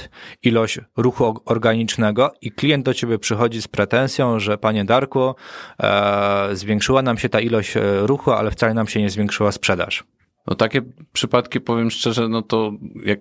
ilość 0.44 0.80
ruchu 0.98 1.42
organicznego 1.46 2.34
i 2.42 2.52
klient 2.52 2.86
do 2.86 2.94
ciebie 2.94 3.20
przychodzi 3.20 3.62
z 3.62 3.68
pretensją, 3.68 4.40
że 4.40 4.58
panie 4.58 4.86
Darku, 4.86 5.36
e, 5.84 6.50
zwiększyła 6.54 7.02
nam 7.02 7.18
się 7.18 7.30
ta 7.30 7.40
ilość 7.40 7.78
e, 7.78 7.82
ruchu, 8.08 8.32
ale 8.32 8.52
wcale 8.52 8.74
nam 8.74 8.88
się 8.88 9.02
nie 9.02 9.10
zwiększyła 9.10 9.52
sprzedaż. 9.52 10.04
No 10.48 10.56
takie 10.56 10.82
przypadki, 11.14 11.62
powiem 11.62 11.92
szczerze, 11.92 12.28
no 12.28 12.42
to 12.42 12.72
jak 13.06 13.20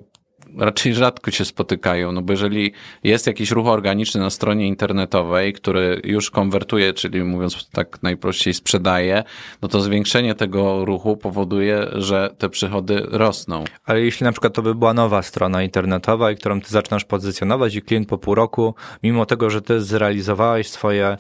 raczej 0.58 0.94
rzadko 0.94 1.30
się 1.30 1.44
spotykają, 1.44 2.12
no 2.12 2.22
bo 2.22 2.32
jeżeli 2.32 2.72
jest 3.04 3.26
jakiś 3.26 3.50
ruch 3.50 3.66
organiczny 3.66 4.20
na 4.20 4.30
stronie 4.30 4.68
internetowej, 4.68 5.52
który 5.52 6.00
już 6.04 6.30
konwertuje, 6.30 6.92
czyli 6.92 7.24
mówiąc 7.24 7.70
tak 7.70 8.02
najprościej 8.02 8.54
sprzedaje, 8.54 9.24
no 9.62 9.68
to 9.68 9.80
zwiększenie 9.80 10.34
tego 10.34 10.84
ruchu 10.84 11.16
powoduje, 11.16 11.86
że 11.92 12.34
te 12.38 12.48
przychody 12.48 13.02
rosną. 13.10 13.64
Ale 13.84 14.00
jeśli 14.00 14.24
na 14.24 14.32
przykład 14.32 14.54
to 14.54 14.62
by 14.62 14.74
była 14.74 14.94
nowa 14.94 15.22
strona 15.22 15.62
internetowa, 15.62 16.30
i 16.30 16.36
którą 16.36 16.60
ty 16.60 16.70
zaczynasz 16.70 17.04
pozycjonować 17.04 17.74
i 17.74 17.82
klient 17.82 18.08
po 18.08 18.18
pół 18.18 18.34
roku, 18.34 18.74
mimo 19.02 19.26
tego, 19.26 19.50
że 19.50 19.62
ty 19.62 19.80
zrealizowałeś 19.80 20.68
swoje 20.68 21.16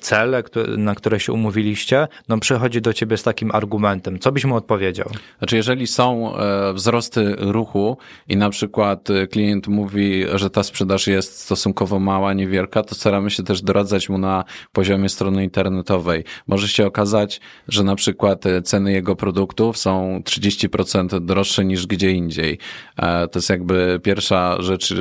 cele, 0.00 0.42
które, 0.42 0.76
na 0.76 0.94
które 0.94 1.20
się 1.20 1.32
umówiliście, 1.32 2.08
no 2.28 2.38
przychodzi 2.38 2.80
do 2.80 2.92
ciebie 2.92 3.16
z 3.16 3.22
takim 3.22 3.50
argumentem. 3.50 4.18
Co 4.18 4.32
byś 4.32 4.44
mu 4.44 4.56
odpowiedział? 4.56 5.08
Znaczy, 5.38 5.56
jeżeli 5.56 5.86
są 5.86 6.36
e, 6.36 6.72
wzrosty 6.72 7.36
ruchu 7.38 7.96
i 8.28 8.36
na 8.36 8.50
przykład 8.50 9.10
y, 9.10 9.26
klient 9.26 9.68
mówi, 9.68 10.24
że 10.34 10.50
ta 10.50 10.62
sprzedaż 10.62 11.06
jest 11.06 11.40
stosunkowo 11.40 11.98
mała, 11.98 12.32
niewielka, 12.32 12.82
to 12.82 12.94
staramy 12.94 13.30
się 13.30 13.42
też 13.42 13.62
doradzać 13.62 14.08
mu 14.08 14.18
na 14.18 14.44
poziomie 14.72 15.08
strony 15.08 15.44
internetowej. 15.44 16.24
Może 16.46 16.68
się 16.68 16.86
okazać, 16.86 17.40
że 17.68 17.84
na 17.84 17.96
przykład 17.96 18.44
ceny 18.64 18.92
jego 18.92 19.16
produktów 19.16 19.78
są 19.78 20.20
30% 20.24 21.20
droższe 21.20 21.64
niż 21.64 21.86
gdzie 21.86 22.10
indziej. 22.10 22.58
E, 22.96 23.28
to 23.28 23.38
jest 23.38 23.50
jakby 23.50 24.00
pierwsza 24.02 24.62
rzecz, 24.62 24.94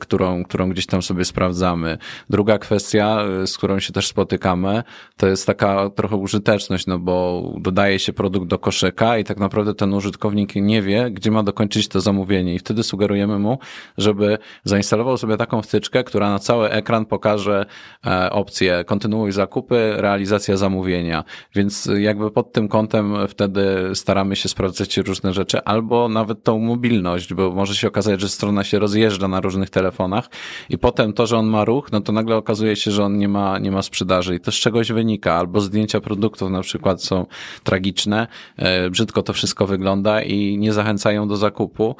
którą, 0.00 0.44
którą 0.44 0.70
gdzieś 0.70 0.86
tam 0.86 1.02
sobie 1.02 1.24
sprawdzamy. 1.24 1.98
Druga 2.30 2.58
kwestia, 2.58 3.24
z 3.46 3.58
którą 3.58 3.80
się 3.80 3.92
też 3.92 3.99
spotykamy, 4.08 4.82
to 5.16 5.26
jest 5.26 5.46
taka 5.46 5.90
trochę 5.90 6.16
użyteczność, 6.16 6.86
no 6.86 6.98
bo 6.98 7.42
dodaje 7.58 7.98
się 7.98 8.12
produkt 8.12 8.46
do 8.46 8.58
koszyka 8.58 9.18
i 9.18 9.24
tak 9.24 9.38
naprawdę 9.38 9.74
ten 9.74 9.94
użytkownik 9.94 10.54
nie 10.54 10.82
wie, 10.82 11.10
gdzie 11.10 11.30
ma 11.30 11.42
dokończyć 11.42 11.88
to 11.88 12.00
zamówienie 12.00 12.54
i 12.54 12.58
wtedy 12.58 12.82
sugerujemy 12.82 13.38
mu, 13.38 13.58
żeby 13.98 14.38
zainstalował 14.64 15.16
sobie 15.16 15.36
taką 15.36 15.62
wtyczkę, 15.62 16.04
która 16.04 16.30
na 16.30 16.38
cały 16.38 16.70
ekran 16.70 17.06
pokaże 17.06 17.66
e, 18.06 18.30
opcję 18.30 18.84
kontynuuj 18.86 19.32
zakupy, 19.32 19.92
realizacja 19.96 20.56
zamówienia. 20.56 21.24
Więc 21.54 21.88
jakby 21.98 22.30
pod 22.30 22.52
tym 22.52 22.68
kątem 22.68 23.28
wtedy 23.28 23.90
staramy 23.94 24.36
się 24.36 24.48
sprawdzać 24.48 24.96
różne 24.96 25.32
rzeczy, 25.32 25.64
albo 25.64 26.08
nawet 26.08 26.42
tą 26.42 26.58
mobilność, 26.58 27.34
bo 27.34 27.50
może 27.50 27.74
się 27.74 27.88
okazać, 27.88 28.20
że 28.20 28.28
strona 28.28 28.64
się 28.64 28.78
rozjeżdża 28.78 29.28
na 29.28 29.40
różnych 29.40 29.70
telefonach 29.70 30.30
i 30.68 30.78
potem 30.78 31.12
to, 31.12 31.26
że 31.26 31.38
on 31.38 31.46
ma 31.46 31.64
ruch, 31.64 31.92
no 31.92 32.00
to 32.00 32.12
nagle 32.12 32.36
okazuje 32.36 32.76
się, 32.76 32.90
że 32.90 33.04
on 33.04 33.18
nie 33.18 33.28
ma, 33.28 33.58
nie 33.58 33.70
ma 33.70 33.82
sprzedaży 33.90 34.34
i 34.34 34.40
to 34.40 34.52
z 34.52 34.54
czegoś 34.54 34.92
wynika, 34.92 35.34
albo 35.34 35.60
zdjęcia 35.60 36.00
produktów 36.00 36.50
na 36.50 36.62
przykład 36.62 37.02
są 37.02 37.26
tragiczne, 37.64 38.26
e, 38.56 38.90
brzydko 38.90 39.22
to 39.22 39.32
wszystko 39.32 39.66
wygląda 39.66 40.22
i 40.22 40.58
nie 40.58 40.72
zachęcają 40.72 41.28
do 41.28 41.36
zakupu. 41.36 41.96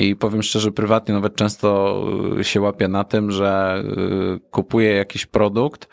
I 0.00 0.16
powiem 0.16 0.42
szczerze, 0.42 0.72
prywatnie 0.72 1.14
nawet 1.14 1.36
często 1.36 2.00
się 2.42 2.60
łapię 2.60 2.88
na 2.88 3.04
tym, 3.04 3.30
że 3.30 3.82
y, 4.36 4.50
kupuję 4.50 4.90
jakiś 4.90 5.26
produkt, 5.26 5.88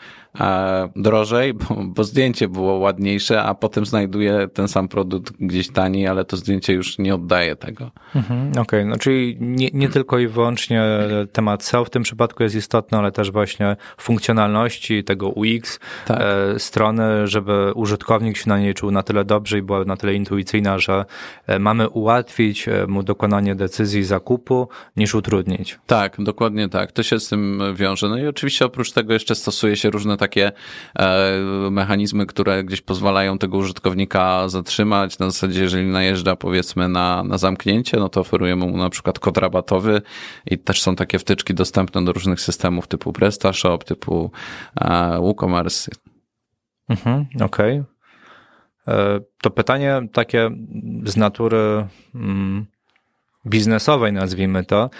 drożej, 0.96 1.54
bo, 1.54 1.76
bo, 1.84 2.04
zdjęcie 2.04 2.48
było 2.48 2.72
ładniejsze, 2.72 3.42
a 3.42 3.54
potem 3.54 3.86
znajduję 3.86 4.48
ten 4.54 4.68
sam 4.68 4.88
produkt 4.88 5.32
gdzieś 5.40 5.68
taniej, 5.68 6.06
ale 6.06 6.24
to 6.24 6.36
zdjęcie 6.36 6.72
już 6.72 6.98
nie 6.98 7.14
oddaje 7.14 7.56
tego. 7.56 7.90
Mhm, 8.14 8.50
Okej, 8.50 8.62
okay. 8.62 8.84
no 8.84 8.96
czyli 8.96 9.36
nie, 9.40 9.68
nie 9.72 9.88
tylko 9.88 10.18
i 10.18 10.26
wyłącznie 10.26 10.82
temat 11.32 11.64
SEO 11.64 11.84
w 11.84 11.90
tym 11.90 12.02
przypadku 12.02 12.42
jest 12.42 12.54
istotny, 12.54 12.98
ale 12.98 13.12
też 13.12 13.30
właśnie 13.30 13.76
funkcjonalności 13.96 15.04
tego 15.04 15.28
UX 15.28 15.80
tak. 16.06 16.20
e, 16.20 16.58
strony, 16.58 17.26
żeby 17.26 17.72
użytkownik 17.74 18.36
się 18.36 18.48
na 18.48 18.58
niej 18.58 18.74
czuł 18.74 18.90
na 18.90 19.02
tyle 19.02 19.24
dobrze 19.24 19.58
i 19.58 19.62
była 19.62 19.84
na 19.84 19.96
tyle 19.96 20.14
intuicyjna, 20.14 20.78
że 20.78 21.04
e, 21.46 21.58
mamy 21.58 21.88
ułatwić 21.88 22.68
e, 22.68 22.86
mu 22.86 23.02
dokonanie 23.02 23.54
decyzji 23.54 24.04
zakupu 24.04 24.68
niż 24.96 25.14
utrudnić. 25.14 25.78
Tak, 25.86 26.16
dokładnie 26.18 26.68
tak. 26.68 26.92
To 26.92 27.02
się 27.02 27.20
z 27.20 27.28
tym 27.28 27.62
wiąże. 27.74 28.08
No 28.08 28.18
i 28.18 28.26
oczywiście 28.26 28.64
oprócz 28.64 28.92
tego 28.92 29.12
jeszcze 29.12 29.34
stosuje 29.34 29.76
się 29.76 29.90
różne 29.90 30.16
takie 30.20 30.52
e, 30.98 31.30
mechanizmy, 31.70 32.26
które 32.26 32.64
gdzieś 32.64 32.80
pozwalają 32.80 33.38
tego 33.38 33.58
użytkownika 33.58 34.48
zatrzymać. 34.48 35.18
Na 35.18 35.30
zasadzie, 35.30 35.62
jeżeli 35.62 35.88
najeżdża 35.88 36.36
powiedzmy 36.36 36.88
na, 36.88 37.24
na 37.24 37.38
zamknięcie, 37.38 37.96
no 37.96 38.08
to 38.08 38.20
oferujemy 38.20 38.66
mu 38.66 38.76
na 38.76 38.90
przykład 38.90 39.18
kod 39.18 39.38
rabatowy 39.38 40.02
i 40.46 40.58
też 40.58 40.82
są 40.82 40.96
takie 40.96 41.18
wtyczki 41.18 41.54
dostępne 41.54 42.04
do 42.04 42.12
różnych 42.12 42.40
systemów 42.40 42.86
typu 42.86 43.12
PrestaShop, 43.12 43.84
typu 43.84 44.30
e, 44.80 45.18
WooCommerce. 45.20 45.90
Mhm, 46.88 47.26
Okej. 47.40 47.80
Okay. 47.80 47.84
E, 48.88 49.20
to 49.42 49.50
pytanie 49.50 50.00
takie 50.12 50.50
z 51.04 51.16
natury 51.16 51.86
mm, 52.14 52.66
biznesowej, 53.46 54.12
nazwijmy 54.12 54.64
to. 54.64 54.90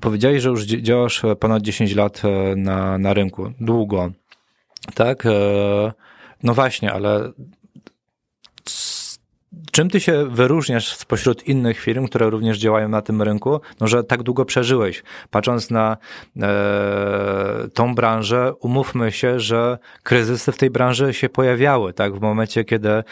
Powiedziałeś, 0.00 0.42
że 0.42 0.48
już 0.48 0.64
działasz 0.64 1.22
ponad 1.40 1.62
10 1.62 1.94
lat 1.94 2.22
na, 2.56 2.98
na 2.98 3.14
rynku. 3.14 3.52
Długo. 3.60 4.10
Tak? 4.94 5.26
E, 5.26 5.30
no 6.42 6.54
właśnie, 6.54 6.92
ale 6.92 7.32
czym 9.72 9.90
ty 9.90 10.00
się 10.00 10.24
wyróżniasz 10.30 10.96
spośród 10.96 11.48
innych 11.48 11.80
firm, 11.80 12.06
które 12.06 12.30
również 12.30 12.58
działają 12.58 12.88
na 12.88 13.02
tym 13.02 13.22
rynku, 13.22 13.60
no, 13.80 13.86
że 13.86 14.04
tak 14.04 14.22
długo 14.22 14.44
przeżyłeś? 14.44 15.02
Patrząc 15.30 15.70
na 15.70 15.96
e, 16.40 17.68
tą 17.74 17.94
branżę, 17.94 18.52
umówmy 18.60 19.12
się, 19.12 19.40
że 19.40 19.78
kryzysy 20.02 20.52
w 20.52 20.56
tej 20.56 20.70
branży 20.70 21.14
się 21.14 21.28
pojawiały, 21.28 21.92
tak? 21.92 22.14
W 22.14 22.20
momencie, 22.20 22.64
kiedy 22.64 22.88
e, 22.88 23.04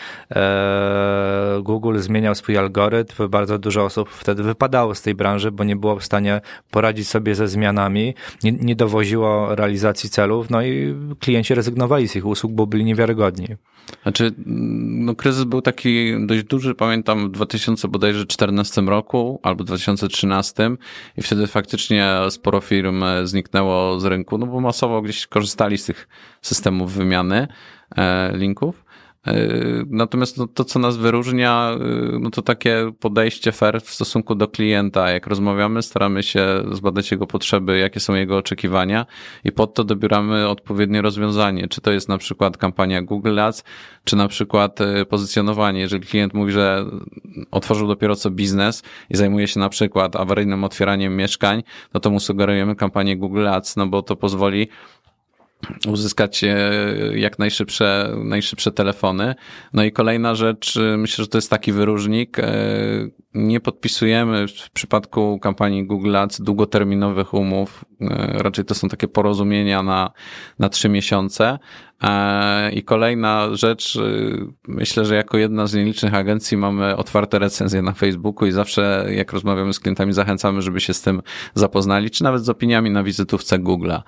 Google 1.63 1.99
zmieniał 1.99 2.35
swój 2.35 2.59
algorytm, 2.59 3.29
bardzo 3.29 3.59
dużo 3.59 3.85
osób 3.85 4.11
wtedy 4.11 4.43
wypadało 4.43 4.95
z 4.95 5.03
tej 5.03 5.15
branży, 5.15 5.51
bo 5.51 5.65
nie 5.65 5.77
było 5.77 5.97
w 5.97 6.05
stanie 6.05 6.41
poradzić 6.71 7.09
sobie 7.09 7.35
ze 7.35 7.49
zmianami, 7.49 8.15
nie, 8.43 8.53
nie 8.53 8.77
dowoziło 8.77 9.55
realizacji 9.55 10.11
celów, 10.11 10.51
no 10.51 10.63
i 10.63 10.95
klienci 11.21 11.55
rezygnowali 11.55 12.09
z 12.09 12.17
ich 12.17 12.27
usług, 12.27 12.53
bo 12.53 12.67
byli 12.67 12.85
niewiarygodni. 12.85 13.47
Znaczy, 14.03 14.33
no 14.87 15.15
kryzys 15.15 15.45
był 15.45 15.63
taki 15.63 16.27
dość 16.27 16.36
duży, 16.45 16.75
pamiętam 16.75 17.29
w 17.29 17.31
2014 17.31 18.83
roku 18.83 19.41
albo 19.43 19.65
2013 19.65 20.71
i 21.17 21.23
wtedy 21.23 21.47
faktycznie 21.47 22.13
sporo 22.31 22.61
firm 22.61 23.05
zniknęło 23.25 24.01
z 24.01 24.05
rynku, 24.05 24.39
no 24.39 24.47
bo 24.47 24.61
masowo 24.61 25.03
gdzieś 25.03 25.27
korzystali 25.27 25.79
z 25.79 25.85
tych 25.85 26.09
systemów 26.43 26.93
wymiany 26.93 27.49
e, 27.97 28.37
linków. 28.37 28.86
E, 29.27 29.49
natomiast 29.91 30.39
no, 30.39 30.47
to, 30.47 30.65
co 30.65 30.79
nas 30.79 30.97
wyróżnia, 30.97 31.71
e, 32.15 32.19
no 32.19 32.31
to 32.31 32.43
takie 32.43 32.93
podejście 33.01 33.53
fair 33.53 33.81
w 33.81 33.91
stosunku 33.91 34.35
do 34.35 34.49
klienta. 34.49 35.11
Jak 35.11 35.27
rozmawiamy, 35.27 35.83
staramy 35.83 36.23
się 36.23 36.47
zbadać 36.73 37.11
jego 37.11 37.27
potrzeby, 37.27 37.79
jakie 37.79 38.01
są 38.01 38.15
jego 38.15 38.37
oczekiwania 38.37 39.07
i 39.45 39.53
pod 39.53 39.75
to 39.75 39.85
dobieramy 39.85 40.49
odpowiednie 40.49 41.03
rozwiązanie. 41.03 41.69
Czy 41.69 41.81
to 41.81 41.93
jest 41.93 42.09
na 42.09 42.19
przykład 42.19 42.57
kampania 42.57 43.03
Google 43.03 43.41
Ads, 43.41 43.65
czy 44.05 44.17
na 44.17 44.29
przykład 44.29 44.81
e, 44.81 45.05
pozycjonowanie. 45.05 45.81
Jeżeli 45.81 46.07
klient 46.07 46.35
mówi, 46.35 46.53
że 46.53 46.85
otworzył 47.51 47.89
dopiero 47.89 48.17
co 48.17 48.31
biznes 48.31 48.83
i 49.11 49.17
zajmuje 49.17 49.49
się 49.49 49.61
na 49.61 49.69
przykład 49.69 50.17
awaryjnym 50.17 50.65
otwieraniem 50.65 51.17
mieszkań, 51.17 51.63
no 51.95 52.01
to 52.01 52.11
mu 52.11 52.21
sugerujemy 52.21 52.77
kampanię 52.77 53.17
Google 53.17 53.49
Ads, 53.49 53.77
no 53.77 53.87
bo 53.87 54.03
to 54.03 54.17
pozwoli 54.17 54.69
uzyskać 55.89 56.45
e, 56.45 56.57
jak 57.15 57.39
najszybsze, 57.39 58.15
najszybsze 58.25 58.73
telefony. 58.73 59.35
No 59.73 59.85
i 59.85 59.93
kolejna 59.93 60.35
rzecz, 60.35 60.77
e, 60.77 60.97
myślę, 60.97 61.25
że 61.25 61.29
to 61.29 61.39
jest 61.39 61.51
taki 61.51 61.73
wyróżnik. 61.73 62.37
E, 63.37 63.39
nie 63.39 63.61
podpisujemy 63.61 64.49
w 64.49 64.71
przypadku 64.71 65.39
kampanii 65.39 65.87
Google 65.87 66.17
Ads 66.17 66.41
długoterminowych 66.41 67.35
umów. 67.35 67.85
Raczej 68.29 68.65
to 68.65 68.75
są 68.75 68.89
takie 68.89 69.09
porozumienia 69.09 69.83
na, 69.83 70.11
na 70.59 70.69
trzy 70.69 70.89
miesiące. 70.89 71.59
I 72.73 72.83
kolejna 72.83 73.49
rzecz, 73.53 73.99
myślę, 74.69 75.05
że 75.05 75.15
jako 75.15 75.39
jedna 75.39 75.67
z 75.67 75.75
nielicznych 75.75 76.15
agencji 76.15 76.57
mamy 76.57 76.97
otwarte 76.97 77.39
recenzje 77.39 77.83
na 77.83 77.93
Facebooku 77.93 78.49
i 78.49 78.53
zawsze 78.53 79.07
jak 79.11 79.33
rozmawiamy 79.33 79.73
z 79.73 79.81
klientami 79.81 80.13
zachęcamy, 80.13 80.63
żeby 80.63 80.81
się 80.81 80.95
z 80.95 81.03
tym 81.03 81.23
zapoznali, 81.55 82.11
czy 82.11 82.25
nawet 82.25 82.45
z 82.45 82.49
opiniami 82.49 82.91
na 82.91 83.03
wizytówce 83.03 83.59
Google'a. 83.59 84.03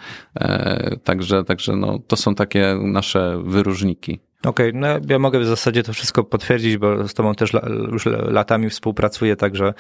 Także, 1.05 1.45
także 1.45 1.77
no, 1.77 1.99
to 2.07 2.17
są 2.17 2.35
takie 2.35 2.79
nasze 2.83 3.43
wyróżniki. 3.45 4.21
Okej, 4.45 4.69
okay, 4.69 4.81
no 4.81 4.89
ja 5.09 5.19
mogę 5.19 5.41
w 5.41 5.47
zasadzie 5.47 5.83
to 5.83 5.93
wszystko 5.93 6.25
potwierdzić, 6.25 6.77
bo 6.77 7.09
z 7.09 7.15
Tobą 7.15 7.35
też 7.35 7.53
już 7.93 8.07
latami 8.07 8.71
współpracuję, 8.71 9.37
także 9.37 9.75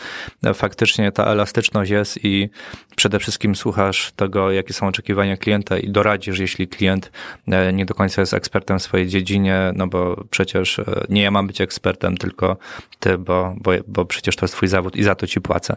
faktycznie 0.54 1.12
ta 1.12 1.24
elastyczność 1.24 1.90
jest 1.90 2.24
i 2.24 2.50
przede 2.96 3.18
wszystkim 3.18 3.56
słuchasz 3.56 4.12
tego, 4.16 4.50
jakie 4.50 4.72
są 4.74 4.86
oczekiwania 4.86 5.36
klienta 5.36 5.78
i 5.78 5.90
doradzisz, 5.90 6.38
jeśli 6.38 6.68
klient 6.68 7.10
e, 7.48 7.72
nie 7.72 7.86
do 7.86 7.94
końca 7.94 8.22
jest 8.22 8.34
ekspertem 8.34 8.78
w 8.78 8.82
swojej 8.82 9.08
dziedzinie, 9.08 9.72
no 9.76 9.86
bo 9.86 10.24
przecież 10.30 10.78
e, 10.78 10.84
nie 11.08 11.22
ja 11.22 11.30
mam 11.30 11.46
być 11.46 11.60
ekspertem, 11.60 12.16
tylko 12.16 12.56
Ty, 13.00 13.18
bo, 13.18 13.54
bo, 13.60 13.70
bo 13.86 14.04
przecież 14.04 14.36
to 14.36 14.44
jest 14.44 14.54
Twój 14.54 14.68
zawód 14.68 14.96
i 14.96 15.02
za 15.02 15.14
to 15.14 15.26
Ci 15.26 15.40
płacę. 15.40 15.76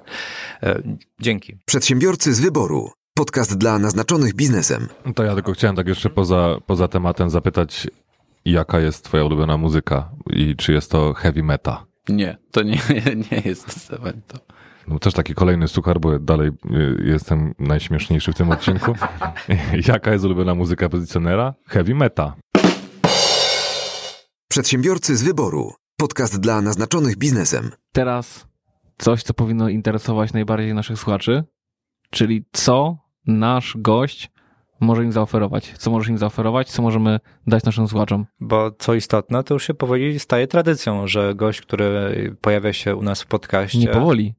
E, 0.64 0.82
dzięki. 1.20 1.58
Przedsiębiorcy 1.66 2.34
z 2.34 2.40
wyboru. 2.40 2.91
Podcast 3.14 3.58
dla 3.58 3.80
naznaczonych 3.80 4.34
biznesem. 4.34 4.88
To 5.16 5.24
ja 5.24 5.34
tylko 5.34 5.53
chciałem 5.53 5.76
tak 5.76 5.88
jeszcze 5.88 6.10
poza, 6.10 6.58
poza 6.66 6.88
tematem 6.88 7.30
zapytać, 7.30 7.88
jaka 8.45 8.80
jest 8.80 9.05
twoja 9.05 9.26
ulubiona 9.26 9.57
muzyka 9.57 10.11
i 10.30 10.55
czy 10.55 10.73
jest 10.73 10.91
to 10.91 11.13
heavy 11.13 11.43
metal? 11.43 11.77
Nie, 12.09 12.38
to 12.51 12.63
nie, 12.63 12.81
nie 13.31 13.41
jest 13.45 13.72
zdecydowanie 13.72 14.22
to. 14.27 14.38
No 14.88 14.99
też 14.99 15.13
taki 15.13 15.35
kolejny 15.35 15.68
suchar, 15.68 15.99
bo 15.99 16.19
dalej 16.19 16.49
y, 16.49 17.03
jestem 17.05 17.53
najśmieszniejszy 17.59 18.34
w 18.34 18.35
tym 18.35 18.51
odcinku. 18.51 18.93
jaka 19.88 20.11
jest 20.11 20.26
ulubiona 20.26 20.55
muzyka 20.55 20.89
pozycjonera? 20.89 21.53
Heavy 21.68 21.95
metal. 21.95 22.31
Przedsiębiorcy 24.47 25.18
z 25.18 25.23
wyboru. 25.23 25.73
Podcast 25.97 26.39
dla 26.39 26.61
naznaczonych 26.61 27.18
biznesem. 27.18 27.72
Teraz 27.93 28.47
coś, 28.97 29.23
co 29.23 29.34
powinno 29.34 29.69
interesować 29.69 30.34
najbardziej 30.34 30.73
naszych 30.73 30.99
słuchaczy, 30.99 31.43
czyli 32.09 32.45
co 32.51 32.97
nasz 33.27 33.76
gość 33.77 34.31
może 34.82 35.03
im 35.03 35.12
zaoferować? 35.12 35.74
Co 35.78 35.91
możesz 35.91 36.10
im 36.10 36.18
zaoferować? 36.18 36.70
Co 36.70 36.82
możemy 36.82 37.20
dać 37.48 37.64
naszym 37.64 37.88
słuchaczom? 37.88 38.26
Bo 38.40 38.72
co 38.80 38.94
istotne, 38.94 39.44
to 39.44 39.53
już 39.53 39.68
się 39.68 39.74
powoli 39.74 40.20
staje 40.20 40.48
tradycją, 40.48 41.08
że 41.08 41.36
gość, 41.36 41.62
który 41.62 42.36
pojawia 42.41 42.74
się 42.74 42.95
u 42.95 43.03
nas 43.03 43.22
w 43.22 43.26
podcaście... 43.26 43.80
Nie 43.80 43.88
powoli. 43.88 44.34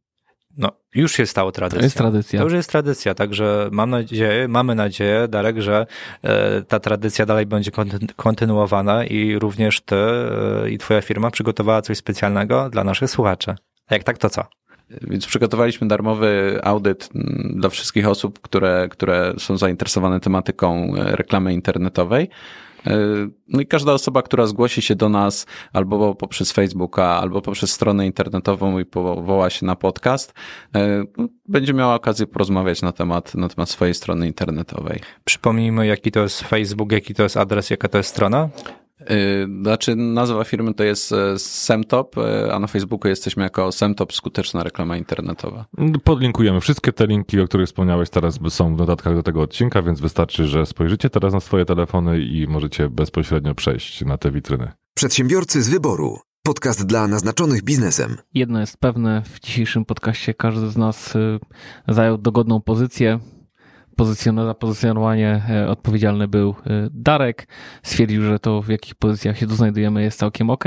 No, 0.56 0.72
już 0.94 1.12
się 1.12 1.26
stało 1.26 1.52
tradycją. 1.52 1.80
To 1.80 1.84
jest 1.84 1.96
tradycja. 1.96 2.38
To 2.38 2.44
już 2.44 2.52
jest 2.52 2.70
tradycja, 2.70 3.14
także 3.14 3.68
mam 3.72 3.90
nadzieję, 3.90 4.48
mamy 4.48 4.74
nadzieję, 4.74 5.28
Darek, 5.28 5.60
że 5.60 5.86
e, 6.22 6.62
ta 6.62 6.80
tradycja 6.80 7.26
dalej 7.26 7.46
będzie 7.46 7.70
konty- 7.70 8.14
kontynuowana 8.16 9.04
i 9.04 9.38
również 9.38 9.80
ty 9.80 9.96
e, 9.96 10.70
i 10.70 10.78
twoja 10.78 11.02
firma 11.02 11.30
przygotowała 11.30 11.82
coś 11.82 11.98
specjalnego 11.98 12.70
dla 12.70 12.84
naszych 12.84 13.10
słuchaczy. 13.10 13.54
A 13.86 13.94
jak 13.94 14.04
tak, 14.04 14.18
to 14.18 14.30
co? 14.30 14.44
Więc 15.02 15.26
przygotowaliśmy 15.26 15.88
darmowy 15.88 16.60
audyt 16.62 17.08
dla 17.54 17.68
wszystkich 17.68 18.08
osób, 18.08 18.40
które, 18.40 18.88
które 18.90 19.34
są 19.38 19.56
zainteresowane 19.56 20.20
tematyką 20.20 20.94
e, 20.96 21.16
reklamy 21.16 21.54
internetowej. 21.54 22.28
E, 22.86 22.98
No 23.48 23.60
i 23.60 23.66
każda 23.66 23.92
osoba, 23.92 24.22
która 24.22 24.46
zgłosi 24.46 24.82
się 24.82 24.94
do 24.94 25.08
nas 25.08 25.46
albo 25.72 26.14
poprzez 26.14 26.52
Facebooka, 26.52 27.04
albo 27.04 27.42
poprzez 27.42 27.72
stronę 27.72 28.06
internetową 28.06 28.78
i 28.78 28.84
powoła 28.84 29.50
się 29.50 29.66
na 29.66 29.76
podcast, 29.76 30.34
e, 30.74 31.04
będzie 31.48 31.74
miała 31.74 31.94
okazję 31.94 32.26
porozmawiać 32.26 32.82
na 32.82 32.92
temat, 32.92 33.34
na 33.34 33.48
temat 33.48 33.70
swojej 33.70 33.94
strony 33.94 34.26
internetowej. 34.26 35.00
Przypomnijmy, 35.24 35.86
jaki 35.86 36.12
to 36.12 36.20
jest 36.20 36.40
Facebook, 36.40 36.92
jaki 36.92 37.14
to 37.14 37.22
jest 37.22 37.36
adres, 37.36 37.70
jaka 37.70 37.88
to 37.88 37.98
jest 37.98 38.10
strona. 38.10 38.48
Yy, 39.10 39.62
Znaczy, 39.62 39.96
nazwa 39.96 40.44
firmy 40.44 40.74
to 40.74 40.84
jest 40.84 41.12
e, 41.12 41.38
Semtop, 41.38 42.18
e, 42.18 42.54
a 42.54 42.58
na 42.58 42.66
Facebooku 42.66 43.08
jesteśmy 43.08 43.42
jako 43.42 43.72
Semtop 43.72 44.12
Skuteczna 44.12 44.62
Reklama 44.62 44.96
Internetowa. 44.96 45.64
Podlinkujemy. 46.04 46.60
Wszystkie 46.60 46.92
te 46.92 47.06
linki, 47.06 47.40
o 47.40 47.44
których 47.44 47.66
wspomniałeś 47.66 48.10
teraz 48.10 48.38
są 48.48 48.76
w 48.76 48.78
notatkach 48.78 49.14
do 49.14 49.22
tego 49.22 49.42
odcinka, 49.42 49.82
więc 49.82 50.00
wystarczy, 50.00 50.46
że 50.46 50.66
spojrzycie 50.66 51.10
teraz 51.10 51.32
na 51.32 51.40
swoje 51.40 51.64
telefony 51.64 52.20
i 52.20 52.46
możecie 52.46 52.88
bezpośrednio 52.88 53.54
przejść 53.54 54.04
na 54.04 54.18
te 54.18 54.30
witryny. 54.30 54.72
Przedsiębiorcy 54.94 55.62
z 55.62 55.68
wyboru. 55.68 56.18
Podcast 56.42 56.86
dla 56.86 57.08
naznaczonych 57.08 57.62
biznesem. 57.62 58.16
Jedno 58.34 58.60
jest 58.60 58.76
pewne, 58.76 59.22
w 59.24 59.40
dzisiejszym 59.40 59.84
podcaście 59.84 60.34
każdy 60.34 60.70
z 60.70 60.76
nas 60.76 61.16
y, 61.16 61.38
zajął 61.88 62.18
dogodną 62.18 62.60
pozycję. 62.60 63.18
Pozycjonowanie 64.58 65.42
e, 65.50 65.68
odpowiedzialny 65.68 66.28
był 66.28 66.50
y, 66.50 66.54
Darek. 66.90 67.48
Stwierdził, 67.82 68.22
że 68.22 68.38
to 68.38 68.62
w 68.62 68.68
jakich 68.68 68.94
pozycjach 68.94 69.38
się 69.38 69.46
tu 69.46 69.54
znajdujemy 69.54 70.02
jest 70.02 70.18
całkiem 70.18 70.50
ok. 70.50 70.64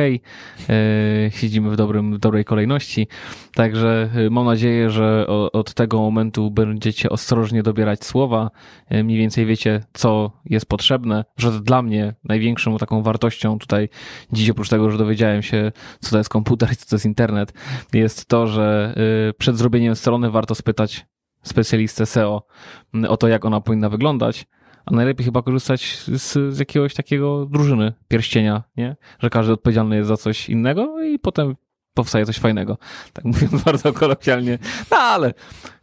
Siedzimy 1.29 1.69
w, 1.69 1.75
dobrym, 1.75 2.13
w 2.13 2.17
dobrej 2.17 2.45
kolejności. 2.45 3.07
Także 3.55 4.09
mam 4.31 4.45
nadzieję, 4.45 4.89
że 4.89 5.27
od 5.53 5.73
tego 5.73 5.99
momentu 5.99 6.51
będziecie 6.51 7.09
ostrożnie 7.09 7.63
dobierać 7.63 8.05
słowa. 8.05 8.51
Mniej 8.91 9.17
więcej 9.17 9.45
wiecie, 9.45 9.83
co 9.93 10.31
jest 10.45 10.65
potrzebne. 10.65 11.25
Że 11.37 11.51
dla 11.51 11.81
mnie 11.81 12.13
największą 12.23 12.77
taką 12.77 13.01
wartością 13.01 13.59
tutaj 13.59 13.89
dziś 14.31 14.49
oprócz 14.49 14.69
tego, 14.69 14.91
że 14.91 14.97
dowiedziałem 14.97 15.41
się, 15.41 15.71
co 15.99 16.11
to 16.11 16.17
jest 16.17 16.29
komputer 16.29 16.71
i 16.71 16.75
co 16.75 16.85
to 16.89 16.95
jest 16.95 17.05
internet, 17.05 17.53
jest 17.93 18.25
to, 18.25 18.47
że 18.47 18.95
przed 19.37 19.57
zrobieniem 19.57 19.95
strony 19.95 20.31
warto 20.31 20.55
spytać 20.55 21.05
specjalistę 21.47 22.05
SEO 22.05 22.47
mm, 22.93 23.11
o 23.11 23.17
to, 23.17 23.27
jak 23.27 23.45
ona 23.45 23.61
powinna 23.61 23.89
wyglądać. 23.89 24.45
A 24.85 24.95
najlepiej 24.95 25.25
chyba 25.25 25.41
korzystać 25.41 25.97
z, 25.97 26.53
z 26.53 26.59
jakiegoś 26.59 26.93
takiego 26.93 27.45
drużyny 27.45 27.93
pierścienia, 28.07 28.63
nie? 28.77 28.95
Że 29.19 29.29
każdy 29.29 29.53
odpowiedzialny 29.53 29.95
jest 29.95 30.07
za 30.07 30.17
coś 30.17 30.49
innego 30.49 31.03
i 31.03 31.19
potem 31.19 31.55
powstaje 31.95 32.25
coś 32.25 32.37
fajnego. 32.39 32.77
Tak 33.13 33.25
mówiąc 33.31 33.63
bardzo 33.63 33.93
kolokwialnie. 33.93 34.59
No 34.91 34.97
ale 34.97 35.33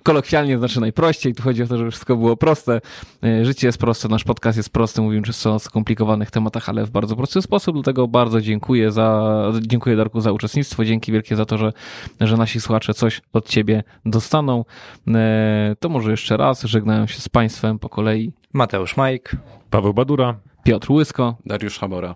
kolokwialnie 0.02 0.58
znaczy 0.58 0.80
najprościej. 0.80 1.34
Tu 1.34 1.42
chodzi 1.42 1.62
o 1.62 1.66
to, 1.66 1.78
żeby 1.78 1.90
wszystko 1.90 2.16
było 2.16 2.36
proste. 2.36 2.80
E, 3.24 3.44
Życie 3.44 3.66
jest 3.66 3.78
proste, 3.78 4.08
nasz 4.08 4.24
podcast 4.24 4.56
jest 4.56 4.70
prosty. 4.70 5.02
Mówimy 5.02 5.22
często 5.22 5.54
o 5.54 5.58
skomplikowanych 5.58 6.30
tematach, 6.30 6.68
ale 6.68 6.84
w 6.86 6.90
bardzo 6.90 7.16
prosty 7.16 7.42
sposób. 7.42 7.74
Dlatego 7.76 8.08
bardzo 8.08 8.40
dziękuję 8.40 8.92
za, 8.92 9.32
dziękuję 9.60 9.96
Darku 9.96 10.20
za 10.20 10.32
uczestnictwo. 10.32 10.84
Dzięki 10.84 11.12
wielkie 11.12 11.36
za 11.36 11.44
to, 11.46 11.58
że, 11.58 11.72
że 12.20 12.36
nasi 12.36 12.60
słuchacze 12.60 12.94
coś 12.94 13.20
od 13.32 13.48
ciebie 13.48 13.82
dostaną. 14.04 14.64
E, 15.08 15.76
To 15.80 15.88
może 15.88 16.10
jeszcze 16.10 16.36
raz 16.36 16.62
żegnają 16.62 17.06
się 17.06 17.20
z 17.20 17.28
Państwem 17.28 17.78
po 17.78 17.88
kolei. 17.88 18.32
Mateusz 18.52 18.96
Majk. 18.96 19.36
Paweł 19.70 19.94
Badura. 19.94 20.34
Piotr 20.64 20.92
Łysko. 20.92 21.36
Dariusz 21.46 21.78
Habora. 21.78 22.14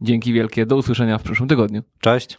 Dzięki 0.00 0.32
wielkie. 0.32 0.66
Do 0.66 0.76
usłyszenia 0.76 1.18
w 1.18 1.22
przyszłym 1.22 1.48
tygodniu. 1.48 1.82
Cześć. 2.00 2.38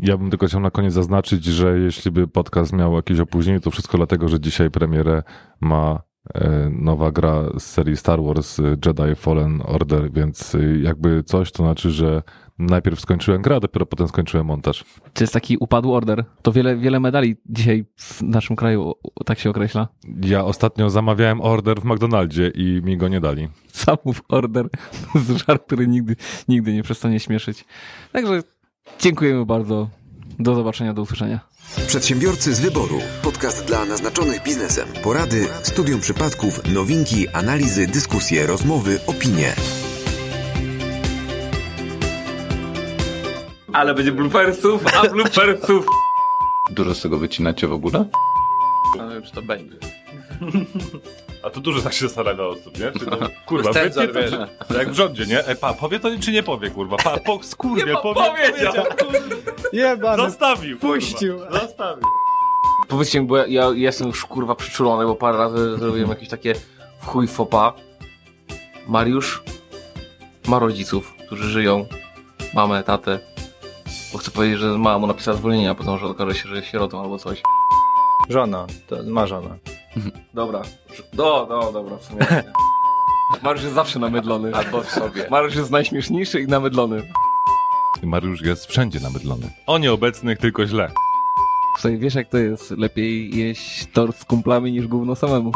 Ja 0.00 0.16
bym 0.16 0.30
tylko 0.30 0.46
chciał 0.46 0.60
na 0.60 0.70
koniec 0.70 0.92
zaznaczyć, 0.92 1.44
że 1.44 1.78
jeśli 1.78 2.10
by 2.10 2.28
podcast 2.28 2.72
miał 2.72 2.94
jakieś 2.94 3.20
opóźnienie, 3.20 3.60
to 3.60 3.70
wszystko 3.70 3.96
dlatego, 3.96 4.28
że 4.28 4.40
dzisiaj 4.40 4.70
premierę 4.70 5.22
ma 5.60 6.02
e, 6.34 6.70
nowa 6.72 7.12
gra 7.12 7.42
z 7.58 7.62
serii 7.62 7.96
Star 7.96 8.22
Wars 8.22 8.60
e, 8.60 8.62
Jedi 8.86 9.14
Fallen 9.16 9.62
Order, 9.64 10.12
więc 10.12 10.54
e, 10.54 10.78
jakby 10.78 11.22
coś, 11.22 11.52
to 11.52 11.62
znaczy, 11.62 11.90
że 11.90 12.22
najpierw 12.58 13.00
skończyłem 13.00 13.42
grę, 13.42 13.56
a 13.56 13.60
dopiero 13.60 13.86
potem 13.86 14.08
skończyłem 14.08 14.46
montaż. 14.46 14.84
To 15.14 15.24
jest 15.24 15.32
taki 15.32 15.56
upadły 15.60 15.94
order. 15.94 16.24
To 16.42 16.52
wiele, 16.52 16.76
wiele 16.76 17.00
medali 17.00 17.36
dzisiaj 17.46 17.84
w 17.96 18.22
naszym 18.22 18.56
kraju 18.56 18.94
tak 19.26 19.38
się 19.38 19.50
określa. 19.50 19.88
Ja 20.24 20.44
ostatnio 20.44 20.90
zamawiałem 20.90 21.40
order 21.40 21.80
w 21.80 21.84
McDonaldzie 21.84 22.48
i 22.54 22.80
mi 22.84 22.96
go 22.96 23.08
nie 23.08 23.20
dali. 23.20 23.48
Samów 23.72 24.22
order 24.28 24.68
jest 25.14 25.46
żart, 25.46 25.66
który 25.66 25.88
nigdy, 25.88 26.16
nigdy 26.48 26.72
nie 26.72 26.82
przestanie 26.82 27.20
śmieszyć. 27.20 27.64
Także 28.12 28.42
dziękujemy 29.00 29.46
bardzo. 29.46 29.88
Do 30.38 30.54
zobaczenia, 30.54 30.94
do 30.94 31.02
usłyszenia. 31.02 31.40
Przedsiębiorcy 31.86 32.54
z 32.54 32.60
wyboru. 32.60 33.00
Podcast 33.22 33.64
dla 33.64 33.84
naznaczonych 33.84 34.42
biznesem. 34.42 34.88
Porady, 35.02 35.48
studium 35.62 36.00
przypadków, 36.00 36.74
nowinki, 36.74 37.28
analizy, 37.28 37.86
dyskusje, 37.86 38.46
rozmowy, 38.46 39.00
opinie. 39.06 39.54
Ale 43.72 43.94
będzie 43.94 44.12
bloopersów, 44.12 44.84
a 44.96 45.08
bloopersów. 45.08 45.86
Dużo 46.70 46.94
z 46.94 47.02
tego 47.02 47.18
wycinacie 47.18 47.66
w 47.66 47.72
ogóle? 47.72 48.04
Ale 49.00 49.14
już 49.14 49.30
to 49.30 49.42
będzie. 49.42 49.76
A 51.42 51.50
to 51.50 51.60
dużo 51.60 51.82
tak 51.82 51.92
się 51.92 52.08
stara 52.08 52.32
osób, 52.32 52.78
nie? 52.78 52.92
Czy 52.92 53.06
to, 53.06 53.16
kurwa, 53.46 53.70
zarwie- 53.70 54.48
czy, 54.68 54.74
jak 54.78 54.90
w 54.90 54.94
rządzie, 54.94 55.26
nie? 55.26 55.44
E, 55.46 55.54
pa, 55.56 55.74
powie 55.74 56.00
to 56.00 56.08
czy 56.20 56.32
nie 56.32 56.42
powie, 56.42 56.70
kurwa? 56.70 56.96
Pa, 56.96 57.16
po, 57.16 57.42
skurwie, 57.42 57.84
Nie, 57.84 57.96
powie, 58.02 58.20
powiedział. 58.30 58.74
Jebany. 59.72 60.22
Zostawił, 60.22 60.78
Puścił. 60.78 61.38
Kurwa, 61.38 61.60
zostawił. 61.60 62.04
Powiedzcie 62.88 63.20
mi, 63.20 63.26
bo 63.26 63.36
ja, 63.36 63.46
ja 63.46 63.70
jestem 63.74 64.06
już 64.06 64.24
kurwa 64.24 64.54
przyczulony, 64.54 65.06
bo 65.06 65.14
parę 65.14 65.38
razy 65.38 65.76
zrobiłem 65.78 66.08
jakieś 66.10 66.28
takie 66.28 66.54
w 67.00 67.06
chuj 67.06 67.28
fopa. 67.28 67.72
Mariusz 68.86 69.42
ma 70.48 70.58
rodziców, 70.58 71.14
którzy 71.26 71.48
żyją. 71.48 71.86
Mamę, 72.54 72.82
tatę. 72.82 73.18
Bo 74.12 74.18
chcę 74.18 74.30
powiedzieć, 74.30 74.58
że 74.58 74.66
mama 74.66 74.98
mu 74.98 75.06
napisała 75.06 75.36
zwolnienie, 75.36 75.70
a 75.70 75.74
potem 75.74 75.98
że 75.98 76.06
okaże 76.06 76.34
się, 76.34 76.48
że 76.48 76.56
jest 76.56 76.68
sierotą 76.68 77.02
albo 77.02 77.18
coś. 77.18 77.42
Żona. 78.28 78.66
To 78.86 78.96
ma 79.06 79.26
żonę. 79.26 79.58
Dobra. 80.34 80.62
Do, 81.12 81.46
do, 81.46 81.72
dobra, 81.72 81.96
w 81.96 82.04
sumie. 82.04 82.26
Mariusz 83.42 83.62
jest 83.62 83.74
zawsze 83.74 83.98
namydlony. 83.98 84.54
Albo 84.54 84.80
w 84.80 84.90
sobie. 84.90 85.26
Mariusz 85.30 85.54
jest 85.56 85.70
najśmieszniejszy 85.70 86.40
i 86.40 86.46
namydlony. 86.46 87.02
Mariusz 88.02 88.42
jest 88.42 88.66
wszędzie 88.66 89.00
namydlony. 89.00 89.50
O 89.66 89.78
nieobecnych 89.78 90.38
tylko 90.38 90.66
źle. 90.66 90.90
Słuchaj, 91.74 91.98
wiesz 91.98 92.14
jak 92.14 92.28
to 92.28 92.38
jest? 92.38 92.70
Lepiej 92.70 93.36
jeść 93.36 93.86
tort 93.92 94.16
z 94.16 94.24
kumplami 94.24 94.72
niż 94.72 94.86
gówno 94.86 95.16
samemu. 95.16 95.52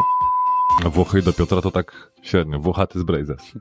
Włochy 0.85 1.21
do 1.21 1.33
Piotra 1.33 1.61
to 1.61 1.71
tak 1.71 2.11
średnio. 2.21 2.59
Włochaty 2.59 2.99
z 2.99 3.03
Brazes. 3.03 3.53